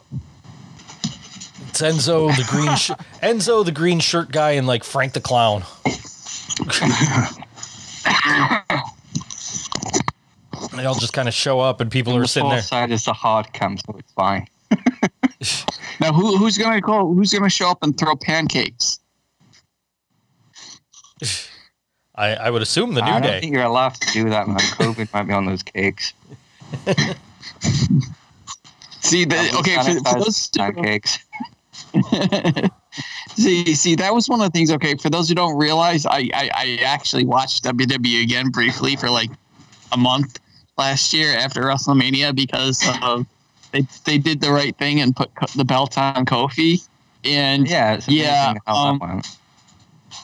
It's 1.69 1.81
Enzo 1.81 2.29
the 2.37 2.45
green 2.47 2.77
sh- 2.77 2.91
Enzo 3.23 3.65
the 3.65 3.73
green 3.73 3.99
shirt 3.99 4.31
guy 4.31 4.51
and 4.53 4.67
like 4.67 4.85
Frank 4.85 5.15
the 5.15 5.21
clown. 5.23 5.63
They 10.79 10.85
all 10.85 10.95
just 10.95 11.13
kind 11.13 11.29
of 11.29 11.35
show 11.35 11.61
up 11.61 11.81
and 11.81 11.91
people 11.91 12.17
are 12.17 12.21
the 12.21 12.29
sitting 12.29 12.51
there. 12.51 12.63
side 12.63 12.91
is 12.91 13.05
the 13.05 13.13
hard 13.13 13.53
cam, 13.53 13.77
so 13.79 13.97
it's 13.99 14.13
fine. 14.13 14.47
now 16.01 16.13
who, 16.13 16.37
who's 16.37 16.57
gonna 16.59 16.81
call 16.81 17.13
who's 17.13 17.33
gonna 17.33 17.51
show 17.51 17.71
up 17.71 17.79
and 17.83 17.99
throw 17.99 18.17
pancakes 18.17 18.99
I, 22.17 22.35
I 22.37 22.51
would 22.51 22.63
assume 22.63 22.95
the 22.95 23.03
I 23.03 23.07
new 23.07 23.13
don't 23.13 23.23
day. 23.23 23.41
think 23.41 23.53
you're 23.53 23.65
allowed 23.65 23.95
to 23.95 24.13
do 24.13 24.31
that, 24.31 24.47
man. 24.47 24.59
COVID 24.79 25.13
might 25.13 25.25
be 25.25 25.33
on 25.33 25.47
those 25.47 25.65
cakes. 25.65 26.13
see 29.01 29.25
the, 29.25 29.57
okay 29.59 29.75
for, 29.83 30.11
for 30.11 30.21
those 30.21 30.49
pancakes. 30.49 31.19
see, 33.35 33.75
see, 33.75 33.97
that 33.97 34.15
was 34.15 34.29
one 34.29 34.41
of 34.41 34.47
the 34.47 34.57
things. 34.57 34.71
Okay, 34.71 34.95
for 34.95 35.11
those 35.11 35.29
who 35.29 35.35
don't 35.35 35.57
realize, 35.57 36.07
I, 36.07 36.29
I, 36.35 36.51
I 36.55 36.79
actually 36.85 37.25
watched 37.25 37.65
WWE 37.65 38.23
again 38.23 38.51
briefly 38.51 38.95
for 38.95 39.11
like 39.11 39.31
a 39.91 39.97
month 39.97 40.39
last 40.77 41.13
year 41.13 41.37
after 41.37 41.63
WrestleMania 41.63 42.35
because 42.35 42.87
of 43.03 43.27
they 43.73 43.87
they 44.05 44.19
did 44.19 44.41
the 44.41 44.53
right 44.53 44.77
thing 44.77 45.01
and 45.01 45.15
put 45.15 45.35
co- 45.35 45.47
the 45.57 45.65
belt 45.65 45.99
on 45.99 46.25
Kofi. 46.27 46.87
And 47.25 47.69
Yeah, 47.69 48.01
Yeah, 48.07 48.55
um, 48.67 49.23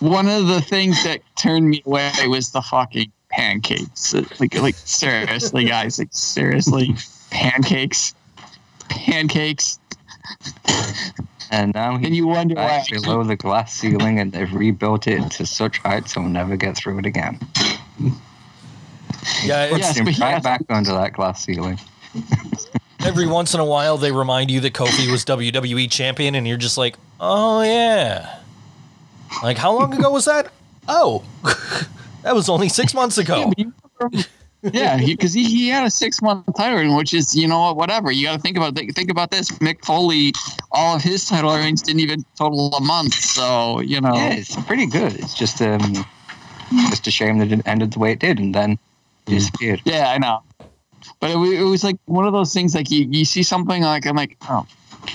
one 0.00 0.28
of 0.28 0.46
the 0.46 0.60
things 0.60 1.02
that 1.04 1.20
turned 1.36 1.68
me 1.68 1.82
away 1.86 2.12
was 2.26 2.50
the 2.50 2.62
fucking 2.62 3.12
pancakes. 3.30 4.14
Like, 4.38 4.54
like 4.54 4.76
seriously, 4.84 5.64
guys, 5.64 5.98
like 5.98 6.08
seriously, 6.12 6.94
pancakes, 7.30 8.14
pancakes. 8.88 9.78
And 11.50 11.74
now 11.74 11.96
And 11.96 12.14
you 12.14 12.28
wonder 12.28 12.54
why. 12.54 12.86
below 12.90 13.24
the 13.24 13.36
glass 13.36 13.74
ceiling, 13.74 14.20
and 14.20 14.32
they've 14.32 14.52
rebuilt 14.52 15.06
it 15.08 15.30
to 15.32 15.46
such 15.46 15.78
heights 15.78 16.14
he'll 16.14 16.22
never 16.22 16.56
get 16.56 16.76
through 16.76 17.00
it 17.00 17.06
again. 17.06 17.40
Yeah, 19.44 19.64
it's, 19.64 19.78
Yes, 19.78 19.96
Him 19.98 20.06
right 20.06 20.16
has- 20.16 20.42
back 20.42 20.62
under 20.68 20.92
that 20.92 21.12
glass 21.12 21.44
ceiling. 21.44 21.78
every 23.00 23.26
once 23.26 23.54
in 23.54 23.60
a 23.60 23.64
while 23.64 23.96
they 23.96 24.12
remind 24.12 24.50
you 24.50 24.60
that 24.60 24.72
Kofi 24.72 25.10
was 25.10 25.24
WWE 25.24 25.90
champion, 25.90 26.34
and 26.34 26.46
you're 26.46 26.56
just 26.56 26.78
like, 26.78 26.96
oh 27.18 27.62
yeah. 27.62 28.38
Like 29.42 29.56
how 29.56 29.72
long 29.72 29.94
ago 29.94 30.10
was 30.10 30.24
that? 30.24 30.52
Oh, 30.88 31.24
that 32.22 32.34
was 32.34 32.48
only 32.48 32.68
six 32.68 32.94
months 32.94 33.18
ago. 33.18 33.52
Yeah, 34.62 34.98
because 34.98 35.32
he, 35.34 35.44
he, 35.44 35.68
had 35.68 35.86
a 35.86 35.90
six 35.90 36.20
month 36.20 36.46
title 36.56 36.78
reign, 36.78 36.96
which 36.96 37.14
is 37.14 37.34
you 37.34 37.46
know 37.46 37.72
whatever. 37.72 38.10
You 38.10 38.26
got 38.26 38.34
to 38.34 38.40
think 38.40 38.56
about 38.56 38.74
think, 38.74 38.94
think 38.94 39.10
about 39.10 39.30
this. 39.30 39.50
Mick 39.58 39.84
Foley, 39.84 40.32
all 40.72 40.96
of 40.96 41.02
his 41.02 41.24
title 41.24 41.54
reigns 41.54 41.82
didn't 41.82 42.00
even 42.00 42.24
total 42.36 42.74
a 42.74 42.80
month, 42.80 43.14
so 43.14 43.80
you 43.80 44.00
know. 44.00 44.14
Yeah, 44.14 44.34
it's 44.34 44.56
pretty 44.64 44.86
good. 44.86 45.14
It's 45.14 45.34
just 45.34 45.62
um, 45.62 46.04
just 46.88 47.06
a 47.06 47.10
shame 47.10 47.38
that 47.38 47.52
it 47.52 47.62
ended 47.66 47.92
the 47.92 47.98
way 47.98 48.12
it 48.12 48.18
did, 48.18 48.38
and 48.38 48.54
then 48.54 48.78
disappeared. 49.26 49.80
Mm. 49.80 49.92
Yeah, 49.92 50.10
I 50.10 50.18
know. 50.18 50.42
But 51.20 51.30
it, 51.30 51.36
it 51.60 51.64
was 51.64 51.82
like 51.84 51.96
one 52.06 52.26
of 52.26 52.32
those 52.32 52.52
things. 52.52 52.74
Like 52.74 52.90
you, 52.90 53.06
you 53.10 53.24
see 53.24 53.42
something 53.42 53.82
like 53.82 54.06
I'm 54.06 54.16
like, 54.16 54.36
oh 54.48 54.66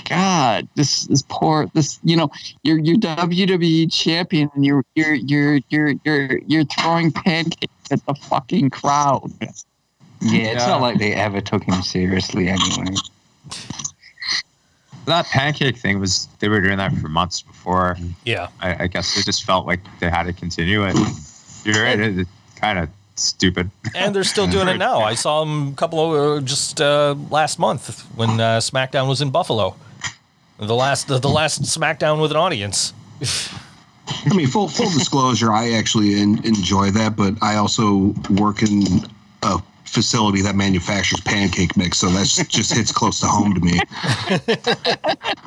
God, 0.08 0.66
this 0.74 1.04
this 1.06 1.22
poor 1.28 1.66
this. 1.74 1.98
You 2.04 2.16
know, 2.16 2.30
you're 2.62 2.78
you're 2.78 2.96
WWE 2.96 3.92
champion, 3.92 4.50
and 4.54 4.64
you're 4.64 4.84
you're 4.94 5.14
you're 5.14 5.60
you're 5.68 5.94
you're 6.04 6.38
you're 6.46 6.64
throwing 6.64 7.12
pancakes 7.12 7.72
at 7.90 8.04
the 8.06 8.14
fucking 8.14 8.70
crowd. 8.70 9.30
Yeah, 9.40 9.48
it's 9.50 10.62
Yeah. 10.62 10.66
not 10.66 10.80
like 10.80 10.98
they 10.98 11.12
ever 11.14 11.40
took 11.40 11.62
him 11.64 11.82
seriously 11.82 12.48
anyway. 12.48 12.94
That 15.06 15.26
pancake 15.26 15.76
thing 15.76 16.00
was 16.00 16.26
they 16.40 16.48
were 16.48 16.60
doing 16.60 16.78
that 16.78 16.92
for 16.94 17.08
months 17.08 17.40
before. 17.42 17.96
Yeah, 18.24 18.48
I, 18.60 18.84
I 18.84 18.86
guess 18.88 19.14
they 19.14 19.22
just 19.22 19.44
felt 19.44 19.66
like 19.66 19.80
they 20.00 20.10
had 20.10 20.24
to 20.24 20.32
continue 20.32 20.84
it. 20.84 20.96
You're 21.64 21.82
right. 21.84 21.98
it- 22.00 22.18
It's 22.18 22.30
kind 22.56 22.78
of 22.80 22.88
stupid. 23.16 23.70
and 23.94 24.14
they're 24.14 24.24
still 24.24 24.46
doing 24.46 24.68
it 24.68 24.78
now. 24.78 25.00
I 25.00 25.14
saw 25.14 25.40
them 25.44 25.68
a 25.68 25.74
couple 25.74 26.00
of 26.00 26.38
uh, 26.38 26.44
just 26.44 26.80
uh, 26.80 27.14
last 27.30 27.58
month 27.58 28.00
when 28.16 28.40
uh, 28.40 28.58
SmackDown 28.58 29.08
was 29.08 29.20
in 29.20 29.30
Buffalo. 29.30 29.74
The 30.58 30.74
last 30.74 31.08
the, 31.08 31.18
the 31.18 31.28
last 31.28 31.62
SmackDown 31.62 32.20
with 32.20 32.30
an 32.30 32.36
audience. 32.36 32.92
I 33.22 34.34
mean, 34.34 34.46
full 34.46 34.68
full 34.68 34.90
disclosure, 34.90 35.52
I 35.52 35.72
actually 35.72 36.14
en- 36.20 36.42
enjoy 36.44 36.90
that, 36.92 37.16
but 37.16 37.34
I 37.42 37.56
also 37.56 38.14
work 38.30 38.62
in 38.62 38.82
a 39.42 39.60
facility 39.84 40.42
that 40.42 40.54
manufactures 40.54 41.20
pancake 41.20 41.76
mix, 41.76 41.98
so 41.98 42.08
that 42.10 42.26
just 42.48 42.72
hits 42.72 42.92
close 42.92 43.20
to 43.20 43.26
home 43.26 43.54
to 43.54 43.60
me. 43.60 43.80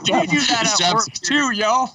You 0.05 0.25
do 0.27 0.39
that 0.47 0.79
at 0.81 0.93
work 0.93 1.11
too, 1.13 1.51
yo. 1.53 1.85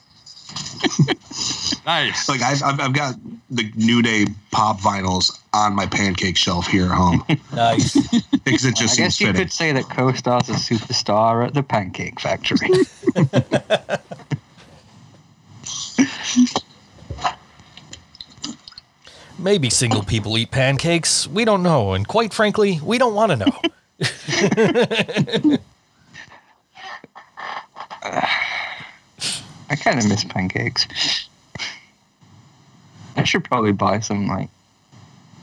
nice. 1.86 2.28
Like 2.28 2.42
I've, 2.42 2.62
I've 2.62 2.80
I've 2.80 2.92
got 2.92 3.14
the 3.50 3.70
New 3.76 4.02
Day 4.02 4.26
pop 4.50 4.80
vinyls 4.80 5.38
on 5.52 5.74
my 5.74 5.86
pancake 5.86 6.36
shelf 6.36 6.66
here 6.66 6.86
at 6.86 6.90
home 6.92 7.24
Nice. 7.54 7.94
because 8.44 8.64
it 8.64 8.76
just 8.76 8.98
I 8.98 8.98
just 8.98 8.98
guess 8.98 9.16
seems 9.16 9.20
you 9.20 9.26
fitting. 9.28 9.42
could 9.42 9.52
say 9.52 9.72
that 9.72 9.88
Co-Star's 9.88 10.48
a 10.48 10.52
superstar 10.54 11.46
at 11.46 11.54
the 11.54 11.62
Pancake 11.62 12.20
Factory. 12.20 12.68
Maybe 19.38 19.68
single 19.68 20.02
people 20.02 20.38
eat 20.38 20.50
pancakes. 20.50 21.26
We 21.26 21.44
don't 21.44 21.62
know, 21.62 21.92
and 21.92 22.06
quite 22.06 22.32
frankly, 22.32 22.80
we 22.82 22.98
don't 22.98 23.14
want 23.14 23.32
to 23.32 23.36
know. 23.36 23.60
I 29.74 29.76
kind 29.76 29.98
of 29.98 30.08
miss 30.08 30.22
pancakes. 30.22 30.86
I 33.16 33.24
should 33.24 33.42
probably 33.42 33.72
buy 33.72 33.98
some 33.98 34.28
like 34.28 34.48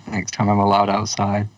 next 0.08 0.32
time 0.32 0.48
I'm 0.48 0.58
allowed 0.60 0.90
outside. 0.90 1.50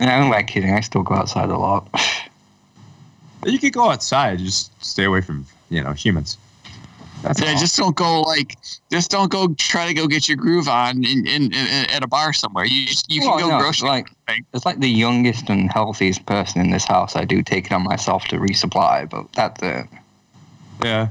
And 0.00 0.10
I'm 0.10 0.30
like 0.30 0.48
kidding. 0.48 0.74
I 0.74 0.80
still 0.80 1.04
go 1.04 1.14
outside 1.14 1.48
a 1.48 1.56
lot. 1.56 1.88
You 3.46 3.56
could 3.60 3.72
go 3.72 3.88
outside. 3.90 4.40
Just 4.40 4.72
stay 4.84 5.04
away 5.04 5.20
from 5.20 5.46
you 5.70 5.80
know 5.82 5.92
humans. 5.92 6.38
That's 7.22 7.40
Yeah, 7.40 7.52
all. 7.52 7.58
just 7.60 7.76
don't 7.76 7.94
go 7.94 8.22
like, 8.22 8.56
just 8.90 9.12
don't 9.12 9.30
go 9.30 9.54
try 9.58 9.86
to 9.86 9.94
go 9.94 10.08
get 10.08 10.26
your 10.26 10.36
groove 10.36 10.66
on 10.66 11.04
in, 11.04 11.24
in, 11.28 11.52
in 11.52 11.90
at 11.90 12.02
a 12.02 12.08
bar 12.08 12.32
somewhere. 12.32 12.64
You 12.64 12.86
just, 12.86 13.08
you 13.08 13.20
can 13.20 13.30
oh, 13.30 13.38
go 13.38 13.48
no, 13.50 13.58
grocery. 13.60 13.88
like 13.88 14.08
it's 14.52 14.66
like 14.66 14.80
the 14.80 14.90
youngest 14.90 15.48
and 15.48 15.70
healthiest 15.72 16.26
person 16.26 16.60
in 16.60 16.70
this 16.70 16.84
house. 16.84 17.14
I 17.14 17.24
do 17.24 17.40
take 17.40 17.66
it 17.66 17.72
on 17.72 17.84
myself 17.84 18.24
to 18.24 18.38
resupply, 18.38 19.08
but 19.08 19.32
that's 19.34 19.62
it. 19.62 19.86
Yeah. 20.82 21.08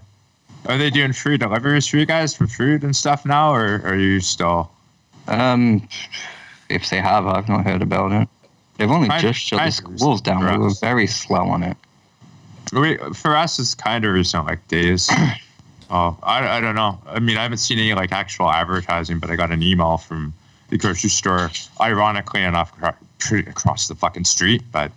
Are 0.67 0.77
they 0.77 0.89
doing 0.89 1.11
free 1.13 1.37
deliveries 1.37 1.87
for 1.87 1.97
you 1.97 2.05
guys 2.05 2.35
for 2.35 2.47
food 2.47 2.83
and 2.83 2.95
stuff 2.95 3.25
now, 3.25 3.53
or 3.53 3.81
are 3.83 3.95
you 3.95 4.19
still? 4.19 4.71
Um, 5.27 5.87
if 6.69 6.89
they 6.89 6.97
have, 6.97 7.25
I've 7.25 7.49
not 7.49 7.65
heard 7.65 7.81
about 7.81 8.11
it. 8.11 8.27
They've 8.77 8.89
only 8.89 9.09
Kind- 9.09 9.21
just 9.21 9.39
shut 9.39 9.59
the 9.63 9.71
schools 9.71 10.21
down. 10.21 10.45
We 10.45 10.57
were 10.57 10.73
very 10.81 11.07
slow 11.07 11.47
on 11.49 11.63
it. 11.63 11.77
We, 12.73 12.97
for 13.13 13.35
us, 13.35 13.59
it's 13.59 13.75
kind 13.75 14.05
of 14.05 14.13
recent, 14.13 14.45
like 14.45 14.65
days. 14.67 15.09
Oh, 15.93 16.17
I, 16.23 16.47
I 16.57 16.61
don't 16.61 16.75
know. 16.75 16.97
I 17.05 17.19
mean, 17.19 17.35
I 17.35 17.43
haven't 17.43 17.57
seen 17.57 17.77
any 17.77 17.93
like 17.93 18.13
actual 18.13 18.49
advertising, 18.49 19.19
but 19.19 19.29
I 19.29 19.35
got 19.35 19.51
an 19.51 19.61
email 19.61 19.97
from 19.97 20.33
the 20.69 20.77
grocery 20.77 21.09
store, 21.09 21.51
ironically 21.81 22.41
enough, 22.41 22.71
pretty 23.21 23.49
across 23.49 23.87
the 23.87 23.95
fucking 23.95 24.25
street. 24.25 24.63
But 24.71 24.91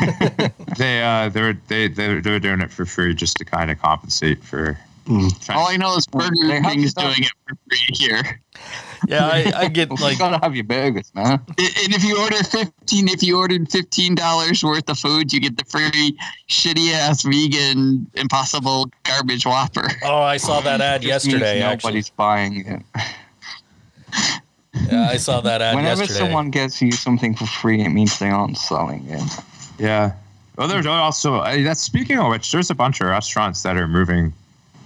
they 0.78 1.02
uh, 1.02 1.28
they 1.30 1.40
were 1.40 1.56
they 1.68 1.88
they 1.88 2.14
were, 2.14 2.20
they 2.20 2.30
were 2.30 2.40
doing 2.40 2.60
it 2.60 2.70
for 2.70 2.84
free 2.84 3.14
just 3.14 3.36
to 3.38 3.44
kind 3.44 3.70
of 3.70 3.80
compensate 3.80 4.42
for. 4.42 4.78
Mm. 5.06 5.54
All 5.54 5.68
I 5.68 5.76
know 5.76 5.94
is 5.94 6.04
Burger 6.06 6.32
King 6.62 6.82
is 6.82 6.92
doing 6.92 7.14
it 7.18 7.30
for 7.46 7.56
free 7.68 7.86
here. 7.90 8.40
Yeah, 9.06 9.26
I, 9.26 9.52
I 9.54 9.68
get 9.68 9.88
Like, 9.90 10.00
like 10.00 10.12
you 10.14 10.18
gotta 10.18 10.38
have 10.42 10.56
your 10.56 10.64
burgers, 10.64 11.12
man. 11.14 11.40
And 11.58 11.94
if 11.94 12.02
you 12.02 12.18
order 12.18 12.42
fifteen, 12.42 13.06
if 13.06 13.22
you 13.22 13.38
ordered 13.38 13.70
fifteen 13.70 14.16
dollars 14.16 14.64
worth 14.64 14.88
of 14.88 14.98
food, 14.98 15.32
you 15.32 15.40
get 15.40 15.56
the 15.56 15.64
free 15.64 16.18
shitty 16.48 16.92
ass 16.92 17.22
vegan 17.22 18.10
Impossible 18.14 18.90
garbage 19.04 19.46
Whopper. 19.46 19.88
oh, 20.02 20.22
I 20.22 20.38
saw 20.38 20.60
that 20.62 20.80
ad 20.80 21.02
Just 21.02 21.26
means 21.26 21.34
yesterday. 21.34 21.62
Actually, 21.62 21.88
nobody's 21.90 22.10
buying 22.10 22.66
it. 22.66 22.82
Yeah, 24.90 25.08
I 25.10 25.16
saw 25.16 25.40
that 25.40 25.62
ad 25.62 25.74
Whenever 25.74 26.02
yesterday. 26.02 26.18
someone 26.20 26.50
gets 26.50 26.80
you 26.82 26.92
something 26.92 27.34
for 27.34 27.46
free, 27.46 27.80
it 27.82 27.88
means 27.90 28.18
they 28.18 28.28
aren't 28.30 28.58
selling 28.58 29.04
it. 29.08 29.22
Yeah. 29.78 30.12
Well, 30.56 30.68
there's 30.68 30.86
also 30.86 31.36
uh, 31.36 31.62
that's 31.62 31.82
speaking 31.82 32.18
of 32.18 32.28
which, 32.30 32.50
there's 32.52 32.70
a 32.70 32.74
bunch 32.74 33.00
of 33.00 33.08
restaurants 33.08 33.62
that 33.62 33.76
are 33.76 33.86
moving 33.88 34.32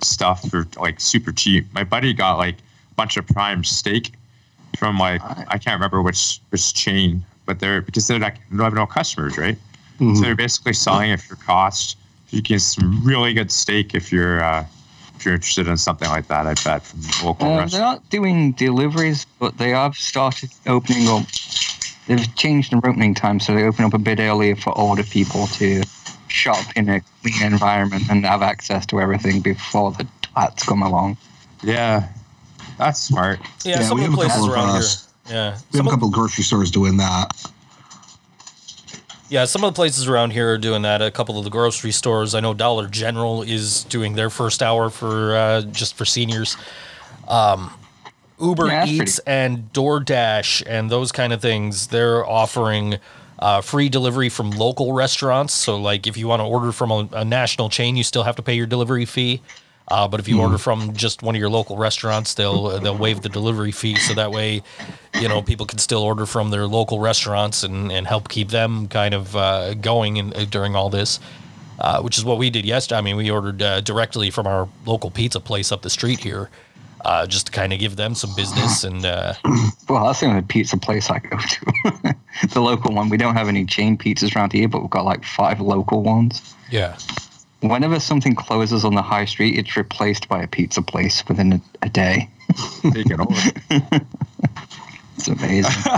stuff 0.03 0.49
for 0.51 0.67
like 0.79 1.01
super 1.01 1.33
cheap. 1.33 1.67
My 1.73 1.85
buddy 1.85 2.13
got 2.13 2.39
like 2.39 2.57
a 2.57 2.95
bunch 2.97 3.17
of 3.17 3.27
prime 3.27 3.63
steak 3.65 4.13
from 4.79 4.99
like 4.99 5.21
I 5.49 5.59
can't 5.59 5.75
remember 5.79 6.03
which 6.03 6.41
which 6.51 6.75
chain, 6.75 7.25
but 7.47 7.61
they're 7.61 7.81
because 7.83 8.09
they're 8.09 8.19
like 8.19 8.37
they 8.51 8.57
don't 8.57 8.65
have 8.65 8.75
no 8.75 8.87
customers, 8.87 9.39
right? 9.39 9.57
Mhm. 10.01 10.17
So 10.17 10.23
they're 10.23 10.35
basically 10.35 10.73
selling 10.73 11.11
it 11.11 11.21
for 11.21 11.37
cost. 11.37 11.97
You 12.31 12.43
get 12.43 12.61
some 12.61 13.05
really 13.05 13.33
good 13.35 13.51
steak 13.53 13.95
if 13.95 14.11
you're 14.13 14.43
uh, 14.43 14.65
if 15.21 15.27
you're 15.27 15.35
interested 15.35 15.69
in 15.69 15.77
something 15.77 16.09
like 16.09 16.29
that. 16.29 16.47
I 16.47 16.55
bet 16.65 16.83
from 16.83 17.03
the 17.03 17.23
local 17.25 17.47
Uh, 17.47 17.67
they're 17.67 17.81
not 17.81 18.09
doing 18.09 18.53
deliveries, 18.53 19.27
but 19.39 19.59
they 19.59 19.69
have 19.71 19.95
started 19.95 20.51
opening 20.67 21.07
up. 21.09 21.27
They've 22.07 22.35
changed 22.37 22.73
their 22.73 22.79
opening 22.79 23.15
time, 23.15 23.39
so 23.39 23.55
they 23.55 23.65
open 23.65 23.85
up 23.85 23.93
a 23.93 23.99
bit 23.99 24.19
earlier 24.19 24.57
for 24.57 24.77
older 24.79 25.03
people 25.03 25.47
to 25.59 25.83
shop 26.29 26.65
in 26.75 26.89
a 26.89 27.03
clean 27.23 27.43
environment 27.43 28.05
and 28.11 28.25
have 28.25 28.41
access 28.41 28.87
to 28.87 29.01
everything 29.01 29.43
before 29.43 29.93
the 29.93 30.07
twats 30.23 30.67
come 30.67 30.83
along. 30.83 31.19
Yeah, 31.63 32.09
that's 32.79 32.99
smart. 32.99 33.41
yeah, 33.63 33.81
Yeah, 33.81 33.89
some 33.89 33.99
we 33.99 34.07
of 34.07 34.13
the 34.13 34.17
have 34.17 34.27
a 34.27 34.29
places 34.29 34.37
couple 34.39 34.49
of, 34.49 34.55
around 34.55 34.69
uh, 34.71 34.81
here. 34.81 34.89
Yeah, 35.29 35.59
We 35.73 35.77
have 35.77 35.87
a 35.87 35.91
couple 35.91 36.09
of 36.09 36.15
grocery 36.15 36.45
stores 36.45 36.71
doing 36.71 36.97
that. 36.97 37.53
Yeah, 39.31 39.45
some 39.45 39.63
of 39.63 39.73
the 39.73 39.77
places 39.77 40.09
around 40.09 40.33
here 40.33 40.53
are 40.53 40.59
doing 40.59 40.83
that. 40.83 41.01
A 41.01 41.11
couple 41.11 41.39
of 41.39 41.45
the 41.45 41.51
grocery 41.51 41.93
stores. 41.93 42.35
I 42.35 42.41
know 42.41 42.53
Dollar 42.53 42.89
General 42.89 43.43
is 43.43 43.85
doing 43.85 44.15
their 44.15 44.29
first 44.29 44.61
hour 44.61 44.91
for 44.91 45.37
uh, 45.37 45.63
just 45.63 45.95
for 45.95 46.05
seniors. 46.05 46.57
Um, 47.29 47.73
Uber 48.41 48.67
Yeah, 48.67 48.87
Eats 48.87 49.21
and 49.21 49.73
DoorDash 49.73 50.65
and 50.67 50.91
those 50.91 51.13
kind 51.13 51.33
of 51.33 51.41
things. 51.41 51.87
They're 51.87 52.27
offering 52.27 52.99
uh, 53.39 53.61
free 53.61 53.89
delivery 53.89 54.29
from 54.31 54.51
local 54.51 54.93
restaurants. 54.93 55.55
So, 55.55 55.77
like, 55.77 56.09
if 56.09 56.17
you 56.17 56.27
want 56.27 56.41
to 56.41 56.45
order 56.47 56.73
from 56.73 56.91
a, 56.91 57.09
a 57.13 57.25
national 57.25 57.69
chain, 57.69 57.97
you 57.97 58.03
still 58.03 58.25
have 58.25 58.37
to 58.37 58.43
pay 58.43 58.55
your 58.55 58.67
delivery 58.67 59.05
fee. 59.05 59.43
Uh, 59.91 60.07
but 60.07 60.21
if 60.21 60.29
you 60.29 60.41
order 60.41 60.57
from 60.57 60.93
just 60.95 61.21
one 61.23 61.35
of 61.35 61.41
your 61.41 61.51
local 61.51 61.77
restaurants, 61.77 62.35
they'll 62.35 62.79
they'll 62.79 62.97
waive 62.97 63.23
the 63.23 63.29
delivery 63.29 63.73
fee. 63.73 63.97
So 63.97 64.15
that 64.15 64.31
way, 64.31 64.63
you 65.21 65.29
know, 65.29 65.43
people 65.43 65.67
can 65.67 65.79
still 65.79 66.03
order 66.03 66.27
from 66.27 66.51
their 66.51 66.67
local 66.67 67.01
restaurants 67.01 67.65
and, 67.65 67.91
and 67.91 68.07
help 68.07 68.29
keep 68.29 68.51
them 68.51 68.87
kind 68.87 69.15
of 69.15 69.35
uh, 69.35 69.75
going 69.75 70.17
in, 70.19 70.33
uh, 70.35 70.47
during 70.49 70.77
all 70.77 70.91
this. 70.91 71.19
Uh, 71.81 72.03
which 72.03 72.19
is 72.19 72.25
what 72.27 72.37
we 72.37 72.51
did 72.51 72.67
yesterday. 72.67 72.99
I 72.99 73.01
mean, 73.01 73.17
we 73.17 73.31
ordered 73.31 73.63
uh, 73.63 73.81
directly 73.81 74.31
from 74.31 74.47
our 74.47 74.69
local 74.85 75.11
pizza 75.11 75.41
place 75.41 75.73
up 75.73 75.81
the 75.81 75.89
street 75.89 76.19
here, 76.19 76.51
uh, 77.07 77.27
just 77.27 77.47
to 77.47 77.53
kind 77.53 77.73
of 77.73 77.79
give 77.79 77.97
them 77.97 78.15
some 78.15 78.35
business 78.37 78.85
and. 78.89 79.05
Uh, 79.07 79.33
Well, 79.89 80.05
that's 80.05 80.21
the 80.21 80.27
only 80.27 80.43
pizza 80.43 80.77
place 80.77 81.09
I 81.09 81.21
go 81.21 81.39
to. 81.39 82.15
the 82.53 82.61
local 82.61 82.95
one. 82.95 83.09
We 83.09 83.17
don't 83.17 83.35
have 83.35 83.49
any 83.49 83.65
chain 83.65 83.97
pizzas 83.97 84.37
around 84.37 84.53
here, 84.53 84.69
but 84.69 84.83
we've 84.83 84.91
got 84.91 85.07
like 85.07 85.25
five 85.25 85.59
local 85.61 86.03
ones. 86.03 86.55
yeah. 86.71 86.97
Whenever 87.61 88.01
something 88.01 88.35
closes 88.35 88.85
on 88.85 88.95
the 88.95 89.03
high 89.03 89.27
street, 89.27 89.59
it's 89.59 89.77
replaced 89.77 90.29
by 90.29 90.43
a 90.43 90.47
pizza 90.47 90.81
place 90.81 91.23
within 91.29 91.53
a, 91.53 91.61
a 91.83 91.89
day. 91.89 92.29
Take 92.93 93.11
it 93.11 93.21
over. 93.21 93.35
It's 95.17 95.29
amazing. 95.29 95.93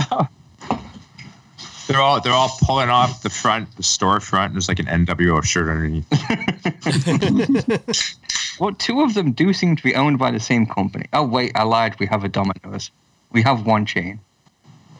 They're 1.87 2.01
all 2.01 2.21
they're 2.21 2.33
all 2.33 2.55
pulling 2.61 2.89
off 2.89 3.23
the 3.23 3.29
front, 3.29 3.75
the 3.75 3.83
storefront. 3.83 4.47
And 4.47 4.55
there's 4.55 4.67
like 4.67 4.79
an 4.79 4.85
NWO 4.85 5.43
shirt 5.43 5.69
underneath. 5.69 6.07
well, 8.59 8.73
two 8.73 9.01
of 9.01 9.13
them 9.13 9.31
do 9.31 9.53
seem 9.53 9.75
to 9.75 9.83
be 9.83 9.95
owned 9.95 10.17
by 10.17 10.31
the 10.31 10.39
same 10.39 10.65
company. 10.65 11.05
Oh 11.13 11.23
wait, 11.23 11.51
I 11.55 11.63
lied. 11.63 11.99
We 11.99 12.07
have 12.07 12.23
a 12.23 12.29
Domino's. 12.29 12.91
We 13.31 13.41
have 13.43 13.65
one 13.65 13.85
chain. 13.85 14.19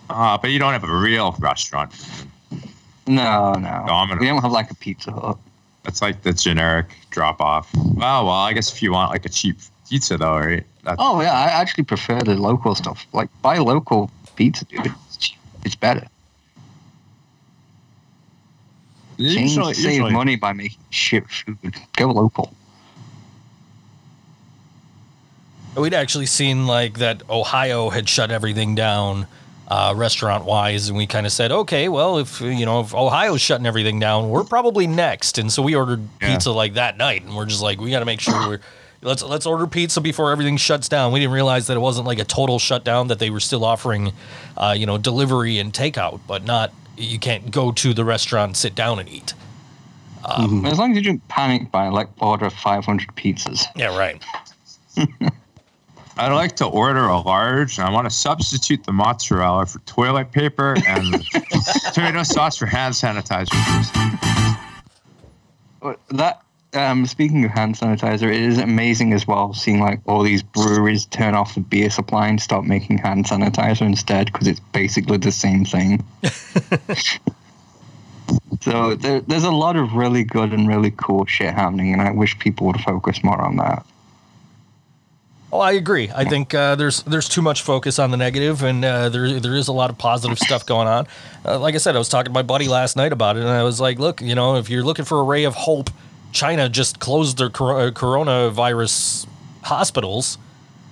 Uh, 0.09 0.37
but 0.37 0.51
you 0.51 0.59
don't 0.59 0.73
have 0.73 0.83
a 0.83 0.95
real 0.95 1.35
restaurant. 1.39 1.93
No, 3.07 3.53
no. 3.53 3.83
Domino's. 3.87 4.19
We 4.19 4.27
don't 4.27 4.41
have 4.41 4.51
like 4.51 4.71
a 4.71 4.75
Pizza 4.75 5.11
Hut. 5.11 5.37
That's 5.83 6.01
like 6.01 6.21
the 6.21 6.33
generic 6.33 6.87
drop 7.09 7.41
off. 7.41 7.69
Oh 7.75 7.93
well, 7.97 8.29
I 8.29 8.53
guess 8.53 8.71
if 8.73 8.81
you 8.81 8.93
want 8.93 9.11
like 9.11 9.25
a 9.25 9.29
cheap 9.29 9.57
pizza 9.89 10.17
though, 10.17 10.37
right? 10.37 10.65
That's, 10.83 10.97
Oh 10.99 11.21
yeah, 11.21 11.31
I 11.33 11.45
actually 11.45 11.83
prefer 11.83 12.19
the 12.21 12.35
local 12.35 12.73
stuff. 12.75 13.05
Like 13.13 13.29
buy 13.41 13.57
local 13.57 14.09
pizza, 14.35 14.65
dude. 14.65 14.85
It's, 14.85 15.17
cheap. 15.17 15.37
it's 15.65 15.75
better. 15.75 16.07
Chains 19.19 19.55
usually, 19.55 19.73
save 19.73 19.91
usually- 19.93 20.11
money 20.11 20.35
by 20.35 20.53
making 20.53 20.79
shit 20.89 21.29
food. 21.29 21.75
Go 21.97 22.11
local. 22.11 22.53
We'd 25.75 25.93
actually 25.93 26.27
seen 26.27 26.67
like 26.67 26.99
that 26.99 27.27
Ohio 27.29 27.89
had 27.89 28.07
shut 28.07 28.31
everything 28.31 28.75
down 28.75 29.27
uh, 29.67 29.93
restaurant 29.95 30.45
wise, 30.45 30.89
and 30.89 30.97
we 30.97 31.07
kind 31.07 31.25
of 31.25 31.31
said, 31.31 31.51
okay, 31.51 31.87
well, 31.89 32.17
if 32.17 32.41
you 32.41 32.65
know 32.65 32.81
if 32.81 32.93
Ohio's 32.93 33.41
shutting 33.41 33.65
everything 33.65 33.99
down, 33.99 34.29
we're 34.29 34.43
probably 34.43 34.87
next. 34.87 35.37
And 35.37 35.51
so 35.51 35.61
we 35.61 35.75
ordered 35.75 36.01
Yeah. 36.21 36.33
pizza 36.33 36.51
like 36.51 36.73
that 36.75 36.97
night, 36.97 37.23
and 37.23 37.35
we're 37.35 37.45
just 37.45 37.61
like, 37.61 37.79
we 37.79 37.89
got 37.91 37.99
to 37.99 38.05
make 38.05 38.19
sure 38.19 38.33
we're 38.47 38.59
let's 39.01 39.23
let's 39.23 39.45
order 39.45 39.65
pizza 39.67 40.01
before 40.01 40.31
everything 40.31 40.57
shuts 40.57 40.87
down. 40.89 41.11
We 41.11 41.19
didn't 41.19 41.33
realize 41.33 41.67
that 41.67 41.77
it 41.77 41.81
wasn't 41.81 42.07
like 42.07 42.19
a 42.19 42.25
total 42.25 42.59
shutdown; 42.59 43.07
that 43.07 43.19
they 43.19 43.29
were 43.29 43.39
still 43.39 43.63
offering, 43.65 44.11
uh, 44.57 44.75
you 44.77 44.85
know, 44.85 44.97
delivery 44.97 45.59
and 45.59 45.71
takeout, 45.73 46.19
but 46.27 46.43
not 46.45 46.73
you 46.97 47.17
can't 47.17 47.49
go 47.51 47.71
to 47.71 47.93
the 47.93 48.05
restaurant 48.05 48.55
sit 48.55 48.75
down 48.75 48.99
and 48.99 49.09
eat. 49.09 49.33
Um, 50.25 50.65
As 50.65 50.77
long 50.77 50.91
as 50.91 50.97
you 50.97 51.03
don't 51.03 51.27
panic 51.27 51.69
buy 51.71 51.87
like 51.89 52.07
order 52.21 52.49
500 52.49 53.07
pizzas. 53.15 53.65
Yeah, 53.75 53.97
right. 53.97 54.23
I'd 56.15 56.31
like 56.31 56.55
to 56.57 56.65
order 56.65 57.05
a 57.05 57.19
large, 57.19 57.77
and 57.77 57.87
I 57.87 57.91
want 57.91 58.05
to 58.05 58.15
substitute 58.15 58.83
the 58.83 58.91
mozzarella 58.91 59.65
for 59.65 59.79
toilet 59.79 60.31
paper 60.31 60.75
and 60.87 61.13
the 61.13 61.91
tomato 61.93 62.21
sauce 62.23 62.57
for 62.57 62.67
hand 62.67 62.93
sanitizer. 62.93 63.49
But 65.81 65.99
That 66.09 66.43
um, 66.73 67.05
speaking 67.05 67.45
of 67.45 67.51
hand 67.51 67.75
sanitizer, 67.75 68.29
it 68.29 68.41
is 68.41 68.57
amazing 68.57 69.13
as 69.13 69.27
well 69.27 69.53
seeing 69.53 69.79
like 69.79 70.01
all 70.05 70.23
these 70.23 70.43
breweries 70.43 71.05
turn 71.05 71.35
off 71.35 71.55
the 71.55 71.61
beer 71.61 71.89
supply 71.89 72.27
and 72.27 72.41
start 72.41 72.65
making 72.65 72.99
hand 72.99 73.25
sanitizer 73.25 73.81
instead 73.81 74.31
because 74.31 74.47
it's 74.47 74.59
basically 74.59 75.17
the 75.17 75.31
same 75.31 75.65
thing. 75.65 76.03
so 78.61 78.95
there, 78.95 79.21
there's 79.21 79.43
a 79.43 79.51
lot 79.51 79.75
of 79.75 79.93
really 79.93 80.23
good 80.23 80.53
and 80.53 80.67
really 80.67 80.91
cool 80.91 81.25
shit 81.25 81.53
happening, 81.53 81.93
and 81.93 82.01
I 82.01 82.11
wish 82.11 82.37
people 82.39 82.67
would 82.67 82.81
focus 82.81 83.23
more 83.23 83.41
on 83.41 83.57
that. 83.57 83.85
Oh, 85.53 85.59
I 85.59 85.73
agree. 85.73 86.09
I 86.15 86.25
think 86.25 86.55
uh, 86.55 86.73
there's 86.73 87.03
there's 87.03 87.29
too 87.29 87.43
much 87.43 87.61
focus 87.61 87.99
on 87.99 88.09
the 88.09 88.17
negative, 88.17 88.63
and 88.63 88.83
uh, 88.83 89.09
there 89.09 89.39
there 89.39 89.53
is 89.53 89.67
a 89.67 89.71
lot 89.71 89.91
of 89.91 89.99
positive 89.99 90.39
stuff 90.39 90.65
going 90.65 90.87
on. 90.87 91.05
Uh, 91.45 91.59
like 91.59 91.75
I 91.75 91.77
said, 91.77 91.95
I 91.95 91.99
was 91.99 92.09
talking 92.09 92.31
to 92.31 92.33
my 92.33 92.41
buddy 92.41 92.67
last 92.67 92.95
night 92.95 93.13
about 93.13 93.37
it, 93.37 93.41
and 93.41 93.49
I 93.49 93.61
was 93.61 93.79
like, 93.79 93.99
"Look, 93.99 94.19
you 94.19 94.33
know, 94.33 94.55
if 94.55 94.67
you're 94.67 94.81
looking 94.83 95.05
for 95.05 95.19
a 95.19 95.23
ray 95.23 95.43
of 95.43 95.53
hope, 95.53 95.91
China 96.31 96.69
just 96.69 96.97
closed 96.99 97.37
their 97.37 97.51
cor- 97.51 97.79
uh, 97.79 97.91
coronavirus 97.91 99.27
hospitals 99.61 100.39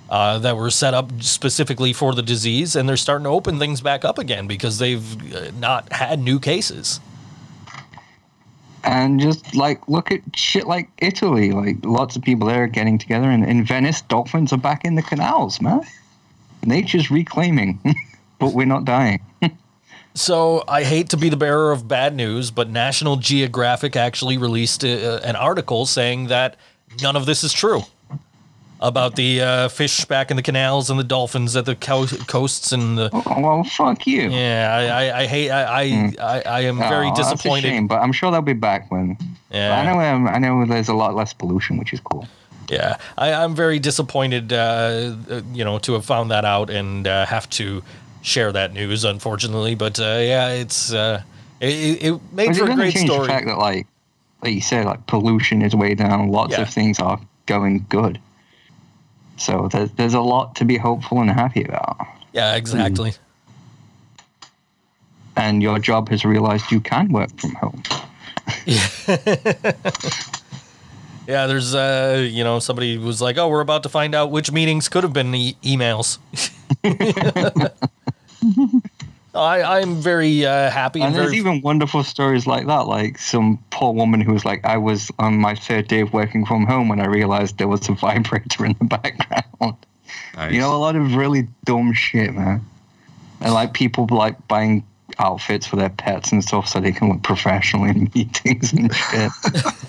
uh, 0.08 0.38
that 0.38 0.56
were 0.56 0.70
set 0.70 0.94
up 0.94 1.10
specifically 1.20 1.92
for 1.92 2.14
the 2.14 2.22
disease, 2.22 2.76
and 2.76 2.88
they're 2.88 2.96
starting 2.96 3.24
to 3.24 3.30
open 3.30 3.58
things 3.58 3.80
back 3.80 4.04
up 4.04 4.16
again 4.16 4.46
because 4.46 4.78
they've 4.78 5.34
uh, 5.34 5.50
not 5.58 5.92
had 5.92 6.20
new 6.20 6.38
cases." 6.38 7.00
And 8.84 9.20
just 9.20 9.54
like 9.54 9.86
look 9.88 10.10
at 10.10 10.20
shit 10.34 10.66
like 10.66 10.88
Italy, 10.98 11.52
like 11.52 11.76
lots 11.84 12.16
of 12.16 12.22
people 12.22 12.48
there 12.48 12.64
are 12.64 12.68
getting 12.68 12.98
together, 12.98 13.30
and 13.30 13.44
in 13.44 13.64
Venice, 13.64 14.02
dolphins 14.02 14.52
are 14.52 14.58
back 14.58 14.84
in 14.84 14.96
the 14.96 15.02
canals, 15.02 15.60
man. 15.60 15.82
Nature's 16.64 17.10
reclaiming, 17.10 17.78
but 18.38 18.52
we're 18.52 18.66
not 18.66 18.84
dying. 18.84 19.20
So 20.14 20.62
I 20.68 20.84
hate 20.84 21.08
to 21.08 21.16
be 21.16 21.30
the 21.30 21.38
bearer 21.38 21.72
of 21.72 21.88
bad 21.88 22.14
news, 22.14 22.50
but 22.50 22.68
National 22.68 23.16
Geographic 23.16 23.96
actually 23.96 24.36
released 24.36 24.84
uh, 24.84 25.20
an 25.24 25.36
article 25.36 25.86
saying 25.86 26.26
that 26.26 26.56
none 27.00 27.16
of 27.16 27.24
this 27.24 27.42
is 27.42 27.54
true 27.54 27.82
about 28.82 29.16
the 29.16 29.40
uh, 29.40 29.68
fish 29.68 30.04
back 30.04 30.30
in 30.30 30.36
the 30.36 30.42
canals 30.42 30.90
and 30.90 30.98
the 30.98 31.04
dolphins 31.04 31.56
at 31.56 31.64
the 31.64 31.76
co- 31.76 32.06
coasts 32.26 32.72
and 32.72 32.98
the. 32.98 33.08
Oh, 33.12 33.40
well, 33.40 33.64
fuck 33.64 34.06
you. 34.06 34.28
Yeah, 34.30 34.74
I, 34.74 35.04
I, 35.06 35.18
I 35.20 35.26
hate. 35.26 35.50
I, 35.50 35.62
I, 35.62 36.12
I, 36.20 36.42
I 36.42 36.60
am 36.62 36.78
very 36.78 37.06
Oh, 37.08 37.14
That's 37.14 37.28
a 37.28 37.34
disappointed. 37.34 37.68
shame, 37.68 37.86
but 37.86 38.00
I'm 38.02 38.12
sure 38.12 38.30
they'll 38.30 38.42
be 38.42 38.52
back 38.52 38.90
when. 38.90 39.16
Yeah, 39.50 39.78
I 39.80 39.84
know. 39.86 40.00
Um, 40.00 40.28
I 40.28 40.38
know. 40.38 40.66
There's 40.66 40.88
a 40.88 40.94
lot 40.94 41.14
less 41.14 41.32
pollution, 41.32 41.78
which 41.78 41.92
is 41.92 42.00
cool. 42.00 42.26
yeah. 42.68 42.96
I, 43.16 43.32
I'm 43.32 43.54
very 43.54 43.78
disappointed. 43.78 44.52
Uh, 44.52 45.14
uh, 45.30 45.42
you 45.52 45.64
know, 45.64 45.78
to 45.80 45.92
have 45.94 46.04
found 46.04 46.30
that 46.30 46.44
out 46.44 46.68
and 46.70 47.06
uh, 47.06 47.24
have 47.26 47.48
to 47.50 47.82
share 48.22 48.50
that 48.52 48.72
news, 48.72 49.04
unfortunately. 49.04 49.74
But 49.74 50.00
uh, 50.00 50.18
yeah, 50.20 50.48
it's 50.50 50.92
uh, 50.92 51.22
it, 51.60 52.02
it 52.02 52.12
made 52.32 52.46
But 52.48 52.56
it 52.56 52.58
for 52.58 52.70
a 52.70 52.74
great 52.74 52.94
change 52.94 53.08
story. 53.10 53.26
the 53.26 53.32
fact 53.32 53.46
that, 53.46 53.58
like, 53.58 53.86
like 54.42 54.54
you 54.54 54.60
said, 54.60 54.86
like 54.86 55.06
pollution 55.06 55.62
is 55.62 55.74
way 55.74 55.94
down. 55.94 56.28
Lots 56.30 56.52
Yeah. 56.52 56.62
of 56.62 56.70
things 56.70 56.98
are 56.98 57.20
going 57.46 57.86
good. 57.88 58.18
So 59.42 59.68
there's 59.72 59.90
there's 59.92 60.14
a 60.14 60.20
lot 60.20 60.54
to 60.56 60.64
be 60.64 60.78
hopeful 60.78 61.20
and 61.20 61.28
happy 61.28 61.64
about. 61.64 62.06
yeah, 62.32 62.54
exactly. 62.54 63.14
And 65.36 65.62
your 65.62 65.78
job 65.78 66.08
has 66.10 66.24
realized 66.24 66.70
you 66.70 66.80
can 66.80 67.10
work 67.10 67.30
from 67.40 67.54
home. 67.54 67.82
Yeah, 71.26 71.46
there's 71.46 71.72
uh, 71.72 72.26
you 72.28 72.42
know, 72.42 72.58
somebody 72.58 72.98
was 72.98 73.22
like, 73.22 73.38
"Oh, 73.38 73.48
we're 73.48 73.60
about 73.60 73.84
to 73.84 73.88
find 73.88 74.12
out 74.14 74.32
which 74.32 74.50
meetings 74.50 74.88
could 74.88 75.04
have 75.04 75.12
been 75.12 75.32
e- 75.34 75.56
emails." 75.62 76.18
I 79.34 79.80
I'm 79.80 79.96
very 79.96 80.44
uh, 80.44 80.70
happy 80.70 81.00
and, 81.00 81.08
And 81.08 81.16
there's 81.16 81.30
very 81.30 81.38
even 81.38 81.62
wonderful 81.62 82.04
stories 82.04 82.46
like 82.46 82.66
that, 82.66 82.86
like 82.86 83.18
some 83.18 83.58
poor 83.70 83.92
woman 83.92 84.20
who 84.20 84.32
was 84.32 84.44
like, 84.44 84.64
I 84.64 84.76
was 84.76 85.10
on 85.18 85.38
my 85.38 85.54
third 85.54 85.88
day 85.88 86.00
of 86.00 86.12
working 86.12 86.44
from 86.44 86.66
home 86.66 86.88
when 86.88 87.00
I 87.00 87.06
realized 87.06 87.58
there 87.58 87.68
was 87.68 87.88
a 87.88 87.92
vibrator 88.06 88.66
in 88.66 88.76
the 88.78 88.84
background. 88.84 89.76
Nice. 90.34 90.52
You 90.52 90.60
know, 90.60 90.74
a 90.74 90.78
lot 90.78 90.96
of 90.96 91.14
really 91.14 91.48
dumb 91.64 91.92
shit, 91.92 92.34
man. 92.34 92.64
And 93.40 93.54
like 93.54 93.74
people 93.74 94.06
like 94.10 94.46
buying 94.48 94.84
outfits 95.18 95.66
for 95.66 95.76
their 95.76 95.90
pets 95.90 96.32
and 96.32 96.42
stuff 96.42 96.68
so 96.68 96.80
they 96.80 96.92
can 96.92 97.08
look 97.08 97.22
professional 97.22 97.84
in 97.84 98.10
meetings 98.14 98.72
and 98.72 98.94
shit. 98.94 99.32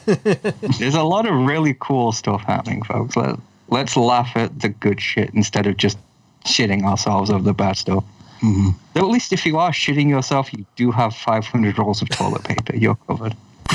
There's 0.79 0.95
a 0.95 1.03
lot 1.03 1.25
of 1.25 1.33
really 1.33 1.75
cool 1.79 2.11
stuff 2.11 2.43
happening, 2.43 2.83
folks. 2.83 3.15
Let, 3.15 3.39
let's 3.69 3.95
laugh 3.95 4.31
at 4.35 4.59
the 4.59 4.69
good 4.69 5.01
shit 5.01 5.33
instead 5.33 5.67
of 5.67 5.77
just 5.77 5.97
shitting 6.45 6.83
ourselves 6.83 7.29
over 7.29 7.43
the 7.43 7.53
bad 7.53 7.77
stuff. 7.77 8.03
Though 8.43 8.99
at 8.99 9.07
least 9.07 9.31
if 9.31 9.45
you 9.45 9.57
are 9.57 9.71
shitting 9.71 10.09
yourself, 10.09 10.51
you 10.51 10.65
do 10.75 10.91
have 10.91 11.15
500 11.15 11.77
rolls 11.77 12.01
of 12.01 12.09
toilet 12.09 12.43
paper. 12.43 12.75
You're 12.75 12.97
covered. 13.07 13.35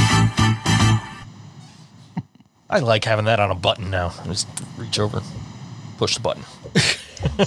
I 2.71 2.81
like 2.81 3.05
having 3.05 3.25
that 3.25 3.41
on 3.41 3.51
a 3.51 3.55
button 3.55 3.91
now. 3.91 4.13
Just 4.27 4.47
reach 4.77 4.99
over, 4.99 5.23
push 5.97 6.15
the 6.15 6.21
button. 6.21 6.45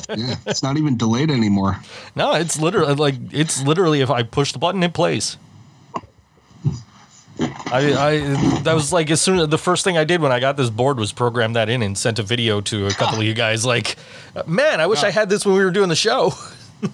Yeah, 0.10 0.36
it's 0.46 0.62
not 0.62 0.76
even 0.76 0.98
delayed 0.98 1.32
anymore. 1.32 1.80
No, 2.14 2.34
it's 2.34 2.60
literally 2.60 2.94
like 2.96 3.16
it's 3.32 3.64
literally 3.64 4.02
if 4.02 4.10
I 4.10 4.22
push 4.22 4.52
the 4.52 4.60
button, 4.60 4.84
it 4.84 4.94
plays. 4.94 5.38
I, 7.40 7.94
I 7.94 8.20
that 8.64 8.74
was 8.74 8.92
like 8.92 9.10
as 9.10 9.22
soon 9.22 9.40
as 9.40 9.48
the 9.48 9.58
first 9.58 9.86
thing 9.86 9.98
I 9.98 10.04
did 10.04 10.20
when 10.22 10.34
I 10.34 10.42
got 10.42 10.58
this 10.58 10.70
board 10.70 10.98
was 11.00 11.14
program 11.14 11.54
that 11.54 11.70
in 11.70 11.82
and 11.82 11.98
sent 11.98 12.20
a 12.20 12.24
video 12.24 12.60
to 12.60 12.88
a 12.88 12.92
couple 12.92 13.20
of 13.20 13.24
you 13.24 13.34
guys 13.34 13.66
like, 13.66 13.96
man, 14.46 14.82
I 14.82 14.88
wish 14.88 15.04
I 15.04 15.10
had 15.10 15.30
this 15.30 15.46
when 15.46 15.56
we 15.56 15.64
were 15.64 15.72
doing 15.72 15.88
the 15.88 15.96
show. 15.96 16.34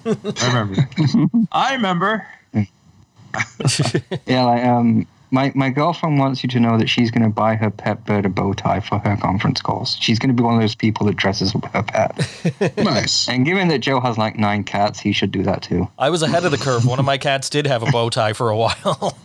I 0.05 0.47
remember. 0.47 0.89
I 1.51 1.73
remember. 1.73 2.27
Yeah, 4.25 4.45
like 4.45 4.63
um, 4.65 5.05
my 5.29 5.51
my 5.53 5.69
girlfriend 5.69 6.17
wants 6.17 6.41
you 6.41 6.49
to 6.49 6.59
know 6.59 6.77
that 6.79 6.87
she's 6.89 7.11
going 7.11 7.21
to 7.23 7.29
buy 7.29 7.55
her 7.55 7.69
pet 7.69 8.03
bird 8.05 8.25
a 8.25 8.29
bow 8.29 8.53
tie 8.53 8.79
for 8.79 8.97
her 8.99 9.15
conference 9.17 9.61
calls. 9.61 9.95
She's 9.99 10.17
going 10.17 10.29
to 10.29 10.33
be 10.33 10.41
one 10.43 10.55
of 10.55 10.61
those 10.61 10.73
people 10.73 11.05
that 11.05 11.17
dresses 11.17 11.53
up 11.53 11.65
her 11.65 11.83
pet. 11.83 12.77
Nice. 12.83 13.27
and 13.27 13.45
given 13.45 13.67
that 13.67 13.79
Joe 13.79 13.99
has 13.99 14.17
like 14.17 14.37
nine 14.37 14.63
cats, 14.63 14.99
he 14.99 15.11
should 15.11 15.31
do 15.31 15.43
that 15.43 15.61
too. 15.61 15.87
I 15.99 16.09
was 16.09 16.23
ahead 16.23 16.45
of 16.45 16.51
the 16.51 16.57
curve. 16.57 16.85
One 16.85 16.97
of 16.99 17.05
my 17.05 17.17
cats 17.17 17.49
did 17.49 17.67
have 17.67 17.83
a 17.83 17.91
bow 17.91 18.09
tie 18.09 18.33
for 18.33 18.49
a 18.49 18.57
while. 18.57 19.17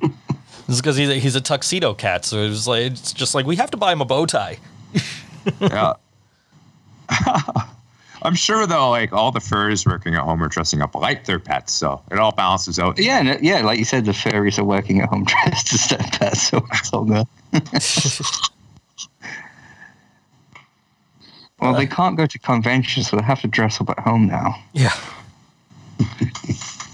This 0.00 0.76
is 0.76 0.80
because 0.80 0.96
he's 0.96 1.08
a, 1.10 1.14
he's 1.14 1.36
a 1.36 1.40
tuxedo 1.40 1.94
cat, 1.94 2.24
so 2.24 2.38
it 2.38 2.48
was 2.48 2.66
like 2.66 2.82
it's 2.92 3.12
just 3.12 3.34
like 3.34 3.44
we 3.46 3.56
have 3.56 3.70
to 3.72 3.76
buy 3.76 3.92
him 3.92 4.00
a 4.00 4.04
bow 4.06 4.26
tie. 4.26 4.58
Yeah. 5.60 5.94
I'm 8.22 8.34
sure 8.34 8.66
though, 8.66 8.90
like 8.90 9.12
all 9.12 9.30
the 9.30 9.40
furries 9.40 9.86
working 9.86 10.14
at 10.14 10.22
home 10.22 10.42
are 10.42 10.48
dressing 10.48 10.82
up 10.82 10.94
like 10.94 11.24
their 11.24 11.38
pets, 11.38 11.72
so 11.72 12.02
it 12.10 12.18
all 12.18 12.32
balances 12.32 12.78
out. 12.78 12.98
Yeah, 12.98 13.20
and, 13.20 13.28
uh, 13.30 13.38
yeah, 13.40 13.62
like 13.62 13.78
you 13.78 13.84
said, 13.84 14.04
the 14.04 14.12
furries 14.12 14.58
are 14.58 14.64
working 14.64 15.00
at 15.00 15.08
home 15.08 15.24
dressed 15.44 15.72
as 15.72 15.86
their 15.88 15.98
pets, 15.98 16.48
so 16.48 16.64
it's 16.72 16.92
all 16.92 17.04
good. 17.04 17.26
Well, 21.60 21.74
they 21.74 21.86
can't 21.86 22.16
go 22.16 22.26
to 22.26 22.38
conventions, 22.38 23.10
so 23.10 23.16
they 23.16 23.22
have 23.22 23.42
to 23.42 23.48
dress 23.48 23.80
up 23.80 23.90
at 23.90 23.98
home 23.98 24.26
now. 24.26 24.62
Yeah. 24.72 24.94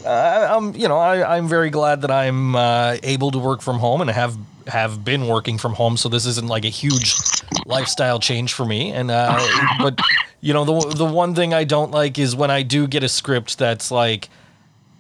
uh, 0.05 0.49
I'm, 0.57 0.75
you 0.75 0.89
know, 0.89 0.99
I, 0.99 1.37
I'm 1.37 1.47
very 1.47 1.71
glad 1.71 2.03
that 2.03 2.11
I'm 2.11 2.57
uh, 2.57 2.97
able 3.05 3.31
to 3.31 3.39
work 3.39 3.63
from 3.63 3.79
home 3.79 4.01
and 4.01 4.11
have 4.11 4.37
have 4.67 5.05
been 5.05 5.29
working 5.29 5.59
from 5.59 5.75
home. 5.75 5.97
So 5.97 6.09
this 6.09 6.27
isn't 6.27 6.49
like 6.49 6.65
a 6.65 6.69
huge 6.69 7.15
lifestyle 7.65 8.19
change 8.19 8.53
for 8.53 8.65
me. 8.65 8.93
And 8.93 9.11
uh, 9.11 9.39
but 9.81 10.01
you 10.41 10.53
know, 10.53 10.65
the 10.65 10.95
the 10.95 11.05
one 11.05 11.35
thing 11.35 11.55
I 11.55 11.65
don't 11.65 11.91
like 11.91 12.19
is 12.19 12.37
when 12.37 12.51
I 12.51 12.63
do 12.63 12.87
get 12.87 13.03
a 13.03 13.09
script 13.09 13.59
that's 13.59 13.91
like, 13.91 14.29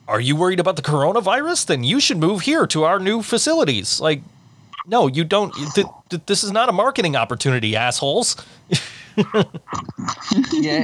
"Are 0.08 0.20
you 0.20 0.36
worried 0.36 0.60
about 0.60 0.76
the 0.76 0.82
coronavirus? 0.82 1.66
Then 1.66 1.84
you 1.84 2.00
should 2.00 2.18
move 2.18 2.42
here 2.42 2.66
to 2.68 2.84
our 2.84 2.98
new 2.98 3.22
facilities." 3.22 4.00
Like, 4.00 4.22
no, 4.86 5.06
you 5.06 5.24
don't. 5.24 5.52
Th- 5.74 5.86
th- 6.10 6.22
this 6.26 6.44
is 6.44 6.52
not 6.52 6.68
a 6.68 6.72
marketing 6.72 7.16
opportunity, 7.16 7.76
assholes. 7.76 8.36
yeah, 9.16 9.24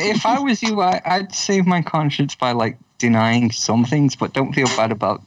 if 0.00 0.24
I 0.24 0.38
was 0.38 0.62
you, 0.62 0.80
I, 0.80 1.00
I'd 1.04 1.34
save 1.34 1.66
my 1.66 1.82
conscience 1.82 2.34
by 2.34 2.52
like 2.52 2.78
denying 2.98 3.50
some 3.50 3.84
things, 3.84 4.16
but 4.16 4.32
don't 4.32 4.52
feel 4.52 4.68
bad 4.68 4.92
about 4.92 5.22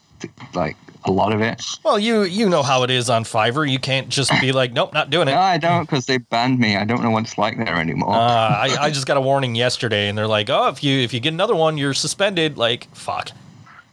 like 0.54 0.78
a 1.06 1.12
lot 1.12 1.32
of 1.34 1.42
it. 1.42 1.62
Well, 1.84 1.98
you 2.00 2.24
you 2.24 2.50
know 2.50 2.64
how 2.64 2.84
it 2.84 2.90
is 2.92 3.10
on 3.10 3.24
Fiverr. 3.24 3.70
You 3.70 3.80
can't 3.80 4.10
just 4.10 4.32
be 4.42 4.52
like, 4.52 4.74
"Nope, 4.74 4.94
not 4.94 5.10
doing 5.10 5.28
it." 5.28 5.32
No, 5.32 5.40
I 5.40 5.58
don't, 5.58 5.86
because 5.86 6.06
they 6.06 6.18
banned 6.18 6.60
me. 6.60 6.76
I 6.76 6.84
don't 6.86 7.02
know 7.04 7.12
what 7.12 7.24
it's 7.24 7.38
like 7.38 7.58
there 7.58 7.76
anymore. 7.78 8.14
Uh, 8.14 8.18
I, 8.20 8.78
I 8.82 8.90
just 8.90 9.06
got 9.08 9.18
a 9.18 9.22
warning 9.22 9.56
yesterday, 9.56 10.10
and 10.10 10.18
they're 10.18 10.28
like, 10.28 10.50
"Oh, 10.50 10.68
if 10.70 10.84
you 10.84 11.00
if 11.00 11.14
you 11.14 11.20
get 11.20 11.34
another 11.34 11.56
one, 11.56 11.78
you're 11.78 11.94
suspended." 11.94 12.58
Like, 12.58 12.88
fuck. 12.96 13.32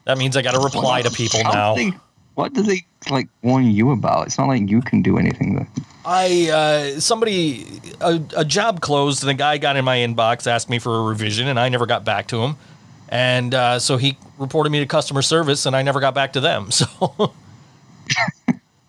That 0.04 0.18
means 0.18 0.36
I 0.36 0.42
got 0.42 0.52
to 0.52 0.60
reply 0.60 1.02
to 1.02 1.10
people 1.10 1.40
now. 1.44 1.74
they- 1.74 1.92
what 2.34 2.54
do 2.54 2.62
they 2.62 2.82
like 3.10 3.28
warn 3.42 3.66
you 3.70 3.90
about? 3.90 4.26
It's 4.26 4.38
not 4.38 4.48
like 4.48 4.68
you 4.68 4.80
can 4.80 5.02
do 5.02 5.18
anything. 5.18 5.54
Though. 5.56 5.66
I 6.06 6.48
uh, 6.50 7.00
somebody 7.00 7.66
a, 8.00 8.20
a 8.38 8.44
job 8.44 8.80
closed, 8.80 9.22
and 9.22 9.30
a 9.30 9.34
guy 9.34 9.58
got 9.58 9.76
in 9.76 9.84
my 9.84 9.98
inbox, 9.98 10.46
asked 10.46 10.70
me 10.70 10.78
for 10.78 10.96
a 10.96 11.02
revision, 11.02 11.46
and 11.46 11.60
I 11.60 11.68
never 11.68 11.84
got 11.84 12.04
back 12.06 12.26
to 12.28 12.40
him. 12.42 12.56
And 13.12 13.54
uh, 13.54 13.78
so 13.78 13.98
he 13.98 14.16
reported 14.38 14.70
me 14.70 14.80
to 14.80 14.86
customer 14.86 15.20
service, 15.20 15.66
and 15.66 15.76
I 15.76 15.82
never 15.82 16.00
got 16.00 16.14
back 16.14 16.32
to 16.32 16.40
them. 16.40 16.70
So. 16.82 17.32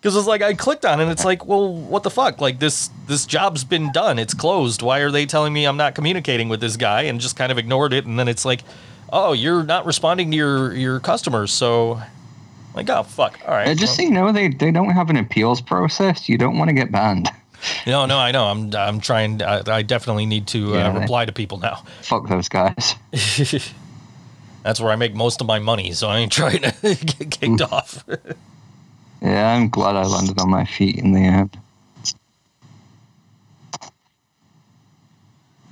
Because 0.00 0.16
it's 0.16 0.26
like 0.26 0.42
I 0.42 0.52
clicked 0.52 0.84
on 0.84 1.00
it, 1.00 1.04
and 1.04 1.12
it's 1.12 1.24
like, 1.24 1.46
well, 1.46 1.72
what 1.72 2.02
the 2.02 2.10
fuck? 2.10 2.38
Like 2.40 2.58
this 2.58 2.90
this 3.06 3.24
job's 3.24 3.64
been 3.64 3.90
done. 3.92 4.18
It's 4.18 4.34
closed. 4.34 4.82
Why 4.82 4.98
are 5.00 5.10
they 5.10 5.24
telling 5.24 5.52
me 5.54 5.64
I'm 5.66 5.78
not 5.78 5.94
communicating 5.94 6.50
with 6.50 6.60
this 6.60 6.76
guy? 6.76 7.02
And 7.02 7.18
just 7.20 7.36
kind 7.36 7.50
of 7.50 7.56
ignored 7.56 7.94
it. 7.94 8.04
And 8.04 8.18
then 8.18 8.28
it's 8.28 8.44
like, 8.44 8.60
oh, 9.10 9.32
you're 9.32 9.62
not 9.62 9.86
responding 9.86 10.30
to 10.30 10.36
your 10.36 10.74
your 10.74 11.00
customers. 11.00 11.52
So, 11.52 12.02
like, 12.74 12.90
oh 12.90 13.02
fuck. 13.04 13.38
All 13.46 13.54
right. 13.54 13.68
Uh, 13.68 13.74
just 13.74 13.92
well- 13.92 13.96
so 13.96 14.02
you 14.02 14.10
know, 14.10 14.30
they 14.32 14.48
they 14.48 14.70
don't 14.70 14.90
have 14.90 15.08
an 15.08 15.16
appeals 15.16 15.62
process. 15.62 16.28
You 16.28 16.36
don't 16.36 16.58
want 16.58 16.68
to 16.68 16.74
get 16.74 16.90
banned. 16.92 17.30
No, 17.86 18.04
no, 18.04 18.18
I 18.18 18.30
know. 18.30 18.44
I'm 18.44 18.74
I'm 18.76 19.00
trying. 19.00 19.40
I, 19.42 19.62
I 19.66 19.80
definitely 19.80 20.26
need 20.26 20.46
to 20.48 20.74
uh, 20.74 20.78
Yeah, 20.78 20.98
reply 21.00 21.24
to 21.24 21.32
people 21.32 21.56
now. 21.56 21.82
Fuck 22.02 22.28
those 22.28 22.46
guys. 22.46 22.94
That's 24.64 24.80
where 24.80 24.90
I 24.90 24.96
make 24.96 25.14
most 25.14 25.40
of 25.42 25.46
my 25.46 25.58
money, 25.58 25.92
so 25.92 26.08
I 26.08 26.18
ain't 26.18 26.32
trying 26.32 26.62
to 26.62 26.72
get 26.82 27.30
kicked 27.30 27.60
off. 27.60 28.02
Yeah, 29.20 29.52
I'm 29.54 29.68
glad 29.68 29.94
I 29.94 30.04
landed 30.06 30.40
on 30.40 30.48
my 30.50 30.64
feet 30.64 30.96
in 30.98 31.12
the 31.12 31.20
end. 31.20 31.58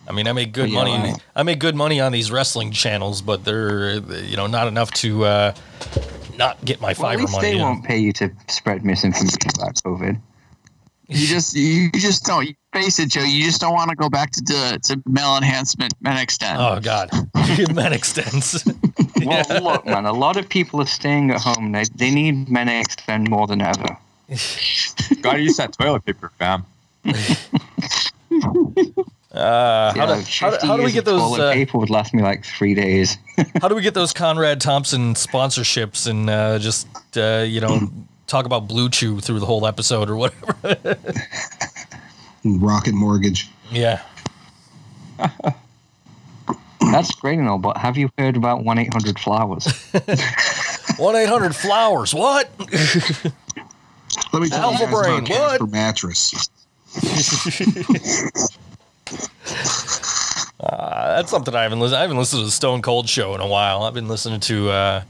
I 0.06 0.12
mean, 0.12 0.27
I 0.28 0.32
make 0.32 0.52
good 0.52 0.69
Yeah, 0.69 0.85
money. 0.85 1.12
right. 1.12 1.23
I 1.35 1.43
make 1.43 1.59
good 1.59 1.74
money 1.74 2.01
on 2.01 2.12
these 2.12 2.31
wrestling 2.31 2.70
channels, 2.70 3.23
but 3.23 3.44
they're 3.44 3.94
you 3.94 4.36
know 4.36 4.47
not 4.47 4.69
enough 4.69 4.90
to 4.94 5.24
uh, 5.24 5.55
not 6.36 6.62
get 6.64 6.81
my 6.81 6.94
Well, 6.98 7.10
at 7.12 7.19
least 7.19 7.32
money. 7.32 7.48
they 7.48 7.55
in. 7.56 7.62
won't 7.62 7.85
pay 7.85 7.98
you 7.98 8.12
to 8.14 8.31
spread 8.48 8.85
misinformation 8.85 9.39
about 9.56 9.74
COVID. 9.77 10.20
You 11.09 11.27
just 11.27 11.55
you 11.56 11.90
just 11.93 12.24
don't 12.24 12.47
you 12.47 12.55
face 12.73 12.98
it, 12.98 13.10
Joe. 13.10 13.23
You 13.23 13.44
just 13.44 13.60
don't 13.60 13.74
want 13.74 13.90
to 13.90 13.97
go 13.97 14.09
back 14.10 14.31
to 14.32 14.43
to, 14.44 14.78
to 14.82 15.02
male 15.06 15.36
enhancement 15.36 15.94
men 16.01 16.16
extend. 16.19 16.59
Oh 16.60 16.81
God, 16.81 17.10
men 17.74 17.93
extends. 17.93 18.64
Well, 19.49 19.62
look, 19.62 19.86
man, 19.86 20.05
a 20.07 20.12
lot 20.12 20.36
of 20.36 20.49
people 20.49 20.81
are 20.81 20.86
staying 20.86 21.31
at 21.31 21.40
home. 21.40 21.73
They, 21.73 21.85
they 21.94 22.11
need 22.11 22.49
men 22.49 22.69
extend 22.69 23.28
more 23.31 23.47
than 23.47 23.61
ever. 23.61 23.97
Gotta 25.23 25.40
use 25.40 25.57
that 25.57 25.73
toilet 25.78 26.05
paper, 26.05 26.31
fam. 26.39 26.65
Uh, 29.32 29.94
how, 29.94 29.97
Yeah, 29.97 30.07
do, 30.07 30.12
how, 30.40 30.51
50 30.51 30.66
how 30.66 30.77
do 30.77 30.82
we 30.82 30.93
get 30.93 31.07
those? 31.07 31.20
Toilet 31.20 31.40
Uh, 31.40 31.53
paper 31.55 31.78
would 31.78 31.89
last 31.89 32.12
me 32.12 32.23
like 32.23 32.44
three 32.44 32.74
days. 32.74 33.16
how 33.62 33.69
do 33.69 33.74
we 33.74 33.81
get 33.81 33.94
those 33.94 34.12
Conrad 34.12 34.61
Thompson 34.61 35.15
sponsorships 35.15 36.07
and 36.07 36.28
uh, 36.28 36.59
just 36.59 36.86
uh, 37.16 37.43
you 37.47 37.61
know 37.62 37.90
talk 38.27 38.44
about 38.44 38.69
BlueChew 38.69 39.24
through 39.24 39.40
the 39.40 39.47
whole 39.47 39.66
episode 39.66 40.11
or 40.11 40.16
whatever? 40.16 40.99
Rocket 42.44 42.93
Mortgage. 42.93 43.49
yeah. 43.70 44.03
That's 46.90 47.14
great 47.14 47.38
and 47.38 47.48
all, 47.48 47.59
but 47.59 47.76
have 47.76 47.96
you 47.96 48.10
heard 48.18 48.36
about 48.36 48.64
1 48.64 48.78
800 48.78 49.18
Flowers? 49.18 49.66
One 50.98 51.16
eight 51.16 51.28
hundred 51.28 51.56
flowers. 51.56 52.14
What? 52.14 52.50
Let 52.60 54.42
me 54.42 54.48
tell 54.48 54.72
Alpha 54.72 54.84
you 54.84 54.90
guys 54.90 54.90
brain, 54.90 55.18
about 55.24 55.28
what? 55.28 55.50
Casper 55.50 55.66
mattress. 55.66 56.48
Uh, 60.60 61.16
that's 61.16 61.28
something 61.28 61.54
I 61.56 61.64
haven't 61.64 61.80
listened. 61.80 61.98
I 61.98 62.02
haven't 62.02 62.18
listened 62.18 62.40
to 62.42 62.44
the 62.46 62.52
Stone 62.52 62.82
Cold 62.82 63.09
show 63.09 63.34
in 63.34 63.40
a 63.40 63.46
while. 63.48 63.82
I've 63.82 63.94
been 63.94 64.06
listening 64.06 64.38
to 64.40 64.70
uh, 64.70 65.02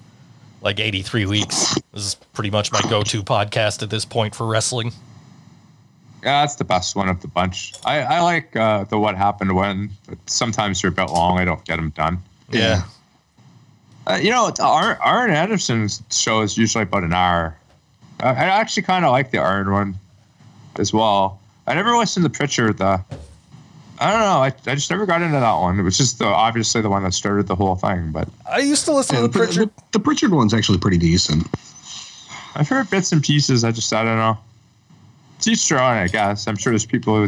like 0.63 0.81
eighty 0.81 1.03
three 1.03 1.27
weeks. 1.27 1.75
This 1.93 2.07
is 2.07 2.15
pretty 2.33 2.49
much 2.49 2.73
my 2.73 2.81
go 2.89 3.03
to 3.03 3.23
podcast 3.23 3.83
at 3.83 3.91
this 3.91 4.07
point 4.07 4.35
for 4.35 4.47
wrestling. 4.47 4.93
Yeah, 6.23 6.43
that's 6.43 6.55
the 6.55 6.65
best 6.65 6.95
one 6.95 7.09
of 7.09 7.21
the 7.21 7.29
bunch. 7.29 7.73
I, 7.85 7.99
I 8.01 8.21
like 8.21 8.55
uh, 8.55 8.85
the 8.85 8.99
what 8.99 9.17
happened 9.17 9.55
when. 9.57 9.91
But 10.09 10.19
sometimes 10.27 10.81
they're 10.81 10.91
a 10.91 10.95
bit 10.95 11.11
long. 11.11 11.39
I 11.39 11.45
don't 11.45 11.65
get 11.65 11.77
them 11.77 11.91
done. 11.91 12.19
Yeah. 12.51 12.83
Uh, 14.07 14.19
you 14.23 14.31
know, 14.31 14.47
it's 14.49 14.61
Ar- 14.61 14.99
Arn 15.01 15.31
Anderson's 15.31 16.03
show 16.11 16.41
is 16.43 16.57
usually 16.57 16.83
about 16.83 17.03
an 17.05 17.13
hour. 17.13 17.57
I, 18.21 18.29
I 18.29 18.33
actually 18.35 18.83
kind 18.85 19.05
of 19.05 19.11
like 19.11 19.31
the 19.33 19.39
Arn 19.39 19.71
one 19.73 19.97
as 20.77 20.93
well. 20.93 21.41
I 21.67 21.75
never 21.75 21.97
listened 21.97 22.25
to 22.25 22.31
Pritchard. 22.31 22.79
The 22.79 23.01
I 23.99 24.11
don't 24.11 24.21
know. 24.21 24.43
I, 24.43 24.47
I 24.71 24.75
just 24.75 24.91
never 24.91 25.07
got 25.07 25.23
into 25.23 25.39
that 25.39 25.55
one. 25.55 25.79
It 25.79 25.83
was 25.83 25.97
just 25.97 26.19
the, 26.19 26.25
obviously 26.27 26.83
the 26.83 26.89
one 26.91 27.05
that 27.05 27.15
started 27.15 27.47
the 27.47 27.55
whole 27.55 27.77
thing. 27.77 28.11
But 28.11 28.29
I 28.51 28.59
used 28.59 28.85
to 28.87 28.93
listen 28.95 29.17
Yeah, 29.17 29.23
to 29.23 29.29
the, 29.29 29.33
the 29.39 29.45
Pritchard. 29.47 29.69
the, 29.77 29.83
the 29.93 30.01
Pritchard 30.01 30.31
one's 30.33 30.55
actually 30.55 30.79
pretty 30.79 30.99
decent. 30.99 31.47
I've 32.55 32.69
heard 32.69 32.91
bits 32.91 33.13
and 33.13 33.23
pieces. 33.23 33.63
I 33.65 33.71
just 33.73 33.93
I 33.93 34.05
don't 34.05 34.17
know. 34.19 34.39
It's 35.43 35.49
each 35.49 35.69
their 35.71 35.81
own, 35.81 35.97
I 35.97 36.07
guess. 36.07 36.47
I'm 36.47 36.57
sure 36.57 36.71
there's 36.71 36.87
people 36.87 37.17
who 37.17 37.27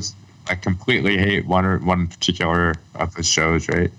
like 0.49 0.63
completely 0.63 1.19
hate 1.19 1.47
one 1.47 1.65
or 1.65 1.81
one 1.81 2.07
particular 2.07 2.77
of 2.95 3.13
the 3.17 3.25
shows, 3.25 3.69
right? 3.69 3.91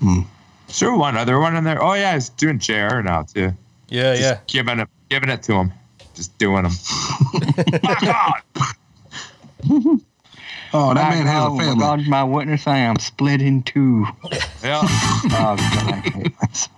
Hmm. 0.00 0.22
Is 0.68 0.80
there 0.80 0.92
one 0.92 1.16
other 1.16 1.38
one 1.38 1.54
in 1.54 1.62
there? 1.62 1.80
Oh 1.80 1.92
yeah, 1.92 2.14
he's 2.14 2.30
doing 2.30 2.58
JR 2.58 3.00
now 3.00 3.22
too. 3.22 3.52
Yeah, 3.88 4.16
Just 4.16 4.22
yeah. 4.22 4.40
giving 4.48 4.80
it 4.80 4.88
giving 5.08 5.28
it 5.28 5.44
to 5.44 5.52
him. 5.52 5.72
Just 6.14 6.36
doing 6.38 6.64
them. 6.64 6.72
Fuck 6.72 8.02
off. 8.02 8.42
Oh, 10.72 10.92
that 10.92 11.10
man 11.10 11.26
has 11.26 11.44
a 11.44 11.56
family. 11.56 11.78
God, 11.78 12.06
my 12.08 12.24
witness, 12.24 12.66
I 12.66 12.78
am 12.78 12.98
split 12.98 13.40
in 13.40 13.62
two. 13.62 14.04
Yeah. 14.64 14.80
Oh, 15.26 15.28
God, 15.28 15.60
I 15.60 16.00
hate 16.12 16.32
this. 16.40 16.68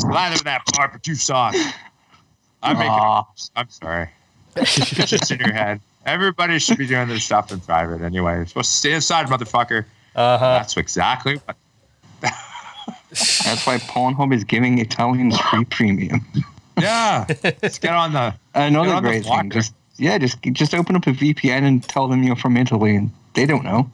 Slide 0.00 0.34
of 0.34 0.44
that 0.44 0.60
barbecue 0.74 1.14
sauce. 1.14 1.56
I'm 2.62 2.76
making. 2.76 2.90
Aw. 2.90 3.24
I'm 3.56 3.70
sorry. 3.70 4.10
It's 4.56 5.10
just 5.10 5.30
in 5.30 5.40
your 5.40 5.52
head. 5.52 5.80
Everybody 6.06 6.58
should 6.58 6.78
be 6.78 6.86
doing 6.86 7.08
their 7.08 7.18
stuff 7.18 7.50
in 7.50 7.60
private 7.60 8.02
anyway. 8.02 8.36
You're 8.36 8.46
supposed 8.46 8.70
to 8.70 8.76
stay 8.76 8.92
inside, 8.92 9.26
motherfucker. 9.26 9.84
Uh 10.14 10.38
huh. 10.38 10.58
That's 10.58 10.76
exactly 10.76 11.36
what. 11.36 11.56
That's 13.10 13.66
why 13.66 13.78
Pornhub 13.78 14.34
is 14.34 14.44
giving 14.44 14.78
Italians 14.78 15.38
free 15.38 15.64
premium. 15.64 16.24
Yeah. 16.78 17.26
Let's 17.62 17.78
get 17.78 17.94
on 17.94 18.12
the. 18.12 18.34
Another 18.54 18.88
Get 18.88 18.96
on 18.96 19.02
the 19.02 19.08
great 19.08 19.22
block 19.24 19.40
thing. 19.42 19.50
Just 19.50 19.74
yeah, 19.96 20.18
just 20.18 20.42
just 20.52 20.74
open 20.74 20.96
up 20.96 21.06
a 21.06 21.10
VPN 21.10 21.62
and 21.62 21.82
tell 21.82 22.08
them 22.08 22.22
you're 22.22 22.36
from 22.36 22.56
Italy, 22.56 22.96
and 22.96 23.10
they 23.34 23.46
don't 23.46 23.64
know. 23.64 23.90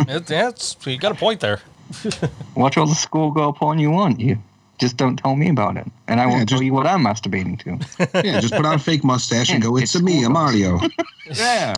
It, 0.00 0.28
yeah, 0.28 0.48
it's, 0.48 0.76
you 0.84 0.98
got 0.98 1.12
a 1.12 1.14
point 1.14 1.40
there. 1.40 1.60
Watch 2.56 2.76
all 2.76 2.86
the 2.86 2.94
schoolgirl 2.94 3.52
porn 3.52 3.78
you 3.78 3.90
want. 3.90 4.18
You 4.18 4.38
just 4.78 4.96
don't 4.96 5.16
tell 5.16 5.36
me 5.36 5.48
about 5.48 5.76
it, 5.76 5.86
and 6.08 6.20
I 6.20 6.24
Yeah, 6.24 6.30
won't 6.30 6.48
just- 6.48 6.58
tell 6.58 6.62
you 6.62 6.72
what 6.72 6.86
I'm 6.86 7.04
masturbating 7.04 7.58
to. 7.60 8.22
Yeah, 8.24 8.40
just 8.40 8.54
put 8.54 8.64
on 8.66 8.74
a 8.74 8.78
fake 8.78 9.04
mustache 9.04 9.50
and 9.50 9.62
go, 9.62 9.76
It's 9.78 9.94
it's, 9.94 10.02
a 10.02 10.04
me, 10.04 10.24
a 10.24 10.30
Mario. 10.30 10.80
Yeah. 11.34 11.74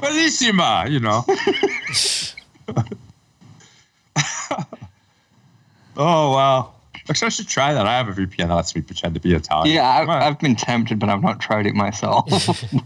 Bellissima, 0.00 0.90
you 0.90 1.00
know. 1.00 1.24
oh 5.96 6.32
wow. 6.32 6.70
Actually, 7.08 7.26
I 7.26 7.28
should 7.30 7.48
try 7.48 7.74
that. 7.74 7.86
I 7.86 7.92
have 7.98 8.08
a 8.08 8.12
VPN 8.12 8.48
that 8.48 8.54
lets 8.54 8.74
me 8.74 8.80
pretend 8.80 9.14
to 9.14 9.20
be 9.20 9.34
Italian. 9.34 9.74
Yeah, 9.74 9.86
I've, 9.86 10.08
I've 10.08 10.38
been 10.38 10.56
tempted, 10.56 10.98
but 10.98 11.10
I've 11.10 11.22
not 11.22 11.38
tried 11.38 11.66
it 11.66 11.74
myself. 11.74 12.24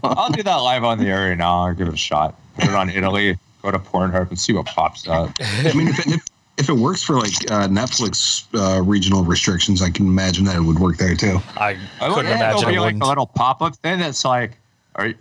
I'll 0.03 0.29
do 0.29 0.43
that 0.43 0.55
live 0.55 0.83
on 0.83 0.97
the 0.99 1.07
air 1.07 1.33
now. 1.37 1.65
I'll 1.67 1.73
give 1.73 1.87
it 1.87 1.93
a 1.93 1.97
shot. 1.97 2.35
Put 2.55 2.65
it 2.65 2.75
on 2.75 2.89
Italy. 2.89 3.37
Go 3.61 3.71
to 3.71 3.79
Pornhub 3.79 4.27
and 4.29 4.37
see 4.39 4.51
what 4.53 4.65
pops 4.65 5.07
up. 5.07 5.31
I 5.39 5.71
mean, 5.73 5.87
if 5.87 6.05
if, 6.07 6.25
if 6.59 6.69
it 6.69 6.73
works 6.73 7.01
for 7.01 7.15
like 7.15 7.33
uh, 7.49 7.67
Netflix 7.67 8.45
uh, 8.53 8.81
regional 8.83 9.23
restrictions, 9.23 9.81
I 9.81 9.89
can 9.89 10.05
imagine 10.05 10.43
that 10.45 10.57
it 10.57 10.61
would 10.61 10.77
work 10.79 10.97
there 10.97 11.15
too. 11.15 11.39
I 11.57 11.69
I 11.69 11.73
couldn't 11.73 12.11
wonder 12.11 12.31
if 12.31 12.35
imagine 12.37 12.59
It'll 12.59 12.69
it 12.69 12.73
be 12.73 12.79
like 12.79 12.95
a 13.01 13.07
little 13.07 13.25
pop-up 13.27 13.75
thing 13.77 13.99
that's 13.99 14.25
like, 14.25 14.57
are 14.95 15.07
you, 15.07 15.15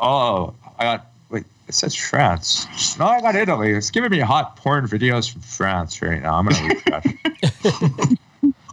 Oh, 0.00 0.54
I 0.78 0.84
got. 0.84 1.06
Wait, 1.30 1.44
it 1.66 1.74
says 1.74 1.94
France. 1.94 2.98
No, 2.98 3.06
I 3.06 3.20
got 3.20 3.34
Italy. 3.34 3.72
It's 3.72 3.90
giving 3.90 4.10
me 4.10 4.20
hot 4.20 4.56
porn 4.56 4.86
videos 4.86 5.30
from 5.30 5.42
France 5.42 6.00
right 6.00 6.22
now. 6.22 6.34
I'm 6.38 6.46
gonna 6.46 6.74
refresh. 6.74 7.04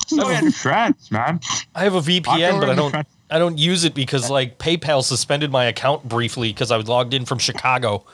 Still 0.07 0.29
in 0.29 0.51
France, 0.51 1.09
man. 1.11 1.39
I 1.73 1.83
have 1.83 1.95
a 1.95 2.01
VPN, 2.01 2.59
but 2.59 2.69
I 2.69 2.75
don't. 2.75 2.91
French- 2.91 3.07
I 3.31 3.39
don't 3.39 3.57
use 3.57 3.85
it 3.85 3.95
because 3.95 4.29
like 4.29 4.59
PayPal 4.59 5.03
suspended 5.03 5.51
my 5.51 5.65
account 5.65 6.07
briefly 6.07 6.53
because 6.53 6.69
I 6.69 6.77
was 6.77 6.87
logged 6.87 7.13
in 7.15 7.25
from 7.25 7.39
Chicago. 7.39 8.05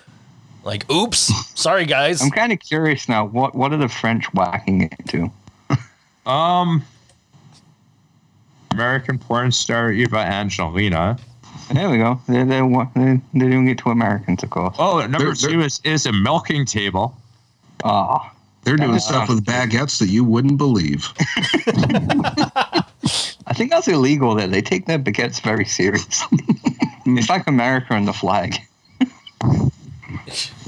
Like, 0.64 0.90
oops, 0.92 1.32
sorry 1.60 1.86
guys. 1.86 2.22
I'm 2.22 2.30
kind 2.32 2.52
of 2.52 2.60
curious 2.60 3.10
now. 3.10 3.26
What 3.26 3.56
what 3.56 3.74
are 3.74 3.78
the 3.78 3.90
French 3.90 4.26
whacking 4.34 4.84
into? 5.00 5.32
Um, 6.24 6.84
American 8.72 9.18
porn 9.18 9.52
star 9.52 9.92
Eva 9.92 10.18
Angelina. 10.20 11.18
There 11.74 11.90
we 11.90 11.98
go. 11.98 12.22
They're 12.28 12.46
they're, 12.46 12.66
wa- 12.66 12.88
they're, 12.96 13.20
they're 13.34 13.50
doing 13.50 13.68
it 13.70 13.80
to 13.80 13.90
Americans, 13.90 14.44
of 14.44 14.52
course. 14.52 14.76
Oh, 14.78 15.00
number 15.00 15.18
They're- 15.18 15.34
they're- 15.34 15.50
two 15.50 15.62
is, 15.62 15.82
is 15.84 16.06
a 16.06 16.12
milking 16.14 16.66
table. 16.66 17.18
Ah, 17.84 18.32
They're 18.64 18.78
doing 18.78 18.92
Uh, 18.94 19.00
stuff 19.00 19.30
with 19.30 19.44
baguettes 19.44 19.98
that 19.98 20.10
you 20.10 20.24
wouldn't 20.24 20.60
believe. 20.60 21.12
I 23.48 23.54
think 23.56 23.72
that's 23.72 23.88
illegal. 23.88 24.36
That 24.36 24.52
they 24.52 24.62
take 24.62 24.86
their 24.86 25.00
baguettes 25.00 25.42
very 25.42 25.66
seriously. 25.66 26.38
it's 27.08 27.30
like 27.30 27.48
America 27.48 27.94
and 27.96 28.08
the 28.08 28.14
flag. 28.14 28.60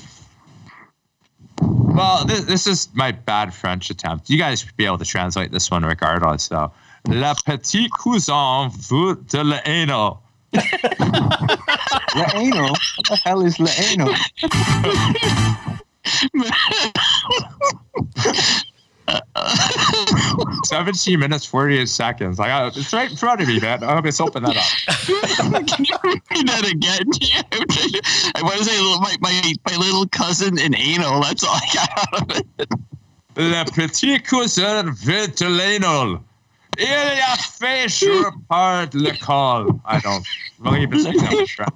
Well, 1.93 2.25
this, 2.25 2.45
this 2.45 2.65
is 2.65 2.89
my 2.95 3.11
bad 3.11 3.53
French 3.53 3.91
attempt. 3.91 4.27
You 4.27 4.37
guys 4.37 4.61
should 4.61 4.75
be 4.75 4.85
able 4.85 4.97
to 4.97 5.05
translate 5.05 5.51
this 5.51 5.69
one 5.69 5.85
regardless. 5.85 6.45
So, 6.45 6.71
La 7.07 7.35
petite 7.45 7.91
cousin 7.91 8.69
veut 8.69 9.23
de 9.27 9.43
l'anal. 9.43 10.23
Laeno? 12.13 12.69
What 12.69 13.07
the 13.09 13.15
hell 13.23 13.41
is 13.41 13.57
Laeno? 13.57 14.09
17 20.65 21.19
minutes, 21.19 21.45
48 21.45 21.89
seconds. 21.89 22.39
I 22.39 22.47
got 22.47 22.77
it's 22.77 22.93
right 22.93 23.09
in 23.09 23.17
front 23.17 23.41
of 23.41 23.47
me, 23.47 23.59
man. 23.59 23.83
I 23.83 23.95
hope 23.95 24.05
it's 24.05 24.21
open 24.21 24.43
that 24.43 24.55
up. 24.55 24.63
Can 25.67 25.85
you 25.85 25.97
repeat 26.03 26.47
that 26.47 26.67
again? 26.69 27.07
I 28.35 28.41
want 28.41 28.57
to 28.57 28.65
say 28.65 28.79
my, 28.99 29.15
my, 29.21 29.53
my 29.69 29.77
little 29.77 30.07
cousin 30.07 30.57
in 30.57 30.75
anal. 30.75 31.21
That's 31.21 31.43
all 31.43 31.55
I 31.55 31.67
got 31.73 31.89
out 32.13 32.21
of 32.21 32.37
it. 32.37 32.69
La 33.35 33.63
petite 33.65 34.25
cousin 34.25 34.91
veut 34.91 35.27
de 35.35 35.49
l'anal. 35.49 36.19
Il 36.79 36.87
y 36.87 37.21
a 37.21 37.35
fait 37.35 37.89
sur 37.89 38.31
part 38.49 38.87
l'école. 38.93 39.79
I 39.85 39.99
don't 39.99 40.25
believe 40.61 40.93
it's 40.93 41.05
extra. 41.05 41.67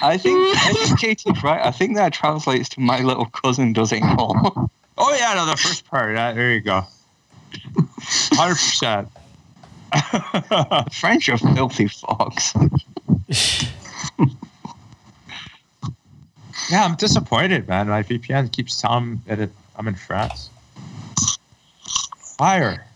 I 0.00 0.16
think 0.16 0.56
I 0.56 0.72
think 0.72 0.98
Katie's 1.00 1.42
right. 1.42 1.64
I 1.64 1.70
think 1.70 1.96
that 1.96 2.12
translates 2.12 2.68
to 2.70 2.80
my 2.80 3.00
little 3.00 3.26
cousin 3.26 3.72
does 3.72 3.92
anal. 3.92 4.70
Oh, 4.96 5.14
yeah, 5.14 5.34
no, 5.34 5.46
the 5.46 5.56
first 5.56 5.86
part. 5.86 6.14
Yeah, 6.14 6.32
there 6.32 6.52
you 6.52 6.60
go. 6.60 6.82
100%. 7.52 9.08
French 10.92 11.28
are 11.28 11.38
filthy 11.38 11.88
fox. 11.88 12.54
Yeah, 16.70 16.84
I'm 16.84 16.94
disappointed, 16.94 17.68
man. 17.68 17.88
My 17.88 18.02
VPN 18.02 18.50
keeps 18.50 18.80
telling 18.80 19.10
me 19.10 19.18
that 19.26 19.38
it, 19.38 19.50
I'm 19.76 19.86
in 19.86 19.94
France. 19.94 20.48
Fire. 22.18 22.86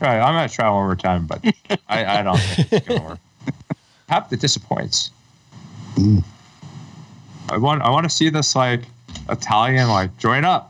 Right, 0.00 0.18
I'm 0.18 0.34
gonna 0.34 0.48
try 0.48 0.68
one 0.70 0.84
more 0.84 0.96
time, 0.96 1.26
but 1.26 1.44
I, 1.88 2.20
I 2.20 2.22
don't 2.22 2.38
think 2.38 2.72
it's 2.72 2.88
gonna 2.88 3.04
work. 3.04 3.18
Half 4.08 4.30
the 4.30 4.36
disappoints. 4.36 5.10
Mm. 5.96 6.24
I 7.50 7.58
want 7.58 7.82
I 7.82 7.90
want 7.90 8.04
to 8.04 8.10
see 8.10 8.30
this 8.30 8.56
like 8.56 8.80
Italian 9.28 9.88
like 9.88 10.16
join 10.16 10.44
up. 10.44 10.69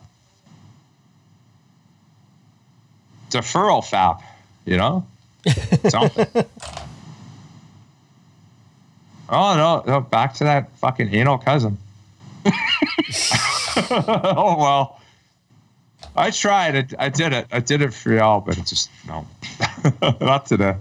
Deferral 3.30 3.82
fap, 3.82 4.22
you 4.64 4.76
know? 4.76 5.06
Something. 5.88 6.26
oh 9.28 9.56
no, 9.56 9.82
no, 9.86 10.00
back 10.00 10.34
to 10.34 10.44
that 10.44 10.70
fucking 10.76 11.14
anal 11.14 11.38
cousin. 11.38 11.78
oh 13.90 14.56
well. 14.58 15.00
I 16.16 16.30
tried 16.30 16.74
it. 16.74 16.94
I 16.98 17.08
did 17.08 17.32
it. 17.32 17.46
I 17.52 17.60
did 17.60 17.82
it 17.82 17.94
for 17.94 18.12
y'all, 18.12 18.40
but 18.40 18.58
it 18.58 18.66
just 18.66 18.90
no. 19.06 19.26
Not 20.20 20.46
today. 20.46 20.74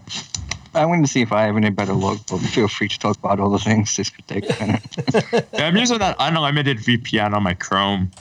I 0.74 0.86
want 0.86 1.06
to 1.06 1.12
see 1.12 1.22
if 1.22 1.32
I 1.32 1.44
have 1.44 1.58
any 1.58 1.70
better 1.70 1.94
luck, 1.94 2.20
but 2.30 2.40
feel 2.40 2.68
free 2.68 2.88
to 2.88 3.00
talk 3.00 3.18
about 3.18 3.40
other 3.40 3.58
things. 3.58 3.96
This 3.96 4.10
could 4.10 4.28
take 4.28 4.50
a 4.50 4.66
minute. 4.66 5.48
Yeah, 5.54 5.66
I'm 5.66 5.78
using 5.78 5.98
that 6.00 6.16
unlimited 6.20 6.78
VPN 6.78 7.34
on 7.34 7.44
my 7.44 7.54
Chrome. 7.56 8.12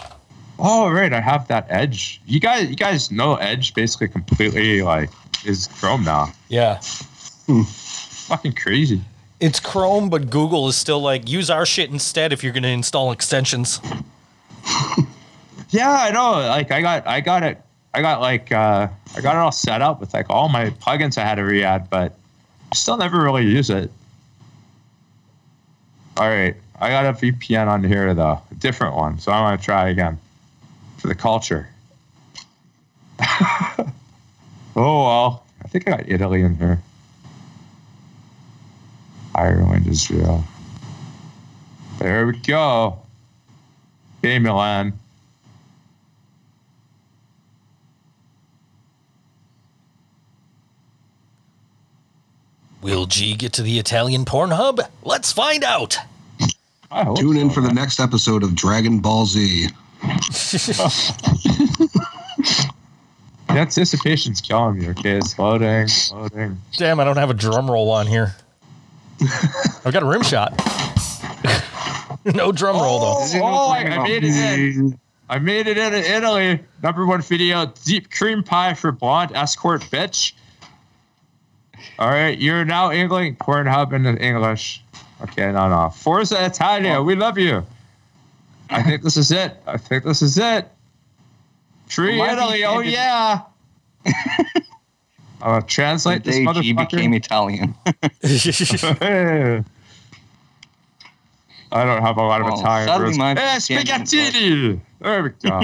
Oh 0.58 0.88
right, 0.90 1.12
I 1.12 1.20
have 1.20 1.46
that 1.48 1.66
Edge. 1.68 2.20
You 2.26 2.40
guys, 2.40 2.68
you 2.68 2.76
guys 2.76 3.10
know 3.12 3.36
Edge 3.36 3.74
basically 3.74 4.08
completely 4.08 4.82
like 4.82 5.10
is 5.44 5.68
Chrome 5.78 6.04
now. 6.04 6.32
yeah, 6.48 6.80
Fucking 6.80 8.52
crazy. 8.54 9.00
it's 9.40 9.60
Chrome, 9.60 10.10
but 10.10 10.30
Google 10.30 10.68
is 10.68 10.76
still 10.76 11.00
like 11.00 11.28
use 11.28 11.48
our 11.50 11.64
shit 11.64 11.90
instead 11.90 12.32
if 12.32 12.42
you're 12.42 12.52
going 12.52 12.62
to 12.64 12.68
install 12.70 13.12
extensions. 13.12 13.80
Yeah, 15.70 15.90
I 15.90 16.10
know. 16.12 16.30
Like 16.48 16.70
I 16.72 16.80
got, 16.80 17.06
I 17.06 17.20
got 17.20 17.42
it. 17.42 17.60
I 17.92 18.00
got 18.00 18.22
like, 18.22 18.50
uh, 18.50 18.88
I 19.14 19.20
got 19.20 19.36
it 19.36 19.38
all 19.38 19.52
set 19.52 19.82
up 19.82 20.00
with 20.00 20.14
like 20.14 20.30
all 20.30 20.48
my 20.48 20.70
plugins 20.70 21.18
I 21.18 21.24
had 21.26 21.34
to 21.34 21.42
re-add, 21.42 21.90
but 21.90 22.14
I 22.72 22.74
still 22.74 22.96
never 22.96 23.22
really 23.22 23.44
use 23.44 23.68
it. 23.68 23.90
All 26.16 26.26
right, 26.26 26.56
I 26.80 26.88
got 26.88 27.04
a 27.04 27.12
VPN 27.12 27.66
on 27.68 27.84
here 27.84 28.14
though, 28.14 28.40
a 28.50 28.54
different 28.54 28.94
one. 28.96 29.18
So 29.18 29.30
I 29.30 29.42
want 29.42 29.60
to 29.60 29.64
try 29.64 29.90
again 29.90 30.18
for 30.98 31.06
the 31.06 31.14
culture. 31.14 31.68
oh 33.20 33.84
well, 34.76 35.44
I 35.64 35.68
think 35.68 35.88
I 35.88 35.92
got 35.92 36.08
Italy 36.08 36.42
in 36.42 36.56
here. 36.56 36.80
Ireland, 39.34 39.86
Israel. 39.86 40.44
There 41.98 42.26
we 42.26 42.36
go. 42.38 42.98
Okay, 44.18 44.38
Milan. 44.38 44.98
Will 52.80 53.06
G 53.06 53.34
get 53.34 53.52
to 53.54 53.62
the 53.62 53.78
Italian 53.78 54.24
porn 54.24 54.50
hub? 54.50 54.80
Let's 55.02 55.32
find 55.32 55.64
out. 55.64 55.98
I 56.90 57.04
hope 57.04 57.18
Tune 57.18 57.36
in 57.36 57.48
so, 57.50 57.56
for 57.56 57.60
the 57.60 57.72
next 57.72 58.00
episode 58.00 58.42
of 58.42 58.54
Dragon 58.54 59.00
Ball 59.00 59.26
Z. 59.26 59.68
The 63.48 63.54
anticipation's 63.54 64.40
killing 64.40 64.78
me. 64.78 64.88
Okay, 64.90 65.16
it's 65.16 65.38
loading, 65.38 65.88
loading. 66.12 66.58
Damn, 66.76 67.00
I 67.00 67.04
don't 67.04 67.16
have 67.16 67.30
a 67.30 67.34
drum 67.34 67.70
roll 67.70 67.90
on 67.90 68.06
here. 68.06 68.34
I've 69.84 69.92
got 69.92 70.02
a 70.02 70.06
rim 70.06 70.22
shot. 70.22 70.52
no 72.24 72.52
drum 72.52 72.76
roll 72.76 73.00
though. 73.00 73.24
Is 73.24 73.34
Oh, 73.36 73.70
I, 73.70 73.78
I 73.78 74.02
made 74.02 74.22
it 74.24 74.34
in. 74.34 74.98
I 75.30 75.38
made 75.38 75.66
it 75.66 75.78
in 75.78 75.94
Italy. 75.94 76.60
Number 76.82 77.06
one 77.06 77.22
video: 77.22 77.72
deep 77.84 78.10
cream 78.10 78.42
pie 78.42 78.74
for 78.74 78.92
blonde 78.92 79.32
escort 79.34 79.80
bitch. 79.82 80.34
All 81.98 82.10
right, 82.10 82.38
you're 82.38 82.64
now 82.64 82.92
England 82.92 83.38
Pornhub 83.38 83.92
in 83.92 84.06
English. 84.18 84.82
Okay, 85.22 85.50
no, 85.50 85.68
no. 85.68 85.90
Forza 85.90 86.44
Italia, 86.44 87.02
we 87.02 87.14
love 87.16 87.38
you. 87.38 87.64
I 88.70 88.82
think 88.82 89.02
this 89.02 89.16
is 89.16 89.30
it. 89.30 89.56
I 89.66 89.76
think 89.76 90.04
this 90.04 90.22
is 90.22 90.38
it. 90.38 90.68
Tree 91.88 92.18
Well, 92.18 92.36
Italy, 92.36 92.64
oh 92.64 92.80
yeah. 92.80 93.42
I'll 95.42 95.62
translate 95.62 96.24
this 96.24 96.36
Day 96.36 96.62
He 96.62 96.72
became. 96.72 97.14
Italian. 97.14 97.74
I 101.70 101.84
don't 101.84 102.02
have 102.02 102.16
a 102.16 102.22
lot 102.22 102.40
of 102.40 102.46
Well, 102.46 102.60
Italian 102.60 103.18
words. 103.18 103.38
Hey, 103.38 103.58
spaghetti! 103.58 104.80
There 105.00 105.22
we 105.22 105.30
go. 105.30 105.62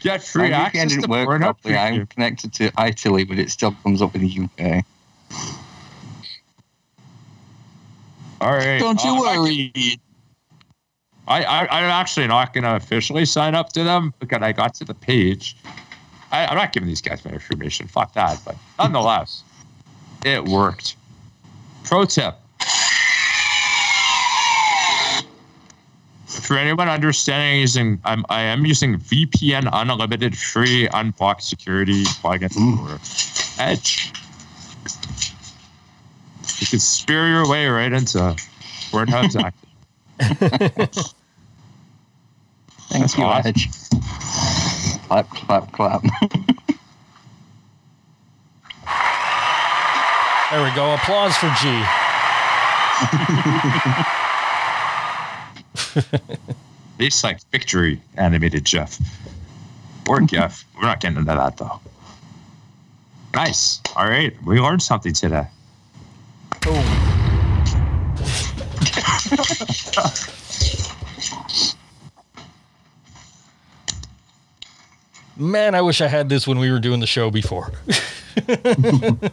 Get 0.00 0.22
free 0.22 0.50
My 0.50 0.56
access 0.56 0.90
to 0.90 1.00
didn't 1.00 1.10
work 1.10 1.40
properly. 1.40 1.74
Preview. 1.74 2.00
I'm 2.00 2.06
connected 2.06 2.52
to 2.54 2.72
Italy, 2.78 3.24
but 3.24 3.38
it 3.38 3.50
still 3.50 3.72
comes 3.82 4.02
up 4.02 4.12
with 4.12 4.22
the 4.22 4.28
UK. 4.28 4.84
All 8.40 8.52
right. 8.52 8.78
Don't 8.78 9.02
you 9.02 9.10
uh, 9.10 9.20
worry. 9.20 9.72
I, 11.28 11.42
I, 11.42 11.60
I'm 11.62 11.84
actually 11.84 12.26
not 12.28 12.52
going 12.52 12.64
to 12.64 12.76
officially 12.76 13.24
sign 13.24 13.54
up 13.54 13.72
to 13.72 13.82
them 13.82 14.14
because 14.20 14.42
I 14.42 14.52
got 14.52 14.74
to 14.74 14.84
the 14.84 14.94
page. 14.94 15.56
I, 16.30 16.46
I'm 16.46 16.56
not 16.56 16.72
giving 16.72 16.88
these 16.88 17.00
guys 17.00 17.24
my 17.24 17.32
information. 17.32 17.88
Fuck 17.88 18.14
that. 18.14 18.40
But 18.44 18.56
nonetheless, 18.78 19.42
it 20.24 20.44
worked. 20.44 20.96
Pro 21.84 22.04
tip. 22.04 22.34
For 26.26 26.56
anyone 26.56 26.88
understanding 26.88 27.60
using, 27.60 28.00
I'm, 28.04 28.24
I 28.28 28.42
am 28.42 28.66
using 28.66 28.98
VPN 28.98 29.68
unlimited 29.72 30.36
free 30.36 30.88
unblocked 30.88 31.42
security 31.42 32.04
plugin 32.04 32.52
for 32.52 33.60
Edge. 33.60 34.12
You 36.60 36.66
can 36.66 36.78
spear 36.78 37.28
your 37.28 37.48
way 37.48 37.66
right 37.66 37.92
into 37.92 38.18
Pornhub's 38.90 39.34
active. 39.36 39.65
Thank 40.18 40.92
That's 42.90 43.16
you, 43.18 43.24
awesome. 43.24 43.48
Edge. 43.48 43.68
Clap, 45.08 45.28
clap, 45.30 45.72
clap. 45.72 46.02
There 50.50 50.62
we 50.62 50.70
go. 50.74 50.94
Applause 50.94 51.36
for 51.36 51.52
G. 51.60 51.82
It's 56.98 57.22
like 57.22 57.40
victory 57.50 58.00
animated 58.16 58.64
Jeff. 58.64 58.98
Or 60.08 60.20
Jeff. 60.20 60.64
We're 60.76 60.82
not 60.82 61.00
getting 61.00 61.18
into 61.18 61.34
that 61.34 61.56
though. 61.58 61.80
Nice. 63.34 63.80
All 63.96 64.08
right. 64.08 64.34
We 64.44 64.60
learned 64.60 64.82
something 64.82 65.12
today. 65.12 65.46
Oh, 66.64 66.95
Man, 75.36 75.74
I 75.74 75.82
wish 75.82 76.00
I 76.00 76.06
had 76.06 76.28
this 76.28 76.46
when 76.46 76.58
we 76.58 76.70
were 76.70 76.80
doing 76.80 77.00
the 77.00 77.06
show 77.06 77.30
before. 77.30 77.72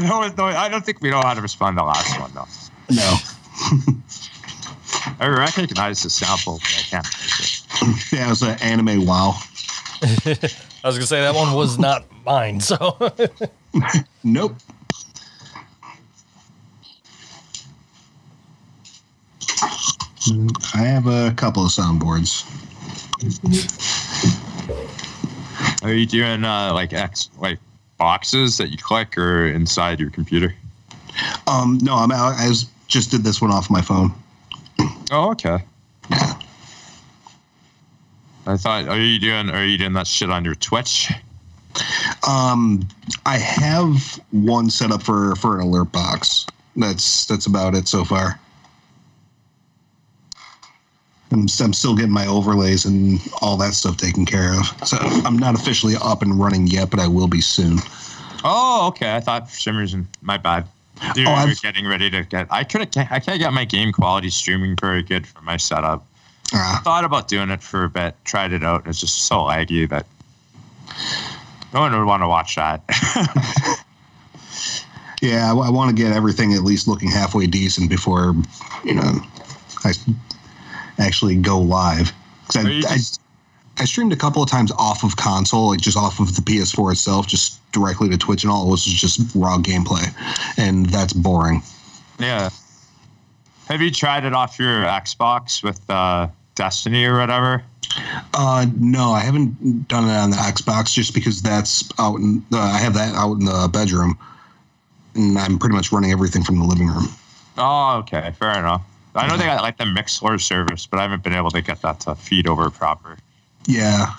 no, 0.00 0.28
no, 0.28 0.44
I 0.44 0.68
don't 0.70 0.84
think 0.84 1.00
we 1.00 1.10
know 1.10 1.20
how 1.20 1.34
to 1.34 1.40
respond 1.40 1.76
to 1.76 1.82
the 1.82 1.86
last 1.86 2.20
one 2.20 2.32
though. 2.34 2.46
No. 2.90 3.16
I 5.20 5.28
recognize 5.28 6.02
the 6.02 6.10
sample, 6.10 6.58
but 6.58 6.76
I 6.78 6.82
can't 6.82 7.06
make 7.06 7.98
it. 7.98 8.12
Yeah, 8.12 8.26
it 8.26 8.30
was 8.30 8.42
an 8.42 8.58
anime 8.60 9.04
wow. 9.04 9.34
I 10.02 10.86
was 10.86 10.96
gonna 10.96 11.06
say 11.06 11.20
that 11.20 11.34
one 11.34 11.54
was 11.54 11.78
not 11.78 12.04
mine, 12.24 12.60
so 12.60 12.96
Nope. 14.24 14.54
I 20.74 20.78
have 20.82 21.06
a 21.06 21.32
couple 21.36 21.64
of 21.64 21.70
soundboards. 21.72 22.44
Are 25.82 25.92
you 25.92 26.06
doing 26.06 26.44
uh, 26.44 26.72
like 26.74 26.92
X 26.92 27.30
like 27.38 27.58
boxes 27.96 28.56
that 28.58 28.70
you 28.70 28.78
click 28.78 29.16
or 29.18 29.46
inside 29.46 29.98
your 29.98 30.10
computer? 30.10 30.54
Um, 31.46 31.78
no, 31.82 31.94
I'm 31.94 32.12
out. 32.12 32.34
I 32.34 32.48
was, 32.48 32.66
just 32.86 33.10
did 33.10 33.22
this 33.22 33.40
one 33.40 33.50
off 33.50 33.70
my 33.70 33.82
phone. 33.82 34.12
Oh, 35.10 35.30
okay. 35.30 35.58
I 38.46 38.56
thought, 38.56 38.88
are 38.88 38.98
you 38.98 39.18
doing? 39.18 39.50
Are 39.50 39.64
you 39.64 39.78
doing 39.78 39.92
that 39.94 40.06
shit 40.06 40.30
on 40.30 40.44
your 40.44 40.54
Twitch? 40.54 41.10
Um, 42.26 42.86
I 43.26 43.36
have 43.36 44.18
one 44.30 44.70
set 44.70 44.90
up 44.90 45.02
for 45.02 45.34
for 45.36 45.58
an 45.58 45.66
alert 45.66 45.92
box. 45.92 46.46
That's 46.76 47.26
that's 47.26 47.46
about 47.46 47.74
it 47.74 47.88
so 47.88 48.04
far. 48.04 48.38
I'm, 51.30 51.46
I'm 51.60 51.74
still 51.74 51.94
getting 51.94 52.10
my 52.10 52.26
overlays 52.26 52.86
and 52.86 53.20
all 53.42 53.58
that 53.58 53.74
stuff 53.74 53.98
taken 53.98 54.24
care 54.24 54.58
of. 54.58 54.88
So 54.88 54.96
I'm 54.98 55.38
not 55.38 55.54
officially 55.54 55.94
up 56.02 56.22
and 56.22 56.38
running 56.40 56.66
yet, 56.66 56.88
but 56.88 57.00
I 57.00 57.06
will 57.06 57.28
be 57.28 57.42
soon. 57.42 57.78
Oh, 58.44 58.86
okay. 58.88 59.14
I 59.14 59.20
thought 59.20 59.50
for 59.50 59.60
some 59.60 59.76
reason, 59.76 60.08
my 60.22 60.38
bad. 60.38 60.66
Dude, 61.14 61.26
Oh, 61.26 61.32
I've- 61.32 61.54
getting 61.62 61.86
ready 61.86 62.10
to 62.10 62.24
get. 62.24 62.46
I 62.50 62.64
could 62.64 62.80
have. 62.94 63.08
I 63.10 63.18
can't 63.20 63.38
get 63.38 63.52
my 63.52 63.64
game 63.64 63.92
quality 63.92 64.30
streaming 64.30 64.76
very 64.80 65.02
good 65.02 65.26
for 65.26 65.40
my 65.42 65.56
setup. 65.56 66.04
Uh, 66.52 66.80
Thought 66.80 67.04
about 67.04 67.28
doing 67.28 67.50
it 67.50 67.62
for 67.62 67.84
a 67.84 67.88
bit. 67.90 68.16
Tried 68.24 68.52
it 68.52 68.64
out. 68.64 68.86
It's 68.86 69.00
just 69.00 69.26
so 69.26 69.40
laggy 69.40 69.88
that 69.88 70.06
no 71.74 71.80
one 71.80 71.92
would 71.96 72.06
want 72.06 72.22
to 72.22 72.28
watch 72.28 72.56
that. 72.56 72.82
yeah, 75.22 75.50
I, 75.50 75.70
want 75.70 75.94
to 75.96 76.02
get 76.02 76.12
everything 76.12 76.54
at 76.54 76.62
least 76.62 76.88
looking 76.88 77.10
halfway 77.10 77.46
decent 77.46 77.90
before 77.90 78.34
you 78.84 78.94
know 78.94 79.20
I 79.84 79.92
actually 80.98 81.36
go 81.36 81.58
live. 81.60 82.12
I, 82.54 82.60
I, 82.60 82.80
just- 82.80 83.20
I 83.80 83.84
streamed 83.84 84.12
a 84.12 84.16
couple 84.16 84.42
of 84.42 84.50
times 84.50 84.72
off 84.72 85.04
of 85.04 85.16
console, 85.16 85.68
like 85.68 85.80
just 85.80 85.96
off 85.96 86.20
of 86.20 86.34
the 86.34 86.42
PS4 86.42 86.92
itself, 86.92 87.26
just 87.26 87.60
directly 87.72 88.08
to 88.08 88.18
Twitch, 88.18 88.42
and 88.42 88.50
all 88.50 88.66
it 88.66 88.70
was 88.70 88.84
just 88.84 89.20
raw 89.34 89.58
gameplay, 89.58 90.12
and 90.58 90.86
that's 90.86 91.12
boring. 91.12 91.62
yeah. 92.18 92.50
Have 93.68 93.82
you 93.82 93.90
tried 93.90 94.24
it 94.24 94.32
off 94.32 94.58
your 94.58 94.84
Xbox 94.84 95.62
with 95.62 95.78
uh, 95.90 96.28
Destiny 96.54 97.04
or 97.04 97.18
whatever? 97.18 97.62
Uh, 98.32 98.66
no, 98.78 99.10
I 99.10 99.20
haven't 99.20 99.88
done 99.88 100.04
it 100.04 100.16
on 100.16 100.30
the 100.30 100.36
Xbox 100.36 100.94
just 100.94 101.12
because 101.12 101.42
that's 101.42 101.88
out. 101.98 102.18
In, 102.18 102.42
uh, 102.50 102.58
I 102.58 102.78
have 102.78 102.94
that 102.94 103.14
out 103.14 103.34
in 103.34 103.44
the 103.44 103.68
bedroom, 103.70 104.18
and 105.14 105.38
I'm 105.38 105.58
pretty 105.58 105.74
much 105.74 105.92
running 105.92 106.12
everything 106.12 106.42
from 106.42 106.58
the 106.58 106.64
living 106.64 106.88
room. 106.88 107.08
Oh, 107.58 107.98
okay, 107.98 108.32
fair 108.38 108.58
enough. 108.58 108.82
I 109.14 109.26
know 109.26 109.36
they 109.36 109.44
got 109.44 109.62
like 109.62 109.76
the 109.78 109.86
Mixer 109.86 110.38
service, 110.38 110.86
but 110.86 110.98
I 110.98 111.02
haven't 111.02 111.22
been 111.22 111.34
able 111.34 111.50
to 111.50 111.60
get 111.60 111.82
that 111.82 112.00
to 112.00 112.14
feed 112.14 112.46
over 112.46 112.70
proper. 112.70 113.18
Yeah, 113.66 114.14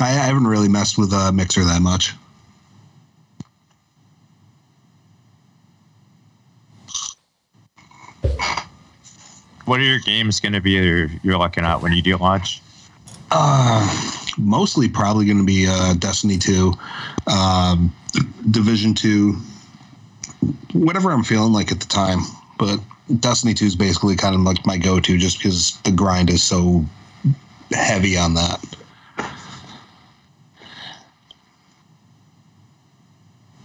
I, 0.00 0.10
I 0.10 0.26
haven't 0.26 0.46
really 0.46 0.68
messed 0.68 0.98
with 0.98 1.12
uh, 1.12 1.32
Mixer 1.32 1.64
that 1.64 1.82
much. 1.82 2.14
What 9.66 9.80
are 9.80 9.84
your 9.84 9.98
games 9.98 10.38
going 10.38 10.52
to 10.52 10.60
be 10.60 10.72
you're, 10.72 11.08
you're 11.24 11.38
looking 11.38 11.64
at 11.64 11.82
when 11.82 11.92
you 11.92 12.00
do 12.00 12.16
launch? 12.16 12.62
Uh, 13.32 13.86
mostly 14.38 14.88
probably 14.88 15.26
going 15.26 15.38
to 15.38 15.44
be 15.44 15.66
uh, 15.68 15.94
Destiny 15.94 16.38
2, 16.38 16.72
um, 17.26 17.92
Division 18.50 18.94
2, 18.94 19.36
whatever 20.72 21.10
I'm 21.10 21.24
feeling 21.24 21.52
like 21.52 21.72
at 21.72 21.80
the 21.80 21.86
time. 21.86 22.20
But 22.58 22.78
Destiny 23.18 23.54
2 23.54 23.66
is 23.66 23.76
basically 23.76 24.14
kind 24.14 24.36
of 24.36 24.42
like 24.42 24.64
my 24.64 24.78
go 24.78 25.00
to 25.00 25.18
just 25.18 25.38
because 25.38 25.76
the 25.80 25.90
grind 25.90 26.30
is 26.30 26.44
so 26.44 26.84
heavy 27.72 28.16
on 28.16 28.34
that. 28.34 28.64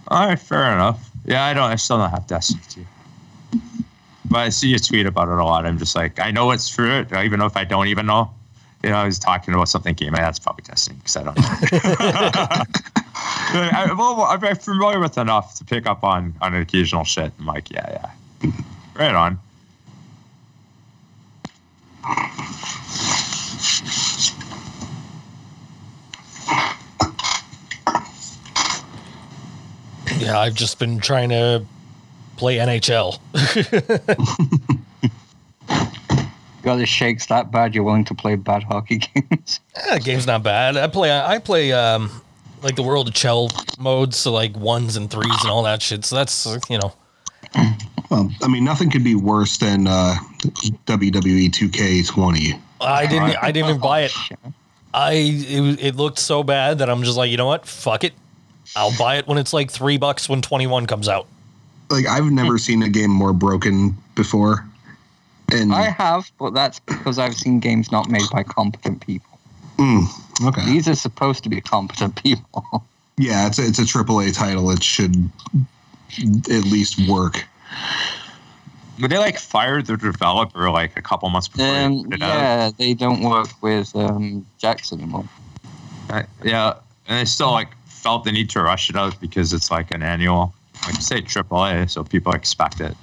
All 0.08 0.26
right, 0.26 0.38
fair 0.38 0.72
enough. 0.72 1.10
Yeah, 1.24 1.44
I 1.44 1.54
don't. 1.54 1.70
I 1.70 1.76
still 1.76 1.98
don't 1.98 2.10
have 2.10 2.26
Destiny 2.26 2.60
2. 2.68 2.84
But 4.30 4.38
I 4.38 4.48
see 4.48 4.68
you 4.68 4.78
tweet 4.78 5.06
about 5.06 5.28
it 5.28 5.38
a 5.38 5.44
lot. 5.44 5.64
I'm 5.66 5.78
just 5.78 5.94
like, 5.94 6.18
I 6.18 6.30
know 6.30 6.50
it's 6.50 6.78
it, 6.78 7.12
even 7.12 7.40
if 7.40 7.56
I 7.56 7.64
don't 7.64 7.86
even 7.88 8.06
know. 8.06 8.30
You 8.82 8.90
know, 8.90 8.96
I 8.96 9.04
was 9.04 9.18
talking 9.18 9.54
about 9.54 9.68
something 9.68 9.94
game. 9.94 10.12
That's 10.12 10.38
probably 10.38 10.64
Destiny 10.64 10.96
because 10.96 11.16
I 11.16 11.22
don't 11.22 11.38
know. 11.38 11.44
I, 13.54 13.94
well, 13.96 14.22
I'm 14.22 14.56
familiar 14.56 14.98
with 14.98 15.18
enough 15.18 15.54
to 15.56 15.64
pick 15.64 15.86
up 15.86 16.02
on 16.02 16.34
on 16.40 16.54
an 16.54 16.62
occasional 16.62 17.04
shit. 17.04 17.32
I'm 17.38 17.46
like, 17.46 17.70
yeah, 17.70 18.10
yeah, 18.42 18.50
right 18.94 19.14
on. 19.14 19.38
Yeah, 30.18 30.38
I've 30.38 30.54
just 30.54 30.78
been 30.78 31.00
trying 31.00 31.30
to 31.30 31.64
play 32.36 32.56
NHL. 32.56 33.18
Got 36.62 36.76
the 36.76 36.86
shakes 36.86 37.26
that 37.26 37.50
bad, 37.50 37.74
you're 37.74 37.82
willing 37.82 38.04
to 38.04 38.14
play 38.14 38.36
bad 38.36 38.62
hockey 38.62 38.98
games. 39.14 39.58
Yeah, 39.76 39.98
the 39.98 40.00
game's 40.00 40.26
not 40.26 40.44
bad. 40.44 40.76
I 40.76 40.86
play 40.86 41.10
I 41.10 41.38
play 41.38 41.72
um 41.72 42.10
like 42.62 42.76
the 42.76 42.84
World 42.84 43.08
of 43.08 43.14
CHEL 43.14 43.50
modes, 43.80 44.16
so 44.16 44.32
like 44.32 44.56
ones 44.56 44.96
and 44.96 45.10
threes 45.10 45.42
and 45.42 45.50
all 45.50 45.64
that 45.64 45.82
shit. 45.82 46.04
So 46.04 46.14
that's 46.14 46.46
you 46.70 46.78
know 46.78 46.92
Well, 48.10 48.30
I 48.42 48.48
mean, 48.48 48.64
nothing 48.64 48.90
could 48.90 49.02
be 49.02 49.16
worse 49.16 49.56
than 49.58 49.88
uh, 49.88 50.14
WWE 50.86 51.50
2K20. 51.50 52.60
I 52.84 53.06
didn't 53.06 53.36
I 53.42 53.52
didn't 53.52 53.68
even 53.70 53.80
buy 53.80 54.02
it. 54.02 54.12
I 54.94 55.12
it, 55.12 55.60
was- 55.60 55.76
it 55.78 55.96
looked 55.96 56.18
so 56.18 56.42
bad 56.42 56.78
that 56.78 56.90
I'm 56.90 57.02
just 57.02 57.16
like 57.16 57.30
you 57.30 57.36
know 57.36 57.46
what 57.46 57.66
fuck 57.66 58.04
it. 58.04 58.12
I'll 58.76 58.96
buy 58.96 59.16
it 59.16 59.26
when 59.26 59.38
it's 59.38 59.52
like 59.52 59.70
three 59.70 59.98
bucks 59.98 60.28
when 60.28 60.40
21 60.40 60.86
comes 60.86 61.08
out. 61.08 61.26
Like, 61.90 62.06
I've 62.06 62.30
never 62.30 62.56
seen 62.56 62.82
a 62.82 62.88
game 62.88 63.10
more 63.10 63.34
broken 63.34 63.94
before. 64.14 64.64
And 65.52 65.74
I 65.74 65.90
have, 65.90 66.30
but 66.38 66.54
that's 66.54 66.78
because 66.80 67.18
I've 67.18 67.34
seen 67.34 67.60
games 67.60 67.92
not 67.92 68.08
made 68.08 68.22
by 68.32 68.42
competent 68.44 69.04
people. 69.04 69.38
Mm, 69.76 70.06
okay, 70.48 70.64
These 70.64 70.88
are 70.88 70.94
supposed 70.94 71.42
to 71.42 71.50
be 71.50 71.60
competent 71.60 72.22
people. 72.22 72.64
yeah, 73.18 73.46
it's 73.46 73.58
a, 73.58 73.66
it's 73.66 73.78
a 73.78 73.82
AAA 73.82 74.34
title. 74.34 74.70
It 74.70 74.82
should 74.82 75.30
at 76.50 76.64
least 76.64 77.06
work. 77.06 77.44
But 79.00 79.10
they 79.10 79.18
like 79.18 79.38
fired 79.38 79.86
the 79.86 79.96
developer 79.96 80.70
like 80.70 80.96
a 80.96 81.02
couple 81.02 81.28
months 81.30 81.48
before. 81.48 81.66
they 81.66 81.84
um, 81.84 82.04
put 82.04 82.14
it 82.14 82.22
out. 82.22 82.28
yeah, 82.28 82.70
they 82.76 82.94
don't 82.94 83.22
work 83.22 83.48
with 83.62 83.94
um, 83.96 84.46
Jax 84.58 84.92
anymore. 84.92 85.24
Uh, 86.10 86.22
yeah, 86.44 86.74
and 87.08 87.18
they 87.18 87.24
still 87.24 87.50
like 87.50 87.68
felt 87.86 88.24
the 88.24 88.32
need 88.32 88.50
to 88.50 88.62
rush 88.62 88.90
it 88.90 88.96
out 88.96 89.18
because 89.20 89.52
it's 89.52 89.70
like 89.70 89.92
an 89.92 90.02
annual, 90.02 90.52
like 90.86 90.96
say 90.96 91.22
AAA, 91.22 91.88
so 91.88 92.04
people 92.04 92.32
expect 92.32 92.80
it. 92.80 92.94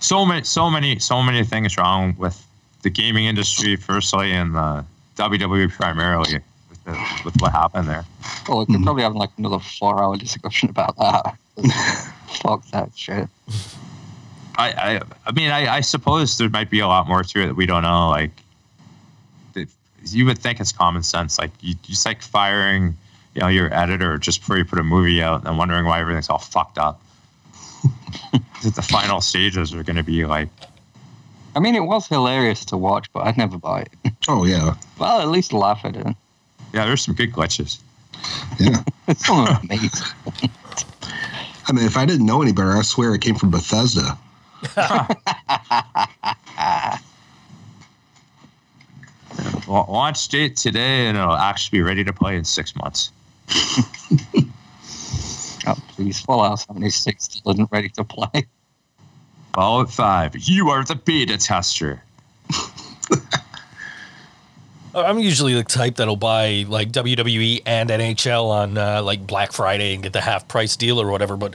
so 0.00 0.24
many, 0.24 0.44
so 0.44 0.70
many, 0.70 0.98
so 0.98 1.22
many 1.22 1.42
things 1.42 1.76
wrong 1.76 2.14
with 2.18 2.46
the 2.82 2.90
gaming 2.90 3.26
industry, 3.26 3.76
firstly, 3.76 4.32
and 4.32 4.54
the 4.54 4.84
WWE 5.16 5.72
primarily 5.72 6.40
with, 6.70 6.84
the, 6.84 7.20
with 7.24 7.34
what 7.40 7.50
happened 7.52 7.88
there. 7.88 8.04
Well, 8.48 8.60
we 8.60 8.66
could 8.66 8.84
probably 8.84 9.02
have 9.02 9.16
like 9.16 9.30
another 9.38 9.58
four-hour 9.58 10.16
discussion 10.16 10.70
about 10.70 10.96
that. 10.98 11.36
Fuck 12.42 12.64
that 12.70 12.90
shit. 12.96 13.28
I, 14.56 14.70
I, 14.72 15.00
I 15.26 15.32
mean, 15.32 15.50
I, 15.50 15.76
I 15.76 15.80
suppose 15.80 16.36
there 16.38 16.48
might 16.48 16.68
be 16.70 16.80
a 16.80 16.86
lot 16.88 17.06
more 17.08 17.22
to 17.22 17.42
it 17.42 17.46
that 17.46 17.54
we 17.56 17.66
don't 17.66 17.82
know. 17.82 18.08
Like, 18.08 18.30
that 19.54 19.68
you 20.06 20.26
would 20.26 20.38
think 20.38 20.60
it's 20.60 20.72
common 20.72 21.02
sense. 21.02 21.38
Like, 21.38 21.50
you 21.60 21.74
just 21.82 22.04
like 22.04 22.22
firing, 22.22 22.96
you 23.34 23.40
know, 23.40 23.48
your 23.48 23.72
editor 23.72 24.18
just 24.18 24.40
before 24.40 24.58
you 24.58 24.64
put 24.64 24.78
a 24.78 24.84
movie 24.84 25.22
out 25.22 25.46
and 25.46 25.56
wondering 25.58 25.84
why 25.86 26.00
everything's 26.00 26.28
all 26.28 26.38
fucked 26.38 26.78
up. 26.78 27.00
that 28.32 28.74
the 28.74 28.82
final 28.82 29.20
stages 29.20 29.72
are 29.72 29.84
going 29.84 29.96
to 29.96 30.02
be 30.02 30.24
like, 30.24 30.48
I 31.54 31.60
mean, 31.60 31.74
it 31.76 31.84
was 31.84 32.06
hilarious 32.08 32.64
to 32.66 32.76
watch, 32.76 33.10
but 33.12 33.20
I'd 33.26 33.36
never 33.38 33.58
buy 33.58 33.82
it. 33.82 34.12
Oh 34.30 34.44
yeah, 34.44 34.74
Well, 34.98 35.20
at 35.22 35.28
least 35.28 35.54
laugh 35.54 35.80
at 35.84 35.96
it. 35.96 36.06
yeah, 36.74 36.84
there's 36.84 37.02
some 37.02 37.14
good 37.14 37.32
glitches. 37.32 37.78
yeah. 38.58 38.82
It's 39.08 39.26
amazing. 39.26 40.06
I 41.68 41.72
mean, 41.72 41.84
if 41.84 41.96
I 41.96 42.06
didn't 42.06 42.24
know 42.24 42.40
any 42.40 42.52
better, 42.52 42.72
I 42.72 42.82
swear 42.82 43.14
it 43.14 43.20
came 43.20 43.34
from 43.34 43.50
Bethesda. 43.50 44.18
La- 49.66 49.84
Launch 49.88 50.28
date 50.28 50.56
today, 50.56 51.06
and 51.06 51.18
it'll 51.18 51.32
actually 51.34 51.78
be 51.78 51.82
ready 51.82 52.02
to 52.04 52.12
play 52.12 52.36
in 52.36 52.44
six 52.44 52.74
months. 52.76 53.12
Oh, 55.66 55.76
please, 55.88 56.18
Fallout 56.20 56.60
76 56.60 57.24
still 57.24 57.52
isn't 57.52 57.70
ready 57.70 57.90
to 57.90 58.02
play. 58.02 58.46
Fallout 59.52 59.90
5, 59.90 60.36
you 60.38 60.70
are 60.70 60.82
the 60.82 60.94
beta 60.94 61.36
tester. 61.36 62.02
I'm 64.94 65.18
usually 65.18 65.54
the 65.54 65.64
type 65.64 65.96
that'll 65.96 66.16
buy 66.16 66.64
like 66.68 66.90
WWE 66.92 67.62
and 67.66 67.90
NHL 67.90 68.44
on 68.50 68.78
uh, 68.78 69.02
like 69.02 69.26
Black 69.26 69.52
Friday 69.52 69.94
and 69.94 70.02
get 70.02 70.12
the 70.12 70.20
half 70.20 70.48
price 70.48 70.76
deal 70.76 71.00
or 71.00 71.10
whatever. 71.10 71.36
But 71.36 71.54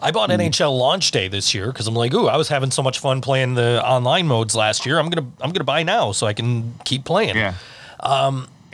I 0.00 0.10
bought 0.10 0.30
NHL 0.30 0.76
launch 0.76 1.10
day 1.10 1.28
this 1.28 1.54
year 1.54 1.66
because 1.68 1.86
I'm 1.86 1.94
like, 1.94 2.12
ooh, 2.14 2.26
I 2.26 2.36
was 2.36 2.48
having 2.48 2.70
so 2.70 2.82
much 2.82 2.98
fun 2.98 3.20
playing 3.20 3.54
the 3.54 3.82
online 3.86 4.26
modes 4.26 4.54
last 4.54 4.84
year. 4.86 4.98
I'm 4.98 5.08
gonna 5.08 5.26
I'm 5.40 5.52
gonna 5.52 5.64
buy 5.64 5.82
now 5.82 6.12
so 6.12 6.26
I 6.26 6.32
can 6.32 6.74
keep 6.84 7.04
playing. 7.04 7.36
Yeah. 7.36 7.54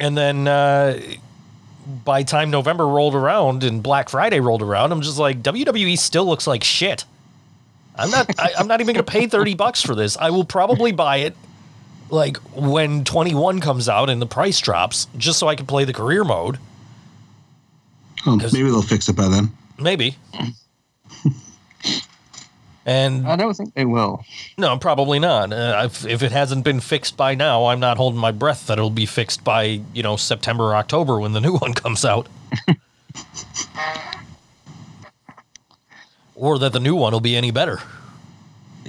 And 0.01 0.16
then 0.16 0.48
uh, 0.48 0.98
by 2.05 2.22
time 2.22 2.51
November 2.51 2.89
rolled 2.89 3.14
around 3.14 3.62
and 3.62 3.82
Black 3.82 4.09
Friday 4.09 4.40
rolled 4.40 4.62
around, 4.62 4.93
I'm 4.93 5.02
just 5.02 5.18
like, 5.18 5.43
WWE 5.43 5.98
still 5.98 6.24
looks 6.24 6.47
like 6.47 6.64
shit. 6.64 7.05
I'm 7.97 8.10
not. 8.10 8.31
I, 8.40 8.52
I'm 8.59 8.66
not 8.66 8.81
even 8.81 8.94
to 8.97 9.02
pay 9.02 9.27
thirty 9.27 9.55
bucks 9.55 9.82
for 9.82 9.94
this. 9.94 10.16
I 10.16 10.31
will 10.31 10.44
probably 10.44 10.90
buy 10.90 11.18
it 11.18 11.36
like 12.11 12.37
when 12.55 13.05
21 13.05 13.61
comes 13.61 13.89
out 13.89 14.11
and 14.11 14.20
the 14.20 14.27
price 14.27 14.61
drops, 14.61 15.07
just 15.16 15.39
so 15.39 15.49
I 15.49 15.55
can 15.55 15.66
play 15.66 15.85
the 15.85 15.93
career 15.93 16.24
mode. 16.24 16.59
Oh, 18.27 18.37
maybe 18.37 18.65
they'll 18.65 18.82
fix 18.82 19.09
it 19.09 19.16
by 19.16 19.28
then. 19.28 19.51
Maybe. 19.78 20.16
and 22.85 23.27
I 23.27 23.37
don't 23.37 23.57
think 23.57 23.74
they 23.74 23.85
will. 23.87 24.24
no, 24.59 24.77
probably 24.78 25.19
not. 25.19 25.53
Uh, 25.53 25.82
if, 25.87 26.05
if 26.05 26.23
it 26.23 26.32
hasn't 26.32 26.65
been 26.65 26.81
fixed 26.81 27.16
by 27.16 27.35
now, 27.35 27.66
I'm 27.66 27.81
not 27.81 27.97
holding 27.97 28.20
my 28.20 28.32
breath 28.32 28.66
that 28.66 28.78
it'll 28.78 28.91
be 28.91 29.07
fixed 29.07 29.43
by 29.43 29.81
you 29.95 30.03
know 30.03 30.16
September 30.16 30.65
or 30.65 30.74
October 30.74 31.19
when 31.19 31.32
the 31.32 31.41
new 31.47 31.57
one 31.57 31.73
comes 31.73 32.05
out. 32.05 32.28
or 36.35 36.59
that 36.59 36.73
the 36.73 36.81
new 36.81 36.95
one 36.95 37.12
will 37.12 37.20
be 37.20 37.37
any 37.37 37.51
better. 37.51 37.81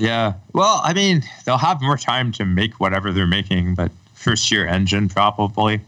Yeah. 0.01 0.33
Well, 0.53 0.81
I 0.83 0.93
mean, 0.93 1.21
they'll 1.45 1.59
have 1.59 1.79
more 1.79 1.95
time 1.95 2.31
to 2.33 2.43
make 2.43 2.79
whatever 2.79 3.13
they're 3.13 3.27
making, 3.27 3.75
but 3.75 3.91
first 4.15 4.51
year 4.51 4.65
engine 4.65 5.07
probably. 5.07 5.79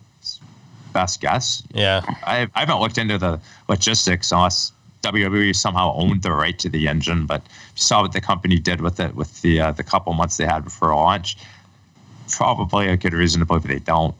Best 0.93 1.19
guess. 1.19 1.63
Yeah. 1.73 2.01
I, 2.23 2.47
I 2.53 2.59
haven't 2.59 2.79
looked 2.79 2.99
into 2.99 3.17
the 3.17 3.41
logistics 3.67 4.31
unless 4.31 4.71
WWE 5.01 5.55
somehow 5.55 5.95
owned 5.95 6.21
the 6.21 6.31
right 6.31 6.57
to 6.59 6.69
the 6.69 6.87
engine, 6.87 7.25
but 7.25 7.41
saw 7.73 8.03
what 8.03 8.13
the 8.13 8.21
company 8.21 8.59
did 8.59 8.81
with 8.81 8.99
it 8.99 9.15
with 9.15 9.41
the 9.41 9.59
uh, 9.59 9.71
the 9.71 9.83
couple 9.83 10.13
months 10.13 10.37
they 10.37 10.45
had 10.45 10.63
before 10.63 10.89
launch. 10.89 11.35
Probably 12.29 12.89
a 12.89 12.97
good 12.97 13.13
reason 13.13 13.39
to 13.39 13.47
believe 13.47 13.63
they 13.63 13.79
don't. 13.79 14.13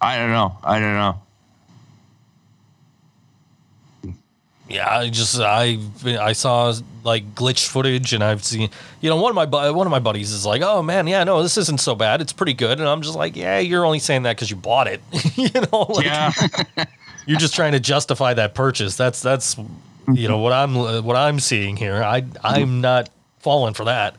I 0.00 0.16
don't 0.16 0.30
know. 0.30 0.56
I 0.64 0.80
don't 0.80 0.94
know. 0.94 1.20
Yeah, 4.70 4.88
I 4.88 5.10
just 5.10 5.40
I 5.40 5.78
I 6.04 6.32
saw 6.32 6.72
like 7.02 7.34
glitch 7.34 7.66
footage, 7.66 8.12
and 8.12 8.22
I've 8.22 8.44
seen 8.44 8.70
you 9.00 9.10
know 9.10 9.16
one 9.16 9.30
of 9.30 9.34
my 9.34 9.44
bu- 9.44 9.74
one 9.74 9.84
of 9.84 9.90
my 9.90 9.98
buddies 9.98 10.30
is 10.30 10.46
like, 10.46 10.62
oh 10.62 10.80
man, 10.80 11.08
yeah, 11.08 11.24
no, 11.24 11.42
this 11.42 11.58
isn't 11.58 11.80
so 11.80 11.96
bad. 11.96 12.20
It's 12.20 12.32
pretty 12.32 12.54
good, 12.54 12.78
and 12.78 12.88
I'm 12.88 13.02
just 13.02 13.16
like, 13.16 13.34
yeah, 13.34 13.58
you're 13.58 13.84
only 13.84 13.98
saying 13.98 14.22
that 14.22 14.36
because 14.36 14.48
you 14.48 14.54
bought 14.54 14.86
it, 14.86 15.00
you 15.34 15.50
know, 15.72 15.86
like 15.88 16.06
yeah. 16.06 16.32
you're 17.26 17.40
just 17.40 17.54
trying 17.54 17.72
to 17.72 17.80
justify 17.80 18.32
that 18.34 18.54
purchase. 18.54 18.96
That's 18.96 19.20
that's 19.20 19.58
you 19.58 20.28
know 20.28 20.34
mm-hmm. 20.34 20.42
what 20.42 20.52
I'm 20.52 21.04
what 21.04 21.16
I'm 21.16 21.40
seeing 21.40 21.76
here. 21.76 22.04
I 22.04 22.24
I'm 22.44 22.80
not 22.80 23.10
falling 23.40 23.74
for 23.74 23.86
that. 23.86 24.14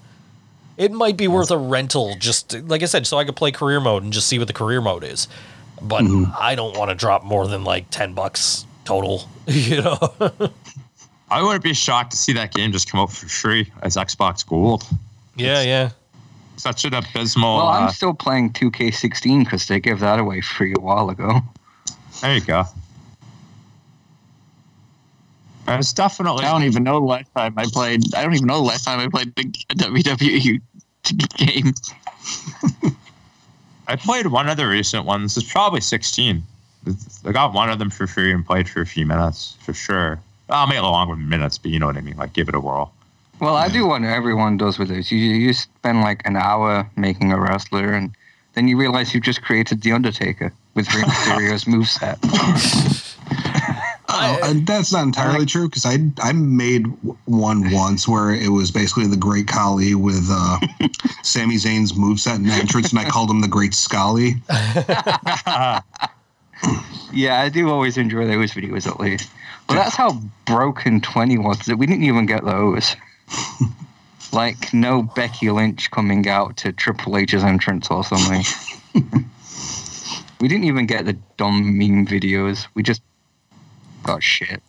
It 0.75 0.91
might 0.91 1.15
be 1.15 1.29
worth 1.29 1.51
a 1.51 1.57
rental, 1.57 2.15
just 2.19 2.53
like 2.67 2.83
I 2.83 2.87
said, 2.87 3.07
so 3.07 3.17
I 3.17 3.23
could 3.23 3.37
play 3.37 3.51
career 3.51 3.79
mode 3.79 4.03
and 4.03 4.11
just 4.11 4.27
see 4.27 4.37
what 4.37 4.47
the 4.47 4.53
career 4.53 4.81
mode 4.81 5.05
is. 5.05 5.29
But 5.81 6.03
mm-hmm. 6.03 6.29
I 6.37 6.55
don't 6.55 6.77
want 6.77 6.89
to 6.89 6.95
drop 6.95 7.23
more 7.23 7.47
than 7.47 7.63
like 7.63 7.89
ten 7.89 8.13
bucks 8.13 8.65
total, 8.85 9.27
you 9.47 9.81
know. 9.81 9.97
I 11.29 11.41
wouldn't 11.41 11.63
be 11.63 11.73
shocked 11.73 12.11
to 12.11 12.17
see 12.17 12.33
that 12.33 12.53
game 12.53 12.71
just 12.71 12.89
come 12.89 12.99
out 12.99 13.11
for 13.11 13.27
free 13.27 13.71
as 13.81 13.95
Xbox 13.95 14.45
Gold. 14.45 14.83
yeah, 15.35 15.61
yeah. 15.61 15.89
Such 16.57 16.85
an 16.85 16.93
abysmal. 16.93 17.57
Well, 17.57 17.67
I'm 17.67 17.85
uh, 17.85 17.91
still 17.91 18.13
playing 18.13 18.51
2K16 18.53 19.45
because 19.45 19.67
they 19.67 19.79
gave 19.79 19.99
that 20.01 20.19
away 20.19 20.41
free 20.41 20.73
a 20.77 20.81
while 20.81 21.09
ago. 21.09 21.39
there 22.21 22.35
you 22.35 22.41
go. 22.41 22.65
It's 25.67 25.93
definitely. 25.93 26.45
I 26.45 26.51
don't 26.51 26.63
even 26.63 26.83
know 26.83 26.99
the 26.99 27.05
last 27.05 27.33
time 27.35 27.53
I 27.57 27.65
played. 27.65 28.03
I 28.15 28.23
don't 28.23 28.33
even 28.33 28.47
know 28.47 28.57
the 28.57 28.67
last 28.67 28.83
time 28.83 28.99
I 28.99 29.07
played 29.07 29.33
the 29.35 29.43
WWE 29.43 30.61
game. 31.37 31.73
I 33.87 33.95
played 33.95 34.27
one 34.27 34.49
of 34.49 34.57
the 34.57 34.67
recent 34.67 35.05
ones. 35.05 35.37
It's 35.37 35.51
probably 35.51 35.81
16. 35.81 36.43
I 37.25 37.31
got 37.31 37.53
one 37.53 37.69
of 37.69 37.79
them 37.79 37.89
for 37.89 38.07
free 38.07 38.31
and 38.31 38.45
played 38.45 38.67
for 38.69 38.81
a 38.81 38.85
few 38.85 39.05
minutes 39.05 39.57
for 39.61 39.73
sure. 39.73 40.19
I'll 40.49 40.67
make 40.67 40.77
it 40.77 40.81
longer 40.81 41.15
than 41.15 41.29
minutes, 41.29 41.57
but 41.57 41.71
you 41.71 41.79
know 41.79 41.85
what 41.85 41.97
I 41.97 42.01
mean. 42.01 42.17
Like, 42.17 42.33
give 42.33 42.49
it 42.49 42.55
a 42.55 42.59
whirl. 42.59 42.93
Well, 43.39 43.55
I 43.55 43.69
do 43.69 43.87
what 43.87 44.03
everyone 44.03 44.57
does 44.57 44.77
with 44.77 44.89
this. 44.89 45.11
You, 45.11 45.17
you 45.17 45.53
spend 45.53 46.01
like 46.01 46.21
an 46.25 46.35
hour 46.35 46.89
making 46.95 47.31
a 47.31 47.39
wrestler, 47.39 47.93
and 47.93 48.11
then 48.53 48.67
you 48.67 48.77
realize 48.77 49.13
you've 49.13 49.23
just 49.23 49.41
created 49.41 49.81
The 49.81 49.93
Undertaker 49.93 50.53
with 50.75 50.93
Rey 50.93 51.01
Mysterio's 51.05 51.65
moveset. 51.65 52.17
Oh, 54.13 54.39
and 54.43 54.67
that's 54.67 54.91
not 54.91 55.03
entirely 55.03 55.45
true 55.45 55.69
because 55.69 55.85
I 55.85 55.97
I 56.21 56.33
made 56.33 56.85
one 57.25 57.71
once 57.71 58.09
where 58.09 58.33
it 58.33 58.49
was 58.49 58.69
basically 58.69 59.07
the 59.07 59.15
Great 59.15 59.47
Khali 59.47 59.95
with 59.95 60.27
uh, 60.29 60.59
Sami 61.23 61.55
Zayn's 61.55 61.93
moveset 61.93 62.35
and 62.35 62.49
entrance, 62.49 62.91
and 62.91 62.99
I 62.99 63.05
called 63.05 63.31
him 63.31 63.39
the 63.39 63.47
Great 63.47 63.73
Scally. 63.73 64.35
Yeah, 67.13 67.41
I 67.41 67.49
do 67.49 67.69
always 67.69 67.97
enjoy 67.97 68.25
those 68.25 68.51
videos 68.51 68.87
at 68.87 68.99
least. 68.99 69.29
But 69.67 69.75
that's 69.75 69.95
how 69.95 70.21
broken 70.45 71.01
20 71.01 71.37
was 71.37 71.59
that 71.59 71.77
we 71.77 71.85
didn't 71.85 72.03
even 72.03 72.25
get 72.25 72.45
those. 72.45 72.95
like, 74.33 74.73
no 74.73 75.03
Becky 75.03 75.49
Lynch 75.49 75.91
coming 75.91 76.27
out 76.27 76.57
to 76.57 76.71
Triple 76.71 77.17
H's 77.17 77.43
entrance 77.43 77.89
or 77.89 78.03
something. 78.03 78.43
we 80.41 80.47
didn't 80.47 80.65
even 80.65 80.85
get 80.85 81.05
the 81.05 81.13
dumb 81.37 81.77
meme 81.77 82.05
videos. 82.05 82.67
We 82.73 82.83
just 82.83 83.01
got 84.03 84.23
shit. 84.23 84.61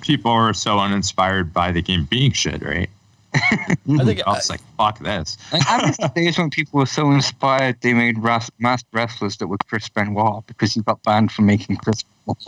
People 0.00 0.34
were 0.34 0.52
so 0.52 0.80
uninspired 0.80 1.52
by 1.52 1.70
the 1.70 1.80
game 1.80 2.04
being 2.10 2.32
shit, 2.32 2.62
right? 2.62 2.90
I 3.34 3.76
think 4.04 4.26
I 4.26 4.30
was 4.32 4.50
like, 4.50 4.60
fuck 4.76 4.98
this. 4.98 5.38
I 5.52 5.86
miss 5.86 5.96
the 5.96 6.08
days 6.14 6.36
when 6.38 6.50
people 6.50 6.80
were 6.80 6.86
so 6.86 7.10
inspired 7.10 7.80
they 7.80 7.94
made 7.94 8.18
ras- 8.18 8.50
masked 8.58 8.88
wrestlers 8.92 9.36
that 9.38 9.46
were 9.46 9.56
Chris 9.68 9.88
Benoit 9.88 10.46
because 10.46 10.76
you 10.76 10.82
got 10.82 11.02
banned 11.02 11.32
for 11.32 11.42
making 11.42 11.76
Chris 11.76 12.02
Benoit. 12.26 12.38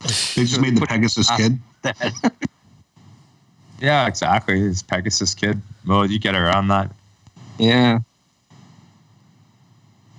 They 0.00 0.44
just 0.44 0.60
made 0.60 0.76
the 0.76 0.86
Pegasus 0.86 1.30
Kid. 1.36 1.58
Yeah, 3.80 4.06
exactly. 4.06 4.60
It's 4.60 4.80
Pegasus 4.80 5.34
Kid 5.34 5.60
Well, 5.84 6.06
You 6.06 6.20
get 6.20 6.36
around 6.36 6.68
that. 6.68 6.90
yeah. 7.58 7.98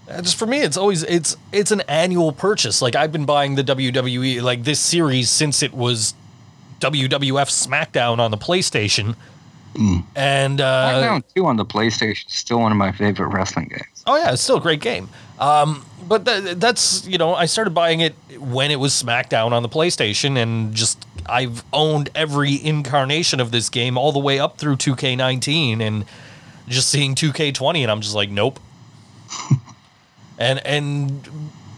Uh, 0.09 0.21
just 0.21 0.35
for 0.37 0.45
me, 0.45 0.59
it's 0.59 0.75
always 0.75 1.01
it's 1.03 1.37
it's 1.53 1.71
an 1.71 1.79
annual 1.87 2.33
purchase. 2.33 2.81
Like 2.81 2.93
I've 2.93 3.13
been 3.13 3.23
buying 3.25 3.55
the 3.55 3.63
WWE 3.63 4.41
like 4.41 4.65
this 4.65 4.81
series 4.81 5.29
since 5.29 5.63
it 5.63 5.73
was 5.73 6.13
WWF 6.81 7.47
SmackDown 7.49 8.19
on 8.19 8.29
the 8.29 8.37
PlayStation, 8.37 9.15
and 10.15 10.61
uh, 10.61 10.89
SmackDown 10.93 11.23
2 11.35 11.45
on 11.45 11.57
the 11.57 11.65
PlayStation 11.65 12.27
is 12.27 12.33
still 12.33 12.59
one 12.59 12.71
of 12.71 12.77
my 12.77 12.91
favorite 12.91 13.27
wrestling 13.27 13.69
games. 13.69 14.03
oh 14.05 14.17
yeah, 14.17 14.31
it's 14.33 14.41
still 14.41 14.57
a 14.57 14.61
great 14.61 14.81
game. 14.81 15.09
Um, 15.39 15.85
but 16.07 16.25
th- 16.25 16.57
that's 16.57 17.07
you 17.07 17.17
know 17.17 17.33
I 17.33 17.45
started 17.45 17.71
buying 17.71 18.01
it 18.01 18.13
when 18.39 18.71
it 18.71 18.79
was 18.79 18.93
SmackDown 18.93 19.51
on 19.51 19.63
the 19.63 19.69
PlayStation, 19.69 20.37
and 20.37 20.73
just 20.73 21.05
I've 21.25 21.63
owned 21.73 22.09
every 22.13 22.63
incarnation 22.63 23.39
of 23.39 23.51
this 23.51 23.69
game 23.69 23.97
all 23.97 24.11
the 24.11 24.19
way 24.19 24.39
up 24.39 24.57
through 24.57 24.77
2K19, 24.77 25.81
and 25.81 26.05
just 26.67 26.89
seeing 26.89 27.15
2K20, 27.15 27.79
and 27.79 27.91
I'm 27.91 28.01
just 28.01 28.15
like, 28.15 28.29
nope. 28.29 28.59
and 30.37 30.65
and 30.65 31.29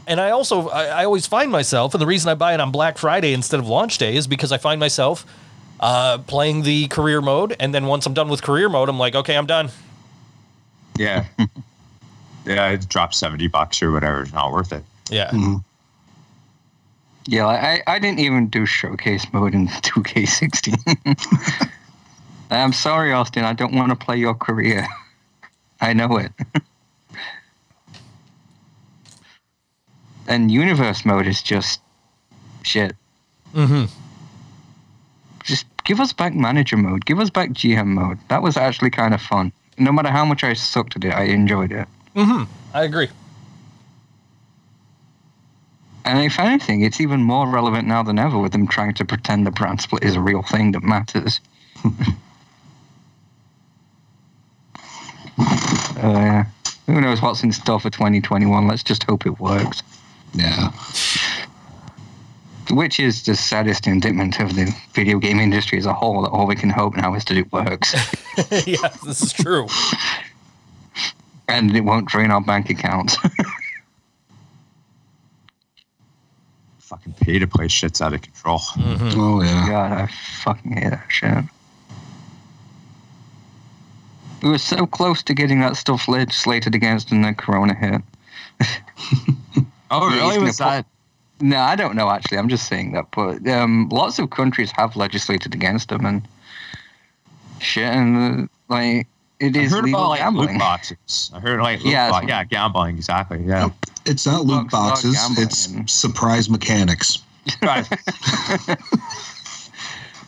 and 0.07 0.19
I 0.19 0.31
also 0.31 0.69
I, 0.69 0.85
I 0.85 1.05
always 1.05 1.27
find 1.27 1.51
myself, 1.51 1.93
and 1.93 2.01
the 2.01 2.07
reason 2.07 2.29
I 2.29 2.35
buy 2.35 2.53
it 2.53 2.59
on 2.59 2.71
Black 2.71 2.97
Friday 2.97 3.33
instead 3.33 3.59
of 3.59 3.67
launch 3.67 3.97
day 3.97 4.15
is 4.15 4.27
because 4.27 4.51
I 4.51 4.57
find 4.57 4.79
myself 4.79 5.25
uh, 5.85 6.17
playing 6.17 6.63
the 6.63 6.87
career 6.87 7.21
mode, 7.21 7.55
and 7.59 7.71
then 7.71 7.85
once 7.85 8.07
I'm 8.07 8.15
done 8.15 8.27
with 8.27 8.41
career 8.41 8.67
mode, 8.69 8.89
I'm 8.89 8.97
like, 8.97 9.13
okay, 9.13 9.37
I'm 9.37 9.45
done. 9.45 9.69
Yeah. 10.97 11.25
yeah, 12.45 12.69
it 12.69 12.89
dropped 12.89 13.13
70 13.13 13.47
bucks 13.49 13.83
or 13.83 13.91
whatever. 13.91 14.23
It's 14.23 14.33
not 14.33 14.51
worth 14.51 14.73
it. 14.73 14.83
Yeah. 15.11 15.29
Mhm. 15.29 15.63
Yeah, 17.27 17.45
I, 17.45 17.83
I 17.85 17.99
didn't 17.99 18.19
even 18.19 18.47
do 18.47 18.65
showcase 18.65 19.31
mode 19.31 19.53
in 19.53 19.67
2K16. 19.85 21.69
I'm 22.49 22.73
sorry, 22.73 23.13
Austin. 23.13 23.43
I 23.43 23.53
don't 23.53 23.75
want 23.75 23.89
to 23.89 23.95
play 23.95 24.17
your 24.17 24.33
career. 24.33 24.87
I 25.81 25.93
know 25.93 26.17
it. 26.17 26.31
and 30.27 30.49
universe 30.49 31.05
mode 31.05 31.27
is 31.27 31.43
just 31.43 31.79
shit. 32.63 32.95
Mm-hmm. 33.53 33.85
Just 35.85 35.97
give 35.97 36.03
us 36.03 36.13
back 36.13 36.33
manager 36.33 36.77
mode. 36.77 37.05
Give 37.05 37.19
us 37.19 37.29
back 37.29 37.51
GM 37.51 37.85
mode. 37.85 38.17
That 38.29 38.41
was 38.41 38.57
actually 38.57 38.89
kind 38.89 39.13
of 39.13 39.21
fun. 39.21 39.53
No 39.77 39.91
matter 39.91 40.09
how 40.09 40.25
much 40.25 40.43
I 40.43 40.53
sucked 40.53 40.95
at 40.95 41.03
it, 41.03 41.13
I 41.13 41.25
enjoyed 41.25 41.71
it. 41.71 41.87
Mm-hmm. 42.15 42.51
I 42.73 42.83
agree. 42.85 43.07
And 46.03 46.25
if 46.25 46.39
anything, 46.39 46.81
it's 46.81 46.99
even 46.99 47.21
more 47.21 47.47
relevant 47.47 47.87
now 47.87 48.01
than 48.01 48.17
ever 48.17 48.39
with 48.39 48.51
them 48.51 48.67
trying 48.67 48.95
to 48.95 49.05
pretend 49.05 49.45
the 49.45 49.51
brand 49.51 49.79
split 49.79 50.03
is 50.03 50.15
a 50.15 50.21
real 50.21 50.41
thing 50.41 50.71
that 50.71 50.81
matters. 50.81 51.39
uh, 51.85 51.93
yeah. 55.37 56.45
Who 56.87 56.99
knows 56.99 57.21
what's 57.21 57.43
in 57.43 57.51
store 57.51 57.79
for 57.79 57.91
2021? 57.91 58.67
Let's 58.67 58.81
just 58.81 59.03
hope 59.03 59.27
it 59.27 59.39
works. 59.39 59.83
Yeah. 60.33 60.71
Which 62.71 62.99
is 62.99 63.23
the 63.23 63.35
saddest 63.35 63.85
indictment 63.87 64.39
of 64.39 64.55
the 64.55 64.73
video 64.93 65.19
game 65.19 65.39
industry 65.39 65.77
as 65.77 65.85
a 65.85 65.93
whole. 65.93 66.23
That 66.23 66.29
all 66.29 66.47
we 66.47 66.55
can 66.55 66.69
hope 66.69 66.95
now 66.97 67.13
is 67.13 67.23
that 67.25 67.37
it 67.37 67.51
works, 67.51 67.93
yeah, 68.65 68.89
this 69.05 69.21
is 69.21 69.33
true. 69.33 69.67
and 71.47 71.75
it 71.75 71.81
won't 71.81 72.07
drain 72.07 72.31
our 72.31 72.41
bank 72.41 72.69
accounts. 72.69 73.17
Fucking 76.79 77.13
pay 77.13 77.39
to 77.39 77.47
play 77.47 77.67
shit's 77.67 78.01
out 78.01 78.13
of 78.13 78.21
control. 78.21 78.59
Mm-hmm. 78.59 79.19
Oh 79.19 79.41
yeah. 79.41 79.67
God, 79.67 79.91
I 79.91 80.07
fucking 80.43 80.71
hate 80.73 80.89
that 80.91 81.05
shit. 81.09 81.43
We 84.43 84.49
were 84.49 84.57
so 84.59 84.85
close 84.85 85.23
to 85.23 85.33
getting 85.33 85.59
that 85.61 85.77
stuff 85.77 86.07
legislated 86.07 86.75
against, 86.75 87.11
and 87.11 87.23
then 87.25 87.33
Corona 87.35 87.73
hit. 87.73 88.01
Oh, 89.91 90.07
really? 90.09 90.33
he's 90.33 90.39
Was 90.41 90.57
gonna 90.57 90.71
that? 90.77 90.85
No, 91.41 91.59
I 91.59 91.75
don't 91.75 91.95
know 91.95 92.09
actually. 92.09 92.37
I'm 92.37 92.49
just 92.49 92.67
saying 92.67 92.93
that, 92.93 93.05
but 93.11 93.45
um, 93.47 93.89
lots 93.89 94.19
of 94.19 94.29
countries 94.29 94.71
have 94.71 94.95
legislated 94.95 95.53
against 95.53 95.89
them 95.89 96.05
and 96.05 96.27
shit, 97.59 97.83
and 97.83 98.43
uh, 98.43 98.47
like 98.69 99.07
it 99.39 99.55
is 99.55 99.73
I 99.73 99.75
heard 99.75 99.85
legal 99.85 99.99
about 99.99 100.09
like 100.09 100.19
gambling. 100.21 100.47
loot 100.49 100.59
boxes. 100.59 101.31
I 101.33 101.39
heard 101.39 101.59
like 101.61 101.83
loot 101.83 101.91
Yeah, 101.91 102.09
yeah, 102.21 102.27
yeah, 102.27 102.43
gambling 102.45 102.95
exactly. 102.95 103.43
Yeah, 103.43 103.69
It's 104.05 104.25
not 104.25 104.45
loot 104.45 104.69
Bucks 104.71 104.73
not 104.73 104.89
boxes. 104.89 105.15
gambling. 105.15 105.83
It's 105.83 105.93
surprise 105.93 106.49
mechanics. 106.49 107.19
Right. 107.61 107.85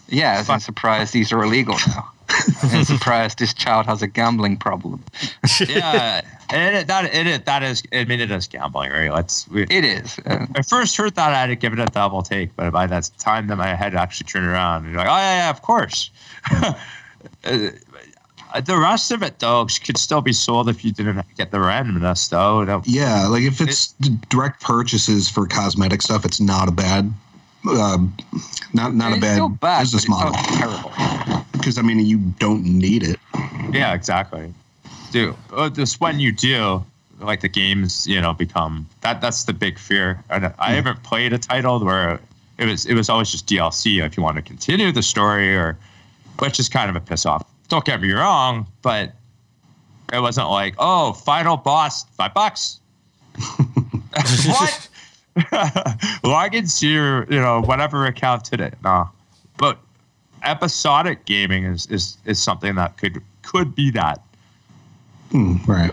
Yeah, 0.09 0.43
I'm 0.47 0.59
surprised 0.59 1.13
these 1.13 1.31
are 1.33 1.43
illegal 1.43 1.75
now. 1.87 2.09
and 2.71 2.85
surprised 2.85 3.39
this 3.39 3.53
child 3.53 3.85
has 3.85 4.01
a 4.01 4.07
gambling 4.07 4.57
problem. 4.57 5.03
yeah, 5.67 6.21
and 6.49 6.75
it, 6.75 6.87
that 6.87 7.13
it, 7.13 7.45
that 7.45 7.63
is 7.63 7.83
admitted 7.91 8.31
as 8.31 8.47
gambling, 8.47 8.91
right? 8.91 9.11
Let's. 9.11 9.47
We, 9.47 9.63
It 9.63 9.85
is. 9.85 10.19
Uh, 10.25 10.45
I 10.55 10.61
first 10.61 10.97
heard 10.97 11.15
that 11.15 11.31
I 11.33 11.39
had 11.41 11.47
to 11.47 11.55
give 11.55 11.73
it 11.73 11.79
a 11.79 11.85
double 11.85 12.21
take, 12.21 12.55
but 12.55 12.71
by 12.71 12.85
that 12.87 13.09
time, 13.17 13.47
that 13.47 13.55
my 13.55 13.73
head 13.75 13.95
actually 13.95 14.25
turned 14.27 14.45
around 14.45 14.83
and 14.83 14.93
you're 14.93 14.97
like, 15.01 15.07
oh 15.09 15.15
yeah, 15.17 15.37
yeah, 15.45 15.49
of 15.49 15.61
course. 15.61 16.09
Uh, 17.43 17.69
the 18.61 18.77
rest 18.77 19.11
of 19.11 19.21
it 19.23 19.39
though 19.39 19.65
could 19.83 19.97
still 19.97 20.21
be 20.21 20.31
sold 20.31 20.69
if 20.69 20.85
you 20.85 20.91
didn't 20.93 21.21
get 21.35 21.51
the 21.51 21.57
randomness 21.57 22.29
though. 22.29 22.63
That- 22.63 22.87
Yeah, 22.87 23.27
like 23.27 23.43
if 23.43 23.59
it's 23.59 23.87
d- 23.99 24.17
direct 24.29 24.61
purchases 24.61 25.29
for 25.29 25.45
cosmetic 25.47 26.01
stuff, 26.01 26.23
it's 26.23 26.39
not 26.39 26.69
a 26.69 26.71
bad, 26.71 27.13
um, 27.69 28.15
not 28.73 28.95
not 28.95 29.17
a 29.17 29.19
bad, 29.19 29.33
still 29.33 29.49
bad, 29.49 29.81
business 29.81 30.05
but 30.05 30.11
model. 30.11 30.33
it's 30.35 30.51
not 30.51 30.59
terrible. 30.59 31.43
Because 31.51 31.77
I 31.77 31.81
mean, 31.81 31.99
you 32.05 32.17
don't 32.39 32.63
need 32.63 33.03
it. 33.03 33.19
Yeah, 33.71 33.93
exactly. 33.93 34.53
Do 35.11 35.35
just 35.73 35.99
when 35.99 36.19
you 36.19 36.31
do, 36.31 36.83
like 37.19 37.41
the 37.41 37.49
games, 37.49 38.05
you 38.07 38.21
know, 38.21 38.33
become 38.33 38.87
that. 39.01 39.21
That's 39.21 39.43
the 39.45 39.53
big 39.53 39.79
fear. 39.79 40.23
And 40.29 40.53
I 40.59 40.73
haven't 40.73 41.03
played 41.03 41.33
a 41.33 41.37
title 41.37 41.83
where 41.83 42.19
it 42.57 42.65
was 42.65 42.85
it 42.85 42.93
was 42.93 43.09
always 43.09 43.31
just 43.31 43.47
DLC 43.47 44.03
if 44.05 44.17
you 44.17 44.23
want 44.23 44.37
to 44.37 44.41
continue 44.41 44.91
the 44.91 45.03
story, 45.03 45.55
or 45.55 45.77
which 46.39 46.59
is 46.59 46.69
kind 46.69 46.89
of 46.89 46.95
a 46.95 47.01
piss 47.01 47.25
off. 47.25 47.47
Don't 47.69 47.85
get 47.85 48.01
me 48.01 48.11
wrong, 48.11 48.65
but 48.81 49.13
it 50.13 50.19
wasn't 50.19 50.49
like, 50.49 50.75
oh, 50.79 51.13
final 51.13 51.57
boss, 51.57 52.05
five 52.15 52.33
bucks. 52.33 52.79
what? 54.45 54.86
Log 56.23 56.55
into 56.55 56.87
your, 56.87 57.25
you 57.25 57.39
know, 57.39 57.61
whatever 57.61 58.05
account 58.05 58.45
today. 58.45 58.71
No, 58.83 59.09
but 59.57 59.77
episodic 60.43 61.25
gaming 61.25 61.63
is 61.65 61.85
is 61.87 62.17
is 62.25 62.41
something 62.41 62.75
that 62.75 62.97
could 62.97 63.21
could 63.43 63.75
be 63.75 63.91
that. 63.91 64.21
Hmm, 65.31 65.57
right. 65.67 65.91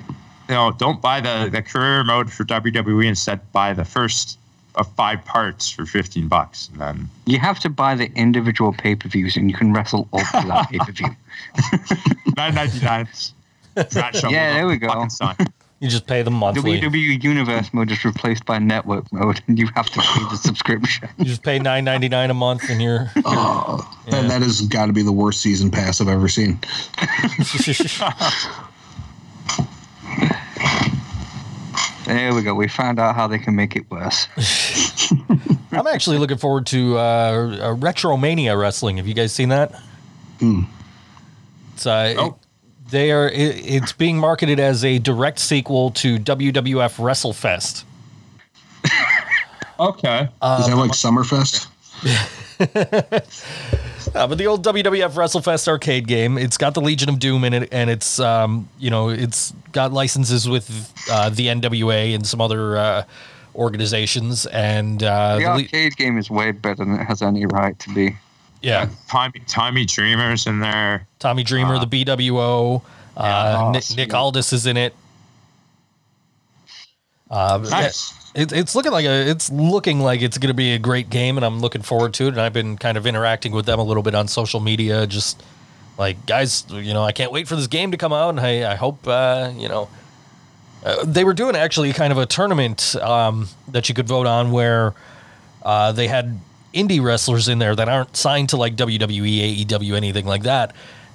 You 0.49 0.55
know, 0.55 0.73
don't 0.73 1.01
buy 1.01 1.21
the 1.21 1.49
the 1.51 1.62
career 1.62 2.05
mode 2.05 2.31
for 2.33 2.45
WWE. 2.45 3.07
Instead, 3.07 3.41
buy 3.53 3.73
the 3.73 3.85
first 3.85 4.39
of 4.75 4.93
five 4.95 5.25
parts 5.25 5.71
for 5.71 5.87
fifteen 5.87 6.29
bucks, 6.29 6.69
and 6.69 6.81
then 6.81 7.11
You 7.27 7.39
have 7.39 7.59
to 7.61 7.71
buy 7.71 7.95
the 7.95 8.11
individual 8.12 8.73
pay 8.73 8.95
per 8.95 9.09
views, 9.09 9.37
and 9.37 9.51
you 9.51 9.57
can 9.57 9.73
wrestle 9.73 10.09
all 10.12 10.25
through 10.25 10.49
that 10.49 10.69
pay 10.71 10.79
per 10.79 10.93
view. 10.93 11.09
nine 12.37 12.55
ninety 12.55 12.85
nine. 12.85 13.09
Yeah, 13.77 14.53
there 14.55 14.66
we 14.66 14.77
go. 14.77 15.09
You 15.85 15.90
just 15.90 16.06
pay 16.06 16.23
them 16.23 16.32
monthly. 16.32 16.81
WWE 16.81 17.23
Universe 17.23 17.74
mode 17.74 17.90
is 17.90 18.02
replaced 18.06 18.47
by 18.47 18.59
Network 18.59 19.12
mode, 19.12 19.43
and 19.47 19.59
you 19.59 19.69
have 19.77 19.85
to 19.90 20.01
pay 20.01 20.20
the 20.31 20.36
subscription. 20.36 21.11
You 21.19 21.27
just 21.27 21.43
pay 21.43 21.59
nine 21.59 21.85
ninety 21.85 22.09
nine 22.09 22.31
a 22.31 22.35
month, 22.35 22.70
and 22.70 22.81
you're. 22.81 23.11
Oh, 23.27 23.86
Yeah. 24.06 24.23
that, 24.23 24.28
that 24.28 24.43
has 24.43 24.62
got 24.62 24.86
to 24.86 24.94
be 24.94 25.02
the 25.02 25.12
worst 25.12 25.43
season 25.43 25.70
pass 25.70 26.01
I've 26.01 26.09
ever 26.09 26.27
seen. 26.28 26.59
There 32.06 32.35
we 32.35 32.43
go. 32.43 32.55
We 32.55 32.69
found 32.69 32.98
out 32.98 33.15
how 33.15 33.27
they 33.27 33.39
can 33.39 33.56
make 33.56 33.77
it 33.77 33.90
worse. 33.90 34.28
I'm 35.73 35.86
actually 35.86 36.19
looking 36.19 36.36
forward 36.36 36.66
to 36.66 36.98
uh, 36.98 37.01
uh, 37.01 37.74
Retromania 37.77 38.59
Wrestling. 38.61 38.98
Have 38.98 39.06
you 39.06 39.15
guys 39.15 39.32
seen 39.32 39.48
that? 39.48 39.74
Hmm. 40.39 40.62
It's, 41.73 41.86
uh, 41.86 42.15
Oh. 42.19 42.36
They 42.90 43.11
are. 43.12 43.28
It, 43.28 43.65
it's 43.65 43.93
being 43.93 44.19
marketed 44.19 44.61
as 44.61 44.85
a 44.85 44.98
direct 44.98 45.39
sequel 45.39 45.90
to 45.93 46.19
WWF 46.19 46.98
WrestleFest. 46.98 47.85
Okay. 49.81 50.20
Is 50.20 50.66
that 50.69 50.77
like 50.77 50.93
Summerfest? 50.93 51.66
Uh, 54.15 54.28
but 54.28 54.39
the 54.39 54.47
old 54.47 54.65
WWF 54.65 55.11
WrestleFest 55.15 55.66
arcade 55.66 56.06
game, 56.06 56.39
it's 56.39 56.56
got 56.56 56.74
the 56.74 56.81
Legion 56.81 57.09
of 57.09 57.19
Doom 57.19 57.43
in 57.43 57.52
it, 57.52 57.69
and 57.73 57.90
it's 57.90 58.20
um, 58.20 58.69
you 58.78 58.89
know, 58.90 59.09
it's 59.09 59.52
got 59.73 59.93
licenses 59.93 60.48
with 60.48 60.93
uh, 61.11 61.31
the 61.31 61.48
NWA 61.48 62.15
and 62.15 62.24
some 62.24 62.40
other 62.40 62.77
uh, 62.77 63.05
organizations, 63.56 64.47
and 64.47 65.02
uh, 65.02 65.35
The 65.36 65.40
the 65.40 65.47
Le- 65.48 65.62
arcade 65.62 65.97
game 65.97 66.16
is 66.16 66.31
way 66.31 66.52
better 66.52 66.85
than 66.85 66.94
it 66.94 67.05
has 67.06 67.23
any 67.23 67.44
right 67.47 67.77
to 67.81 67.93
be. 67.93 68.16
Yeah, 68.65 68.89
Tommy 69.09 69.41
Tommy 69.47 69.85
Dreamers 69.85 70.47
in 70.47 70.61
there. 70.61 71.07
Tommy 71.19 71.45
Dreamer, 71.45 71.77
Uh, 71.77 71.85
the 71.85 72.05
BWO, 72.05 72.82
uh, 73.16 73.65
oh, 73.66 73.70
Nick. 73.70 73.85
Nick 73.97 74.15
Aldis 74.15 74.53
is 74.53 74.66
in 74.66 74.77
it. 74.77 74.95
Uh, 77.31 77.59
Nice. 77.70 78.12
it, 78.35 78.53
it's 78.53 78.74
looking 78.74 78.93
like 78.93 79.07
a, 79.07 79.28
it's 79.31 79.51
looking 79.51 80.01
like 80.01 80.23
it's 80.23 80.39
going 80.39 80.49
to 80.49 80.55
be 80.55 80.73
a 80.73 80.78
great 80.78 81.11
game, 81.11 81.36
and 81.36 81.45
I'm 81.45 81.61
looking 81.61 81.82
forward 81.82 82.15
to 82.15 82.24
it. 82.24 82.28
And 82.28 82.41
I've 82.41 82.53
been 82.53 82.77
kind 82.77 82.97
of 82.97 83.07
interacting 83.07 83.53
with 83.53 83.66
them 83.66 83.78
a 83.78 83.82
little 83.82 84.03
bit 84.03 84.15
on 84.15 84.28
social 84.28 84.61
media, 84.61 85.07
just 85.07 85.43
like 85.99 86.27
guys, 86.27 86.65
you 86.70 86.93
know, 86.93 87.03
I 87.03 87.12
can't 87.12 87.32
wait 87.32 87.49
for 87.49 87.57
this 87.57 87.66
game 87.66 87.91
to 87.93 87.97
come 87.97 88.12
out, 88.12 88.31
and 88.31 88.41
I, 88.41 88.73
I 88.73 88.74
hope, 88.74 89.07
uh, 89.07 89.53
you 89.57 89.69
know, 89.69 89.89
uh, 90.85 91.05
they 91.05 91.24
were 91.24 91.32
doing 91.35 91.57
actually 91.57 91.93
kind 91.93 92.12
of 92.12 92.19
a 92.19 92.27
tournament 92.27 92.95
um, 92.97 93.49
that 93.69 93.89
you 93.89 93.95
could 93.95 94.07
vote 94.07 94.27
on 94.27 94.53
where 94.53 94.95
uh, 95.62 95.93
they 95.93 96.09
had 96.09 96.39
indie 96.74 97.02
wrestlers 97.02 97.48
in 97.48 97.59
there 97.59 97.74
that 97.74 97.88
aren't 97.88 98.16
signed 98.16 98.51
to 98.51 98.56
like 98.56 98.76
WWE, 98.76 99.64
AEW, 99.64 99.94
anything 99.96 100.26
like 100.26 100.42
that, 100.42 100.74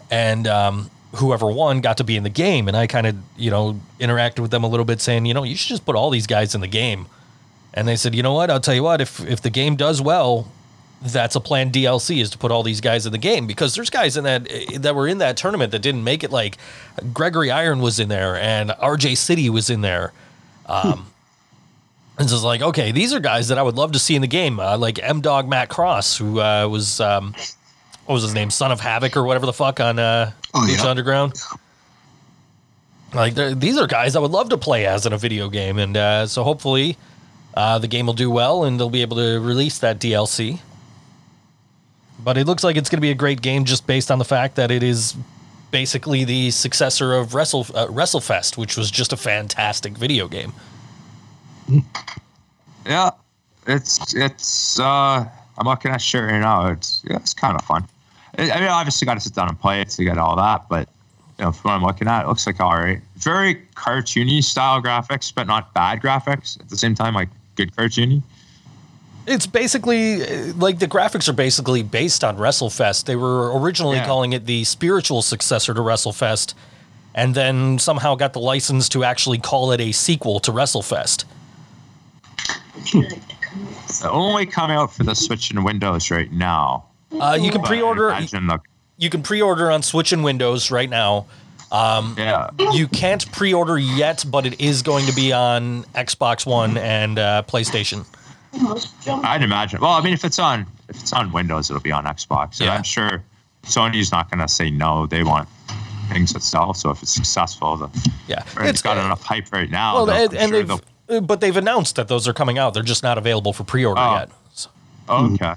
and 0.10 0.48
um, 0.48 0.90
whoever 1.16 1.48
won 1.48 1.82
got 1.82 1.98
to 1.98 2.04
be 2.04 2.16
in 2.16 2.24
the 2.24 2.30
game. 2.30 2.68
And 2.68 2.78
I 2.78 2.88
kind 2.88 3.08
of, 3.08 3.16
you 3.38 3.52
know, 3.52 3.80
interacted 4.00 4.40
with 4.40 4.52
them 4.52 4.64
a 4.64 4.68
little 4.68 4.86
bit 4.86 5.02
saying, 5.02 5.26
you 5.26 5.34
know, 5.34 5.44
you 5.44 5.56
should 5.56 5.70
just 5.70 5.86
put 5.86 5.96
all 5.96 6.10
these 6.10 6.28
guys 6.28 6.56
in 6.56 6.62
the 6.62 6.68
game. 6.68 7.08
And 7.74 7.88
they 7.88 7.96
said, 7.96 8.16
you 8.16 8.24
know 8.24 8.34
what? 8.34 8.50
I'll 8.50 8.60
tell 8.60 8.74
you 8.74 8.84
what, 8.84 9.02
if, 9.02 9.20
if 9.26 9.42
the 9.42 9.50
game 9.50 9.76
does 9.76 10.02
well, 10.02 10.52
that's 11.02 11.36
a 11.36 11.40
planned 11.40 11.72
DLC 11.72 12.22
is 12.22 12.30
to 12.32 12.38
put 12.38 12.52
all 12.52 12.64
these 12.64 12.82
guys 12.82 13.06
in 13.06 13.12
the 13.12 13.18
game 13.18 13.48
because 13.48 13.74
there's 13.74 13.90
guys 13.90 14.18
in 14.18 14.26
that 14.26 14.50
that 14.80 14.96
were 14.96 15.08
in 15.08 15.20
that 15.20 15.38
tournament 15.38 15.72
that 15.72 15.82
didn't 15.82 16.04
make 16.04 16.24
it. 16.24 16.32
Like 16.32 16.58
Gregory 17.14 17.52
Iron 17.52 17.80
was 17.80 18.00
in 18.00 18.10
there 18.10 18.36
and 18.36 18.72
RJ 18.72 19.16
City 19.16 19.50
was 19.50 19.70
in 19.70 19.82
there. 19.82 20.12
Um, 20.66 21.08
and 22.20 22.30
it's 22.30 22.44
like, 22.44 22.62
okay, 22.62 22.92
these 22.92 23.14
are 23.14 23.20
guys 23.20 23.48
that 23.48 23.58
I 23.58 23.64
would 23.64 23.76
love 23.76 23.94
to 23.94 24.00
see 24.00 24.16
in 24.16 24.22
the 24.22 24.28
game, 24.28 24.60
uh, 24.60 24.78
like 24.78 25.00
M 25.02 25.22
Dog 25.22 25.48
Matt 25.48 25.70
Cross, 25.70 26.18
who 26.18 26.40
uh, 26.40 26.68
was 26.68 27.00
um, 27.00 27.34
what 28.06 28.14
was 28.16 28.24
his 28.24 28.34
name, 28.34 28.50
Son 28.50 28.72
of 28.72 28.82
Havoc 28.82 29.16
or 29.16 29.24
whatever 29.24 29.46
the 29.46 29.54
fuck 29.54 29.80
on 29.80 29.98
uh, 30.00 30.32
Oh, 30.54 30.68
yeah. 30.68 30.86
Underground. 30.86 31.34
Like 33.14 33.34
these 33.36 33.78
are 33.78 33.88
guys 33.88 34.16
I 34.16 34.20
would 34.20 34.32
love 34.32 34.50
to 34.50 34.58
play 34.58 34.86
as 34.86 35.06
in 35.06 35.14
a 35.14 35.18
video 35.18 35.50
game, 35.50 35.80
and 35.80 35.96
uh, 35.98 36.28
so 36.28 36.44
hopefully 36.44 36.98
uh, 37.56 37.80
the 37.80 37.88
game 37.88 38.06
will 38.06 38.14
do 38.14 38.30
well 38.30 38.66
and 38.66 38.80
they'll 38.80 38.90
be 38.90 39.02
able 39.02 39.18
to 39.18 39.40
release 39.40 39.80
that 39.80 40.00
DLC. 40.00 40.60
But 42.20 42.38
it 42.38 42.46
looks 42.46 42.64
like 42.64 42.76
it's 42.76 42.90
going 42.90 42.98
to 42.98 43.02
be 43.02 43.12
a 43.12 43.16
great 43.16 43.42
game 43.42 43.64
just 43.66 43.88
based 43.88 44.12
on 44.12 44.20
the 44.20 44.26
fact 44.26 44.56
that 44.58 44.72
it 44.72 44.84
is 44.84 45.16
basically 45.72 46.26
the 46.26 46.52
successor 46.52 47.14
of 47.14 47.34
Wrestle 47.34 47.62
uh, 47.74 47.88
WrestleFest, 47.88 48.58
which 48.58 48.76
was 48.76 48.92
just 48.92 49.14
a 49.14 49.18
fantastic 49.18 49.98
video 49.98 50.28
game. 50.28 50.52
Yeah, 52.86 53.12
it's 53.68 54.14
it's. 54.16 54.80
uh 54.80 55.26
I'm 55.58 55.68
looking 55.68 55.92
at 55.92 56.02
shit 56.02 56.24
right 56.24 56.40
now. 56.40 56.68
It's 56.68 57.04
yeah, 57.10 57.18
it's 57.18 57.34
kind 57.34 57.56
of 57.56 57.64
fun. 57.66 57.86
I 58.38 58.50
I 58.52 58.60
mean, 58.62 58.70
obviously, 58.70 59.06
got 59.06 59.16
to 59.16 59.20
sit 59.20 59.36
down 59.36 59.50
and 59.50 59.60
play 59.60 59.82
it 59.82 59.90
to 59.90 60.04
get 60.04 60.18
all 60.18 60.36
that, 60.38 60.68
but 60.70 60.88
you 61.38 61.46
know, 61.46 61.52
from 61.52 61.70
what 61.72 61.76
I'm 61.78 61.84
looking 61.84 62.08
at, 62.08 62.24
it 62.24 62.28
looks 62.28 62.48
like 62.48 62.60
all 62.60 62.72
right. 62.76 63.02
Very 63.18 63.56
cartoony 63.76 64.44
style 64.44 64.82
graphics, 64.82 65.34
but 65.34 65.48
not 65.48 65.74
bad 65.74 66.02
graphics 66.02 66.60
at 66.60 66.70
the 66.70 66.78
same 66.78 66.96
time. 66.96 67.14
Like 67.14 67.30
good 67.56 67.76
cartoony. 67.76 68.22
It's 69.28 69.46
basically 69.46 70.24
uh, 70.24 70.54
like 70.56 70.80
the 70.80 70.88
graphics 70.88 71.28
are 71.28 71.34
basically 71.34 71.84
based 71.84 72.24
on 72.24 72.38
WrestleFest. 72.38 73.06
They 73.06 73.16
were 73.18 73.60
originally 73.60 73.98
Yeah. 73.98 74.06
calling 74.06 74.34
it 74.34 74.46
the 74.46 74.64
spiritual 74.64 75.22
successor 75.22 75.74
to 75.74 75.82
WrestleFest, 75.82 76.54
and 77.14 77.36
then 77.36 77.78
somehow 77.78 78.16
got 78.16 78.32
the 78.34 78.40
license 78.40 78.88
to 78.90 79.04
actually 79.04 79.38
call 79.38 79.72
it 79.74 79.82
a 79.82 79.92
sequel 79.92 80.40
to 80.40 80.52
WrestleFest. 80.52 81.26
It's 83.86 84.06
only 84.06 84.46
coming 84.46 84.78
out 84.78 84.94
for 84.94 85.04
the 85.04 85.16
Switch 85.16 85.50
and 85.50 85.66
Windows 85.66 86.12
right 86.12 86.32
now. 86.32 86.86
Uh, 87.20 87.38
you 87.42 87.50
can 87.52 87.62
But 87.62 87.68
pre-order. 87.68 88.10
the- 88.12 88.60
You 88.98 89.10
can 89.10 89.24
pre-order 89.24 89.72
on 89.72 89.82
Switch 89.82 90.12
and 90.14 90.24
Windows 90.24 90.70
right 90.70 90.90
now. 90.90 91.26
yeah. 91.72 92.50
You 92.72 92.88
can't 92.88 93.30
pre-order 93.32 93.80
yet, 93.80 94.24
but 94.30 94.46
it 94.46 94.62
is 94.62 94.84
going 94.84 95.06
to 95.08 95.14
be 95.16 95.34
on 95.34 95.84
Xbox 95.96 96.46
One 96.46 96.78
and 96.78 97.18
uh, 97.18 97.44
PlayStation. 97.48 98.06
I'd 99.26 99.42
imagine. 99.44 99.80
Well, 99.82 99.92
I 99.92 100.02
mean, 100.02 100.14
if 100.14 100.24
it's 100.24 100.40
on 100.40 100.66
if 100.88 101.00
it's 101.02 101.14
on 101.14 101.32
Windows, 101.32 101.70
it'll 101.70 101.82
be 101.82 101.92
on 101.92 102.06
Xbox. 102.06 102.60
Yeah. 102.60 102.74
I'm 102.76 102.84
sure 102.84 103.24
Sony's 103.64 104.12
not 104.12 104.30
going 104.32 104.40
to 104.42 104.48
say 104.48 104.70
no. 104.72 105.06
They 105.08 105.24
want 105.24 105.48
things 106.12 106.34
that 106.34 106.42
sell. 106.44 106.74
So 106.74 106.90
if 106.92 107.02
it's 107.04 107.14
successful, 107.14 107.78
the, 107.78 108.12
Yeah, 108.28 108.44
or 108.58 108.66
it's 108.66 108.82
got 108.82 108.98
enough 108.98 109.24
hype 109.24 109.52
right 109.52 109.70
now. 109.70 109.96
Well, 110.06 110.10
and, 110.10 110.32
sure 110.32 110.50
they've, 110.50 110.72
uh, 110.72 110.78
but 111.22 111.42
they've 111.42 111.58
announced 111.58 111.96
that 111.96 112.08
those 112.08 112.28
are 112.28 112.34
coming 112.34 112.58
out. 112.58 112.74
They're 112.74 112.84
just 112.84 113.04
not 113.04 113.18
available 113.18 113.54
for 113.54 113.64
pre-order 113.64 114.00
Oh. 114.02 114.14
yet. 114.16 114.30
So- 114.54 114.70
okay. 115.10 115.54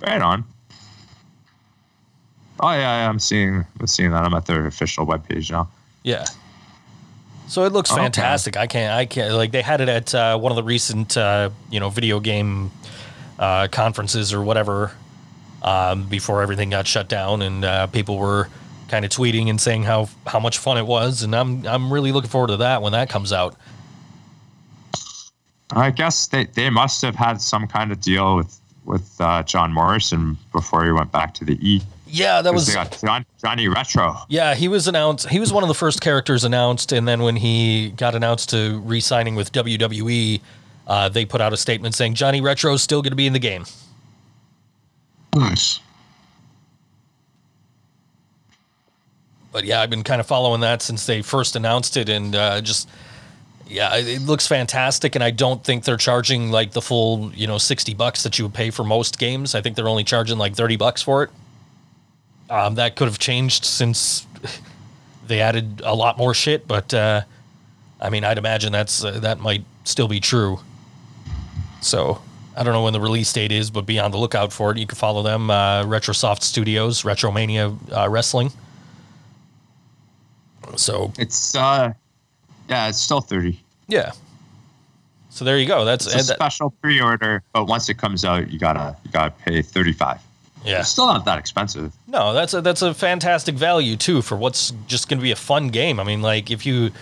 Right 0.00 0.22
on. 0.22 0.44
Oh 2.60 2.70
yeah, 2.70 2.78
yeah, 3.02 3.08
I'm 3.08 3.18
seeing 3.18 3.64
I'm 3.80 3.86
seeing 3.86 4.10
that. 4.12 4.22
I'm 4.24 4.34
at 4.34 4.46
their 4.46 4.66
official 4.66 5.06
webpage 5.06 5.50
now. 5.50 5.68
Yeah. 6.02 6.24
So 7.48 7.64
it 7.64 7.72
looks 7.72 7.90
Okay. 7.92 8.00
fantastic. 8.00 8.56
I 8.56 8.66
can't. 8.66 8.94
I 8.94 9.06
can't. 9.06 9.34
Like 9.34 9.50
they 9.50 9.62
had 9.62 9.80
it 9.80 9.88
at 9.88 10.14
uh, 10.14 10.38
one 10.38 10.52
of 10.52 10.56
the 10.56 10.62
recent, 10.62 11.16
uh, 11.16 11.50
you 11.70 11.80
know, 11.80 11.90
video 11.90 12.20
game 12.20 12.70
uh, 13.38 13.68
conferences 13.68 14.32
or 14.32 14.40
whatever 14.42 14.92
um, 15.62 16.04
before 16.06 16.42
everything 16.42 16.70
got 16.70 16.86
shut 16.86 17.08
down, 17.08 17.42
and 17.42 17.64
uh, 17.64 17.86
people 17.88 18.18
were 18.18 18.48
kind 18.88 19.04
of 19.04 19.10
tweeting 19.10 19.50
and 19.50 19.60
saying 19.60 19.82
how 19.82 20.08
how 20.26 20.38
much 20.38 20.58
fun 20.58 20.78
it 20.78 20.86
was, 20.86 21.22
and 21.22 21.34
I'm 21.34 21.66
I'm 21.66 21.92
really 21.92 22.12
looking 22.12 22.30
forward 22.30 22.48
to 22.48 22.58
that 22.58 22.82
when 22.82 22.92
that 22.92 23.08
comes 23.10 23.32
out. 23.32 23.56
I 25.74 25.90
guess 25.90 26.28
they, 26.28 26.44
they 26.46 26.70
must 26.70 27.02
have 27.02 27.16
had 27.16 27.40
some 27.40 27.66
kind 27.66 27.92
of 27.92 28.00
deal 28.00 28.36
with 28.36 28.60
with 28.84 29.18
uh, 29.18 29.42
John 29.42 29.72
Morrison 29.72 30.36
before 30.52 30.84
he 30.84 30.92
went 30.92 31.10
back 31.10 31.32
to 31.34 31.44
the 31.44 31.54
E. 31.66 31.82
Yeah, 32.06 32.42
that 32.42 32.52
was. 32.52 32.72
John, 33.00 33.24
Johnny 33.42 33.66
Retro. 33.66 34.16
Yeah, 34.28 34.54
he 34.54 34.68
was 34.68 34.86
announced. 34.86 35.28
He 35.28 35.40
was 35.40 35.52
one 35.52 35.64
of 35.64 35.68
the 35.68 35.74
first 35.74 36.00
characters 36.00 36.44
announced, 36.44 36.92
and 36.92 37.08
then 37.08 37.22
when 37.22 37.36
he 37.36 37.90
got 37.96 38.14
announced 38.14 38.50
to 38.50 38.80
re-signing 38.80 39.34
with 39.34 39.50
WWE, 39.52 40.40
uh, 40.86 41.08
they 41.08 41.24
put 41.24 41.40
out 41.40 41.52
a 41.52 41.56
statement 41.56 41.94
saying 41.94 42.14
Johnny 42.14 42.40
Retro 42.40 42.74
is 42.74 42.82
still 42.82 43.02
going 43.02 43.12
to 43.12 43.16
be 43.16 43.26
in 43.26 43.32
the 43.32 43.38
game. 43.38 43.64
Nice. 45.34 45.80
But 49.50 49.64
yeah, 49.64 49.80
I've 49.80 49.90
been 49.90 50.04
kind 50.04 50.20
of 50.20 50.26
following 50.26 50.60
that 50.60 50.82
since 50.82 51.06
they 51.06 51.22
first 51.22 51.56
announced 51.56 51.96
it, 51.96 52.08
and 52.08 52.34
uh, 52.36 52.60
just 52.60 52.88
yeah, 53.66 53.96
it 53.96 54.22
looks 54.22 54.46
fantastic. 54.46 55.14
And 55.14 55.24
I 55.24 55.30
don't 55.30 55.62
think 55.64 55.84
they're 55.84 55.96
charging 55.96 56.50
like 56.50 56.72
the 56.72 56.82
full 56.82 57.32
you 57.34 57.46
know 57.46 57.58
sixty 57.58 57.94
bucks 57.94 58.22
that 58.22 58.38
you 58.38 58.44
would 58.44 58.54
pay 58.54 58.70
for 58.70 58.84
most 58.84 59.18
games. 59.18 59.54
I 59.54 59.60
think 59.60 59.76
they're 59.76 59.88
only 59.88 60.04
charging 60.04 60.38
like 60.38 60.54
thirty 60.54 60.76
bucks 60.76 61.02
for 61.02 61.24
it. 61.24 61.30
Um, 62.50 62.74
that 62.74 62.96
could 62.96 63.08
have 63.08 63.18
changed 63.18 63.64
since 63.64 64.26
they 65.26 65.40
added 65.40 65.80
a 65.84 65.94
lot 65.94 66.18
more 66.18 66.34
shit, 66.34 66.68
but 66.68 66.92
uh, 66.92 67.22
I 68.00 68.10
mean, 68.10 68.24
I'd 68.24 68.38
imagine 68.38 68.72
that's 68.72 69.04
uh, 69.04 69.18
that 69.20 69.40
might 69.40 69.64
still 69.84 70.08
be 70.08 70.20
true. 70.20 70.60
So 71.80 72.20
I 72.56 72.62
don't 72.62 72.72
know 72.72 72.82
when 72.82 72.92
the 72.92 73.00
release 73.00 73.32
date 73.32 73.52
is, 73.52 73.70
but 73.70 73.86
be 73.86 73.98
on 73.98 74.10
the 74.10 74.18
lookout 74.18 74.52
for 74.52 74.70
it. 74.70 74.78
You 74.78 74.86
can 74.86 74.96
follow 74.96 75.22
them, 75.22 75.50
uh, 75.50 75.84
Retrosoft 75.84 76.42
Studios, 76.42 77.02
Retromania 77.02 77.76
uh, 77.92 78.08
Wrestling. 78.08 78.52
So 80.76 81.12
It's 81.18 81.54
uh, 81.54 81.92
yeah, 82.68 82.88
it's 82.88 83.00
still 83.00 83.20
thirty. 83.20 83.60
yeah. 83.88 84.12
So 85.30 85.44
there 85.44 85.58
you 85.58 85.66
go. 85.66 85.84
That's 85.84 86.06
It's 86.06 86.14
a 86.14 86.18
that- 86.28 86.36
special 86.36 86.70
pre-order, 86.80 87.42
but 87.52 87.64
once 87.66 87.88
it 87.88 87.98
comes 87.98 88.24
out, 88.24 88.50
you 88.52 88.58
gotta 88.58 88.96
you 89.04 89.10
gotta 89.10 89.32
pay 89.32 89.62
thirty-five. 89.62 90.20
yeah. 90.64 90.78
It's 90.80 90.90
still 90.90 91.06
not 91.06 91.24
that 91.24 91.38
expensive. 91.38 91.92
No, 92.06 92.32
that's 92.32 92.54
a 92.54 92.60
that's 92.60 92.82
a 92.82 92.94
fantastic 92.94 93.56
value 93.56 93.96
too 93.96 94.22
for 94.22 94.36
what's 94.36 94.72
just 94.86 95.08
to 95.08 95.16
be 95.16 95.32
a 95.32 95.36
fun 95.36 95.68
game. 95.70 95.98
I 95.98 96.04
mean, 96.04 96.22
like 96.22 96.52
if 96.52 96.64
you 96.64 96.92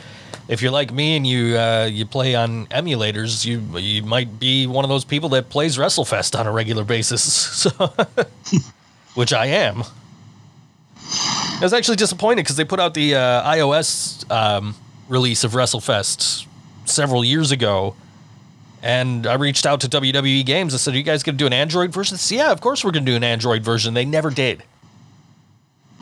if 0.49 0.63
you're 0.63 0.73
like 0.73 0.93
me 0.95 1.15
and 1.17 1.27
you 1.27 1.59
uh, 1.59 1.85
you 1.93 2.07
play 2.07 2.35
on 2.35 2.67
emulators, 2.69 3.45
you 3.45 3.61
you 3.79 4.03
might 4.03 4.41
be 4.41 4.67
one 4.67 4.83
of 4.85 4.89
those 4.89 5.05
people 5.05 5.29
that 5.31 5.51
plays 5.51 5.77
WrestleFest 5.77 6.39
on 6.39 6.47
a 6.47 6.53
regular 6.53 6.85
basis. 6.85 7.23
So, 7.63 7.71
which 9.15 9.35
I 9.35 9.45
am. 9.47 9.85
I 10.97 11.59
was 11.61 11.73
actually 11.75 11.97
disappointed 11.97 12.43
because 12.45 12.57
they 12.57 12.65
put 12.65 12.81
out 12.81 12.95
the 12.95 13.15
uh, 13.15 13.43
iOS 13.53 14.25
um, 14.31 14.75
release 15.13 15.45
of 15.45 15.53
WrestleFest 15.53 16.47
several 16.87 17.23
years 17.25 17.53
ago, 17.53 17.95
and 18.83 19.27
I 19.27 19.35
reached 19.35 19.67
out 19.67 19.81
to 19.83 19.89
WWE 19.89 20.45
Games. 20.45 20.75
I 20.75 20.79
said, 20.79 20.95
"Are 20.95 20.97
you 20.97 21.03
guys 21.05 21.23
going 21.23 21.37
to 21.37 21.39
do 21.43 21.47
an 21.47 21.53
Android 21.53 21.93
version?" 21.93 22.17
Said, 22.17 22.35
yeah, 22.37 22.51
of 22.51 22.61
course 22.61 22.83
we're 22.85 22.91
going 22.91 23.05
to 23.05 23.13
do 23.13 23.17
an 23.17 23.23
Android 23.25 23.63
version. 23.63 23.95
They 23.95 24.05
never 24.07 24.31
did. 24.31 24.63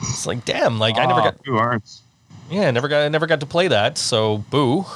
It's 0.03 0.25
like, 0.27 0.45
damn, 0.47 0.79
like 0.79 0.97
I 0.97 1.05
never 1.05 1.21
Oh, 1.21 1.25
got, 1.25 1.45
Two 1.45 1.57
arts. 1.59 2.03
yeah, 2.51 2.71
never 2.71 2.89
got, 2.89 3.03
I 3.03 3.09
never 3.09 3.27
got 3.27 3.41
to 3.41 3.47
play 3.47 3.69
that. 3.69 3.99
So, 3.99 4.39
boo. 4.51 4.85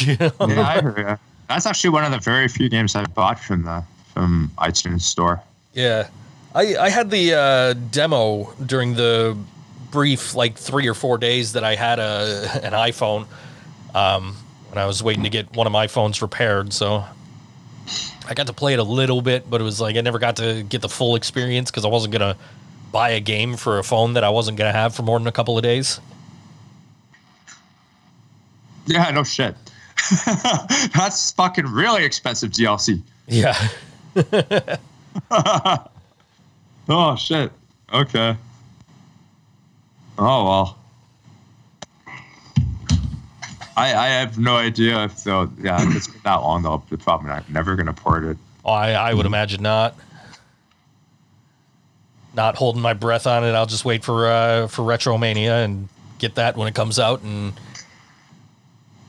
You 0.00 0.16
know? 0.16 0.30
Yeah, 0.48 0.62
I 0.68 0.80
heard 0.80 0.98
ya. 0.98 1.16
That's 1.48 1.66
actually 1.66 1.90
one 1.90 2.04
of 2.04 2.12
the 2.12 2.18
very 2.20 2.46
few 2.48 2.68
games 2.68 2.94
I 2.94 3.04
bought 3.04 3.38
from 3.38 3.64
the 3.64 3.82
from 4.14 4.50
iTunes 4.58 5.02
store. 5.02 5.42
Yeah, 5.74 6.08
I 6.54 6.76
I 6.76 6.88
had 6.88 7.10
the 7.10 7.34
uh, 7.34 7.72
demo 7.90 8.52
during 8.66 8.94
the 8.94 9.36
brief 9.92 10.34
like 10.34 10.56
three 10.56 10.88
or 10.88 10.94
four 10.94 11.18
days 11.18 11.52
that 11.52 11.62
I 11.62 11.76
had 11.76 12.00
a 12.00 12.50
an 12.64 12.72
iPhone, 12.72 13.26
um, 13.94 14.36
and 14.70 14.80
I 14.80 14.86
was 14.86 15.02
waiting 15.02 15.22
to 15.22 15.30
get 15.30 15.54
one 15.54 15.66
of 15.66 15.72
my 15.72 15.86
phones 15.86 16.20
repaired. 16.20 16.72
So 16.72 17.04
I 18.28 18.34
got 18.34 18.48
to 18.48 18.52
play 18.52 18.72
it 18.72 18.80
a 18.80 18.84
little 18.84 19.22
bit, 19.22 19.48
but 19.48 19.60
it 19.60 19.64
was 19.64 19.80
like 19.80 19.96
I 19.96 20.00
never 20.00 20.18
got 20.18 20.36
to 20.36 20.64
get 20.64 20.80
the 20.82 20.88
full 20.88 21.14
experience 21.14 21.70
because 21.70 21.84
I 21.84 21.88
wasn't 21.88 22.12
gonna 22.12 22.36
buy 22.90 23.10
a 23.10 23.20
game 23.20 23.56
for 23.56 23.78
a 23.78 23.84
phone 23.84 24.14
that 24.14 24.24
I 24.24 24.30
wasn't 24.30 24.58
gonna 24.58 24.72
have 24.72 24.94
for 24.94 25.02
more 25.02 25.18
than 25.18 25.28
a 25.28 25.32
couple 25.32 25.56
of 25.56 25.62
days. 25.62 26.00
Yeah, 28.86 29.08
no 29.12 29.22
shit. 29.22 29.54
That's 30.94 31.30
fucking 31.32 31.66
really 31.66 32.04
expensive 32.04 32.50
DLC. 32.50 33.00
Yeah. 33.28 33.56
Oh 36.88 37.16
shit. 37.16 37.52
Okay. 37.92 38.36
Oh 40.18 40.44
well. 40.44 40.78
I 43.76 43.94
I 43.94 44.06
have 44.08 44.38
no 44.38 44.56
idea 44.56 45.04
if 45.04 45.24
they'll 45.24 45.50
yeah 45.60 45.82
if 45.82 45.96
it's 45.96 46.06
been 46.08 46.20
that 46.24 46.36
long 46.36 46.62
though 46.62 46.82
they're 46.88 46.98
probably 46.98 47.28
not 47.28 47.48
never 47.50 47.74
gonna 47.76 47.92
port 47.92 48.24
it. 48.24 48.36
Oh, 48.64 48.72
I 48.72 48.92
I 48.92 49.14
would 49.14 49.26
imagine 49.26 49.62
not. 49.62 49.96
not 52.34 52.56
holding 52.56 52.80
my 52.82 52.94
breath 52.94 53.26
on 53.26 53.44
it. 53.44 53.52
I'll 53.52 53.66
just 53.66 53.84
wait 53.84 54.04
for 54.04 54.26
uh, 54.26 54.66
for 54.68 54.82
Retromania 54.82 55.64
and 55.64 55.88
get 56.18 56.36
that 56.36 56.56
when 56.56 56.68
it 56.68 56.74
comes 56.74 56.98
out 56.98 57.22
and 57.22 57.52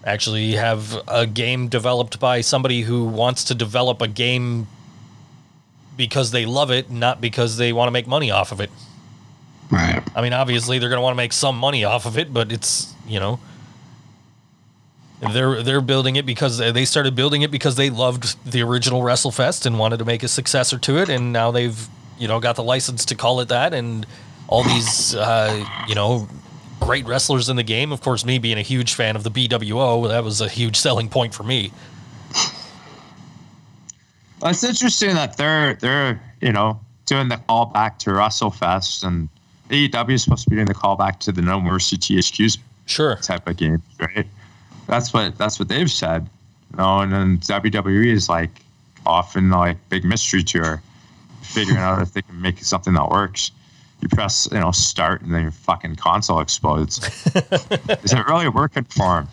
actually 0.03 0.53
have 0.53 0.99
a 1.07 1.25
game 1.25 1.69
developed 1.69 2.19
by 2.19 2.41
somebody 2.41 2.81
who 2.81 3.05
wants 3.05 3.45
to 3.45 3.55
develop 3.55 4.01
a 4.01 4.07
game 4.07 4.67
because 5.95 6.31
they 6.31 6.45
love 6.45 6.71
it, 6.71 6.89
not 6.89 7.21
because 7.21 7.55
they 7.57 7.71
want 7.71 7.87
to 7.87 7.91
make 7.91 8.07
money 8.07 8.29
off 8.31 8.51
of 8.51 8.59
it. 8.59 8.69
Right. 9.71 10.03
I 10.15 10.21
mean, 10.21 10.33
obviously 10.33 10.79
they're 10.79 10.89
going 10.89 10.99
to 10.99 11.03
want 11.03 11.13
to 11.13 11.17
make 11.17 11.33
some 11.33 11.57
money 11.57 11.83
off 11.83 12.05
of 12.05 12.17
it, 12.17 12.33
but 12.33 12.51
it's 12.51 12.93
you 13.07 13.19
know 13.19 13.39
they're 15.31 15.63
they're 15.63 15.81
building 15.81 16.15
it 16.15 16.25
because 16.25 16.57
they 16.57 16.85
started 16.85 17.15
building 17.15 17.41
it 17.41 17.51
because 17.51 17.75
they 17.75 17.89
loved 17.89 18.35
the 18.51 18.61
original 18.61 19.01
WrestleFest 19.01 19.65
and 19.65 19.79
wanted 19.79 19.97
to 19.97 20.05
make 20.05 20.23
a 20.23 20.27
successor 20.27 20.77
to 20.79 20.97
it, 20.97 21.09
and 21.09 21.31
now 21.31 21.51
they've 21.51 21.87
you 22.17 22.27
know 22.27 22.39
got 22.39 22.55
the 22.55 22.63
license 22.63 23.05
to 23.05 23.15
call 23.15 23.39
it 23.39 23.49
that, 23.49 23.73
and 23.73 24.05
all 24.47 24.63
these 24.63 25.15
uh, 25.15 25.65
you 25.87 25.95
know 25.95 26.27
great 26.79 27.05
wrestlers 27.05 27.49
in 27.49 27.55
the 27.55 27.63
game. 27.63 27.91
Of 27.91 28.01
course, 28.01 28.25
me 28.25 28.39
being 28.39 28.57
a 28.57 28.63
huge 28.63 28.93
fan 28.93 29.15
of 29.15 29.23
the 29.23 29.31
BWO, 29.31 30.07
that 30.09 30.23
was 30.23 30.41
a 30.41 30.49
huge 30.49 30.75
selling 30.75 31.09
point 31.09 31.33
for 31.33 31.43
me. 31.43 31.71
Well, 34.41 34.51
it's 34.51 34.63
interesting 34.63 35.15
that 35.15 35.37
they're 35.37 35.75
they're 35.75 36.21
you 36.41 36.51
know 36.51 36.79
doing 37.05 37.29
the 37.29 37.37
callback 37.37 37.97
to 37.99 38.09
WrestleFest 38.09 39.05
and 39.05 39.29
AEW 39.73 40.11
is 40.13 40.23
supposed 40.23 40.43
to 40.43 40.49
be 40.51 40.55
doing 40.55 40.67
the 40.67 40.73
callback 40.75 41.19
to 41.21 41.31
the 41.31 41.41
No 41.41 41.59
Mercy 41.59 41.97
THQs 41.97 42.59
Sure. 42.85 43.15
type 43.17 43.47
of 43.47 43.57
game, 43.57 43.81
right? 43.99 44.27
That's 44.87 45.13
what 45.13 45.37
that's 45.37 45.57
what 45.57 45.67
they've 45.67 45.89
said, 45.89 46.29
you 46.71 46.77
know. 46.77 46.99
And 46.99 47.11
then 47.11 47.37
WWE 47.39 48.07
is 48.11 48.29
like 48.29 48.51
often 49.05 49.49
like 49.49 49.77
big 49.89 50.03
mystery 50.03 50.43
tour, 50.43 50.81
figuring 51.41 51.79
out 51.79 52.01
if 52.01 52.13
they 52.13 52.21
can 52.21 52.39
make 52.39 52.59
something 52.59 52.93
that 52.93 53.09
works. 53.09 53.51
You 54.01 54.09
press 54.09 54.47
you 54.51 54.59
know 54.59 54.71
start 54.71 55.21
and 55.21 55.33
then 55.33 55.43
your 55.43 55.51
fucking 55.51 55.95
console 55.95 56.39
explodes. 56.39 56.97
is 58.03 58.13
it 58.13 58.27
really 58.27 58.49
working 58.49 58.83
for 58.83 59.25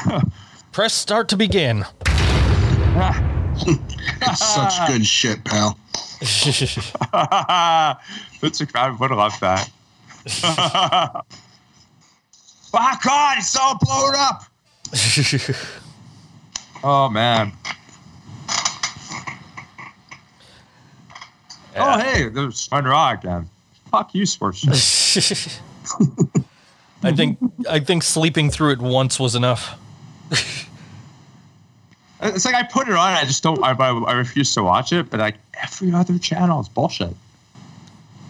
them? 0.00 0.32
Press 0.72 0.94
start 0.94 1.28
to 1.30 1.36
begin. 1.36 1.84
such 4.36 4.86
good 4.88 5.06
shit, 5.06 5.44
pal. 5.44 5.78
Vince 8.40 8.60
McMahon 8.60 8.98
would 8.98 9.10
have 9.10 9.18
loved 9.18 9.40
that. 9.40 9.70
oh 12.74 12.98
God, 13.04 13.38
it's 13.38 13.56
all 13.56 13.78
blown 13.78 14.14
up. 14.16 14.44
Oh 16.82 17.08
man. 17.08 17.52
Oh 21.76 21.98
hey, 21.98 22.28
there's 22.28 22.66
Fun 22.66 22.84
Raw 22.84 23.12
again. 23.12 23.48
Fuck 23.90 24.14
you, 24.14 24.26
sports. 24.26 24.58
Show. 24.58 25.20
I 27.02 27.12
think 27.12 27.38
I 27.68 27.80
think 27.80 28.02
sleeping 28.02 28.50
through 28.50 28.72
it 28.72 28.80
once 28.80 29.20
was 29.20 29.34
enough. 29.34 29.78
It's 32.22 32.44
like 32.44 32.54
I 32.54 32.62
put 32.64 32.88
it 32.88 32.94
on, 32.94 33.12
I 33.12 33.24
just 33.24 33.42
don't. 33.42 33.62
I, 33.62 33.72
I, 33.72 33.98
I 34.04 34.12
refuse 34.12 34.54
to 34.54 34.62
watch 34.62 34.92
it. 34.92 35.10
But 35.10 35.20
like 35.20 35.36
every 35.62 35.92
other 35.92 36.18
channel 36.18 36.60
is 36.60 36.68
bullshit. 36.68 37.14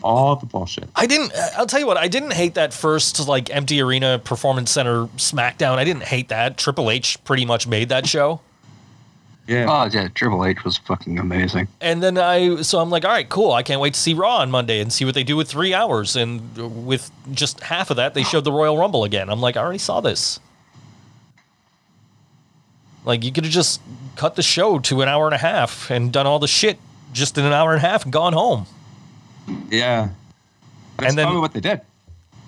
All 0.02 0.36
the 0.36 0.46
bullshit. 0.46 0.88
I 0.94 1.06
didn't. 1.06 1.32
I'll 1.56 1.66
tell 1.66 1.80
you 1.80 1.86
what. 1.86 1.96
I 1.96 2.08
didn't 2.08 2.32
hate 2.32 2.54
that 2.54 2.72
first 2.72 3.26
like 3.26 3.54
empty 3.54 3.80
arena 3.80 4.20
performance 4.22 4.70
center 4.70 5.06
SmackDown. 5.16 5.76
I 5.76 5.84
didn't 5.84 6.04
hate 6.04 6.28
that. 6.28 6.56
Triple 6.56 6.90
H 6.90 7.22
pretty 7.24 7.44
much 7.44 7.66
made 7.66 7.88
that 7.88 8.06
show. 8.06 8.40
Yeah. 9.48 9.66
Oh 9.66 9.88
yeah, 9.90 10.08
Triple 10.08 10.44
H 10.44 10.62
was 10.62 10.76
fucking 10.76 11.18
amazing. 11.18 11.68
And 11.80 12.02
then 12.02 12.18
I, 12.18 12.60
so 12.60 12.80
I'm 12.80 12.90
like, 12.90 13.06
all 13.06 13.10
right, 13.10 13.28
cool. 13.28 13.52
I 13.52 13.62
can't 13.62 13.80
wait 13.80 13.94
to 13.94 14.00
see 14.00 14.12
Raw 14.12 14.36
on 14.36 14.50
Monday 14.50 14.80
and 14.80 14.92
see 14.92 15.06
what 15.06 15.14
they 15.14 15.24
do 15.24 15.36
with 15.36 15.48
three 15.48 15.72
hours. 15.72 16.16
And 16.16 16.86
with 16.86 17.10
just 17.32 17.60
half 17.60 17.90
of 17.90 17.96
that, 17.96 18.12
they 18.12 18.24
showed 18.24 18.44
the 18.44 18.52
Royal 18.52 18.76
Rumble 18.76 19.04
again. 19.04 19.30
I'm 19.30 19.40
like, 19.40 19.56
I 19.56 19.62
already 19.62 19.78
saw 19.78 20.02
this. 20.02 20.38
Like, 23.08 23.24
you 23.24 23.32
could 23.32 23.44
have 23.44 23.52
just 23.52 23.80
cut 24.16 24.36
the 24.36 24.42
show 24.42 24.78
to 24.80 25.00
an 25.02 25.08
hour 25.08 25.24
and 25.26 25.34
a 25.34 25.38
half 25.38 25.90
and 25.90 26.12
done 26.12 26.26
all 26.26 26.38
the 26.38 26.46
shit 26.46 26.78
just 27.12 27.38
in 27.38 27.44
an 27.46 27.52
hour 27.54 27.72
and 27.74 27.82
a 27.82 27.88
half 27.88 28.04
and 28.04 28.12
gone 28.12 28.34
home. 28.34 28.66
yeah. 29.70 30.10
That's 30.98 31.08
And 31.10 31.18
then- 31.18 31.24
probably 31.26 31.40
what 31.40 31.52
they 31.54 31.60
did. 31.60 31.80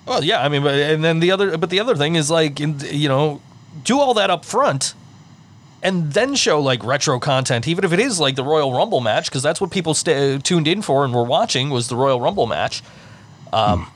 Well, 0.05 0.23
yeah, 0.23 0.41
I 0.43 0.49
mean, 0.49 0.63
but 0.63 0.73
and 0.75 1.03
then 1.03 1.19
the 1.19 1.31
other, 1.31 1.57
but 1.57 1.69
the 1.69 1.79
other 1.79 1.95
thing 1.95 2.15
is 2.15 2.29
like, 2.31 2.59
you 2.59 3.07
know, 3.09 3.39
do 3.83 3.99
all 3.99 4.13
that 4.15 4.29
up 4.31 4.43
front, 4.45 4.93
and 5.83 6.11
then 6.13 6.33
show 6.35 6.59
like 6.59 6.83
retro 6.83 7.19
content, 7.19 7.67
even 7.67 7.83
if 7.85 7.93
it 7.93 7.99
is 7.99 8.19
like 8.19 8.35
the 8.35 8.43
Royal 8.43 8.73
Rumble 8.73 8.99
match, 8.99 9.25
because 9.29 9.43
that's 9.43 9.61
what 9.61 9.69
people 9.71 9.93
sta 9.93 10.37
tuned 10.39 10.67
in 10.67 10.81
for 10.81 11.05
and 11.05 11.13
were 11.13 11.23
watching 11.23 11.69
was 11.69 11.87
the 11.87 11.95
Royal 11.95 12.19
Rumble 12.19 12.45
match. 12.47 12.81
Um, 13.53 13.87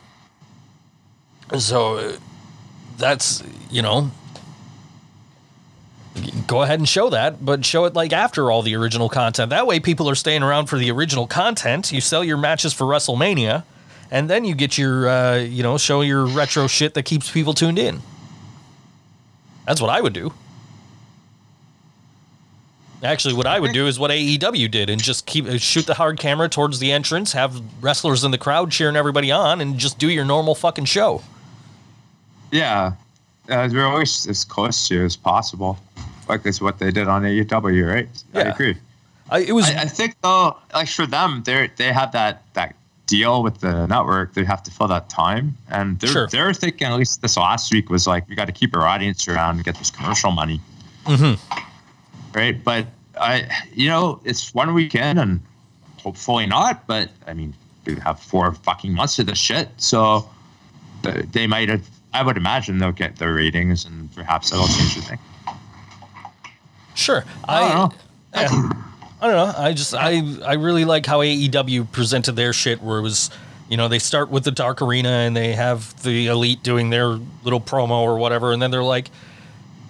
so 1.57 1.97
uh, 1.97 2.11
that's 2.97 3.43
you 3.71 3.81
know, 3.81 4.11
go 6.47 6.61
ahead 6.61 6.79
and 6.79 6.87
show 6.87 7.09
that, 7.09 7.43
but 7.43 7.65
show 7.65 7.85
it 7.85 7.93
like 7.93 8.13
after 8.13 8.51
all 8.51 8.61
the 8.61 8.75
original 8.75 9.09
content. 9.09 9.49
That 9.49 9.67
way, 9.67 9.79
people 9.79 10.09
are 10.09 10.15
staying 10.15 10.43
around 10.43 10.67
for 10.67 10.77
the 10.77 10.91
original 10.91 11.27
content. 11.27 11.91
You 11.91 12.01
sell 12.01 12.23
your 12.23 12.37
matches 12.37 12.73
for 12.73 12.85
WrestleMania 12.85 13.63
and 14.11 14.29
then 14.29 14.45
you 14.45 14.55
get 14.55 14.77
your 14.77 15.09
uh, 15.09 15.37
you 15.37 15.63
know 15.63 15.77
show 15.77 16.01
your 16.01 16.25
retro 16.25 16.67
shit 16.67 16.93
that 16.93 17.03
keeps 17.03 17.29
people 17.31 17.53
tuned 17.53 17.79
in 17.79 18.01
that's 19.65 19.81
what 19.81 19.89
i 19.89 19.99
would 19.99 20.13
do 20.13 20.31
actually 23.03 23.33
what 23.33 23.45
i 23.45 23.59
would 23.59 23.73
do 23.73 23.87
is 23.87 23.99
what 23.99 24.11
aew 24.11 24.71
did 24.71 24.89
and 24.89 25.03
just 25.03 25.25
keep 25.25 25.45
uh, 25.45 25.57
shoot 25.57 25.85
the 25.85 25.95
hard 25.95 26.19
camera 26.19 26.47
towards 26.47 26.79
the 26.79 26.91
entrance 26.91 27.33
have 27.33 27.61
wrestlers 27.83 28.23
in 28.23 28.31
the 28.31 28.37
crowd 28.37 28.71
cheering 28.71 28.95
everybody 28.95 29.31
on 29.31 29.61
and 29.61 29.77
just 29.77 29.97
do 29.97 30.09
your 30.09 30.25
normal 30.25 30.55
fucking 30.55 30.85
show 30.85 31.21
Yeah. 32.51 32.93
Uh, 33.49 33.69
we're 33.72 33.85
always 33.85 34.27
as 34.27 34.43
close 34.43 34.88
to 34.88 35.03
as 35.05 35.15
possible. 35.15 35.77
Like 36.27 36.43
that's 36.43 36.59
what 36.61 36.80
they 36.80 36.91
did 36.91 37.07
on 37.07 37.23
AEW, 37.23 37.88
right? 37.88 38.09
I 38.34 38.38
Yeah. 38.39 38.53
agree. 38.53 38.76
I, 39.30 39.39
it 39.39 39.51
was 39.53 39.69
I, 39.69 39.81
I 39.81 39.85
think 39.85 40.15
though, 40.22 40.57
like 40.73 40.88
for 40.89 41.05
them, 41.07 41.43
they 41.45 41.69
they 41.77 41.91
have 41.93 42.11
that 42.13 42.41
that 42.53 42.76
deal 43.07 43.43
with 43.43 43.59
the 43.59 43.85
network. 43.88 44.34
They 44.34 44.43
have 44.45 44.63
to 44.63 44.72
fill 44.72 44.88
that 44.88 45.09
time, 45.09 45.55
and 45.69 45.99
they're 45.99 46.09
Sure. 46.09 46.27
they're 46.27 46.53
thinking 46.53 46.88
at 46.88 46.93
least 46.97 47.22
this 47.22 47.38
last 47.38 47.72
week 47.73 47.89
was 47.89 48.07
like 48.07 48.27
we 48.30 48.35
got 48.35 48.45
to 48.45 48.51
keep 48.51 48.76
our 48.76 48.88
audience 48.88 49.27
around 49.27 49.55
and 49.57 49.63
get 49.63 49.77
this 49.77 49.89
commercial 49.91 50.31
money, 50.31 50.59
Mhm. 51.05 51.39
right? 52.34 52.63
But 52.63 52.88
I, 53.19 53.47
you 53.73 53.88
know, 53.89 54.19
it's 54.26 54.53
one 54.53 54.73
weekend, 54.73 55.19
and 55.19 55.39
hopefully 56.03 56.45
not. 56.45 56.85
But 56.88 57.09
I 57.27 57.34
mean, 57.34 57.53
we 57.85 57.95
have 57.97 58.19
four 58.19 58.51
fucking 58.53 58.93
months 58.93 59.17
of 59.19 59.26
this 59.27 59.38
shit, 59.39 59.69
so 59.77 60.27
uh, 61.03 61.22
they 61.31 61.47
might 61.47 61.69
have. 61.69 61.81
I 62.15 62.23
would 62.23 62.37
imagine 62.37 62.77
they'll 62.77 62.91
get 62.91 63.17
their 63.17 63.33
ratings, 63.33 63.85
and 63.85 64.13
perhaps 64.15 64.49
that'll 64.49 64.67
change 64.67 64.95
the 64.95 65.01
thing. 65.01 65.19
sure 66.93 67.25
I 67.43 67.59
don't 67.59 67.75
know. 67.75 67.97
yeah. 68.33 68.71
I 69.21 69.27
don't 69.27 69.35
know. 69.35 69.53
I 69.57 69.73
just 69.73 69.93
I 69.93 70.21
I 70.45 70.53
really 70.53 70.85
like 70.85 71.05
how 71.05 71.19
AEW 71.19 71.91
presented 71.91 72.33
their 72.33 72.53
shit 72.53 72.81
where 72.81 72.99
it 72.99 73.01
was 73.01 73.29
you 73.67 73.77
know, 73.77 73.87
they 73.87 73.99
start 73.99 74.29
with 74.29 74.43
the 74.43 74.51
Dark 74.51 74.81
Arena 74.81 75.09
and 75.09 75.35
they 75.35 75.53
have 75.53 76.01
the 76.03 76.27
Elite 76.27 76.61
doing 76.61 76.91
their 76.91 77.07
little 77.43 77.59
promo 77.59 78.01
or 78.01 78.17
whatever, 78.17 78.53
and 78.53 78.61
then 78.61 78.71
they're 78.71 78.83
like, 78.83 79.09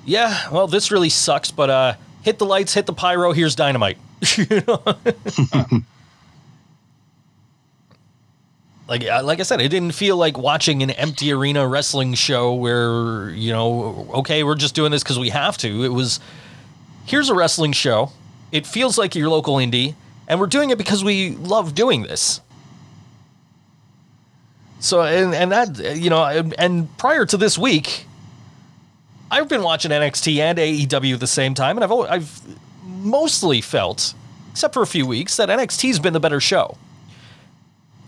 Yeah, 0.05 0.49
well, 0.49 0.67
this 0.67 0.91
really 0.91 1.09
sucks, 1.09 1.51
but 1.51 1.69
uh 1.69 1.93
hit 2.21 2.39
the 2.39 2.45
lights, 2.45 2.73
hit 2.73 2.85
the 2.85 2.93
pyro, 2.93 3.33
here's 3.33 3.55
dynamite. 3.55 3.97
you 4.37 4.63
know? 4.67 4.81
like 8.87 9.03
like 9.03 9.39
I 9.39 9.43
said, 9.43 9.61
it 9.61 9.69
didn't 9.69 9.93
feel 9.93 10.15
like 10.15 10.37
watching 10.37 10.83
an 10.83 10.91
empty 10.91 11.31
arena 11.31 11.67
wrestling 11.67 12.13
show 12.13 12.53
where, 12.53 13.29
you 13.31 13.51
know, 13.51 14.07
okay, 14.15 14.43
we're 14.43 14.55
just 14.55 14.75
doing 14.75 14.91
this 14.91 15.01
because 15.03 15.17
we 15.17 15.29
have 15.29 15.57
to. 15.59 15.83
It 15.83 15.89
was 15.89 16.19
here's 17.05 17.29
a 17.29 17.35
wrestling 17.35 17.71
show. 17.71 18.11
It 18.51 18.67
feels 18.67 18.97
like 18.97 19.15
your 19.15 19.29
local 19.29 19.55
indie, 19.55 19.95
and 20.27 20.39
we're 20.39 20.47
doing 20.47 20.69
it 20.69 20.77
because 20.77 21.03
we 21.03 21.31
love 21.31 21.73
doing 21.73 22.03
this. 22.03 22.41
So 24.79 25.01
and 25.01 25.33
and 25.33 25.51
that 25.51 25.97
you 25.97 26.11
know 26.11 26.23
and, 26.23 26.95
prior 26.97 27.25
to 27.25 27.37
this 27.37 27.57
week, 27.57 28.05
I've 29.31 29.49
been 29.49 29.63
watching 29.63 29.89
NXT 29.89 30.37
and 30.37 30.59
AEW 30.59 31.15
at 31.15 31.19
the 31.19 31.27
same 31.27 31.55
time, 31.55 31.77
and 31.77 31.83
I've 31.83 31.91
I've 31.91 32.57
mostly 32.83 33.61
felt, 33.61 34.13
except 34.51 34.75
for 34.75 34.83
a 34.83 34.87
few 34.87 35.07
weeks, 35.07 35.37
that 35.37 35.49
NXT's 35.49 35.97
been 35.97 36.13
the 36.13 36.19
better 36.19 36.39
show. 36.39 36.77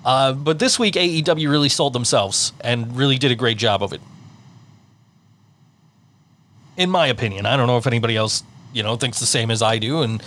Uh, 0.07 0.31
but 0.31 0.57
this 0.57 0.79
week 0.79 0.93
AEW 0.93 1.49
really 1.49 1.67
sold 1.67 1.91
themselves 1.91 2.53
and 2.61 2.95
really 2.95 3.17
did 3.17 3.29
a 3.29 3.35
great 3.35 3.57
job 3.57 3.83
of 3.83 3.91
it. 3.91 3.99
In 6.77 6.89
my 6.89 7.07
opinion, 7.07 7.45
I 7.45 7.57
don't 7.57 7.67
know 7.67 7.75
if 7.75 7.85
anybody 7.85 8.15
else 8.15 8.41
you 8.71 8.83
know 8.83 8.95
thinks 8.95 9.19
the 9.19 9.25
same 9.25 9.51
as 9.51 9.61
I 9.61 9.79
do, 9.79 10.03
and 10.03 10.23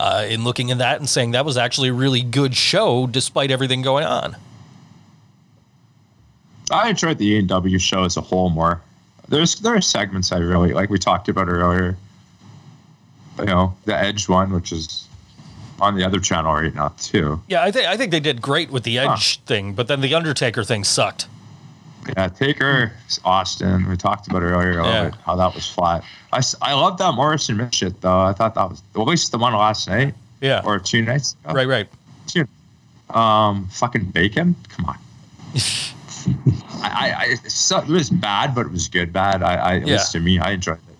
uh, 0.00 0.26
in 0.28 0.42
looking 0.42 0.72
at 0.72 0.78
that 0.78 0.98
and 0.98 1.08
saying 1.08 1.30
that 1.30 1.44
was 1.44 1.56
actually 1.56 1.90
a 1.90 1.92
really 1.92 2.20
good 2.20 2.56
show 2.56 3.06
despite 3.06 3.52
everything 3.52 3.80
going 3.80 4.04
on. 4.04 4.36
I 6.72 6.90
enjoyed 6.90 7.18
the 7.18 7.42
AEW 7.42 7.80
show 7.80 8.02
as 8.02 8.16
a 8.16 8.20
whole 8.20 8.50
more. 8.50 8.82
There's 9.28 9.54
there 9.60 9.76
are 9.76 9.80
segments 9.80 10.32
I 10.32 10.38
really 10.38 10.72
like. 10.72 10.90
We 10.90 10.98
talked 10.98 11.28
about 11.28 11.48
earlier. 11.48 11.96
You 13.38 13.44
know, 13.44 13.76
the 13.84 13.94
Edge 13.96 14.28
one, 14.28 14.50
which 14.50 14.72
is 14.72 15.05
on 15.80 15.94
the 15.96 16.04
other 16.04 16.20
channel 16.20 16.52
right 16.54 16.74
now 16.74 16.88
too. 16.98 17.40
Yeah, 17.48 17.62
I 17.62 17.70
think 17.70 17.86
I 17.86 17.96
think 17.96 18.10
they 18.10 18.20
did 18.20 18.40
great 18.42 18.70
with 18.70 18.84
the 18.84 18.98
Edge 18.98 19.40
thing, 19.40 19.74
but 19.74 19.88
then 19.88 20.00
the 20.00 20.14
Undertaker 20.14 20.64
thing 20.64 20.84
sucked. 20.84 21.28
Yeah, 22.16 22.28
Taker, 22.28 22.92
Austin. 23.24 23.88
We 23.88 23.96
talked 23.96 24.28
about 24.28 24.42
it 24.42 24.46
earlier, 24.46 24.74
Yeah. 24.82 25.10
how 25.24 25.34
that 25.36 25.54
was 25.54 25.68
flat. 25.68 26.04
I, 26.32 26.40
I 26.62 26.72
love 26.74 26.98
that 26.98 27.12
Morrison 27.14 27.56
Mick 27.58 27.72
shit 27.72 28.00
though. 28.00 28.20
I 28.20 28.32
thought 28.32 28.54
that 28.54 28.70
was 28.70 28.82
at 28.94 29.00
least 29.00 29.32
the 29.32 29.38
one 29.38 29.52
last 29.54 29.88
night 29.88 30.14
Yeah. 30.40 30.62
or 30.64 30.78
two 30.78 31.02
nights. 31.02 31.34
ago. 31.44 31.54
right, 31.54 31.66
right. 31.66 31.88
Two. 32.28 32.46
Um, 33.10 33.66
fucking 33.72 34.06
bacon. 34.12 34.54
Come 34.68 34.84
on. 34.86 34.98
I, 35.54 36.80
I, 36.82 37.16
I 37.22 37.34
so, 37.48 37.78
it 37.80 37.88
was 37.88 38.10
bad, 38.10 38.54
but 38.54 38.66
it 38.66 38.72
was 38.72 38.88
good 38.88 39.12
bad. 39.12 39.42
I, 39.42 39.54
I 39.56 39.76
at 39.78 39.86
least 39.86 40.12
to 40.12 40.20
me, 40.20 40.38
I 40.38 40.52
enjoyed 40.52 40.76
it. 40.78 40.96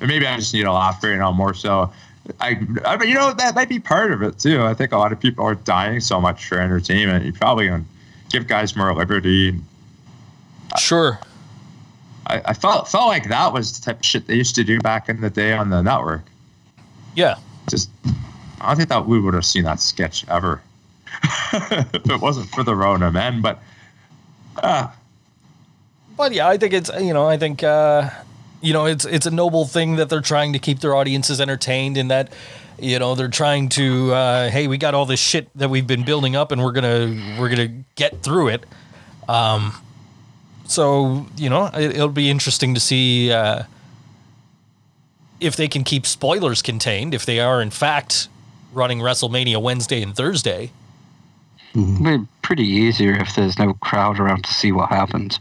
And 0.00 0.08
maybe 0.08 0.26
I 0.26 0.36
just 0.36 0.52
need 0.54 0.64
a 0.66 0.72
laugh 0.72 1.02
right 1.02 1.16
now 1.16 1.32
more 1.32 1.54
so. 1.54 1.90
I, 2.40 2.60
I 2.84 2.96
mean, 2.96 3.08
you 3.08 3.14
know, 3.14 3.32
that 3.32 3.54
might 3.54 3.68
be 3.68 3.80
part 3.80 4.12
of 4.12 4.22
it 4.22 4.38
too. 4.38 4.62
I 4.62 4.74
think 4.74 4.92
a 4.92 4.98
lot 4.98 5.12
of 5.12 5.20
people 5.20 5.44
are 5.44 5.54
dying 5.54 6.00
so 6.00 6.20
much 6.20 6.46
for 6.46 6.60
entertainment. 6.60 7.24
You 7.24 7.32
probably 7.32 7.68
gonna 7.68 7.84
give 8.30 8.46
guys 8.46 8.76
more 8.76 8.94
liberty. 8.94 9.58
Sure. 10.78 11.18
I, 12.26 12.42
I 12.46 12.54
felt 12.54 12.88
felt 12.88 13.08
like 13.08 13.28
that 13.28 13.52
was 13.52 13.78
the 13.78 13.84
type 13.84 14.00
of 14.00 14.04
shit 14.04 14.26
they 14.26 14.36
used 14.36 14.54
to 14.56 14.64
do 14.64 14.78
back 14.80 15.08
in 15.08 15.20
the 15.20 15.30
day 15.30 15.52
on 15.52 15.70
the 15.70 15.82
network. 15.82 16.22
Yeah. 17.14 17.36
Just, 17.68 17.90
I 18.60 18.68
don't 18.68 18.76
think 18.76 18.88
that 18.88 19.06
we 19.06 19.20
would 19.20 19.34
have 19.34 19.44
seen 19.44 19.64
that 19.64 19.80
sketch 19.80 20.24
ever 20.28 20.60
if 21.52 22.10
it 22.10 22.20
wasn't 22.20 22.48
for 22.50 22.62
the 22.62 22.74
Rona 22.74 23.10
men. 23.10 23.40
But 23.40 23.62
uh, 24.62 24.88
But 26.16 26.32
yeah, 26.32 26.48
I 26.48 26.56
think 26.56 26.72
it's 26.72 26.90
you 27.00 27.12
know 27.12 27.26
I 27.26 27.36
think 27.36 27.62
uh, 27.64 28.10
you 28.60 28.72
know 28.72 28.86
it's 28.86 29.04
it's 29.04 29.26
a 29.26 29.30
noble 29.30 29.64
thing 29.64 29.96
that 29.96 30.08
they're 30.08 30.20
trying 30.20 30.52
to 30.52 30.58
keep 30.58 30.80
their 30.80 30.94
audiences 30.94 31.40
entertained 31.40 31.96
and 31.96 32.10
that 32.10 32.32
you 32.78 32.98
know 32.98 33.14
they're 33.14 33.28
trying 33.28 33.68
to 33.70 34.12
uh, 34.12 34.50
hey 34.50 34.66
we 34.66 34.78
got 34.78 34.94
all 34.94 35.06
this 35.06 35.20
shit 35.20 35.48
that 35.56 35.70
we've 35.70 35.86
been 35.86 36.04
building 36.04 36.36
up 36.36 36.52
and 36.52 36.62
we're 36.62 36.72
gonna 36.72 37.36
we're 37.38 37.48
gonna 37.48 37.72
get 37.94 38.22
through 38.22 38.48
it. 38.48 38.64
Um, 39.28 39.74
so 40.66 41.26
you 41.36 41.48
know 41.48 41.66
it, 41.66 41.96
it'll 41.96 42.08
be 42.08 42.30
interesting 42.30 42.74
to 42.74 42.80
see 42.80 43.32
uh, 43.32 43.64
if 45.40 45.56
they 45.56 45.68
can 45.68 45.84
keep 45.84 46.06
spoilers 46.06 46.62
contained 46.62 47.14
if 47.14 47.24
they 47.24 47.40
are 47.40 47.62
in 47.62 47.70
fact 47.70 48.28
running 48.72 48.98
WrestleMania 49.00 49.60
Wednesday 49.60 50.02
and 50.02 50.14
Thursday. 50.14 50.70
It'd 51.74 52.02
be 52.02 52.26
pretty 52.42 52.66
easier 52.66 53.14
if 53.14 53.34
there's 53.34 53.58
no 53.58 53.74
crowd 53.74 54.18
around 54.18 54.44
to 54.44 54.52
see 54.52 54.72
what 54.72 54.88
happens. 54.88 55.38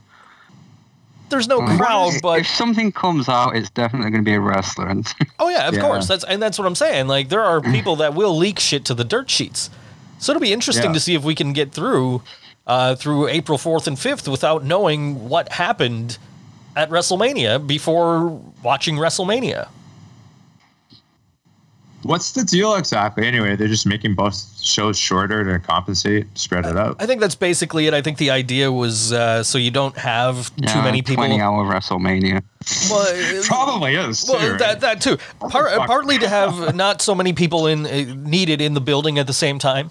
There's 1.29 1.47
no 1.47 1.61
crowd, 1.61 2.15
if, 2.15 2.21
but 2.21 2.39
if 2.41 2.47
something 2.47 2.91
comes 2.91 3.29
out, 3.29 3.55
it's 3.55 3.69
definitely 3.69 4.11
going 4.11 4.23
to 4.23 4.29
be 4.29 4.35
a 4.35 4.39
wrestler. 4.41 4.87
And 4.87 5.07
Oh 5.39 5.49
yeah, 5.49 5.67
of 5.67 5.75
Yeah. 5.75 5.81
course. 5.81 6.07
That's 6.07 6.23
and 6.23 6.41
that's 6.41 6.57
what 6.57 6.65
I'm 6.65 6.75
saying. 6.75 7.07
Like 7.07 7.29
there 7.29 7.43
are 7.43 7.61
people 7.61 7.95
that 7.97 8.13
will 8.15 8.35
leak 8.35 8.59
shit 8.59 8.85
to 8.85 8.93
the 8.93 9.03
dirt 9.03 9.29
sheets. 9.29 9.69
So 10.19 10.31
it'll 10.31 10.41
be 10.41 10.51
interesting 10.53 10.85
Yeah. 10.89 10.93
to 10.93 10.99
see 10.99 11.15
if 11.15 11.23
we 11.23 11.35
can 11.35 11.53
get 11.53 11.71
through 11.71 12.21
uh, 12.67 12.95
through 12.95 13.27
April 13.29 13.57
4th 13.57 13.87
and 13.87 13.97
5th 13.97 14.27
without 14.29 14.63
knowing 14.63 15.27
what 15.27 15.53
happened 15.53 16.17
at 16.75 16.89
WrestleMania 16.91 17.65
before 17.65 18.27
watching 18.61 18.95
WrestleMania. 18.97 19.67
What's 22.03 22.31
the 22.31 22.43
deal 22.43 22.75
exactly? 22.75 23.25
Anyway, 23.25 23.55
they're 23.55 23.67
just 23.67 23.85
making 23.85 24.15
both 24.15 24.35
shows 24.61 24.97
shorter 24.97 25.43
to 25.43 25.59
compensate, 25.59 26.25
spread 26.37 26.65
it 26.65 26.77
out. 26.77 26.95
I 26.99 27.05
think 27.05 27.21
that's 27.21 27.35
basically 27.35 27.87
it. 27.87 27.93
I 27.93 28.01
think 28.01 28.17
the 28.17 28.29
idea 28.31 28.71
was 28.71 29.11
uh, 29.13 29.43
so 29.43 29.57
you 29.57 29.71
don't 29.71 29.97
have 29.97 30.55
too 30.57 30.81
many 30.81 31.01
people. 31.01 31.25
20 31.25 31.41
hour 31.41 31.65
WrestleMania. 31.65 32.43
Well, 32.89 33.43
Probably 33.47 33.95
is. 33.95 34.23
Too, 34.23 34.33
Well, 34.33 34.49
right? 34.51 34.59
that 34.59 34.81
that 34.81 35.01
too. 35.01 35.17
Par- 35.39 35.69
partly 35.87 36.17
to 36.19 36.27
have 36.29 36.75
not 36.75 37.01
so 37.01 37.13
many 37.15 37.33
people 37.33 37.67
in 37.67 37.85
uh, 37.85 38.13
needed 38.15 38.61
in 38.61 38.73
the 38.73 38.81
building 38.81 39.17
at 39.19 39.27
the 39.27 39.33
same 39.33 39.59
time, 39.59 39.89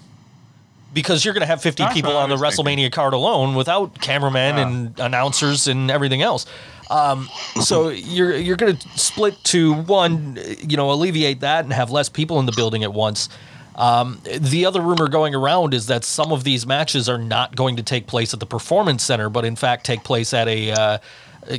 because 0.93 1.23
you're 1.25 1.33
going 1.33 1.41
to 1.41 1.47
have 1.47 1.61
50 1.61 1.83
That's 1.83 1.93
people 1.93 2.15
on 2.17 2.29
the 2.29 2.35
was 2.37 2.55
thinking. 2.55 2.65
WrestleMania 2.87 2.91
card 2.91 3.13
alone 3.13 3.55
without 3.55 3.99
cameramen 4.01 4.55
Yeah. 4.55 4.67
and 4.67 4.99
announcers 4.99 5.67
and 5.67 5.89
everything 5.91 6.21
else. 6.21 6.45
Um, 6.89 7.29
so 7.61 7.89
you're 7.89 8.35
you're 8.35 8.57
going 8.57 8.75
to 8.75 8.89
split 8.97 9.41
to 9.45 9.73
one, 9.73 10.39
you 10.67 10.75
know, 10.75 10.91
alleviate 10.91 11.41
that 11.41 11.63
and 11.63 11.71
have 11.73 11.91
less 11.91 12.09
people 12.09 12.39
in 12.39 12.45
the 12.45 12.51
building 12.53 12.83
at 12.83 12.93
once. 12.93 13.29
Um, 13.75 14.19
the 14.25 14.65
other 14.65 14.81
rumor 14.81 15.07
going 15.07 15.33
around 15.33 15.73
is 15.73 15.85
that 15.87 16.03
some 16.03 16.33
of 16.33 16.43
these 16.43 16.65
matches 16.67 17.07
are 17.07 17.17
not 17.17 17.55
going 17.55 17.77
to 17.77 17.83
take 17.83 18.07
place 18.07 18.33
at 18.33 18.39
the 18.41 18.45
Performance 18.45 19.03
Center, 19.03 19.29
but 19.29 19.45
in 19.45 19.55
fact 19.55 19.85
take 19.85 20.03
place 20.03 20.33
at 20.33 20.47
a, 20.49 20.71
uh, 20.71 20.97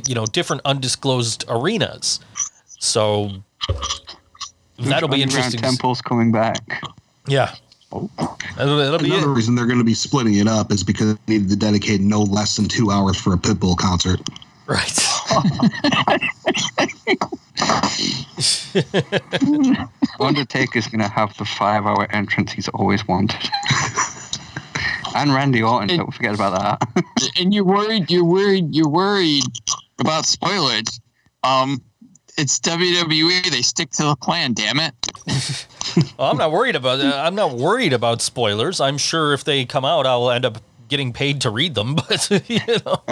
you 0.07 0.13
know, 0.13 0.25
different 0.27 0.61
undisclosed 0.65 1.45
arenas. 1.47 2.19
So 2.79 3.31
that'll 4.77 5.07
be 5.09 5.21
Underground 5.21 5.21
interesting. 5.21 5.61
to. 5.61 5.65
Temple's 5.65 6.01
coming 6.01 6.31
back. 6.31 6.83
Yeah. 7.27 7.55
That'll, 7.91 8.09
that'll 8.77 9.03
Another 9.03 9.31
it. 9.31 9.33
reason 9.33 9.55
they're 9.55 9.65
going 9.65 9.79
to 9.79 9.83
be 9.83 9.93
splitting 9.95 10.35
it 10.35 10.47
up 10.47 10.71
is 10.71 10.83
because 10.83 11.15
they 11.15 11.33
needed 11.33 11.49
to 11.49 11.55
dedicate 11.55 12.01
no 12.01 12.21
less 12.21 12.55
than 12.55 12.67
two 12.67 12.91
hours 12.91 13.19
for 13.19 13.33
a 13.33 13.37
Pitbull 13.37 13.75
concert. 13.77 14.19
Right. 14.71 14.99
Undertaker's 20.21 20.87
going 20.87 21.01
to 21.01 21.09
have 21.09 21.35
the 21.37 21.43
five 21.43 21.85
hour 21.85 22.09
entrance 22.11 22.53
he's 22.53 22.69
always 22.69 23.05
wanted. 23.05 23.49
and 25.15 25.33
Randy 25.33 25.61
Orton, 25.61 25.97
don't 25.97 26.13
forget 26.13 26.35
about 26.35 26.79
that. 26.79 27.03
and 27.37 27.53
you're 27.53 27.65
worried 27.65 28.09
you're 28.09 28.23
worried 28.23 28.73
you're 28.73 28.87
worried 28.87 29.43
about 29.99 30.25
spoilers 30.25 31.01
um 31.43 31.81
it's 32.37 32.57
WWE. 32.61 33.51
They 33.51 33.61
stick 33.61 33.91
to 33.91 34.03
the 34.03 34.15
plan. 34.15 34.53
Damn 34.53 34.79
it. 34.79 34.93
Well, 36.17 36.31
I'm 36.31 36.37
not 36.37 36.53
worried 36.53 36.77
about. 36.77 37.01
Uh, 37.01 37.11
I'm 37.13 37.35
not 37.35 37.57
worried 37.57 37.91
about 37.91 38.21
spoilers. 38.21 38.79
I'm 38.79 38.97
sure 38.97 39.33
if 39.33 39.43
they 39.43 39.65
come 39.65 39.83
out, 39.83 40.07
I'll 40.07 40.31
end 40.31 40.45
up 40.45 40.59
getting 40.87 41.11
paid 41.11 41.41
to 41.41 41.49
read 41.49 41.75
them. 41.75 41.95
But 41.95 42.29
you 42.47 42.61
know, 42.85 43.03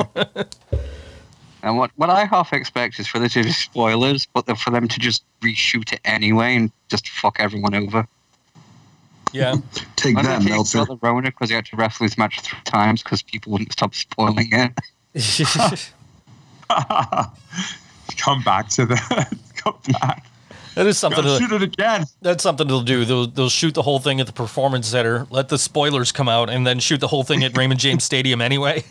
And 1.64 1.78
what, 1.78 1.92
what 1.96 2.10
I 2.10 2.26
half 2.26 2.54
expect 2.54 3.00
is 3.00 3.08
for 3.08 3.20
there 3.20 3.30
to 3.30 3.44
be 3.44 3.52
spoilers, 3.52 4.26
but 4.34 4.46
for 4.58 4.70
them 4.72 4.88
to 4.88 5.00
just 5.00 5.24
reshoot 5.42 5.92
it 5.94 6.00
anyway 6.06 6.56
and 6.56 6.72
just 6.90 7.10
fuck 7.10 7.38
everyone 7.40 7.76
over. 7.76 8.08
yeah. 9.34 9.56
Take 9.98 10.16
that, 10.16 10.26
Undertaker 10.26 10.50
Meltzer. 10.54 10.78
got 10.80 10.88
the 10.88 10.98
Rona 11.02 11.32
because 11.32 11.50
he 11.50 11.56
had 11.56 11.66
to 11.68 11.76
wrestle 11.76 12.06
his 12.06 12.18
match 12.18 12.40
three 12.42 12.60
times 12.64 13.04
because 13.04 13.22
people 13.22 13.52
wouldn't 13.52 13.74
stop 13.74 13.94
spoiling 13.94 14.48
it. 14.52 14.72
come 18.18 18.42
back 18.44 18.70
to 18.70 18.86
that. 18.86 19.34
come 19.58 19.78
back. 20.00 20.26
that 20.76 20.86
is 20.88 20.98
something. 20.98 21.24
Gotta 21.24 21.40
To, 21.40 21.46
shoot 21.50 21.56
it 21.56 21.64
again. 21.64 22.06
that's 22.22 22.44
something 22.44 22.68
they'll 22.68 22.82
do. 22.82 23.04
They'll 23.06 23.28
they'll 23.28 23.50
shoot 23.50 23.74
the 23.74 23.82
whole 23.82 24.00
thing 24.00 24.20
at 24.20 24.28
the 24.28 24.34
performance 24.34 24.88
center, 24.88 25.28
let 25.30 25.50
the 25.50 25.58
spoilers 25.58 26.12
come 26.12 26.30
out, 26.30 26.50
and 26.50 26.66
then 26.66 26.80
shoot 26.80 27.00
the 27.00 27.08
whole 27.08 27.24
thing 27.24 27.44
at 27.44 27.58
Raymond 27.58 27.80
James 27.80 28.04
Stadium 28.04 28.40
anyway. 28.42 28.84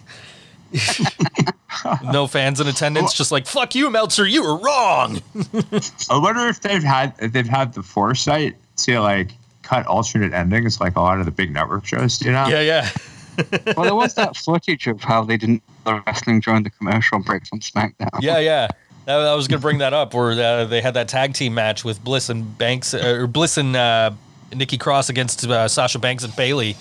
no 2.12 2.26
fans 2.26 2.60
in 2.60 2.66
attendance, 2.66 3.14
just 3.14 3.32
like 3.32 3.46
fuck 3.46 3.74
you, 3.74 3.90
Meltzer. 3.90 4.26
You 4.26 4.42
were 4.42 4.56
wrong. 4.58 5.22
I 6.10 6.18
wonder 6.18 6.46
if 6.48 6.60
they've 6.60 6.82
had 6.82 7.14
if 7.20 7.32
they've 7.32 7.48
had 7.48 7.74
the 7.74 7.82
foresight 7.82 8.56
to 8.78 9.00
like 9.00 9.32
cut 9.62 9.86
alternate 9.86 10.32
endings 10.32 10.80
like 10.80 10.96
a 10.96 11.00
lot 11.00 11.18
of 11.20 11.26
the 11.26 11.30
big 11.30 11.52
network 11.52 11.84
shows. 11.84 12.22
You 12.22 12.32
know? 12.32 12.46
Yeah, 12.48 12.60
yeah. 12.60 12.90
well, 13.76 13.84
there 13.84 13.94
was 13.94 14.14
that 14.14 14.36
footage 14.36 14.86
of 14.86 15.00
how 15.02 15.24
they 15.24 15.36
didn't 15.36 15.62
the 15.84 16.02
wrestling 16.06 16.40
during 16.40 16.62
the 16.62 16.70
commercial 16.70 17.20
breaks 17.20 17.50
on 17.52 17.60
SmackDown. 17.60 18.20
Yeah, 18.20 18.38
yeah. 18.38 18.68
That- 19.04 19.20
I 19.20 19.34
was 19.34 19.48
going 19.48 19.58
to 19.60 19.62
bring 19.62 19.78
that 19.78 19.94
up 19.94 20.12
where 20.12 20.32
uh, 20.32 20.64
they 20.64 20.80
had 20.80 20.94
that 20.94 21.08
tag 21.08 21.34
team 21.34 21.54
match 21.54 21.84
with 21.84 22.02
Bliss 22.02 22.28
and 22.28 22.58
Banks, 22.58 22.92
uh, 22.92 23.18
or 23.20 23.26
Bliss 23.26 23.56
and 23.56 23.74
uh, 23.74 24.10
Nikki 24.54 24.76
Cross 24.76 25.08
against 25.08 25.46
uh, 25.46 25.66
Sasha 25.68 25.98
Banks 25.98 26.24
and 26.24 26.36
Bayley, 26.36 26.76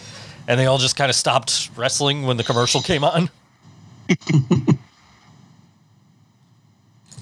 and 0.47 0.59
they 0.59 0.65
all 0.65 0.77
just 0.77 0.95
kind 0.97 1.09
of 1.09 1.15
stopped 1.15 1.69
wrestling 1.75 2.23
when 2.23 2.37
the 2.37 2.43
commercial 2.43 2.81
came 2.81 3.03
on. 3.03 3.29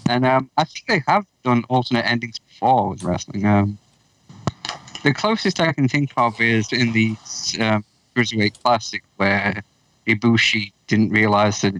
And 0.07 0.26
um, 0.26 0.52
I 0.57 0.64
think 0.66 0.86
they 0.88 1.03
have 1.07 1.26
done 1.44 1.64
alternate 1.70 2.06
endings 2.06 2.38
before 2.40 2.90
with 2.90 3.03
wrestling. 3.03 3.45
Um, 3.45 3.78
the 5.03 5.14
closest 5.14 5.60
I 5.60 5.74
can 5.74 5.88
think 5.88 6.12
of 6.18 6.40
is 6.40 6.72
in 6.72 6.91
the 6.94 7.16
um, 7.60 7.84
Cruiserweight 8.16 8.62
Classic, 8.62 9.03
where 9.18 9.64
Ibushi 10.07 10.72
didn't 10.88 11.10
realize 11.10 11.62
that 11.62 11.74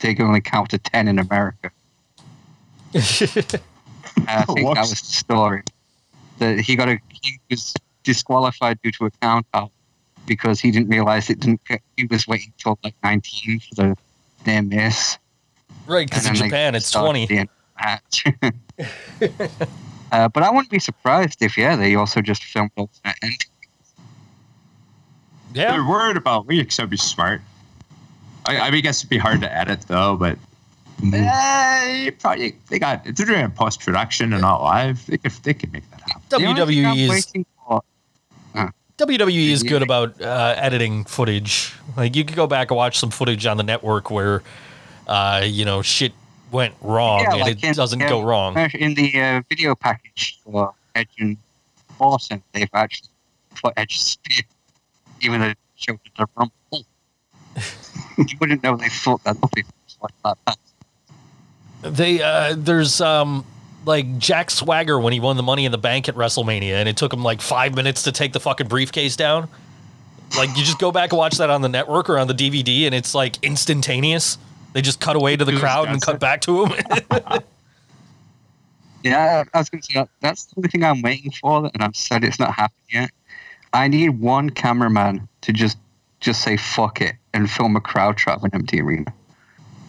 they 0.00 0.14
could 0.14 0.26
only 0.26 0.40
count 0.40 0.70
to 0.70 0.78
10 0.78 1.08
in 1.08 1.18
America. 1.18 1.70
I 2.94 4.44
think 4.44 4.74
that 4.74 4.80
was 4.80 4.90
the 4.90 4.96
story. 4.96 5.62
That 6.38 6.58
he 6.60 6.76
got 6.76 6.88
a 6.88 6.98
he 7.10 7.38
was 7.50 7.74
disqualified 8.02 8.80
due 8.82 8.92
to 8.92 9.06
a 9.06 9.10
count 9.10 9.46
out 9.54 9.70
because 10.26 10.60
he 10.60 10.70
didn't 10.70 10.88
realize 10.88 11.30
it 11.30 11.40
didn't. 11.40 11.60
He 11.96 12.06
was 12.06 12.26
waiting 12.26 12.52
till 12.58 12.78
like 12.82 12.94
19 13.02 13.60
for 13.60 13.74
the 13.74 13.96
near 14.46 14.62
miss. 14.62 15.18
Right, 15.86 16.08
because 16.08 16.26
in 16.26 16.30
And 16.30 16.36
then 16.36 16.42
they 16.42 16.48
Japan 16.48 16.74
it's 16.74 16.90
20. 16.90 17.26
the 17.26 17.38
end 17.38 17.48
of 17.48 18.30
the 18.30 18.88
match. 19.20 19.52
uh, 20.12 20.28
but 20.28 20.42
I 20.42 20.50
wouldn't 20.50 20.70
be 20.70 20.78
surprised 20.78 21.42
if, 21.42 21.56
yeah, 21.56 21.76
they 21.76 21.94
also 21.94 22.20
just 22.20 22.44
filmed 22.44 22.70
alternate 22.76 23.16
endings. 23.22 23.46
Yeah. 25.54 25.72
They're 25.72 25.88
worried 25.88 26.16
about 26.16 26.46
leaks. 26.46 26.76
That'd 26.76 26.90
be 26.90 26.96
smart. 26.96 27.40
I, 28.44 28.56
I 28.58 28.70
mean, 28.70 28.78
I 28.78 28.80
guess 28.80 29.00
it'd 29.00 29.10
be 29.10 29.18
hard 29.18 29.40
to 29.42 29.52
edit 29.54 29.82
though, 29.88 30.16
but 30.16 30.38
eh, 31.12 32.10
probably 32.18 32.54
they 32.68 32.78
got 32.78 33.06
if 33.06 33.16
they're 33.16 33.26
doing 33.26 33.40
it 33.44 33.54
post 33.54 33.80
production 33.80 34.32
and 34.32 34.42
not 34.42 34.62
live. 34.62 35.04
They 35.06 35.18
could 35.18 35.32
they 35.32 35.54
could 35.54 35.72
make 35.72 35.88
that 35.90 36.00
happen. 36.02 36.22
The 36.28 36.36
only 36.36 36.74
thing 36.74 36.86
I'm 36.86 36.96
WWE 36.96 36.98
is 36.98 37.10
waiting 37.10 37.44
for, 37.44 37.57
WWE 38.98 39.50
is 39.50 39.62
good 39.62 39.82
about 39.82 40.20
uh, 40.20 40.54
editing 40.56 41.04
footage. 41.04 41.72
Like 41.96 42.16
you 42.16 42.24
could 42.24 42.34
go 42.34 42.48
back 42.48 42.72
and 42.72 42.76
watch 42.76 42.98
some 42.98 43.10
footage 43.10 43.46
on 43.46 43.56
the 43.56 43.62
network 43.62 44.10
where, 44.10 44.42
uh, 45.06 45.42
you 45.44 45.64
know, 45.64 45.82
shit 45.82 46.12
went 46.50 46.74
wrong 46.80 47.24
and 47.24 47.40
like 47.40 47.62
it 47.62 47.76
doesn't 47.76 48.02
uh, 48.02 48.08
go 48.08 48.20
wrong. 48.20 48.56
In 48.74 48.94
the 48.94 49.20
uh, 49.20 49.42
video 49.48 49.76
package 49.76 50.40
for 50.44 50.74
Edge 50.96 51.10
and 51.20 51.36
Awesome, 52.00 52.42
they've 52.52 52.68
actually 52.74 53.08
put 53.62 53.74
Edge's 53.76 54.00
spear, 54.00 54.42
even 55.20 55.40
though 55.40 55.48
it 55.48 55.58
showed 55.76 55.98
the 56.16 56.26
rumble. 56.36 56.52
you 58.18 58.36
wouldn't 58.40 58.62
know 58.64 58.76
they 58.76 58.88
thought 58.88 59.22
that 59.24 59.36
up 59.42 59.50
if 59.56 59.66
it 59.68 59.74
was 59.84 59.96
like 60.24 60.38
that. 60.46 60.58
They 61.82 62.20
uh, 62.20 62.54
there's 62.56 63.00
um 63.00 63.44
like 63.84 64.18
Jack 64.18 64.50
Swagger 64.50 64.98
when 64.98 65.12
he 65.12 65.20
won 65.20 65.36
the 65.36 65.42
Money 65.42 65.64
in 65.64 65.72
the 65.72 65.78
Bank 65.78 66.08
at 66.08 66.14
WrestleMania, 66.14 66.74
and 66.74 66.88
it 66.88 66.96
took 66.96 67.12
him 67.12 67.22
like 67.22 67.40
five 67.40 67.74
minutes 67.74 68.02
to 68.04 68.12
take 68.12 68.32
the 68.32 68.40
fucking 68.40 68.68
briefcase 68.68 69.16
down. 69.16 69.48
Like 70.36 70.50
you 70.50 70.64
just 70.64 70.78
go 70.78 70.92
back 70.92 71.12
and 71.12 71.18
watch 71.18 71.38
that 71.38 71.50
on 71.50 71.62
the 71.62 71.68
network 71.68 72.10
or 72.10 72.18
on 72.18 72.28
the 72.28 72.34
DVD, 72.34 72.86
and 72.86 72.94
it's 72.94 73.14
like 73.14 73.42
instantaneous. 73.42 74.38
They 74.74 74.82
just 74.82 75.00
cut 75.00 75.16
away 75.16 75.36
to 75.36 75.44
the 75.44 75.56
crowd 75.56 75.88
and 75.88 76.00
cut 76.00 76.16
it. 76.16 76.20
back 76.20 76.42
to 76.42 76.66
him. 76.66 76.72
Yeah, 79.04 79.44
I 79.54 79.58
was 79.58 79.70
going 79.70 79.80
to 79.82 79.92
say 79.92 80.06
that's 80.20 80.44
the 80.46 80.54
only 80.58 80.68
thing 80.68 80.84
I'm 80.84 81.02
waiting 81.02 81.30
for, 81.30 81.70
and 81.72 81.82
I've 81.82 81.96
said 81.96 82.24
it's 82.24 82.38
not 82.38 82.54
happened 82.54 82.82
yet. 82.92 83.10
I 83.72 83.88
need 83.88 84.20
one 84.20 84.50
cameraman 84.50 85.28
to 85.42 85.52
just 85.52 85.78
just 86.20 86.42
say 86.42 86.56
fuck 86.56 87.00
it 87.00 87.14
and 87.32 87.48
film 87.48 87.76
a 87.76 87.80
crowd 87.80 88.18
shot 88.18 88.38
of 88.38 88.44
an 88.44 88.50
empty 88.52 88.80
arena. 88.80 89.12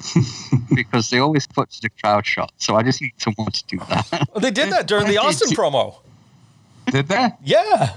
because 0.73 1.09
they 1.09 1.19
always 1.19 1.47
put 1.47 1.69
to 1.71 1.81
the 1.81 1.89
crowd 1.89 2.25
shot, 2.25 2.51
so 2.57 2.75
I 2.75 2.83
just 2.83 3.01
need 3.01 3.13
someone 3.17 3.51
to 3.51 3.63
do 3.65 3.77
that. 3.89 4.27
Oh, 4.33 4.39
they 4.39 4.51
did 4.51 4.71
that 4.71 4.87
during 4.87 5.07
the 5.07 5.17
Austin 5.23 5.49
promo. 5.51 5.95
Did 6.91 7.07
they? 7.07 7.29
Yeah. 7.43 7.95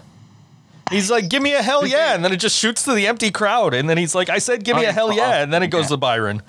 He's 0.90 1.10
like, 1.10 1.28
give 1.28 1.42
me 1.42 1.54
a 1.54 1.62
hell 1.62 1.86
yeah. 1.86 2.14
And 2.14 2.24
then 2.24 2.32
it 2.32 2.36
just 2.36 2.58
shoots 2.58 2.84
to 2.84 2.92
the 2.92 3.06
empty 3.06 3.30
crowd. 3.30 3.72
And 3.72 3.88
then 3.88 3.96
he's 3.96 4.14
like, 4.14 4.28
I 4.28 4.38
said, 4.38 4.62
give 4.62 4.76
me 4.76 4.84
oh, 4.84 4.90
a 4.90 4.92
hell 4.92 5.12
yeah. 5.12 5.38
Oh, 5.38 5.42
and 5.42 5.52
then 5.52 5.62
it 5.62 5.68
goes 5.68 5.86
to 5.88 5.96
Byron. 5.96 6.42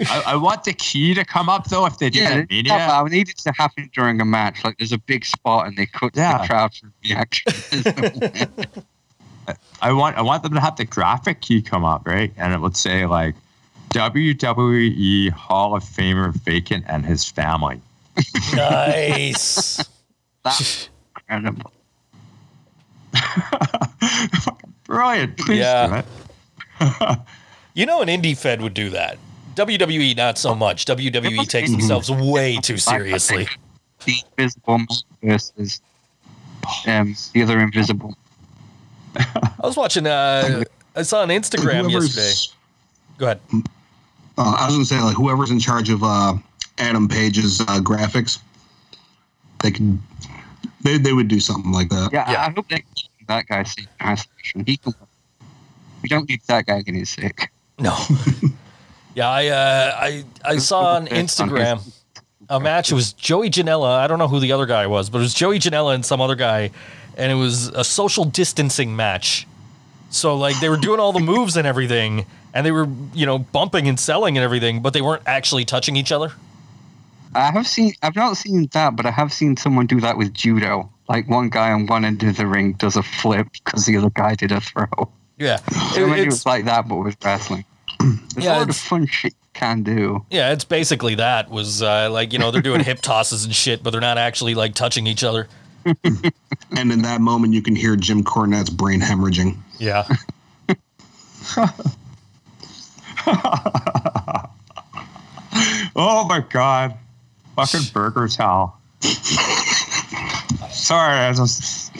I, 0.00 0.22
I 0.26 0.36
want 0.36 0.64
the 0.64 0.72
key 0.72 1.14
to 1.14 1.24
come 1.24 1.48
up 1.48 1.68
though 1.68 1.86
if 1.86 1.98
they 1.98 2.10
do 2.10 2.18
yeah, 2.18 2.38
that 2.38 2.50
media. 2.50 2.72
I 2.74 3.04
need 3.04 3.28
it 3.28 3.38
to 3.38 3.52
happen 3.52 3.88
during 3.94 4.20
a 4.20 4.24
match. 4.24 4.64
Like 4.64 4.76
there's 4.78 4.92
a 4.92 4.98
big 4.98 5.24
spot 5.24 5.68
and 5.68 5.76
they 5.76 5.86
cut 5.86 6.16
Yeah. 6.16 6.38
the 6.38 6.46
crowd 6.48 6.74
for 6.74 6.90
reaction. 7.04 7.52
I 9.80 9.92
want 9.92 10.16
I 10.16 10.22
want 10.22 10.42
them 10.42 10.54
to 10.54 10.60
have 10.60 10.76
the 10.76 10.84
graphic 10.84 11.40
key 11.42 11.62
come 11.62 11.84
up, 11.84 12.06
right? 12.06 12.32
And 12.36 12.52
it 12.52 12.60
would 12.60 12.76
say 12.76 13.06
like 13.06 13.34
WWE 13.94 15.30
Hall 15.30 15.76
of 15.76 15.84
Famer 15.84 16.32
vacant 16.34 16.84
and 16.88 17.06
his 17.06 17.24
family. 17.28 17.80
Nice. 18.54 19.88
That's 20.42 20.88
incredible. 21.16 21.72
Brilliant. 24.84 25.38
Please 25.38 25.58
Yeah. 25.60 26.02
do 26.80 26.86
it. 26.86 27.18
you 27.74 27.86
know, 27.86 28.02
an 28.02 28.08
indie 28.08 28.36
fed 28.36 28.60
would 28.62 28.74
do 28.74 28.90
that. 28.90 29.16
WWE, 29.54 30.16
not 30.16 30.38
so 30.38 30.54
much. 30.56 30.84
WWE 30.86 31.48
takes 31.48 31.70
themselves 31.70 32.10
way 32.10 32.56
too 32.56 32.76
seriously. 32.76 33.46
The 34.04 34.14
invisible 34.36 34.80
versus 35.22 35.80
um, 36.88 37.14
the 37.32 37.42
other 37.44 37.60
invisible. 37.60 38.16
I 39.16 39.50
was 39.62 39.76
watching, 39.76 40.08
uh, 40.08 40.64
I 40.96 41.02
saw 41.02 41.22
on 41.22 41.28
Instagram 41.28 41.88
Whoever's- 41.90 42.16
yesterday. 42.16 42.58
Go 43.18 43.26
ahead. 43.26 43.40
Uh, 44.36 44.56
I 44.58 44.66
was 44.66 44.74
gonna 44.74 44.84
say 44.84 45.00
like 45.00 45.16
whoever's 45.16 45.50
in 45.50 45.60
charge 45.60 45.90
of 45.90 46.02
uh, 46.02 46.34
Adam 46.78 47.08
Page's 47.08 47.60
uh, 47.60 47.80
graphics, 47.80 48.38
they 49.62 49.70
can 49.70 50.02
they 50.82 50.98
they 50.98 51.12
would 51.12 51.28
do 51.28 51.40
something 51.40 51.72
like 51.72 51.88
that. 51.90 52.10
Yeah, 52.12 52.30
Yeah. 52.30 52.46
I 52.46 52.50
hope 52.50 52.68
they 52.68 52.84
keep 52.94 53.10
that 53.28 53.46
guy 53.46 53.62
see 53.62 53.86
isolation. 54.02 54.64
He 54.66 54.76
can. 54.76 54.94
We 56.02 56.08
don't 56.08 56.28
need 56.28 56.40
that 56.48 56.66
guy 56.66 56.82
getting 56.82 57.04
sick. 57.06 57.50
No. 57.78 57.96
yeah, 59.14 59.28
I, 59.30 59.46
uh, 59.48 59.96
I, 59.98 60.24
I 60.44 60.56
saw 60.58 60.96
on 60.96 61.06
Instagram 61.06 61.80
a 62.48 62.60
match. 62.60 62.92
It 62.92 62.94
was 62.94 63.12
Joey 63.14 63.50
Janela. 63.50 63.98
I 63.98 64.06
don't 64.06 64.18
know 64.18 64.28
who 64.28 64.40
the 64.40 64.52
other 64.52 64.66
guy 64.66 64.86
was, 64.86 65.08
but 65.08 65.18
it 65.18 65.22
was 65.22 65.34
Joey 65.34 65.58
Janela 65.58 65.94
and 65.94 66.04
some 66.04 66.20
other 66.20 66.34
guy, 66.34 66.70
and 67.16 67.32
it 67.32 67.36
was 67.36 67.68
a 67.68 67.84
social 67.84 68.24
distancing 68.24 68.94
match. 68.94 69.46
So 70.14 70.36
like 70.36 70.58
they 70.60 70.68
were 70.68 70.76
doing 70.76 71.00
all 71.00 71.12
the 71.12 71.20
moves 71.20 71.56
and 71.56 71.66
everything, 71.66 72.26
and 72.52 72.64
they 72.64 72.70
were 72.72 72.88
you 73.12 73.26
know 73.26 73.38
bumping 73.38 73.88
and 73.88 73.98
selling 73.98 74.36
and 74.36 74.44
everything, 74.44 74.80
but 74.80 74.92
they 74.92 75.02
weren't 75.02 75.22
actually 75.26 75.64
touching 75.64 75.96
each 75.96 76.12
other. 76.12 76.32
I 77.34 77.50
have 77.50 77.66
seen. 77.66 77.94
I've 78.02 78.14
not 78.14 78.36
seen 78.36 78.68
that, 78.72 78.94
but 78.96 79.06
I 79.06 79.10
have 79.10 79.32
seen 79.32 79.56
someone 79.56 79.86
do 79.86 80.00
that 80.00 80.16
with 80.16 80.32
judo. 80.32 80.88
Like 81.08 81.28
one 81.28 81.48
guy 81.50 81.72
on 81.72 81.86
one 81.86 82.04
end 82.04 82.22
of 82.22 82.36
the 82.36 82.46
ring 82.46 82.72
does 82.74 82.96
a 82.96 83.02
flip 83.02 83.48
because 83.64 83.86
the 83.86 83.96
other 83.96 84.10
guy 84.10 84.34
did 84.34 84.52
a 84.52 84.60
throw. 84.60 84.86
Yeah, 85.36 85.58
It- 85.96 86.18
it 86.20 86.26
was 86.26 86.46
like 86.46 86.64
that, 86.66 86.86
but 86.88 86.94
with 86.96 87.16
wrestling. 87.24 87.64
There's 88.00 88.44
Yeah, 88.44 88.56
a 88.56 88.58
lot 88.60 88.68
of 88.70 88.76
fun 88.76 89.06
shit 89.08 89.32
you 89.32 89.48
can 89.52 89.82
do. 89.82 90.24
yeah, 90.30 90.52
it's 90.52 90.64
basically 90.64 91.16
that. 91.16 91.50
Was 91.50 91.82
uh, 91.82 92.08
like 92.10 92.32
you 92.32 92.38
know 92.38 92.52
they're 92.52 92.62
doing 92.62 92.84
hip 92.84 93.00
tosses 93.02 93.44
and 93.44 93.52
shit, 93.54 93.82
but 93.82 93.90
they're 93.90 94.00
not 94.00 94.16
actually 94.16 94.54
like 94.54 94.74
touching 94.74 95.06
each 95.08 95.24
other. 95.24 95.48
And 96.76 96.90
in 96.90 97.02
that 97.02 97.20
moment, 97.20 97.52
you 97.54 97.62
can 97.62 97.76
hear 97.76 97.94
Jim 97.94 98.24
Cornette's 98.24 98.70
brain 98.70 99.00
hemorrhaging. 99.00 99.56
Yeah. 99.78 100.06
Oh 105.96 106.26
my 106.28 106.40
god. 106.40 106.96
Fucking 107.56 107.92
burger 107.92 108.26
towel. 108.28 108.76
sorry, 110.70 111.18
I 111.18 111.32
just 111.32 111.92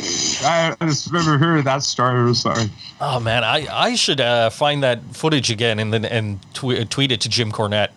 I 0.44 0.74
I 0.80 0.86
just 0.86 1.10
remember 1.12 1.38
hearing 1.38 1.62
that 1.64 1.82
story. 1.84 2.18
I'm 2.18 2.34
sorry. 2.34 2.70
Oh 3.00 3.20
man, 3.20 3.44
I, 3.44 3.66
I 3.70 3.94
should 3.94 4.20
uh, 4.20 4.50
find 4.50 4.82
that 4.82 5.02
footage 5.12 5.50
again 5.50 5.78
and 5.78 5.92
then 5.92 6.04
and 6.04 6.40
tw- 6.54 6.90
tweet 6.90 7.12
it 7.12 7.20
to 7.22 7.28
Jim 7.28 7.52
Cornette. 7.52 7.90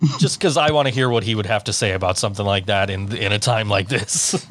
Just 0.18 0.38
because 0.38 0.56
I 0.56 0.70
want 0.70 0.88
to 0.88 0.94
hear 0.94 1.10
what 1.10 1.24
he 1.24 1.34
would 1.34 1.46
have 1.46 1.64
to 1.64 1.72
say 1.72 1.92
about 1.92 2.16
something 2.16 2.46
like 2.46 2.66
that 2.66 2.88
in 2.88 3.14
in 3.14 3.32
a 3.32 3.38
time 3.38 3.68
like 3.68 3.88
this. 3.88 4.46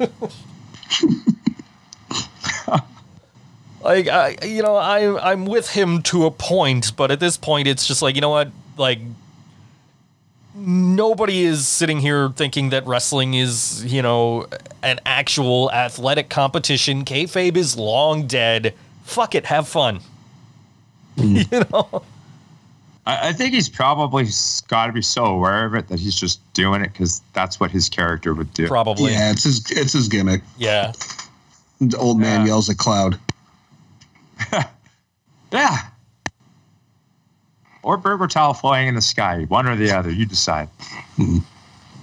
like 3.82 4.06
I, 4.06 4.36
you 4.44 4.62
know, 4.62 4.76
I 4.76 5.32
I'm 5.32 5.46
with 5.46 5.70
him 5.70 6.02
to 6.02 6.26
a 6.26 6.30
point, 6.30 6.96
but 6.96 7.10
at 7.10 7.18
this 7.18 7.36
point, 7.36 7.66
it's 7.66 7.84
just 7.86 8.00
like 8.00 8.14
you 8.14 8.20
know 8.20 8.30
what, 8.30 8.52
like 8.76 9.00
nobody 10.54 11.42
is 11.42 11.66
sitting 11.66 12.00
here 12.00 12.28
thinking 12.30 12.70
that 12.70 12.86
wrestling 12.86 13.34
is 13.34 13.84
you 13.92 14.02
know 14.02 14.46
an 14.84 15.00
actual 15.04 15.70
athletic 15.72 16.28
competition. 16.28 17.04
Kayfabe 17.04 17.56
is 17.56 17.76
long 17.76 18.28
dead. 18.28 18.74
Fuck 19.02 19.34
it, 19.34 19.46
have 19.46 19.66
fun. 19.66 20.00
Mm. 21.16 21.52
you 21.52 21.64
know. 21.72 22.04
I, 23.10 23.28
I 23.28 23.32
think 23.32 23.54
he's 23.54 23.68
probably 23.68 24.26
got 24.68 24.86
to 24.86 24.92
be 24.92 25.02
so 25.02 25.24
aware 25.24 25.64
of 25.66 25.74
it 25.74 25.88
that 25.88 25.98
he's 26.00 26.14
just 26.14 26.40
doing 26.52 26.82
it 26.82 26.92
because 26.92 27.22
that's 27.32 27.58
what 27.60 27.70
his 27.70 27.88
character 27.88 28.34
would 28.34 28.52
do. 28.54 28.66
Probably. 28.68 29.12
Yeah, 29.12 29.30
it's 29.32 29.44
his 29.44 29.70
it's 29.70 29.92
his 29.92 30.08
gimmick. 30.08 30.42
Yeah. 30.58 30.92
The 31.80 31.96
old 31.96 32.18
man 32.18 32.40
Yeah. 32.40 32.46
yells 32.48 32.68
at 32.70 32.76
cloud. 32.78 33.18
Yeah. 35.52 35.78
Or 37.82 37.96
burger 37.96 38.26
towel 38.28 38.54
flying 38.54 38.86
in 38.88 38.94
the 38.94 39.00
sky, 39.00 39.44
one 39.48 39.66
or 39.66 39.74
the 39.74 39.90
other. 39.90 40.10
You 40.10 40.26
decide. 40.26 40.68
Hmm. 41.16 41.36
You 41.36 41.42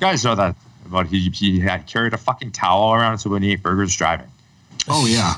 guys 0.01 0.23
know 0.25 0.35
that 0.35 0.55
about 0.85 1.07
he 1.07 1.29
he 1.29 1.59
had 1.59 1.85
carried 1.88 2.13
a 2.13 2.17
fucking 2.17 2.51
towel 2.51 2.93
around 2.93 3.19
so 3.19 3.29
when 3.29 3.43
he 3.43 3.53
ate 3.53 3.61
burgers 3.63 3.95
driving. 3.95 4.27
Oh 4.89 5.05
yeah, 5.05 5.35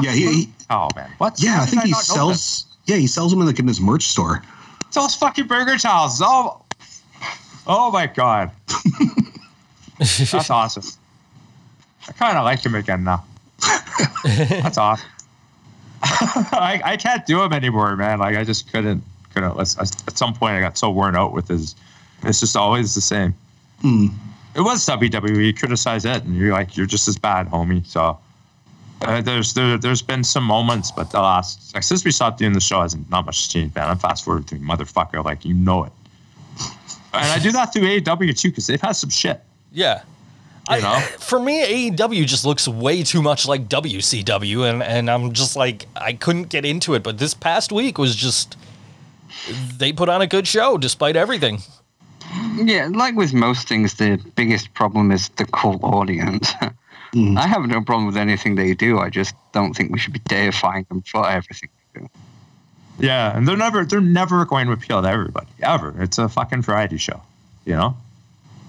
yeah. 0.00 0.12
He, 0.12 0.32
he 0.44 0.48
Oh 0.68 0.88
man, 0.94 1.10
what? 1.18 1.42
yeah. 1.42 1.62
I 1.62 1.64
did 1.64 1.70
think 1.70 1.82
he 1.84 1.90
not 1.90 2.08
know 2.16 2.28
this? 2.28 2.42
sells. 2.42 2.66
Yeah, 2.86 2.96
he 2.96 3.06
sells 3.06 3.32
them 3.32 3.40
in 3.40 3.46
like 3.46 3.58
in 3.58 3.66
his 3.66 3.80
merch 3.80 4.04
store. 4.04 4.42
Those 4.92 5.14
fucking 5.14 5.46
burger 5.46 5.76
towels. 5.78 6.20
Oh, 6.22 6.62
oh 7.66 7.90
my 7.90 8.06
god, 8.06 8.50
that's 9.98 10.50
awesome. 10.50 10.82
I 12.08 12.12
kind 12.12 12.36
of 12.36 12.44
like 12.44 12.64
him 12.64 12.74
again 12.74 13.04
now. 13.04 13.24
That's 14.24 14.78
awesome. 14.78 15.06
I, 16.02 16.80
I 16.84 16.96
can't 16.96 17.24
do 17.26 17.42
him 17.42 17.52
anymore, 17.52 17.94
man. 17.96 18.18
Like 18.18 18.36
I 18.36 18.42
just 18.44 18.72
couldn't 18.72 19.02
couldn't. 19.34 19.56
let's- 19.56 19.78
At 19.78 20.16
some 20.16 20.34
point, 20.34 20.54
I 20.54 20.60
got 20.60 20.76
so 20.78 20.90
worn 20.90 21.14
out 21.14 21.32
with 21.32 21.48
his. 21.48 21.74
It's 22.22 22.40
just 22.40 22.56
always 22.56 22.94
the 22.94 23.00
same. 23.00 23.34
Hmm. 23.82 24.06
It 24.54 24.62
was 24.62 24.84
WWE. 24.86 25.46
You 25.46 25.54
criticize 25.54 26.04
it, 26.04 26.24
and 26.24 26.34
you're 26.36 26.52
like, 26.52 26.76
you're 26.76 26.86
just 26.86 27.06
as 27.06 27.16
bad, 27.16 27.48
homie. 27.48 27.86
So 27.86 28.18
uh, 29.02 29.20
there's 29.22 29.54
there, 29.54 29.78
there's 29.78 30.02
been 30.02 30.24
some 30.24 30.44
moments, 30.44 30.90
but 30.90 31.10
the 31.10 31.20
last 31.20 31.74
like, 31.74 31.82
since 31.82 32.04
we 32.04 32.10
stopped 32.10 32.38
doing 32.38 32.52
the 32.52 32.60
show, 32.60 32.82
hasn't 32.82 33.08
not 33.10 33.26
much 33.26 33.48
changed, 33.48 33.74
man. 33.74 33.88
I'm 33.88 33.98
fast 33.98 34.24
forwarding 34.24 34.46
through 34.46 34.58
motherfucker, 34.60 35.24
like 35.24 35.44
you 35.44 35.54
know 35.54 35.84
it. 35.84 35.92
And 37.12 37.26
I 37.32 37.38
do 37.38 37.50
that 37.52 37.72
through 37.72 37.82
AEW 37.82 38.38
too, 38.38 38.50
because 38.50 38.66
they've 38.66 38.80
had 38.80 38.92
some 38.92 39.10
shit. 39.10 39.40
Yeah. 39.72 40.02
You 40.68 40.76
I, 40.76 40.80
know? 40.80 41.00
for 41.18 41.40
me, 41.40 41.90
AEW 41.90 42.26
just 42.26 42.44
looks 42.44 42.68
way 42.68 43.02
too 43.02 43.22
much 43.22 43.48
like 43.48 43.68
WCW, 43.68 44.70
and, 44.70 44.82
and 44.82 45.10
I'm 45.10 45.32
just 45.32 45.56
like, 45.56 45.86
I 45.96 46.12
couldn't 46.12 46.44
get 46.44 46.64
into 46.64 46.94
it. 46.94 47.02
But 47.02 47.18
this 47.18 47.34
past 47.34 47.72
week 47.72 47.98
was 47.98 48.14
just, 48.14 48.56
they 49.76 49.92
put 49.92 50.08
on 50.08 50.22
a 50.22 50.26
good 50.26 50.46
show 50.46 50.78
despite 50.78 51.16
everything. 51.16 51.62
Yeah, 52.54 52.88
like 52.92 53.16
with 53.16 53.32
most 53.32 53.66
things, 53.66 53.94
the 53.94 54.20
biggest 54.36 54.72
problem 54.74 55.10
is 55.10 55.30
the 55.30 55.46
cult 55.46 55.82
audience. 55.82 56.52
Mm. 57.12 57.36
I 57.38 57.46
have 57.46 57.62
no 57.66 57.80
problem 57.82 58.06
with 58.06 58.16
anything 58.16 58.54
they 58.54 58.74
do. 58.74 58.98
I 58.98 59.10
just 59.10 59.34
don't 59.52 59.74
think 59.74 59.90
we 59.92 59.98
should 59.98 60.12
be 60.12 60.20
deifying 60.20 60.86
them 60.88 61.02
for 61.02 61.28
everything 61.28 61.68
they 61.94 62.00
do. 62.00 62.08
Yeah, 62.98 63.36
and 63.36 63.48
they're 63.48 63.56
never 63.56 63.84
they're 63.84 64.00
never 64.00 64.44
going 64.44 64.66
to 64.66 64.72
appeal 64.72 65.00
to 65.02 65.08
everybody 65.08 65.48
ever. 65.62 65.94
It's 66.02 66.18
a 66.18 66.28
fucking 66.28 66.62
variety 66.62 66.98
show, 66.98 67.20
you 67.64 67.74
know. 67.74 67.96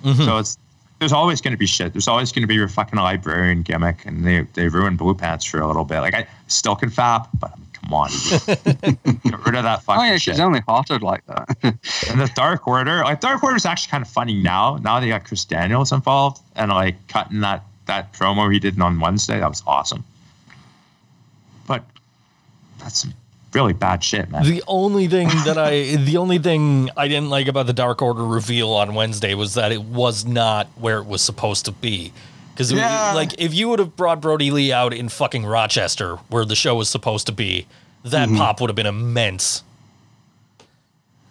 Mhm. 0.04 0.26
So 0.26 0.38
it's 0.38 0.58
there's 1.00 1.12
always 1.14 1.42
going 1.42 1.52
to 1.54 1.58
be 1.58 1.66
shit. 1.66 1.94
There's 1.94 2.08
always 2.08 2.32
going 2.32 2.44
to 2.44 2.48
be 2.48 2.54
your 2.56 2.68
fucking 2.68 2.98
librarian 2.98 3.62
gimmick, 3.64 4.06
and 4.06 4.24
they 4.26 4.42
they 4.54 4.68
ruined 4.70 4.98
Blue 4.98 5.14
Pants 5.16 5.46
for 5.46 5.60
a 5.60 5.68
little 5.68 5.84
bit. 5.86 6.00
Like 6.00 6.14
I 6.16 6.26
still 6.48 6.76
can 6.76 6.90
fap, 6.90 7.28
but 7.40 7.52
I 7.52 7.56
mean, 7.58 7.68
come 7.74 7.94
on, 7.94 8.10
get 9.24 9.46
rid 9.46 9.56
of 9.56 9.64
that 9.64 9.84
fucking 9.84 10.02
Oh 10.02 10.06
yeah, 10.06 10.14
shit. 10.18 10.36
she's 10.36 10.40
only 10.40 10.62
hearted 10.68 11.02
like 11.04 11.26
that. 11.28 11.50
And 11.64 12.20
the 12.22 12.32
Dark 12.36 12.68
Order, 12.68 13.04
like 13.04 13.20
Dark 13.20 13.44
Order 13.44 13.58
is 13.58 13.66
actually 13.66 13.92
kind 13.92 14.02
of 14.04 14.10
funny 14.10 14.42
now. 14.42 14.78
Now 14.78 15.00
they 15.00 15.10
got 15.10 15.26
Chris 15.26 15.44
Daniels 15.46 15.92
involved 15.92 16.42
and 16.56 16.72
like 16.72 16.96
cutting 17.10 17.42
that 17.42 17.64
that 17.92 18.14
promo 18.14 18.52
he 18.52 18.58
did 18.58 18.80
on 18.80 19.02
Wednesday. 19.02 19.40
That 19.40 19.50
was 19.50 19.62
awesome. 19.68 20.06
But 21.68 21.84
that's 22.80 23.02
some 23.02 23.14
really 23.54 23.74
bad 23.74 24.02
shit, 24.02 24.32
man. 24.32 24.44
The 24.44 24.64
only 24.66 25.08
thing 25.08 25.28
that 25.46 25.58
I, 25.58 25.96
the 25.98 26.16
only 26.18 26.40
thing 26.40 26.90
I 26.96 27.10
didn't 27.10 27.30
like 27.30 27.48
about 27.48 27.68
the 27.68 27.74
Dark 27.74 28.02
Order 28.02 28.26
reveal 28.26 28.70
on 28.70 28.96
Wednesday 28.96 29.34
was 29.34 29.56
that 29.56 29.74
it 29.74 29.84
was 29.84 30.26
not 30.26 30.68
where 30.78 31.00
it 31.00 31.06
was 31.06 31.22
supposed 31.22 31.66
to 31.66 31.74
be. 31.74 32.14
Because, 32.54 32.72
Yeah. 32.72 33.12
like, 33.14 33.34
if 33.38 33.54
you 33.54 33.68
would 33.70 33.80
have 33.80 33.98
brought 33.98 34.22
Brodie 34.22 34.52
Lee 34.52 34.72
out 34.72 34.94
in 34.94 35.10
fucking 35.10 35.46
Rochester, 35.46 36.16
where 36.30 36.46
the 36.46 36.56
show 36.56 36.76
was 36.76 36.90
supposed 36.90 37.26
to 37.28 37.34
be, 37.34 37.68
that 38.04 38.30
mm-hmm. 38.30 38.38
pop 38.38 38.62
would 38.62 38.70
have 38.70 38.76
been 38.76 38.86
immense. 38.86 39.64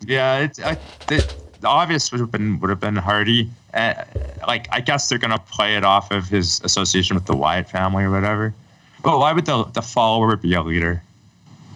Yeah, 0.06 0.40
it's 0.40 0.60
I, 0.60 0.76
the, 1.06 1.34
the 1.60 1.68
obvious 1.68 2.10
would 2.12 2.20
have 2.20 2.30
been 2.30 2.58
would 2.60 2.70
have 2.70 2.80
been 2.80 2.96
Hardy. 2.96 3.50
Uh, 3.74 3.94
like 4.46 4.68
I 4.72 4.80
guess 4.80 5.08
they're 5.08 5.18
gonna 5.18 5.38
play 5.38 5.76
it 5.76 5.84
off 5.84 6.10
of 6.10 6.28
his 6.28 6.60
association 6.64 7.14
with 7.14 7.26
the 7.26 7.36
Wyatt 7.36 7.68
family 7.70 8.04
or 8.04 8.10
whatever. 8.10 8.52
But 9.02 9.18
why 9.18 9.32
would 9.32 9.46
the 9.46 9.64
the 9.64 9.82
follower 9.82 10.36
be 10.36 10.54
a 10.54 10.62
leader? 10.62 11.02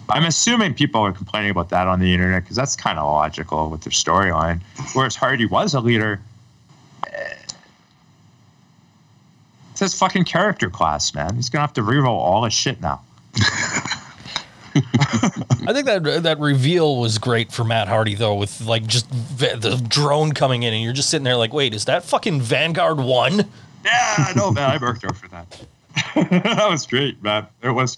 I'm 0.09 0.25
assuming 0.25 0.75
people 0.75 1.01
are 1.01 1.11
complaining 1.11 1.49
about 1.49 1.69
that 1.69 1.87
on 1.87 1.99
the 1.99 2.13
internet 2.13 2.43
because 2.43 2.55
that's 2.55 2.75
kind 2.75 2.99
of 2.99 3.05
logical 3.07 3.69
with 3.71 3.81
their 3.81 3.91
storyline. 3.91 4.61
Whereas 4.93 5.15
Hardy 5.15 5.47
was 5.47 5.73
a 5.73 5.79
leader. 5.79 6.19
eh, 7.11 7.33
It's 9.71 9.79
his 9.79 9.93
fucking 9.97 10.25
character 10.25 10.69
class, 10.69 11.13
man. 11.15 11.35
He's 11.35 11.49
gonna 11.49 11.61
have 11.63 11.73
to 11.73 11.81
reroll 11.81 12.09
all 12.17 12.43
his 12.43 12.53
shit 12.53 12.81
now. 12.81 13.01
I 14.75 15.71
think 15.73 15.85
that 15.85 16.23
that 16.23 16.39
reveal 16.39 16.97
was 16.97 17.17
great 17.17 17.51
for 17.51 17.63
Matt 17.63 17.87
Hardy, 17.87 18.15
though, 18.15 18.35
with, 18.35 18.61
like, 18.61 18.85
just 18.85 19.09
v- 19.09 19.55
the 19.55 19.77
drone 19.87 20.33
coming 20.33 20.63
in, 20.63 20.73
and 20.73 20.83
you're 20.83 20.93
just 20.93 21.09
sitting 21.09 21.23
there 21.23 21.37
like, 21.37 21.53
wait, 21.53 21.73
is 21.73 21.85
that 21.85 22.03
fucking 22.03 22.41
Vanguard 22.41 22.97
1? 22.97 23.45
Yeah, 23.85 24.33
no, 24.35 24.51
man, 24.51 24.71
I 24.71 24.77
worked 24.77 25.05
out 25.05 25.15
for 25.15 25.27
that. 25.29 25.65
that 26.15 26.67
was 26.69 26.85
great, 26.85 27.21
man. 27.23 27.47
It 27.61 27.69
was. 27.69 27.97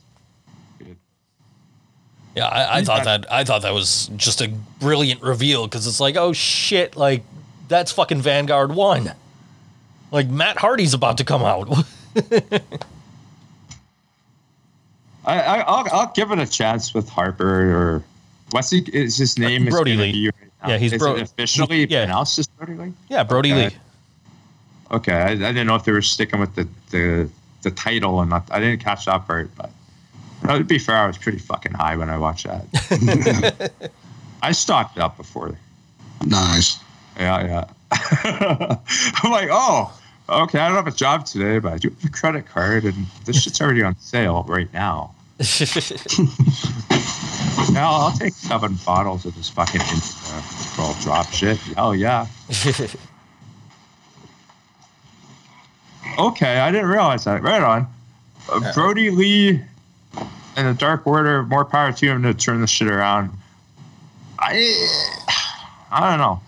Yeah, 2.35 2.45
I, 2.45 2.77
I 2.79 2.83
thought 2.83 3.05
that 3.05 3.31
I 3.31 3.43
thought 3.43 3.63
that 3.63 3.73
was 3.73 4.11
just 4.15 4.41
a 4.41 4.49
brilliant 4.79 5.23
reveal 5.23 5.65
because 5.65 5.87
it's 5.87 5.99
like, 5.99 6.15
oh 6.17 6.33
shit, 6.33 6.95
like 6.95 7.23
that's 7.67 7.91
fucking 7.91 8.21
Vanguard 8.21 8.75
one. 8.75 9.13
Like 10.11 10.29
Matt 10.29 10.57
Hardy's 10.57 10.93
about 10.93 11.17
to 11.17 11.23
come 11.23 11.41
out. 11.41 11.67
I, 15.27 15.39
I 15.39 15.57
I'll, 15.59 15.85
I'll 15.91 16.11
give 16.15 16.31
it 16.31 16.39
a 16.39 16.47
chance 16.47 16.93
with 16.93 17.07
Harper 17.09 17.71
or 17.75 18.03
what's 18.51 18.69
he 18.71 18.79
is 18.93 19.17
his 19.17 19.37
uh, 19.37 19.41
name 19.41 19.67
is 19.67 19.73
Brodie 19.73 19.91
gonna 19.95 20.03
Lee. 20.07 20.25
right. 20.27 20.69
Yeah, 20.69 20.77
he's 20.79 20.93
is 20.93 20.99
Bro- 20.99 21.17
it 21.17 21.21
officially 21.23 21.85
yeah. 21.87 22.05
pronounced 22.05 22.39
as 22.39 22.47
Brodie 22.47 22.73
Lee. 22.73 22.93
yeah, 23.09 23.23
Brodie 23.23 23.51
Okay. 23.53 23.67
Lee. 23.69 23.75
Okay, 24.89 25.13
I, 25.13 25.31
I 25.31 25.35
didn't 25.35 25.67
know 25.67 25.75
if 25.75 25.83
they 25.83 25.91
were 25.91 26.01
sticking 26.01 26.39
with 26.39 26.55
the 26.55 26.67
the, 26.91 27.29
the 27.61 27.71
title 27.71 28.21
and 28.21 28.29
not. 28.29 28.47
I 28.51 28.59
didn't 28.59 28.81
catch 28.81 29.05
that 29.05 29.27
part, 29.27 29.53
but 29.55 29.69
no, 30.43 30.57
to 30.57 30.63
be 30.63 30.79
fair, 30.79 30.95
I 30.95 31.07
was 31.07 31.17
pretty 31.17 31.39
fucking 31.39 31.73
high 31.73 31.95
when 31.97 32.09
I 32.09 32.17
watched 32.17 32.45
that. 32.47 33.91
I 34.41 34.51
stocked 34.53 34.97
up 34.97 35.17
before. 35.17 35.57
Nice. 36.25 36.79
Yeah, 37.17 37.65
yeah. 37.91 38.77
I'm 39.23 39.31
like, 39.31 39.49
oh, 39.51 39.99
okay. 40.29 40.59
I 40.59 40.67
don't 40.67 40.77
have 40.77 40.87
a 40.87 40.91
job 40.95 41.25
today, 41.25 41.59
but 41.59 41.73
I 41.73 41.77
do 41.77 41.89
have 41.89 42.05
a 42.05 42.09
credit 42.09 42.45
card, 42.45 42.85
and 42.85 43.07
this 43.25 43.41
shit's 43.41 43.59
already 43.59 43.83
on 43.83 43.97
sale 43.99 44.45
right 44.47 44.71
now. 44.73 45.13
Now 47.73 47.91
I'll 47.91 48.11
take 48.11 48.33
seven 48.33 48.77
bottles 48.85 49.25
of 49.25 49.35
this 49.35 49.49
fucking 49.49 49.81
Insta 49.81 50.77
roll 50.77 50.93
drop 51.01 51.27
shit. 51.31 51.57
Hell 51.57 51.95
yeah. 51.95 52.27
Okay, 56.17 56.57
I 56.57 56.71
didn't 56.71 56.89
realize 56.89 57.25
that. 57.25 57.43
Right 57.43 57.61
on. 57.61 57.85
Uh, 58.51 58.73
Brodie 58.73 59.11
Lee 59.11 59.61
and 60.55 60.67
the 60.67 60.73
Dark 60.73 61.05
Order, 61.05 61.43
more 61.43 61.63
power 61.63 61.91
to 61.91 62.05
him 62.07 62.23
to 62.23 62.33
turn 62.33 62.61
this 62.61 62.71
shit 62.71 62.87
around. 62.87 63.29
I, 64.39 64.87
I 65.91 66.09
don't 66.09 66.17
know. 66.17 66.41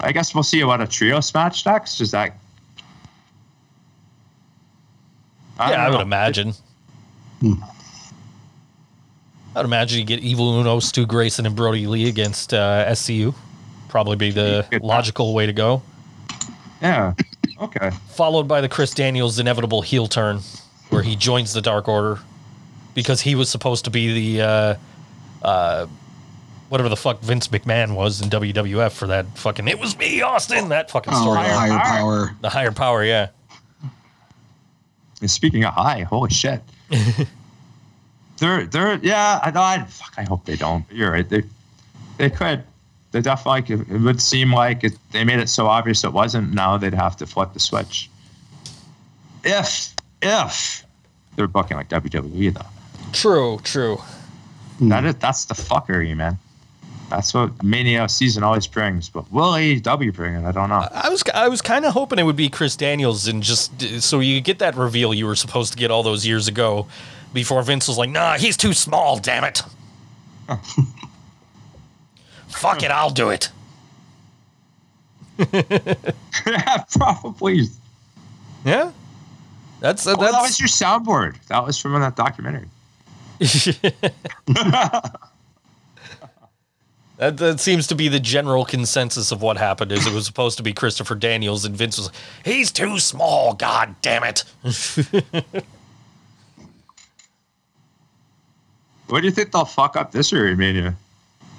I 0.00 0.12
guess 0.12 0.34
we'll 0.34 0.44
see 0.44 0.62
what 0.62 0.80
a 0.80 0.86
trios 0.86 1.34
match 1.34 1.66
next. 1.66 2.00
Is 2.00 2.12
that? 2.12 2.36
yeah, 5.58 5.86
I 5.86 5.90
would 5.90 5.96
know. 5.96 6.02
imagine. 6.02 6.52
Hmm. 7.40 7.54
I'd 9.54 9.64
imagine 9.64 9.98
you 9.98 10.04
get 10.04 10.20
Evil 10.20 10.58
Uno, 10.60 10.80
Stu 10.80 11.06
Grayson, 11.06 11.44
and 11.46 11.54
Brodie 11.54 11.86
Lee 11.86 12.08
against 12.08 12.54
uh, 12.54 12.86
SCU. 12.90 13.34
Probably 13.88 14.16
be 14.16 14.30
the 14.30 14.66
logical 14.82 15.34
way 15.34 15.44
to 15.46 15.52
go. 15.52 15.82
Yeah. 16.80 17.14
Okay. 17.60 17.90
Followed 18.10 18.48
by 18.48 18.60
the 18.60 18.68
Chris 18.68 18.92
Daniels 18.94 19.38
inevitable 19.38 19.82
heel 19.82 20.06
turn, 20.06 20.40
where 20.88 21.02
he 21.02 21.14
joins 21.16 21.52
the 21.52 21.60
Dark 21.60 21.86
Order 21.88 22.18
because 22.94 23.20
he 23.20 23.34
was 23.34 23.48
supposed 23.50 23.84
to 23.84 23.90
be 23.90 24.36
the 24.38 24.42
uh, 24.44 24.74
uh, 25.42 25.86
whatever 26.70 26.88
the 26.88 26.96
fuck 26.96 27.20
Vince 27.20 27.48
McMahon 27.48 27.94
was 27.94 28.20
in 28.22 28.30
WWF 28.30 28.92
for 28.92 29.06
that 29.08 29.26
fucking 29.38 29.68
it 29.68 29.78
was 29.78 29.96
me 29.98 30.22
Austin 30.22 30.70
that 30.70 30.90
fucking 30.90 31.12
Oh, 31.14 31.22
story. 31.22 31.38
higher 31.38 31.68
power. 31.70 31.78
power. 32.26 32.36
The 32.40 32.48
higher 32.50 32.72
power, 32.72 33.04
yeah. 33.04 33.28
And 35.20 35.30
speaking 35.30 35.62
of 35.64 35.74
high, 35.74 36.00
holy 36.02 36.30
shit. 36.30 36.62
they're 38.42 38.66
they're 38.66 38.94
yeah. 39.02 39.38
I. 39.42 39.52
I 39.54 39.84
fuck. 39.84 40.14
I 40.18 40.24
hope 40.24 40.44
they 40.44 40.56
don't. 40.56 40.86
But 40.88 40.96
you're 40.96 41.12
right. 41.12 41.28
They 41.28 41.44
they 42.18 42.28
could. 42.28 42.64
They 43.12 43.20
definitely. 43.20 43.74
It 43.94 44.00
would 44.00 44.20
seem 44.20 44.52
like 44.52 44.82
it, 44.84 44.92
they 45.12 45.22
made 45.22 45.38
it 45.38 45.48
so 45.48 45.68
obvious 45.68 46.02
it 46.02 46.12
wasn't. 46.12 46.52
Now 46.52 46.76
they'd 46.76 46.92
have 46.94 47.16
to 47.18 47.26
flip 47.26 47.52
the 47.52 47.60
switch. 47.60 48.10
If 49.44 49.94
if 50.22 50.84
they're 51.36 51.46
booking 51.46 51.76
like 51.76 51.88
WWE 51.88 52.52
though, 52.54 52.66
True, 53.12 53.60
true. 53.62 53.98
that 54.80 55.04
is 55.04 55.14
that's 55.16 55.44
the 55.44 55.54
fuckery, 55.54 56.16
man. 56.16 56.36
That's 57.10 57.34
what 57.34 57.62
Mania 57.62 58.08
season 58.08 58.42
always 58.42 58.66
brings. 58.66 59.08
But 59.10 59.30
will 59.30 59.52
AEW 59.52 60.14
bring 60.14 60.34
it? 60.34 60.44
I 60.44 60.50
don't 60.52 60.70
know. 60.70 60.88
I 60.90 61.10
was 61.10 61.22
I 61.34 61.48
was 61.48 61.60
kind 61.60 61.84
of 61.84 61.92
hoping 61.92 62.18
it 62.18 62.22
would 62.24 62.36
be 62.36 62.48
Chris 62.48 62.74
Daniels 62.74 63.28
and 63.28 63.42
just 63.42 64.02
so 64.02 64.20
you 64.20 64.40
get 64.40 64.58
that 64.60 64.74
reveal 64.76 65.12
you 65.14 65.26
were 65.26 65.36
supposed 65.36 65.72
to 65.72 65.78
get 65.78 65.90
all 65.90 66.02
those 66.02 66.26
years 66.26 66.48
ago, 66.48 66.86
before 67.32 67.62
Vince 67.62 67.88
was 67.88 67.98
like, 67.98 68.10
"Nah, 68.10 68.36
he's 68.38 68.56
too 68.56 68.72
small. 68.72 69.18
Damn 69.18 69.44
it." 69.44 69.62
Fuck 72.48 72.82
it, 72.82 72.90
I'll 72.90 73.10
do 73.10 73.30
it. 73.30 73.48
yeah, 75.52 76.84
probably. 76.92 77.68
Yeah, 78.64 78.92
that's 79.80 80.06
uh, 80.06 80.14
Oh, 80.16 80.22
that 80.22 80.42
was 80.42 80.60
your 80.60 80.68
soundboard. 80.68 81.42
That 81.48 81.64
was 81.64 81.78
from 81.78 81.98
that 82.00 82.14
documentary. 82.16 82.68
that, 87.16 87.36
that 87.36 87.58
seems 87.58 87.86
to 87.88 87.94
be 87.94 88.08
the 88.08 88.20
general 88.20 88.64
consensus 88.64 89.32
of 89.32 89.42
what 89.42 89.56
happened. 89.56 89.90
Is 89.90 90.06
it 90.06 90.12
was 90.12 90.26
supposed 90.26 90.58
to 90.58 90.62
be 90.62 90.72
Christopher 90.72 91.14
Daniels 91.14 91.64
and 91.64 91.74
Vince 91.74 91.96
was 91.98 92.06
like, 92.06 92.16
"He's 92.44 92.70
too 92.70 92.98
small. 92.98 93.54
God 93.54 93.96
damn 94.02 94.22
it." 94.24 94.44
What 99.12 99.20
do 99.20 99.26
you 99.26 99.30
think 99.30 99.52
they'll 99.52 99.66
fuck 99.66 99.94
up 99.94 100.10
this 100.12 100.32
year, 100.32 100.56
Mania? 100.56 100.96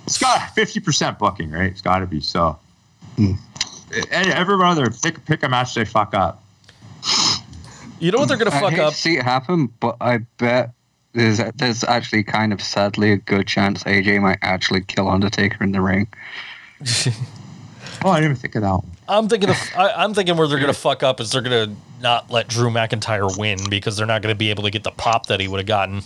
It's 0.08 0.18
got 0.18 0.50
fifty 0.56 0.80
percent 0.80 1.20
booking, 1.20 1.52
right? 1.52 1.72
It's 1.72 1.82
got 1.82 2.00
to 2.00 2.08
be 2.08 2.20
so. 2.20 2.58
Hmm. 3.16 3.34
And 4.12 4.28
everyone 4.30 4.66
other 4.66 4.90
pick 4.90 5.24
pick 5.26 5.44
a 5.44 5.50
match 5.50 5.76
they 5.76 5.86
fuck 5.86 6.16
up. 6.16 6.44
You 8.00 8.12
know 8.12 8.18
what 8.18 8.28
they're 8.28 8.38
gonna 8.38 8.50
I 8.50 8.60
fuck 8.60 8.72
hate 8.72 8.80
up? 8.80 8.94
to 8.94 9.00
see 9.00 9.18
it 9.18 9.24
happen, 9.24 9.68
but 9.80 9.98
I 10.02 10.18
bet 10.40 10.72
there's 11.14 11.40
there's 11.58 11.84
actually 11.84 12.24
kind 12.24 12.54
of 12.54 12.60
sadly 12.60 13.12
a 13.12 13.18
good 13.18 13.46
chance 13.46 13.84
AJ 13.84 14.20
might 14.20 14.40
actually 14.42 14.82
kill 14.82 15.08
Undertaker 15.08 15.64
in 15.64 15.74
the 15.74 15.82
ring. 15.82 16.08
Oh, 18.06 18.10
I 18.10 18.16
didn't 18.16 18.32
even 18.32 18.42
think 18.42 18.56
of 18.56 18.64
that. 18.64 18.70
One. 18.70 18.92
I'm 19.08 19.30
thinking 19.30 19.50
of 19.50 19.56
I, 19.78 19.92
I'm 19.92 20.14
thinking 20.14 20.36
where 20.36 20.48
they're 20.48 20.60
gonna 20.60 20.74
fuck 20.74 21.04
up 21.04 21.22
is 21.22 21.32
they're 21.32 21.42
gonna 21.42 21.74
not 22.02 22.32
let 22.32 22.50
Drew 22.50 22.70
McIntyre 22.70 23.38
win 23.38 23.60
because 23.70 23.96
they're 23.96 24.08
not 24.08 24.22
gonna 24.22 24.36
be 24.36 24.50
able 24.50 24.64
to 24.64 24.72
get 24.72 24.84
the 24.84 24.92
pop 24.92 25.28
that 25.28 25.40
he 25.40 25.48
would 25.48 25.60
have 25.60 25.68
gotten. 25.68 26.02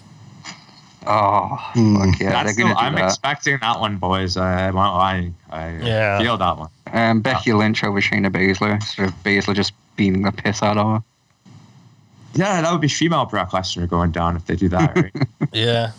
Oh, 1.10 1.56
Hmm. 1.74 1.98
fuck 2.12 2.20
yeah, 2.20 2.32
That's 2.44 2.58
gonna 2.58 2.74
the- 2.74 2.80
I'm 2.80 2.96
that. 2.96 3.06
expecting 3.06 3.58
that 3.62 3.80
one, 3.80 3.96
boys. 3.98 4.36
I 4.36 4.72
won't. 4.72 5.34
I 5.50 5.70
Yeah. 5.82 6.20
feel 6.20 6.38
that 6.38 6.58
one. 6.58 6.70
Um, 6.92 7.22
Becky 7.22 7.54
Lynch 7.54 7.84
over 7.84 8.02
Shayna 8.02 8.30
Baszler. 8.30 8.84
So 8.84 9.08
Baszler 9.24 9.56
just 9.56 9.72
beating 9.96 10.24
the 10.24 10.32
piss 10.32 10.62
out 10.62 10.78
of 10.78 10.88
her. 10.98 11.04
Yeah, 12.34 12.62
that 12.62 12.72
would 12.72 12.82
be 12.82 12.88
female 12.90 13.26
Brock 13.26 13.52
Lesnar 13.52 13.88
going 13.90 14.12
down 14.12 14.36
if 14.36 14.46
they 14.46 14.56
do 14.56 14.68
that, 14.70 14.96
right? 14.96 15.14
Yeah. 15.54 15.92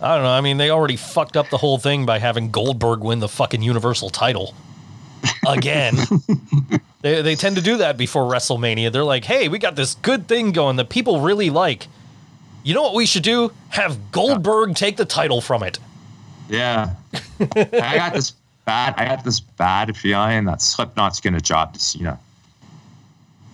I 0.00 0.14
don't 0.14 0.24
know. 0.24 0.30
I 0.30 0.40
mean, 0.42 0.58
they 0.58 0.70
already 0.70 0.96
fucked 0.96 1.36
up 1.36 1.48
the 1.48 1.56
whole 1.56 1.78
thing 1.78 2.04
by 2.06 2.18
having 2.18 2.50
Goldberg 2.50 3.00
win 3.00 3.18
the 3.18 3.28
fucking 3.28 3.62
Universal 3.62 4.10
title 4.10 4.54
again. 5.48 5.96
they, 7.00 7.22
they 7.22 7.34
tend 7.34 7.56
to 7.56 7.62
do 7.62 7.78
that 7.78 7.96
before 7.96 8.24
WrestleMania. 8.30 8.92
They're 8.92 9.04
like, 9.04 9.24
hey, 9.24 9.48
we 9.48 9.58
got 9.58 9.74
this 9.74 9.94
good 9.96 10.28
thing 10.28 10.52
going 10.52 10.76
that 10.76 10.90
people 10.90 11.20
really 11.20 11.48
like. 11.50 11.88
You 12.66 12.74
know 12.74 12.82
what 12.82 12.94
we 12.94 13.06
should 13.06 13.22
do? 13.22 13.52
Have 13.68 14.10
Goldberg 14.10 14.74
take 14.74 14.96
the 14.96 15.04
title 15.04 15.40
from 15.40 15.62
it. 15.62 15.78
yeah. 16.48 16.94
I 17.40 17.94
got 17.96 18.12
this 18.12 18.32
bad. 18.64 18.94
I 18.98 19.04
got 19.04 19.22
this 19.24 19.38
bad 19.38 19.96
feeling 19.96 20.46
that 20.46 20.60
Slipknot's 20.60 21.20
gonna 21.20 21.40
drop 21.40 21.74
to 21.74 21.78
Cena. 21.80 22.18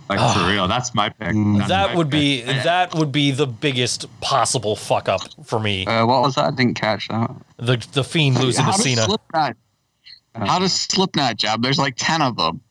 Like 0.09 0.35
for 0.35 0.49
real, 0.49 0.67
that's 0.67 0.95
my 0.95 1.11
pick. 1.11 1.35
That's 1.35 1.69
That 1.69 1.91
my 1.91 1.95
would 1.97 2.09
be 2.09 2.41
pick. 2.43 2.63
that 2.65 2.95
would 2.95 3.13
be 3.13 3.33
the 3.33 3.47
biggest 3.47 4.07
possible 4.23 4.77
fuck 4.77 5.11
up 5.11 5.21
for 5.45 5.61
me. 5.61 5.85
Uh, 5.85 6.07
what 6.07 6.23
was 6.23 6.37
that? 6.37 6.45
I 6.47 6.51
didn't 6.51 6.75
catch 6.81 7.09
that. 7.09 7.31
The 7.59 7.87
the 7.93 8.05
fiend 8.05 8.41
losing 8.41 8.65
How 8.65 8.71
to 8.73 8.77
does 8.79 8.83
Cena. 8.85 9.03
Slipknot? 9.03 9.57
How 10.35 10.59
does 10.59 10.73
Slipknot 10.73 11.37
job? 11.37 11.63
There's 11.63 11.79
like 11.79 11.97
ten 11.99 12.23
of 12.23 12.39
them. 12.39 12.63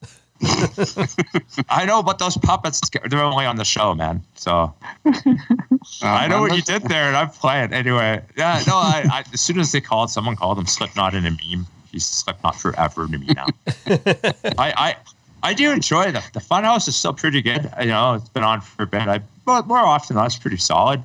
I 1.70 1.86
know, 1.86 2.02
but 2.04 2.20
those 2.20 2.38
puppets, 2.38 2.82
they're 3.10 3.22
only 3.24 3.46
on 3.46 3.56
the 3.58 3.66
show, 3.66 3.94
man. 3.94 4.24
So 4.36 4.74
Uh, 5.06 6.06
I 6.08 6.28
know 6.28 6.42
what 6.42 6.56
you 6.56 6.62
did 6.62 6.84
there, 6.84 7.06
and 7.08 7.18
I'm 7.18 7.30
playing 7.30 7.74
anyway. 7.74 8.22
Yeah, 8.38 8.62
no, 8.68 8.76
I, 8.76 9.04
I 9.12 9.24
as 9.34 9.42
soon 9.42 9.60
as 9.60 9.72
they 9.72 9.82
called, 9.82 10.10
someone 10.10 10.36
called 10.36 10.58
him 10.60 10.66
Slipknot 10.68 11.14
in 11.16 11.26
a 11.26 11.32
meme. 11.32 11.66
He's 11.92 12.06
Slipknot 12.06 12.56
forever 12.56 13.08
to 13.08 13.18
me 13.18 13.28
now. 13.36 13.48
I, 14.58 14.74
I, 14.78 14.96
I 15.44 15.54
do 15.54 15.72
enjoy 15.72 16.12
the 16.12 16.24
the 16.34 16.40
Funhouse 16.40 16.88
is 16.88 16.96
still 16.96 17.14
pretty 17.14 17.42
good. 17.42 17.70
You 17.80 17.88
know, 17.88 18.14
it's 18.14 18.30
been 18.30 18.44
on 18.44 18.62
for 18.62 18.84
a 18.84 18.88
bit. 18.88 19.02
I 19.08 19.20
but 19.46 19.68
more 19.68 19.80
often 19.80 20.16
that's 20.16 20.38
pretty 20.38 20.58
solid. 20.58 21.02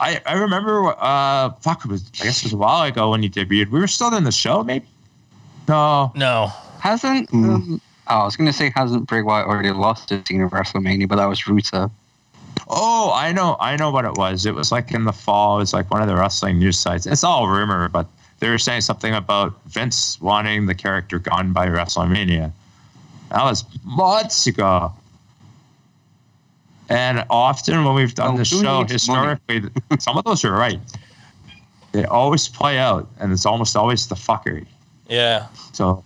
I, 0.00 0.20
I 0.26 0.34
remember, 0.34 0.94
uh, 0.98 1.50
fuck, 1.60 1.84
it 1.84 1.90
was 1.90 2.08
I 2.20 2.24
guess 2.24 2.38
it 2.38 2.44
was 2.44 2.52
a 2.52 2.56
while 2.56 2.82
ago 2.86 3.10
when 3.10 3.22
he 3.22 3.28
debuted. 3.28 3.70
We 3.70 3.80
were 3.80 3.88
still 3.88 4.14
in 4.14 4.22
the 4.24 4.32
show, 4.32 4.62
maybe. 4.62 4.86
No, 5.66 6.12
No. 6.14 6.52
Hasn't 6.80 7.28
Mm. 7.30 7.54
um, 7.54 7.80
Oh, 8.10 8.20
I 8.20 8.24
was 8.24 8.36
gonna 8.36 8.52
say 8.52 8.72
hasn't 8.74 9.06
Bray 9.06 9.22
Wyatt 9.22 9.46
already 9.46 9.70
lost 9.70 10.08
to 10.08 10.22
Cena 10.26 10.46
at 10.46 10.52
WrestleMania, 10.52 11.08
but 11.08 11.16
that 11.16 11.26
was 11.26 11.40
Rusev. 11.42 11.90
Oh, 12.68 13.12
I 13.14 13.32
know, 13.32 13.56
I 13.60 13.76
know 13.76 13.90
what 13.90 14.04
it 14.04 14.16
was. 14.16 14.46
It 14.46 14.54
was 14.54 14.72
like 14.72 14.92
in 14.92 15.04
the 15.04 15.12
fall. 15.12 15.56
It 15.56 15.60
was 15.60 15.72
like 15.72 15.90
one 15.90 16.02
of 16.02 16.08
the 16.08 16.16
wrestling 16.16 16.58
news 16.58 16.78
sites. 16.78 17.06
It's 17.06 17.24
all 17.24 17.48
rumor, 17.48 17.88
but 17.88 18.06
they 18.40 18.48
were 18.48 18.58
saying 18.58 18.82
something 18.82 19.14
about 19.14 19.54
Vince 19.66 20.20
wanting 20.20 20.66
the 20.66 20.74
character 20.74 21.18
gone 21.18 21.52
by 21.52 21.66
WrestleMania. 21.66 22.52
That 23.30 23.44
was 23.44 23.64
months 23.84 24.46
ago. 24.46 24.92
And 26.88 27.24
often 27.28 27.84
when 27.84 27.94
we've 27.94 28.14
done 28.14 28.34
Oh, 28.34 28.38
this 28.38 28.48
show, 28.48 28.84
historically, 28.84 29.62
some 29.98 30.16
of 30.16 30.24
those 30.24 30.44
are 30.44 30.52
right. 30.52 30.80
They 31.92 32.04
always 32.04 32.48
play 32.48 32.78
out, 32.78 33.08
and 33.18 33.32
it's 33.32 33.44
almost 33.44 33.76
always 33.76 34.06
the 34.06 34.14
fuckery. 34.14 34.66
Yeah. 35.08 35.46
So 35.72 36.04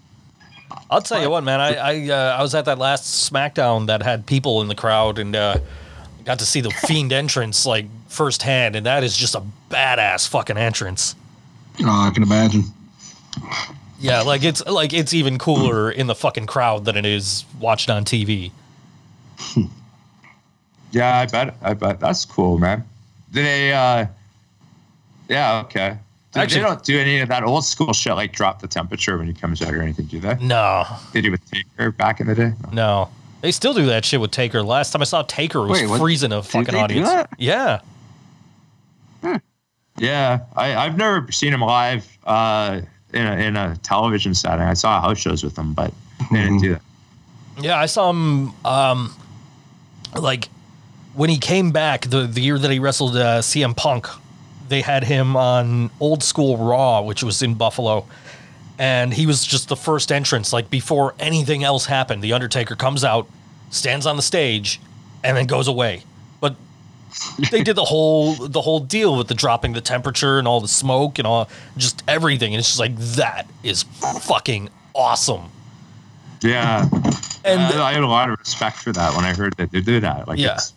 I'll 0.90 1.02
tell 1.02 1.20
you 1.22 1.30
what, 1.30 1.44
man. 1.44 1.60
I 1.60 1.74
I, 1.74 2.08
uh, 2.08 2.36
I 2.38 2.42
was 2.42 2.54
at 2.54 2.64
that 2.66 2.78
last 2.78 3.30
SmackDown 3.32 3.86
that 3.86 4.02
had 4.02 4.26
people 4.26 4.60
in 4.62 4.68
the 4.68 4.74
crowd 4.74 5.18
and 5.18 5.34
uh, 5.34 5.58
got 6.24 6.38
to 6.38 6.46
see 6.46 6.60
the 6.60 6.70
Fiend 6.86 7.12
entrance 7.12 7.66
like 7.66 7.86
firsthand, 8.08 8.76
and 8.76 8.86
that 8.86 9.04
is 9.04 9.16
just 9.16 9.34
a 9.34 9.42
badass 9.70 10.28
fucking 10.28 10.56
entrance. 10.56 11.14
Oh, 11.80 12.08
I 12.08 12.10
can 12.12 12.22
imagine. 12.22 12.64
Yeah, 13.98 14.22
like 14.22 14.42
it's 14.44 14.64
like 14.66 14.92
it's 14.92 15.14
even 15.14 15.38
cooler 15.38 15.90
in 15.90 16.06
the 16.06 16.14
fucking 16.14 16.46
crowd 16.46 16.84
than 16.84 16.96
it 16.96 17.06
is 17.06 17.44
watched 17.60 17.88
on 17.90 18.04
TV. 18.04 18.50
Yeah, 20.92 21.20
I 21.20 21.26
bet. 21.26 21.56
I 21.62 21.72
bet 21.72 22.00
that's 22.00 22.26
cool, 22.26 22.58
man. 22.58 22.84
Do 23.32 23.42
they? 23.42 23.72
uh 23.72 24.06
Yeah, 25.28 25.60
okay. 25.64 25.96
They- 26.32 26.40
Actually- 26.40 26.60
they 26.62 26.66
don't 26.66 26.82
do 26.84 26.98
any 26.98 27.18
of 27.20 27.28
that 27.28 27.44
old 27.44 27.64
school 27.64 27.92
shit 27.92 28.14
like 28.14 28.32
drop 28.32 28.60
the 28.60 28.68
temperature 28.68 29.18
when 29.18 29.26
he 29.26 29.32
comes 29.34 29.60
out 29.62 29.74
or 29.74 29.82
anything, 29.82 30.06
do 30.06 30.18
they? 30.20 30.34
No, 30.40 30.84
Did 31.12 31.24
he 31.24 31.30
with 31.30 31.42
Taker 31.50 31.90
back 31.92 32.20
in 32.20 32.26
the 32.26 32.34
day. 32.34 32.52
no, 32.72 33.10
they 33.42 33.50
still 33.52 33.74
do 33.74 33.86
that 33.86 34.04
shit 34.04 34.20
with 34.20 34.30
Taker. 34.30 34.62
Last 34.62 34.92
time 34.92 35.02
I 35.02 35.04
saw 35.04 35.22
Taker 35.22 35.60
was 35.60 35.80
Wait, 35.80 35.88
what- 35.88 36.00
freezing 36.00 36.32
a 36.32 36.42
fucking 36.42 36.64
they 36.66 36.70
do 36.72 36.78
audience. 36.78 37.08
that? 37.10 37.30
Yeah, 37.38 37.80
Yeah, 39.98 40.40
I, 40.56 40.74
I've 40.74 40.96
never 40.96 41.30
seen 41.30 41.52
him 41.52 41.60
live 41.60 42.06
uh, 42.24 42.80
in 43.12 43.26
a, 43.26 43.36
in 43.36 43.56
a 43.56 43.76
television 43.82 44.34
setting. 44.34 44.64
I 44.64 44.72
saw 44.74 45.00
house 45.02 45.18
shows 45.18 45.44
with 45.44 45.56
him, 45.56 45.74
but 45.74 45.92
they 46.30 46.38
didn't 46.42 46.58
do 46.62 46.70
that. 46.74 46.82
yeah. 47.60 47.78
I 47.78 47.86
saw 47.86 48.08
him 48.10 48.52
um 48.64 49.14
like 50.18 50.48
when 51.14 51.28
he 51.28 51.36
came 51.38 51.72
back 51.72 52.02
the 52.06 52.26
the 52.26 52.40
year 52.40 52.58
that 52.58 52.70
he 52.70 52.78
wrestled 52.78 53.16
uh, 53.16 53.40
CM 53.42 53.76
Punk. 53.76 54.08
They 54.72 54.80
had 54.80 55.04
him 55.04 55.36
on 55.36 55.90
Old 56.00 56.22
School 56.22 56.56
Raw, 56.56 57.02
which 57.02 57.22
was 57.22 57.42
in 57.42 57.52
Buffalo, 57.52 58.06
and 58.78 59.12
he 59.12 59.26
was 59.26 59.44
just 59.44 59.68
the 59.68 59.76
first 59.76 60.10
entrance. 60.10 60.50
Like 60.50 60.70
before 60.70 61.14
anything 61.18 61.62
else 61.62 61.84
happened, 61.84 62.24
the 62.24 62.32
Undertaker 62.32 62.74
comes 62.74 63.04
out, 63.04 63.28
stands 63.68 64.06
on 64.06 64.16
the 64.16 64.22
stage, 64.22 64.80
and 65.22 65.36
then 65.36 65.44
goes 65.44 65.68
away. 65.68 66.04
But 66.40 66.56
they 67.50 67.62
did 67.62 67.76
the 67.76 67.84
whole 67.84 68.32
the 68.32 68.62
whole 68.62 68.80
deal 68.80 69.14
with 69.18 69.28
the 69.28 69.34
dropping 69.34 69.74
the 69.74 69.82
temperature 69.82 70.38
and 70.38 70.48
all 70.48 70.62
the 70.62 70.68
smoke 70.68 71.18
and 71.18 71.26
all 71.26 71.50
just 71.76 72.02
everything. 72.08 72.54
And 72.54 72.58
it's 72.58 72.68
just 72.68 72.80
like 72.80 72.96
that 72.96 73.46
is 73.62 73.82
fucking 73.82 74.70
awesome. 74.94 75.50
Yeah, 76.40 76.88
And 77.44 77.60
uh, 77.60 77.82
I, 77.84 77.90
I 77.90 77.92
had 77.92 78.02
a 78.02 78.06
lot 78.06 78.30
of 78.30 78.38
respect 78.38 78.78
for 78.78 78.90
that 78.92 79.14
when 79.14 79.26
I 79.26 79.34
heard 79.34 79.54
that 79.58 79.70
they 79.70 79.82
do 79.82 80.00
that. 80.00 80.26
Like, 80.26 80.38
Yeah. 80.38 80.54
it's 80.54 80.72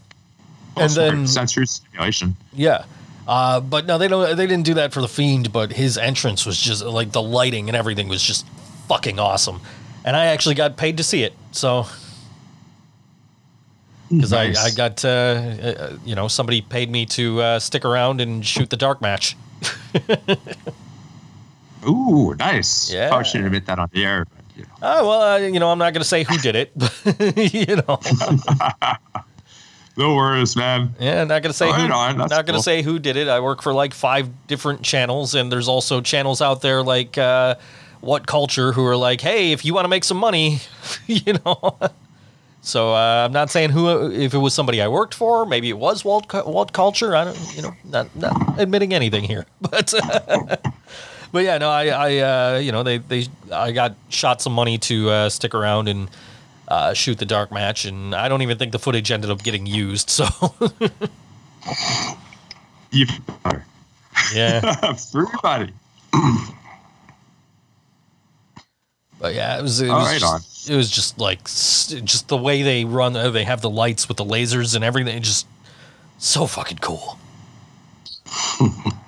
And 0.75 0.91
then- 0.91 1.27
sensory 1.27 1.65
stimulation. 1.65 2.35
Yeah. 2.53 2.83
Uh, 3.27 3.59
but 3.59 3.85
no, 3.85 3.97
they 3.97 4.07
don't. 4.07 4.37
They 4.37 4.47
didn't 4.47 4.65
do 4.65 4.75
that 4.75 4.93
for 4.93 5.01
the 5.01 5.07
fiend. 5.07 5.51
But 5.51 5.73
his 5.73 5.97
entrance 5.97 6.45
was 6.45 6.59
just 6.59 6.83
like 6.83 7.11
the 7.11 7.21
lighting 7.21 7.69
and 7.69 7.75
everything 7.75 8.07
was 8.07 8.21
just 8.21 8.45
fucking 8.87 9.19
awesome. 9.19 9.61
And 10.03 10.15
I 10.15 10.27
actually 10.27 10.55
got 10.55 10.77
paid 10.77 10.97
to 10.97 11.03
see 11.03 11.23
it. 11.23 11.33
So 11.51 11.87
because 14.09 14.31
Nice. 14.31 14.57
I 14.57 14.67
I 14.67 14.71
got 14.71 15.03
uh, 15.03 15.09
uh, 15.09 15.97
you 16.05 16.15
know 16.15 16.27
somebody 16.27 16.61
paid 16.61 16.89
me 16.89 17.05
to 17.07 17.41
uh, 17.41 17.59
stick 17.59 17.85
around 17.85 18.21
and 18.21 18.45
shoot 18.45 18.69
the 18.69 18.77
dark 18.77 19.01
match. 19.01 19.35
Ooh, 21.87 22.35
nice. 22.39 22.91
Yeah. 22.91 23.09
Probably 23.09 23.25
shouldn't 23.25 23.47
admit 23.47 23.65
that 23.67 23.79
on 23.79 23.89
the 23.91 24.05
air. 24.05 24.25
But, 24.25 24.57
you 24.57 24.63
know. 24.63 24.69
Oh 24.81 25.07
well, 25.07 25.21
uh, 25.21 25.37
you 25.37 25.59
know 25.59 25.71
I'm 25.71 25.77
not 25.79 25.93
going 25.93 26.01
to 26.01 26.07
say 26.07 26.23
who 26.23 26.37
did 26.37 26.55
it. 26.55 26.71
But, 26.75 27.37
you 27.53 27.75
know, 27.77 27.99
No 29.97 30.15
worries, 30.15 30.55
man. 30.55 30.93
yeah, 30.99 31.23
not 31.23 31.41
going 31.41 31.51
to 31.51 31.53
say 31.53 31.67
who. 31.67 31.71
Right 31.83 31.91
on, 31.91 32.17
Not 32.17 32.29
that's 32.29 32.41
going 32.41 32.47
to 32.47 32.53
cool. 32.53 32.63
say 32.63 32.81
who 32.81 32.99
did 32.99 33.15
it. 33.15 33.27
I 33.29 33.39
work 33.39 33.61
for 33.61 33.73
like 33.73 33.93
five 33.93 34.29
different 34.47 34.81
channels, 34.81 35.35
and 35.35 35.51
there's 35.51 35.67
also 35.69 36.01
channels 36.01 36.41
out 36.41 36.61
there 36.61 36.83
like 36.83 37.17
uh, 37.17 37.55
What 38.01 38.27
Culture 38.27 38.73
who 38.73 38.85
are 38.85 38.97
like, 38.97 39.21
hey, 39.21 39.51
if 39.53 39.63
you 39.63 39.73
want 39.73 39.85
to 39.85 39.89
make 39.89 40.03
some 40.03 40.17
money, 40.17 40.59
you 41.07 41.33
know. 41.45 41.77
So 42.61 42.93
uh, 42.93 43.23
I'm 43.25 43.31
not 43.31 43.51
saying 43.51 43.69
who, 43.69 44.11
if 44.11 44.33
it 44.33 44.37
was 44.39 44.53
somebody 44.53 44.81
I 44.81 44.87
worked 44.87 45.13
for, 45.13 45.45
maybe 45.45 45.69
it 45.69 45.77
was 45.77 46.03
Walt 46.03 46.31
Walt 46.45 46.73
Culture. 46.73 47.15
I 47.15 47.23
don't, 47.25 47.55
you 47.55 47.61
know, 47.61 47.73
not 47.85 48.13
not 48.15 48.59
admitting 48.59 48.93
anything 48.93 49.23
here, 49.23 49.45
but. 49.61 49.93
But 51.31 51.43
yeah, 51.43 51.57
no, 51.57 51.69
I, 51.69 51.87
I, 51.87 52.17
uh, 52.19 52.57
you 52.59 52.71
know, 52.71 52.83
they, 52.83 52.99
they, 52.99 53.25
I 53.51 53.73
got 53.73 53.95
shot 54.07 54.41
some 54.41 54.53
money 54.53 54.77
to 54.77 55.09
uh, 55.09 55.29
stick 55.29 55.53
around 55.53 55.89
and 55.89 56.07
uh, 56.67 56.93
shoot 56.93 57.17
the 57.19 57.25
dark 57.25 57.51
match, 57.51 57.85
and 57.85 58.15
I 58.15 58.27
don't 58.29 58.41
even 58.41 58.57
think 58.57 58.71
the 58.71 58.79
footage 58.79 59.11
ended 59.11 59.29
up 59.29 59.43
getting 59.43 59.65
used. 59.65 60.09
So 60.09 60.25
You 62.91 63.05
yeah, 64.33 64.61
buddy. 65.43 65.73
but 69.19 69.35
yeah, 69.35 69.59
it 69.59 69.61
was, 69.61 69.81
it 69.81 69.89
All 69.89 69.99
was, 69.99 70.07
right, 70.07 70.19
just, 70.19 70.69
it 70.69 70.75
was 70.75 70.89
just 70.89 71.19
like 71.19 71.43
just 71.45 72.27
the 72.27 72.37
way 72.37 72.61
they 72.61 72.85
run. 72.85 73.15
uh, 73.15 73.29
They 73.29 73.43
have 73.43 73.61
the 73.61 73.69
lights 73.69 74.07
with 74.07 74.17
the 74.17 74.25
lasers 74.25 74.75
and 74.75 74.83
everything. 74.83 75.17
it's 75.17 75.27
Just 75.27 75.47
so 76.17 76.47
fucking 76.47 76.79
cool. 76.79 77.17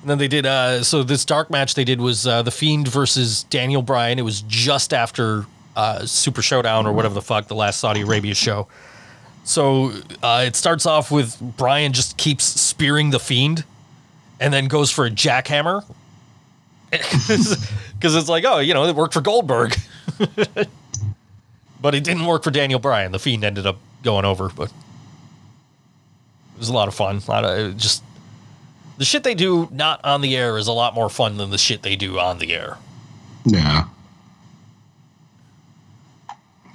And 0.00 0.10
then 0.10 0.18
they 0.18 0.28
did. 0.28 0.46
Uh, 0.46 0.82
so 0.84 1.02
this 1.02 1.24
dark 1.24 1.50
match 1.50 1.74
they 1.74 1.84
did 1.84 2.00
was 2.00 2.26
uh, 2.26 2.42
the 2.42 2.50
Fiend 2.50 2.88
versus 2.88 3.42
Daniel 3.44 3.82
Bryan. 3.82 4.18
It 4.18 4.22
was 4.22 4.42
just 4.42 4.94
after 4.94 5.46
uh, 5.76 6.06
Super 6.06 6.42
Showdown 6.42 6.86
or 6.86 6.92
whatever 6.92 7.14
the 7.14 7.22
fuck 7.22 7.48
the 7.48 7.54
last 7.54 7.80
Saudi 7.80 8.02
Arabia 8.02 8.34
show. 8.34 8.68
So 9.44 9.92
uh, 10.22 10.44
it 10.46 10.56
starts 10.56 10.84
off 10.84 11.10
with 11.10 11.40
Bryan 11.56 11.92
just 11.92 12.16
keeps 12.16 12.44
spearing 12.44 13.10
the 13.10 13.18
Fiend, 13.18 13.64
and 14.38 14.52
then 14.52 14.66
goes 14.66 14.90
for 14.90 15.06
a 15.06 15.10
jackhammer. 15.10 15.84
Because 17.98 18.14
it's 18.14 18.28
like, 18.28 18.44
oh, 18.44 18.60
you 18.60 18.74
know, 18.74 18.84
it 18.84 18.94
worked 18.94 19.12
for 19.12 19.20
Goldberg, 19.20 19.74
but 21.80 21.96
it 21.96 22.04
didn't 22.04 22.26
work 22.26 22.44
for 22.44 22.52
Daniel 22.52 22.78
Bryan. 22.78 23.10
The 23.10 23.18
Fiend 23.18 23.42
ended 23.42 23.66
up 23.66 23.76
going 24.04 24.24
over, 24.24 24.50
but 24.50 24.68
it 24.68 26.58
was 26.58 26.68
a 26.68 26.72
lot 26.72 26.86
of 26.86 26.94
fun. 26.94 27.20
A 27.26 27.28
lot 27.28 27.44
of 27.44 27.76
just 27.76 28.04
the 28.98 29.04
shit 29.04 29.22
they 29.22 29.34
do 29.34 29.68
not 29.70 30.04
on 30.04 30.20
the 30.20 30.36
air 30.36 30.58
is 30.58 30.66
a 30.66 30.72
lot 30.72 30.92
more 30.92 31.08
fun 31.08 31.36
than 31.36 31.50
the 31.50 31.58
shit 31.58 31.82
they 31.82 31.96
do 31.96 32.18
on 32.18 32.38
the 32.38 32.52
air. 32.52 32.76
Yeah. 33.46 33.86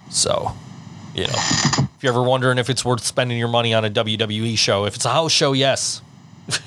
So, 0.09 0.53
you 1.13 1.27
know, 1.27 1.33
if 1.33 1.89
you're 2.01 2.13
ever 2.13 2.23
wondering 2.23 2.57
if 2.57 2.69
it's 2.69 2.85
worth 2.85 3.03
spending 3.03 3.37
your 3.37 3.49
money 3.49 3.73
on 3.73 3.83
a 3.83 3.89
WWE 3.89 4.57
show, 4.57 4.85
if 4.85 4.95
it's 4.95 5.05
a 5.05 5.09
house 5.09 5.31
show, 5.31 5.53
yes. 5.53 6.01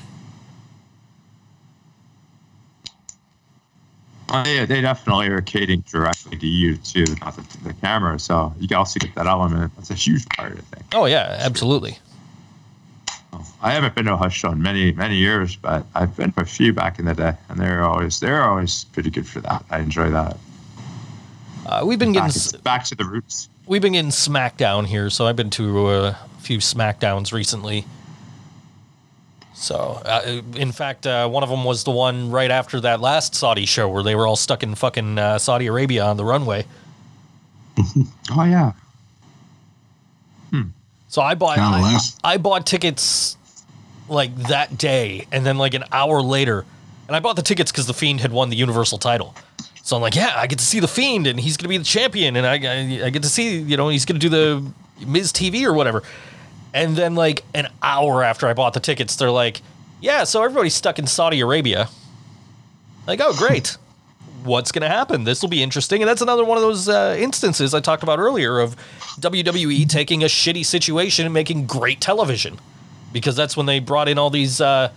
Uh, 4.28 4.42
they, 4.42 4.66
they 4.66 4.80
definitely 4.80 5.28
are 5.28 5.40
catering 5.40 5.82
directly 5.82 6.36
to 6.36 6.46
you 6.48 6.76
too, 6.78 7.04
not 7.20 7.36
the, 7.36 7.58
the 7.62 7.72
camera. 7.74 8.18
So 8.18 8.52
you 8.58 8.66
can 8.66 8.76
also 8.76 8.98
get 8.98 9.14
that 9.14 9.28
element. 9.28 9.72
That's 9.76 9.90
a 9.90 9.94
huge 9.94 10.28
part, 10.30 10.50
I 10.50 10.56
think. 10.56 10.84
Oh 10.92 11.04
yeah, 11.04 11.36
absolutely. 11.38 11.96
I 13.62 13.72
haven't 13.72 13.94
been 13.94 14.04
to 14.06 14.14
a 14.14 14.16
hush 14.16 14.38
show 14.38 14.50
in 14.52 14.62
many 14.62 14.92
many 14.92 15.16
years, 15.16 15.56
but 15.56 15.84
I've 15.94 16.16
been 16.16 16.32
to 16.32 16.40
a 16.40 16.44
few 16.44 16.72
back 16.72 16.98
in 16.98 17.04
the 17.04 17.14
day, 17.14 17.34
and 17.48 17.58
they're 17.60 17.82
always 17.84 18.20
they're 18.20 18.42
always 18.42 18.84
pretty 18.84 19.10
good 19.10 19.26
for 19.26 19.40
that. 19.40 19.64
I 19.70 19.78
enjoy 19.80 20.10
that. 20.10 20.36
Uh, 21.66 21.82
we've 21.84 21.98
been 21.98 22.12
getting 22.12 22.28
Back, 22.28 22.36
s- 22.36 22.52
back 22.52 22.84
to 22.84 22.94
the 22.94 23.04
roots. 23.04 23.48
we've 23.66 23.82
been 23.82 23.92
getting 23.94 24.10
SmackDown 24.10 24.86
here, 24.86 25.10
so 25.10 25.26
I've 25.26 25.36
been 25.36 25.50
to 25.50 25.88
a 25.90 26.18
few 26.38 26.58
SmackDowns 26.58 27.32
recently. 27.32 27.84
So, 29.54 30.00
uh, 30.04 30.42
in 30.54 30.70
fact, 30.70 31.06
uh, 31.06 31.28
one 31.28 31.42
of 31.42 31.48
them 31.48 31.64
was 31.64 31.82
the 31.84 31.90
one 31.90 32.30
right 32.30 32.50
after 32.50 32.78
that 32.82 33.00
last 33.00 33.34
Saudi 33.34 33.64
show 33.64 33.88
where 33.88 34.02
they 34.02 34.14
were 34.14 34.26
all 34.26 34.36
stuck 34.36 34.62
in 34.62 34.74
fucking 34.74 35.18
uh, 35.18 35.38
Saudi 35.38 35.66
Arabia 35.66 36.04
on 36.04 36.16
the 36.16 36.24
runway. 36.24 36.64
Oh 38.30 38.42
yeah, 38.44 38.72
So 41.16 41.22
I 41.22 41.34
bought 41.34 41.56
I, 41.56 41.98
I 42.22 42.36
bought 42.36 42.66
tickets 42.66 43.38
like 44.06 44.36
that 44.48 44.76
day, 44.76 45.26
and 45.32 45.46
then 45.46 45.56
like 45.56 45.72
an 45.72 45.84
hour 45.90 46.20
later, 46.20 46.66
and 47.06 47.16
I 47.16 47.20
bought 47.20 47.36
the 47.36 47.42
tickets 47.42 47.72
because 47.72 47.86
the 47.86 47.94
Fiend 47.94 48.20
had 48.20 48.32
won 48.32 48.50
the 48.50 48.56
Universal 48.56 48.98
title. 48.98 49.34
So 49.82 49.96
I'm 49.96 50.02
like, 50.02 50.14
yeah, 50.14 50.34
I 50.36 50.46
get 50.46 50.58
to 50.58 50.64
see 50.66 50.78
the 50.78 50.86
Fiend, 50.86 51.26
and 51.26 51.40
he's 51.40 51.56
gonna 51.56 51.70
be 51.70 51.78
the 51.78 51.84
champion, 51.84 52.36
and 52.36 52.46
I 52.46 52.56
I, 52.56 53.06
I 53.06 53.08
get 53.08 53.22
to 53.22 53.30
see 53.30 53.58
you 53.60 53.78
know 53.78 53.88
he's 53.88 54.04
gonna 54.04 54.18
do 54.18 54.28
the 54.28 54.62
Miz 55.06 55.32
TV 55.32 55.64
or 55.64 55.72
whatever. 55.72 56.02
And 56.74 56.94
then 56.94 57.14
like 57.14 57.44
an 57.54 57.68
hour 57.82 58.22
after 58.22 58.46
I 58.46 58.52
bought 58.52 58.74
the 58.74 58.80
tickets, 58.80 59.16
they're 59.16 59.30
like, 59.30 59.62
yeah, 60.02 60.24
so 60.24 60.42
everybody's 60.42 60.74
stuck 60.74 60.98
in 60.98 61.06
Saudi 61.06 61.40
Arabia. 61.40 61.88
Like, 63.06 63.22
oh 63.22 63.32
great. 63.32 63.78
What's 64.46 64.70
going 64.70 64.82
to 64.82 64.88
happen? 64.88 65.24
This 65.24 65.42
will 65.42 65.48
be 65.48 65.62
interesting. 65.62 66.02
And 66.02 66.08
that's 66.08 66.22
another 66.22 66.44
one 66.44 66.56
of 66.56 66.62
those 66.62 66.88
uh, 66.88 67.16
instances 67.18 67.74
I 67.74 67.80
talked 67.80 68.02
about 68.04 68.18
earlier 68.18 68.60
of 68.60 68.76
WWE 69.20 69.88
taking 69.88 70.22
a 70.22 70.26
shitty 70.26 70.64
situation 70.64 71.24
and 71.24 71.34
making 71.34 71.66
great 71.66 72.00
television. 72.00 72.58
Because 73.12 73.34
that's 73.34 73.56
when 73.56 73.66
they 73.66 73.80
brought 73.80 74.08
in 74.08 74.18
all 74.18 74.30
these, 74.30 74.60
uh, 74.60 74.92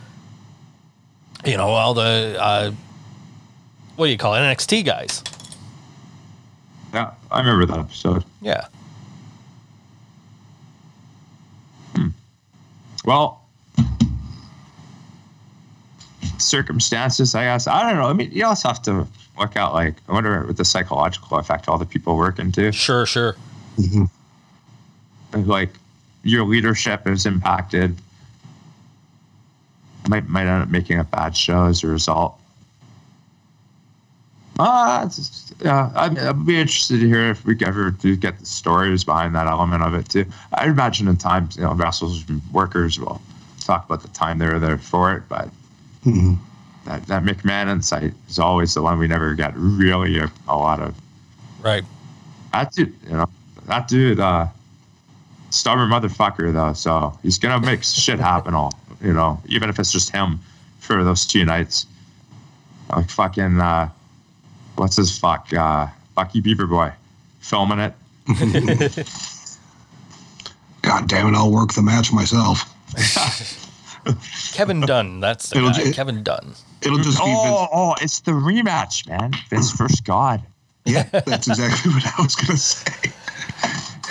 you 1.45 1.57
know, 1.57 1.69
all 1.69 1.93
the, 1.93 2.37
uh, 2.39 2.71
what 3.95 4.05
do 4.05 4.11
you 4.11 4.17
call 4.17 4.35
it, 4.35 4.39
NXT 4.39 4.85
guys. 4.85 5.23
yeah. 6.93 7.11
I 7.31 7.39
remember 7.39 7.65
that 7.65 7.79
episode. 7.79 8.23
Yeah. 8.41 8.65
Hmm. 11.95 12.07
Well, 13.05 13.39
circumstances, 16.37 17.35
I 17.35 17.43
guess. 17.45 17.67
I 17.67 17.83
don't 17.83 17.99
know. 17.99 18.07
I 18.07 18.13
mean, 18.13 18.31
you 18.31 18.45
also 18.45 18.67
have 18.67 18.81
to 18.83 19.07
look 19.39 19.55
out. 19.55 19.73
Like, 19.73 19.95
I 20.07 20.13
wonder 20.13 20.45
what 20.45 20.57
the 20.57 20.65
psychological 20.65 21.37
effect 21.37 21.67
all 21.67 21.77
the 21.77 21.85
people 21.85 22.17
working 22.17 22.51
too. 22.51 22.71
Sure, 22.71 23.05
sure. 23.05 23.35
like 25.33 25.69
your 26.23 26.45
leadership 26.45 27.07
is 27.07 27.25
impacted. 27.25 27.95
Might 30.07 30.27
might 30.27 30.47
end 30.47 30.63
up 30.63 30.69
making 30.69 30.99
a 30.99 31.03
bad 31.03 31.35
show 31.35 31.65
as 31.65 31.83
a 31.83 31.87
result. 31.87 32.35
Uh, 34.57 35.09
yeah, 35.63 35.89
I'd, 35.95 36.19
I'd 36.19 36.45
be 36.45 36.59
interested 36.59 36.99
to 36.99 37.07
hear 37.07 37.29
if 37.29 37.45
we 37.45 37.57
ever 37.65 37.91
do 37.91 38.17
get 38.17 38.39
the 38.39 38.45
stories 38.45 39.05
behind 39.05 39.33
that 39.35 39.47
element 39.47 39.83
of 39.83 39.93
it 39.93 40.09
too. 40.09 40.25
I 40.53 40.67
imagine 40.67 41.07
in 41.07 41.15
times, 41.15 41.55
you 41.55 41.63
know, 41.63 41.73
wrestlers 41.73 42.25
and 42.27 42.41
workers 42.51 42.99
will 42.99 43.21
talk 43.61 43.85
about 43.85 44.01
the 44.01 44.09
time 44.09 44.37
they 44.37 44.47
were 44.47 44.59
there 44.59 44.77
for 44.77 45.13
it, 45.15 45.23
but 45.29 45.49
Mhm. 46.05 46.37
That, 46.89 47.05
that 47.05 47.23
McMahon 47.23 47.69
insight 47.69 48.13
is 48.27 48.39
always 48.39 48.73
the 48.73 48.81
one 48.81 48.97
we 48.97 49.07
never 49.07 49.35
get 49.35 49.53
really 49.55 50.17
a, 50.17 50.29
a 50.47 50.57
lot 50.57 50.79
of. 50.81 50.95
Right. 51.61 51.83
That 52.51 52.73
dude, 52.73 52.93
you 53.05 53.11
know, 53.15 53.29
that 53.67 53.87
dude, 53.87 54.19
uh, 54.19 54.47
stubborn 55.51 55.89
motherfucker 55.89 56.51
though. 56.51 56.73
So 56.73 57.17
he's 57.21 57.37
gonna 57.37 57.63
make 57.63 57.83
shit 57.85 58.19
happen. 58.19 58.55
All 58.55 58.73
you 59.01 59.13
know, 59.13 59.39
even 59.45 59.69
if 59.69 59.77
it's 59.79 59.91
just 59.91 60.09
him 60.09 60.39
for 60.79 61.03
those 61.03 61.25
two 61.25 61.45
nights. 61.45 61.85
Like 62.89 63.07
fucking, 63.11 63.61
uh, 63.61 63.89
what's 64.75 64.95
his 64.95 65.15
fuck, 65.15 65.53
uh, 65.53 65.85
Bucky 66.15 66.41
Beaver 66.41 66.65
Boy, 66.65 66.91
filming 67.39 67.77
it. 67.77 67.93
God 70.81 71.07
damn 71.07 71.27
it, 71.31 71.37
I'll 71.37 71.51
work 71.51 71.73
the 71.73 71.83
match 71.83 72.11
myself. 72.11 72.63
Kevin 74.53 74.81
Dunn. 74.81 75.19
That's 75.19 75.49
the 75.49 75.57
It'll 75.57 75.69
guy. 75.69 75.83
ju- 75.83 75.93
Kevin 75.93 76.23
Dunn. 76.23 76.55
It'll 76.81 76.97
just 76.97 77.17
be 77.19 77.25
Vince. 77.25 77.37
Oh, 77.41 77.67
oh, 77.73 77.95
it's 78.01 78.19
the 78.21 78.31
rematch, 78.31 79.07
man. 79.07 79.33
Vince 79.49 79.71
versus 79.71 79.99
God. 80.01 80.41
Yeah, 80.85 81.03
that's 81.03 81.47
exactly 81.47 81.91
what 81.91 82.05
I 82.05 82.21
was 82.21 82.35
gonna 82.35 82.57
say. 82.57 83.11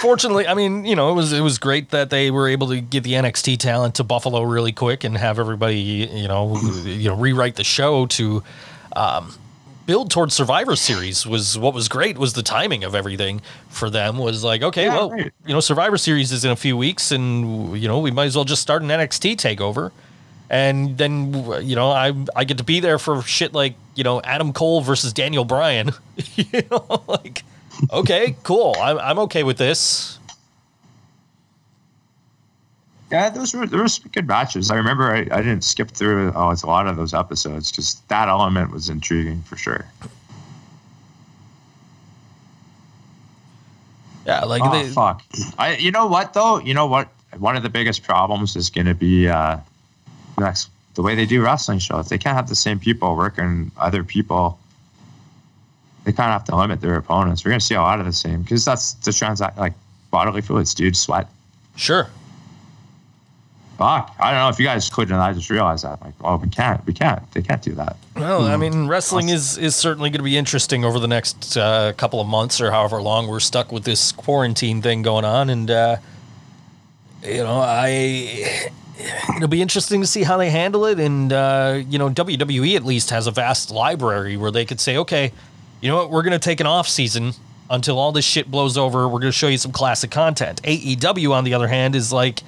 Fortunately, 0.01 0.47
I 0.47 0.55
mean, 0.55 0.85
you 0.85 0.95
know, 0.95 1.11
it 1.11 1.15
was 1.15 1.33
it 1.33 1.41
was 1.41 1.59
great 1.59 1.91
that 1.91 2.11
they 2.11 2.31
were 2.31 2.47
able 2.49 2.69
to 2.69 2.81
get 2.81 3.03
the 3.03 3.15
NXT 3.15 3.59
talent 3.59 3.97
to 3.97 4.05
Buffalo 4.05 4.43
really 4.43 4.71
quick 4.73 5.03
and 5.03 5.17
have 5.17 5.39
everybody, 5.41 5.79
you 5.79 6.29
know, 6.29 6.57
you 6.85 7.09
know, 7.09 7.17
rewrite 7.17 7.57
the 7.57 7.65
show 7.65 8.07
to 8.07 8.45
um, 8.95 9.35
build 9.87 10.11
towards 10.11 10.35
Survivor 10.35 10.77
Series 10.77 11.27
was 11.27 11.59
what 11.59 11.75
was 11.75 11.89
great 11.89 12.17
was 12.17 12.35
the 12.35 12.45
timing 12.45 12.85
of 12.85 12.95
everything 12.95 13.41
for 13.71 13.91
them 13.91 14.19
was 14.19 14.45
like, 14.45 14.63
okay, 14.63 14.85
Yeah, 14.85 14.95
well, 14.97 15.11
right. 15.11 15.33
you 15.47 15.53
know, 15.55 15.61
Survivor 15.61 15.99
Series 15.99 16.31
is 16.31 16.45
in 16.45 16.53
a 16.53 16.57
few 16.57 16.77
weeks, 16.77 17.11
and 17.11 17.77
you 17.77 17.89
know, 17.89 17.99
we 17.99 18.13
might 18.13 18.27
as 18.27 18.37
well 18.37 18.45
just 18.45 18.63
start 18.63 18.83
an 18.83 18.89
NXT 18.89 19.35
takeover. 19.37 19.91
And 20.51 20.97
then 20.97 21.35
you 21.63 21.77
know 21.77 21.91
I 21.91 22.15
I 22.35 22.45
get 22.45 22.59
to 22.59 22.65
be 22.65 22.81
there 22.81 22.99
for 22.99 23.23
shit 23.23 23.53
like 23.53 23.75
you 23.95 24.05
know 24.05 24.21
Adam 24.23 24.53
Cole 24.53 24.81
versus 24.81 25.13
Daniel 25.13 25.45
Bryan, 25.45 25.93
you 26.37 26.63
know 26.71 27.03
like 27.07 27.45
okay 27.93 28.35
cool 28.43 28.75
I'm 28.81 28.99
I'm 28.99 29.19
okay 29.21 29.45
with 29.45 29.57
this 29.57 30.19
Yeah, 33.11 33.31
those 33.31 33.55
were 33.55 33.67
there 33.67 33.81
were 33.81 33.89
good 34.13 34.27
matches. 34.27 34.71
I 34.71 34.77
remember 34.77 35.15
I, 35.15 35.21
I 35.31 35.39
didn't 35.39 35.65
skip 35.65 35.91
through 35.91 36.33
oh, 36.35 36.51
it's 36.51 36.63
a 36.63 36.67
lot 36.67 36.87
of 36.87 36.97
those 36.97 37.15
episodes 37.15 37.71
because 37.71 37.95
that 38.09 38.29
element 38.29 38.71
was 38.71 38.91
intriguing 38.91 39.43
for 39.43 39.57
sure. 39.57 39.87
Yeah, 44.27 44.45
like 44.45 44.63
oh 44.63 44.71
they, 44.71 44.89
fuck! 44.91 45.23
I 45.59 45.77
you 45.77 45.91
know 45.91 46.07
what 46.07 46.35
though? 46.35 46.61
You 46.61 46.75
know 46.75 46.87
what? 46.87 47.09
One 47.39 47.57
of 47.57 47.63
the 47.63 47.71
biggest 47.71 48.03
problems 48.03 48.57
is 48.57 48.69
going 48.69 48.87
to 48.87 48.95
be 48.95 49.29
uh, 49.29 49.59
next 50.39 50.71
the 50.99 51.03
way 51.03 51.15
they 51.15 51.27
do 51.27 51.41
wrestling 51.41 51.79
shows. 51.79 52.09
They 52.09 52.19
can't 52.19 52.35
have 52.35 52.49
the 52.49 52.57
same 52.57 52.81
people 52.81 53.15
working 53.15 53.71
other 53.77 54.03
people. 54.03 54.59
They 56.03 56.13
kind 56.13 56.33
of 56.33 56.41
have 56.41 56.45
to 56.47 56.57
limit 56.57 56.81
their 56.81 56.97
opponents. 56.97 57.45
We're 57.45 57.51
going 57.51 57.61
to 57.61 57.65
see 57.65 57.77
a 57.77 57.83
lot 57.83 58.01
of 58.01 58.07
the 58.07 58.13
same 58.13 58.43
because 58.43 58.65
that's 58.65 58.95
the 58.95 59.13
transact 59.13 59.59
like 59.59 59.75
bodily 60.11 60.41
fluids, 60.41 60.75
dude, 60.75 60.97
sweat. 60.97 61.29
sure. 61.77 62.09
Fuck! 63.77 64.13
I 64.19 64.33
don't 64.33 64.41
know 64.41 64.49
if 64.49 64.59
you 64.59 64.65
guys 64.65 64.91
couldn't. 64.91 65.15
I 65.15 65.33
just 65.33 65.51
realized 65.51 65.85
that. 65.85 66.03
Like, 66.03 66.15
oh, 66.23 66.37
we 66.37 66.49
can't. 66.49 66.85
We 66.85 66.93
can't. 66.93 67.23
They 67.31 67.43
can't 67.43 67.63
do 67.63 67.75
that. 67.75 67.97
Well, 68.17 68.47
I 68.47 68.57
mean, 68.57 68.89
wrestling 68.89 69.29
is 69.29 69.57
is 69.57 69.77
certainly 69.77 70.11
going 70.11 70.19
to 70.19 70.25
be 70.25 70.37
interesting 70.37 70.85
over 70.85 70.99
the 70.99 71.07
next 71.07 71.57
uh, 71.57 71.93
couple 71.93 72.21
of 72.21 72.27
months 72.27 72.61
or 72.61 72.73
however 72.73 73.01
long 73.01 73.29
we're 73.29 73.39
stuck 73.39 73.71
with 73.71 73.85
this 73.85 74.11
quarantine 74.11 74.83
thing 74.83 75.03
going 75.03 75.25
on, 75.25 75.49
and 75.49 75.71
uh, 75.71 75.97
you 77.23 77.37
know, 77.37 77.61
I 77.65 78.69
it'll 79.37 79.49
be 79.49 79.63
interesting 79.63 80.01
to 80.01 80.07
see 80.07 80.23
how 80.23 80.37
they 80.37 80.51
handle 80.51 80.85
it. 80.87 80.99
And 80.99 81.33
uh, 81.33 81.83
you 81.89 81.99
know, 81.99 82.11
WWE 82.11 82.77
at 82.77 82.85
least 82.85 83.11
has 83.11 83.27
a 83.27 83.31
vast 83.31 83.71
library 83.71 84.37
where 84.37 84.51
they 84.51 84.65
could 84.65 84.81
say, 84.81 84.97
okay, 84.99 85.33
you 85.81 85.89
know 85.89 85.97
what, 85.97 86.11
we're 86.11 86.23
going 86.23 86.33
to 86.33 86.39
take 86.39 86.61
an 86.61 86.67
off 86.67 86.89
season 86.89 87.33
until 87.71 87.99
all 87.99 88.13
this 88.13 88.25
shit 88.25 88.51
blows 88.51 88.77
over. 88.77 89.07
We're 89.07 89.21
going 89.21 89.33
to 89.33 89.33
show 89.33 89.49
you 89.49 89.59
some 89.59 89.73
classic 89.73 90.11
content. 90.11 90.63
AEW, 90.63 91.31
on 91.33 91.45
the 91.45 91.55
other 91.55 91.69
hand, 91.69 91.95
is 91.95 92.13
like 92.13 92.41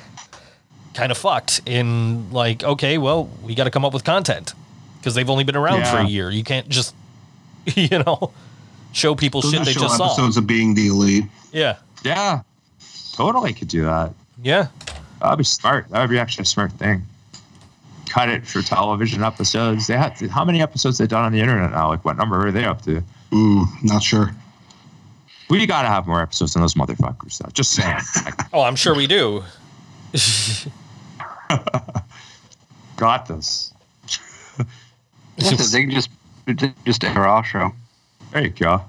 kind 0.95 1.13
of 1.13 1.19
fucked 1.19 1.61
in 1.67 2.31
like, 2.33 2.65
okay, 2.65 2.99
well, 2.99 3.31
we 3.43 3.55
got 3.55 3.65
to 3.65 3.71
come 3.71 3.85
up 3.85 3.93
with 3.93 4.05
content 4.05 4.55
because 4.99 5.15
they've 5.15 5.31
only 5.31 5.45
been 5.45 5.57
around 5.57 5.87
for 5.87 5.99
a 5.99 6.07
year. 6.07 6.31
You 6.31 6.43
can't 6.45 6.69
just, 6.69 6.95
you 7.67 7.99
know, 8.01 8.33
show 8.93 9.15
people 9.15 9.41
Those 9.41 9.53
shit 9.53 9.65
they 9.65 9.73
just 9.73 9.97
saw. 9.97 10.07
episodes 10.07 10.37
of 10.37 10.47
being 10.47 10.75
the 10.75 10.89
elite. 10.89 11.25
Yeah, 11.53 11.77
Yeah, 12.05 12.43
totally 13.13 13.53
could 13.53 13.69
do 13.69 13.83
that. 13.83 14.13
yeah, 14.43 14.69
That'd 15.21 15.39
be 15.39 15.45
smart. 15.45 15.89
That 15.91 16.01
would 16.01 16.11
be 16.11 16.19
actually 16.19 16.43
a 16.43 16.47
smart 16.47 16.73
thing. 16.73 17.05
Cut 18.09 18.29
it 18.29 18.47
for 18.47 18.63
television 18.63 19.23
episodes. 19.23 19.87
They 19.87 19.97
had 19.97 20.19
how 20.31 20.45
many 20.45 20.61
episodes 20.61 20.99
they 20.99 21.07
done 21.07 21.25
on 21.25 21.33
the 21.33 21.41
internet 21.41 21.71
now? 21.71 21.89
Like 21.89 22.05
what 22.05 22.17
number 22.17 22.47
are 22.47 22.51
they 22.51 22.65
up 22.65 22.83
to? 22.83 23.03
Ooh, 23.33 23.65
not 23.83 24.03
sure. 24.03 24.35
We 25.49 25.65
got 25.67 25.83
to 25.83 25.89
have 25.89 26.07
more 26.07 26.23
episodes 26.23 26.55
than 26.55 26.63
those 26.63 26.75
motherfuckers. 26.75 27.39
Though. 27.39 27.51
Just 27.53 27.73
saying. 27.73 27.99
Oh, 28.53 28.63
I'm 28.63 28.75
sure 28.75 28.97
we 28.97 29.07
do. 29.07 29.45
got 32.97 33.27
this. 33.27 33.73
Yes, 35.37 35.71
they 35.71 35.83
can 35.83 35.91
just 35.93 36.11
just 36.85 37.05
a 37.05 37.13
Raw 37.13 37.43
show. 37.43 37.73
There 38.33 38.43
you 38.43 38.51
go. 38.51 38.83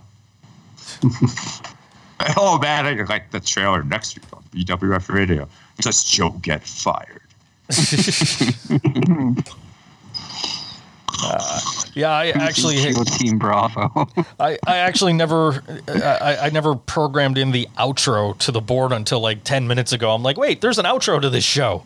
Oh 2.37 2.59
man, 2.59 2.85
I 2.85 2.93
like 3.05 3.31
the 3.31 3.39
trailer 3.39 3.81
next 3.83 4.15
week 4.15 4.25
on 4.31 4.43
BWF 4.53 5.11
Radio. 5.11 5.49
Does 5.81 6.03
Joe 6.03 6.29
get 6.41 6.63
fired? 6.63 7.21
Yeah, 11.93 12.11
I 12.11 12.29
actually 12.29 12.77
Team 13.17 13.37
Bravo. 13.37 14.07
I, 14.39 14.57
I 14.65 14.77
actually 14.77 15.13
never 15.13 15.61
I, 15.87 16.37
I 16.43 16.49
never 16.49 16.75
programmed 16.75 17.37
in 17.37 17.51
the 17.51 17.67
outro 17.77 18.37
to 18.39 18.51
the 18.51 18.61
board 18.61 18.91
until 18.91 19.19
like 19.19 19.43
10 19.43 19.67
minutes 19.67 19.91
ago. 19.91 20.11
I'm 20.11 20.23
like, 20.23 20.37
wait, 20.37 20.61
there's 20.61 20.79
an 20.79 20.85
outro 20.85 21.21
to 21.21 21.29
this 21.29 21.43
show. 21.43 21.83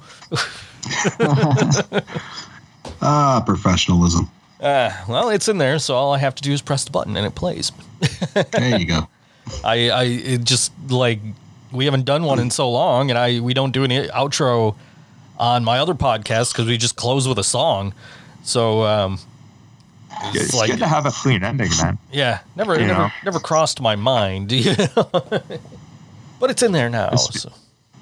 Ah, 3.02 3.42
professionalism. 3.46 4.30
Uh, 4.60 4.92
well, 5.10 5.30
it's 5.30 5.48
in 5.48 5.58
there, 5.58 5.80
so 5.80 5.96
all 5.96 6.14
I 6.14 6.20
have 6.20 6.36
to 6.36 6.44
do 6.44 6.52
is 6.52 6.62
press 6.62 6.86
the 6.86 6.92
button 6.92 7.18
and 7.18 7.26
it 7.26 7.36
plays. 7.36 7.72
There 8.52 8.80
you 8.80 8.86
go. 8.86 9.08
I, 9.64 9.90
I 9.90 10.04
it 10.04 10.44
just 10.44 10.72
like 10.90 11.20
we 11.76 11.86
haven't 11.86 12.06
done 12.06 12.24
one 12.24 12.40
in 12.40 12.50
so 12.50 12.70
long, 12.72 13.10
and 13.10 13.18
I 13.20 13.40
we 13.40 13.54
don't 13.54 13.72
do 13.72 13.84
any 13.84 14.08
outro 14.08 14.76
on 15.38 15.64
my 15.64 15.80
other 15.80 15.94
podcast 15.94 16.54
because 16.54 16.66
we 16.68 16.78
just 16.78 16.96
close 16.96 17.28
with 17.28 17.38
a 17.40 17.44
song. 17.44 17.94
So 18.44 18.84
um, 18.84 19.20
It's 20.34 20.46
it's 20.46 20.54
like 20.56 20.72
good 20.72 20.80
to 20.80 20.88
have 20.88 21.06
a 21.06 21.12
clean 21.12 21.44
ending, 21.44 21.70
man. 21.82 21.98
yeah, 22.12 22.40
never 22.56 22.80
You 22.80 22.88
never 22.88 23.00
know. 23.00 23.10
never 23.24 23.40
crossed 23.40 23.82
my 23.82 23.96
mind. 23.96 24.52
you 24.54 24.76
know? 24.78 25.10
but 26.40 26.50
it's 26.50 26.64
in 26.64 26.72
there 26.72 26.90
now. 26.90 27.08
It's- 27.08 27.42
So. 27.42 27.52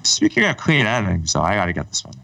Speaking 0.02 0.44
of 0.44 0.58
clean 0.58 0.84
endings, 0.86 1.30
so 1.32 1.40
I 1.40 1.54
got 1.54 1.64
to 1.66 1.72
get 1.72 1.88
this 1.88 2.04
one. 2.04 2.14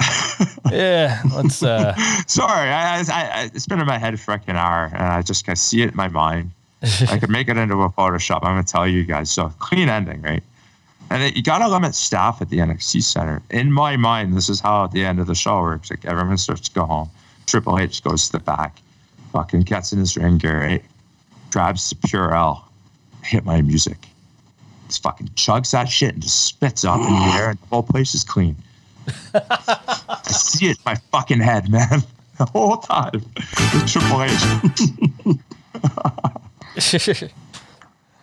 Yeah, 0.70 1.22
let's. 1.34 1.62
Uh, 1.62 1.94
Sorry, 2.26 2.68
I, 2.70 2.98
I, 2.98 3.04
I, 3.08 3.50
it's 3.54 3.66
been 3.66 3.80
in 3.80 3.86
my 3.86 3.98
head 3.98 4.18
for 4.20 4.32
like 4.32 4.42
an 4.48 4.56
hour, 4.56 4.86
and 4.92 5.02
I 5.02 5.22
just 5.22 5.48
I 5.48 5.54
see 5.54 5.82
it 5.82 5.90
in 5.90 5.96
my 5.96 6.08
mind. 6.08 6.50
I 7.08 7.18
could 7.18 7.30
make 7.30 7.48
it 7.48 7.56
into 7.56 7.74
a 7.82 7.88
Photoshop. 7.90 8.38
I'm 8.42 8.52
gonna 8.52 8.62
tell 8.64 8.86
you 8.86 9.04
guys. 9.04 9.30
So 9.30 9.48
clean 9.58 9.88
ending, 9.88 10.22
right? 10.22 10.42
And 11.10 11.22
it, 11.22 11.36
you 11.36 11.42
gotta 11.42 11.68
limit 11.68 11.94
staff 11.94 12.42
at 12.42 12.50
the 12.50 12.58
NXT 12.58 13.02
center. 13.02 13.42
In 13.50 13.72
my 13.72 13.96
mind, 13.96 14.36
this 14.36 14.48
is 14.48 14.60
how 14.60 14.84
at 14.84 14.92
the 14.92 15.04
end 15.04 15.20
of 15.20 15.26
the 15.26 15.34
show 15.34 15.60
works. 15.60 15.90
Like 15.90 16.04
everyone 16.04 16.38
starts 16.38 16.68
to 16.68 16.74
go 16.74 16.84
home. 16.84 17.10
Triple 17.46 17.78
H 17.78 18.02
goes 18.04 18.26
to 18.26 18.32
the 18.32 18.40
back, 18.40 18.76
fucking 19.32 19.62
gets 19.62 19.92
in 19.92 19.98
his 19.98 20.16
ring 20.16 20.36
gear, 20.38 20.60
right? 20.60 20.84
grabs 21.50 21.88
the 21.90 21.96
Purell, 21.96 22.62
hit 23.22 23.44
my 23.44 23.60
music. 23.62 23.96
Just 24.86 25.02
fucking 25.02 25.28
chugs 25.28 25.72
that 25.72 25.88
shit 25.88 26.14
and 26.14 26.22
just 26.22 26.46
spits 26.46 26.84
up 26.84 26.98
in 27.00 27.14
the 27.14 27.34
air, 27.34 27.50
and 27.50 27.58
the 27.58 27.66
whole 27.66 27.82
place 27.82 28.14
is 28.14 28.24
clean. 28.24 28.56
I 29.34 30.20
see 30.26 30.70
it 30.70 30.76
in 30.78 30.82
my 30.84 30.94
fucking 31.10 31.40
head, 31.40 31.68
man. 31.70 32.02
The 32.38 32.44
whole 32.44 32.76
time. 32.76 33.20
Triple 33.88 34.22
H. 34.22 34.30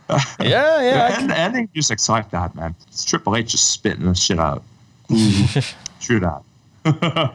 yeah, 0.40 0.82
yeah. 0.82 1.20
And 1.20 1.30
the 1.30 1.38
ending 1.38 1.70
music's 1.74 2.08
like 2.10 2.30
that, 2.32 2.56
man. 2.56 2.76
It's 2.88 3.04
Triple 3.06 3.36
H 3.36 3.52
just 3.52 3.72
spitting 3.72 4.06
this 4.06 4.22
shit 4.22 4.40
out. 4.40 4.64
True 6.00 6.20
that. 6.20 6.42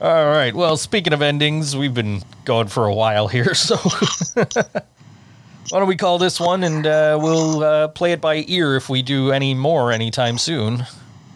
All 0.00 0.26
right. 0.26 0.54
Well, 0.54 0.76
speaking 0.76 1.12
of 1.12 1.22
endings, 1.22 1.76
we've 1.76 1.94
been 1.94 2.22
going 2.44 2.68
for 2.68 2.86
a 2.86 2.94
while 2.94 3.26
here, 3.26 3.54
so 3.54 3.76
why 3.76 5.78
don't 5.78 5.88
we 5.88 5.96
call 5.96 6.18
this 6.18 6.38
one 6.40 6.62
and 6.64 6.86
uh, 6.86 7.18
we'll 7.20 7.62
uh, 7.64 7.88
play 7.88 8.12
it 8.12 8.20
by 8.20 8.44
ear 8.48 8.76
if 8.76 8.88
we 8.88 9.02
do 9.02 9.32
any 9.32 9.54
more 9.54 9.90
anytime 9.92 10.38
soon? 10.38 10.84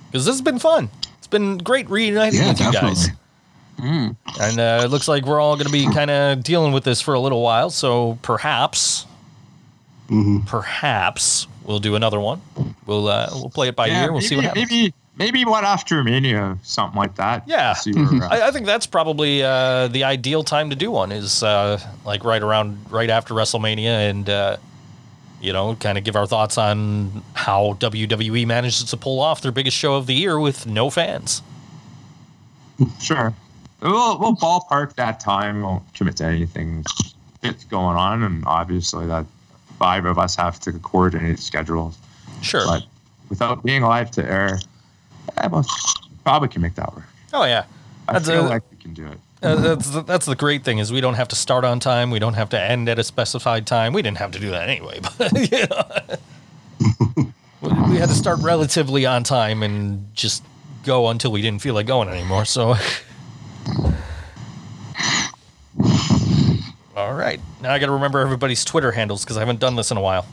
Because 0.06 0.24
this 0.26 0.34
has 0.34 0.42
been 0.42 0.58
fun. 0.60 0.88
It's 1.18 1.26
been 1.26 1.58
great 1.58 1.88
reuniting 1.90 2.40
Yeah, 2.40 2.48
with 2.50 2.60
you 2.60 2.72
definitely. 2.72 3.04
guys. 3.78 4.14
And 4.40 4.60
uh, 4.60 4.82
it 4.84 4.88
looks 4.90 5.08
like 5.08 5.24
we're 5.26 5.40
all 5.40 5.56
going 5.56 5.66
to 5.66 5.72
be 5.72 5.92
kind 5.92 6.10
of 6.10 6.42
dealing 6.44 6.72
with 6.72 6.84
this 6.84 7.00
for 7.00 7.14
a 7.14 7.20
little 7.20 7.42
while, 7.42 7.70
so 7.70 8.16
perhaps, 8.22 9.06
Mhm. 10.08 10.46
perhaps 10.46 11.46
we'll 11.64 11.78
do 11.78 11.94
another 11.94 12.20
one. 12.20 12.40
We'll 12.86 13.08
uh, 13.08 13.28
we'll 13.32 13.50
play 13.50 13.68
it 13.68 13.76
by 13.76 13.86
Yeah, 13.86 14.04
ear. 14.04 14.12
We'll 14.12 14.20
maybe, 14.20 14.26
see 14.26 14.36
what 14.36 14.44
happens. 14.44 14.70
maybe 14.70 14.94
maybe 15.16 15.44
one 15.44 15.64
after 15.64 16.02
Mania, 16.04 16.58
something 16.62 16.98
like 16.98 17.14
that. 17.16 17.44
Yeah. 17.46 17.72
See 17.72 17.92
where 17.94 18.04
we're. 18.10 18.24
I, 18.24 18.48
I 18.48 18.50
think 18.50 18.66
that's 18.66 18.86
probably 18.86 19.42
uh, 19.42 19.88
the 19.88 20.04
ideal 20.04 20.42
time 20.44 20.68
to 20.70 20.76
do 20.76 20.90
one 20.90 21.10
is 21.12 21.42
uh, 21.42 21.80
like 22.04 22.22
right 22.24 22.42
around 22.42 22.78
right 22.90 23.08
after 23.08 23.32
WrestleMania 23.32 24.10
and 24.10 24.28
uh, 24.28 24.56
you 25.40 25.52
know 25.54 25.74
kind 25.76 25.96
of 25.96 26.04
give 26.04 26.16
our 26.16 26.26
thoughts 26.26 26.58
on 26.58 27.22
how 27.32 27.74
WWE 27.80 28.46
manages 28.46 28.84
to 28.84 28.96
pull 28.98 29.20
off 29.20 29.40
their 29.40 29.52
biggest 29.52 29.76
show 29.76 29.94
of 29.94 30.06
the 30.06 30.14
year 30.14 30.38
with 30.38 30.66
no 30.66 30.90
fans. 30.90 31.40
Sure. 33.00 33.32
We'll, 33.80 34.18
we'll 34.18 34.36
ballpark 34.36 34.94
that 34.94 35.20
time. 35.20 35.62
Won't 35.62 35.82
commit 35.94 36.16
to 36.18 36.24
anything 36.24 36.84
that's 37.40 37.64
going 37.64 37.96
on, 37.96 38.22
and 38.22 38.42
obviously 38.46 39.06
that 39.06 39.26
five 39.78 40.04
of 40.04 40.18
us 40.18 40.36
have 40.36 40.58
to 40.60 40.72
coordinate 40.72 41.38
schedules. 41.38 41.98
Sure. 42.42 42.64
But 42.66 42.84
without 43.28 43.62
being 43.62 43.82
live 43.82 44.10
to 44.12 44.24
air, 44.24 44.58
I 45.38 45.48
most 45.48 45.70
probably 46.24 46.48
can 46.48 46.62
make 46.62 46.74
that 46.76 46.94
work. 46.94 47.04
oh 47.32 47.44
yeah. 47.44 47.64
I 48.08 48.14
That's 48.14 48.28
feel 48.28 48.46
a- 48.46 48.48
like 48.48 48.62
we 48.70 48.76
can 48.76 48.92
do 48.94 49.06
it. 49.06 49.18
Uh, 49.42 49.56
that's 49.56 49.90
the, 49.90 50.02
that's 50.02 50.24
the 50.26 50.34
great 50.36 50.64
thing 50.64 50.78
is 50.78 50.90
we 50.90 51.02
don't 51.02 51.14
have 51.14 51.28
to 51.28 51.36
start 51.36 51.64
on 51.66 51.78
time. 51.78 52.10
We 52.10 52.18
don't 52.18 52.32
have 52.34 52.48
to 52.50 52.60
end 52.60 52.88
at 52.88 52.98
a 52.98 53.04
specified 53.04 53.66
time. 53.66 53.92
We 53.92 54.00
didn't 54.00 54.16
have 54.18 54.30
to 54.32 54.38
do 54.38 54.50
that 54.50 54.70
anyway, 54.70 55.00
but 55.18 55.32
you 55.52 55.66
know. 55.66 57.24
we 57.60 57.90
we 57.90 57.96
had 57.98 58.08
to 58.08 58.14
start 58.14 58.38
relatively 58.40 59.04
on 59.04 59.22
time 59.22 59.62
and 59.62 60.06
just 60.14 60.42
go 60.84 61.08
until 61.08 61.30
we 61.30 61.42
didn't 61.42 61.60
feel 61.60 61.74
like 61.74 61.86
going 61.86 62.08
anymore. 62.08 62.46
So, 62.46 62.74
all 66.96 67.14
right, 67.14 67.40
now 67.60 67.72
I 67.72 67.78
got 67.78 67.86
to 67.86 67.92
remember 67.92 68.20
everybody's 68.20 68.64
Twitter 68.64 68.92
handles 68.92 69.24
because 69.24 69.36
I 69.36 69.40
haven't 69.40 69.60
done 69.60 69.76
this 69.76 69.90
in 69.90 69.96
a 69.96 70.00
while. 70.00 70.26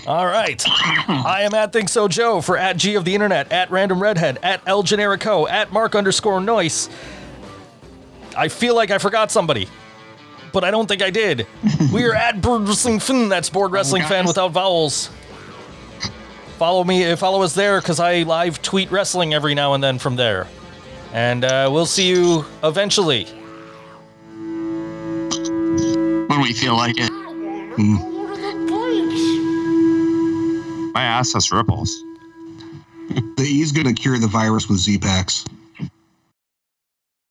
All 0.08 0.26
right. 0.26 0.64
I 1.08 1.44
am 1.44 1.54
at 1.54 1.72
Think 1.72 1.88
So 1.88 2.08
Joe 2.08 2.42
for 2.42 2.58
at 2.58 2.78
G 2.78 2.96
of 2.96 3.06
the 3.06 3.14
Internet, 3.14 3.52
at 3.52 3.70
Random 3.70 4.02
Redhead, 4.02 4.40
at 4.42 4.62
El 4.66 4.82
Generico, 4.82 5.48
at 5.48 5.72
Mark 5.72 5.94
underscore 5.94 6.42
Noise. 6.42 6.90
I 8.36 8.48
feel 8.48 8.76
like 8.76 8.90
I 8.90 8.98
forgot 8.98 9.30
somebody, 9.30 9.70
but 10.52 10.64
I 10.64 10.72
don't 10.72 10.88
think 10.88 11.04
I 11.04 11.12
did. 11.12 11.46
we 11.94 12.06
are 12.06 12.16
at 12.16 12.42
Board 12.42 12.68
Wrestling 12.68 13.00
Fan. 13.00 13.30
That's 13.30 13.52
Board 13.52 13.70
oh, 13.70 13.74
Wrestling 13.76 14.04
Fan 14.04 14.26
without 14.26 14.52
vowels. 14.52 15.12
Follow 16.58 16.84
me, 16.84 17.16
follow 17.16 17.44
us 17.44 17.54
there 17.54 17.80
because 17.80 18.00
I 18.00 18.24
live 18.24 18.64
tweet 18.64 18.92
wrestling 18.92 19.36
every 19.36 19.54
now 19.54 19.76
and 19.76 19.84
then 19.84 20.00
from 20.00 20.16
there. 20.16 20.48
And 21.14 21.44
uh, 21.44 21.70
we'll 21.72 21.86
see 21.86 22.08
you 22.08 22.46
eventually. 22.64 23.28
when 26.30 26.42
we 26.42 26.54
feel 26.54 26.76
like 26.78 26.96
it. 26.98 27.12
My 30.94 31.04
ass 31.04 31.34
has 31.34 31.52
ripples. 31.52 32.04
He's 33.38 33.72
going 33.72 33.88
to 33.88 33.94
cure 33.94 34.18
the 34.20 34.28
virus 34.28 34.70
with 34.70 34.78
Z-Packs. 34.78 35.44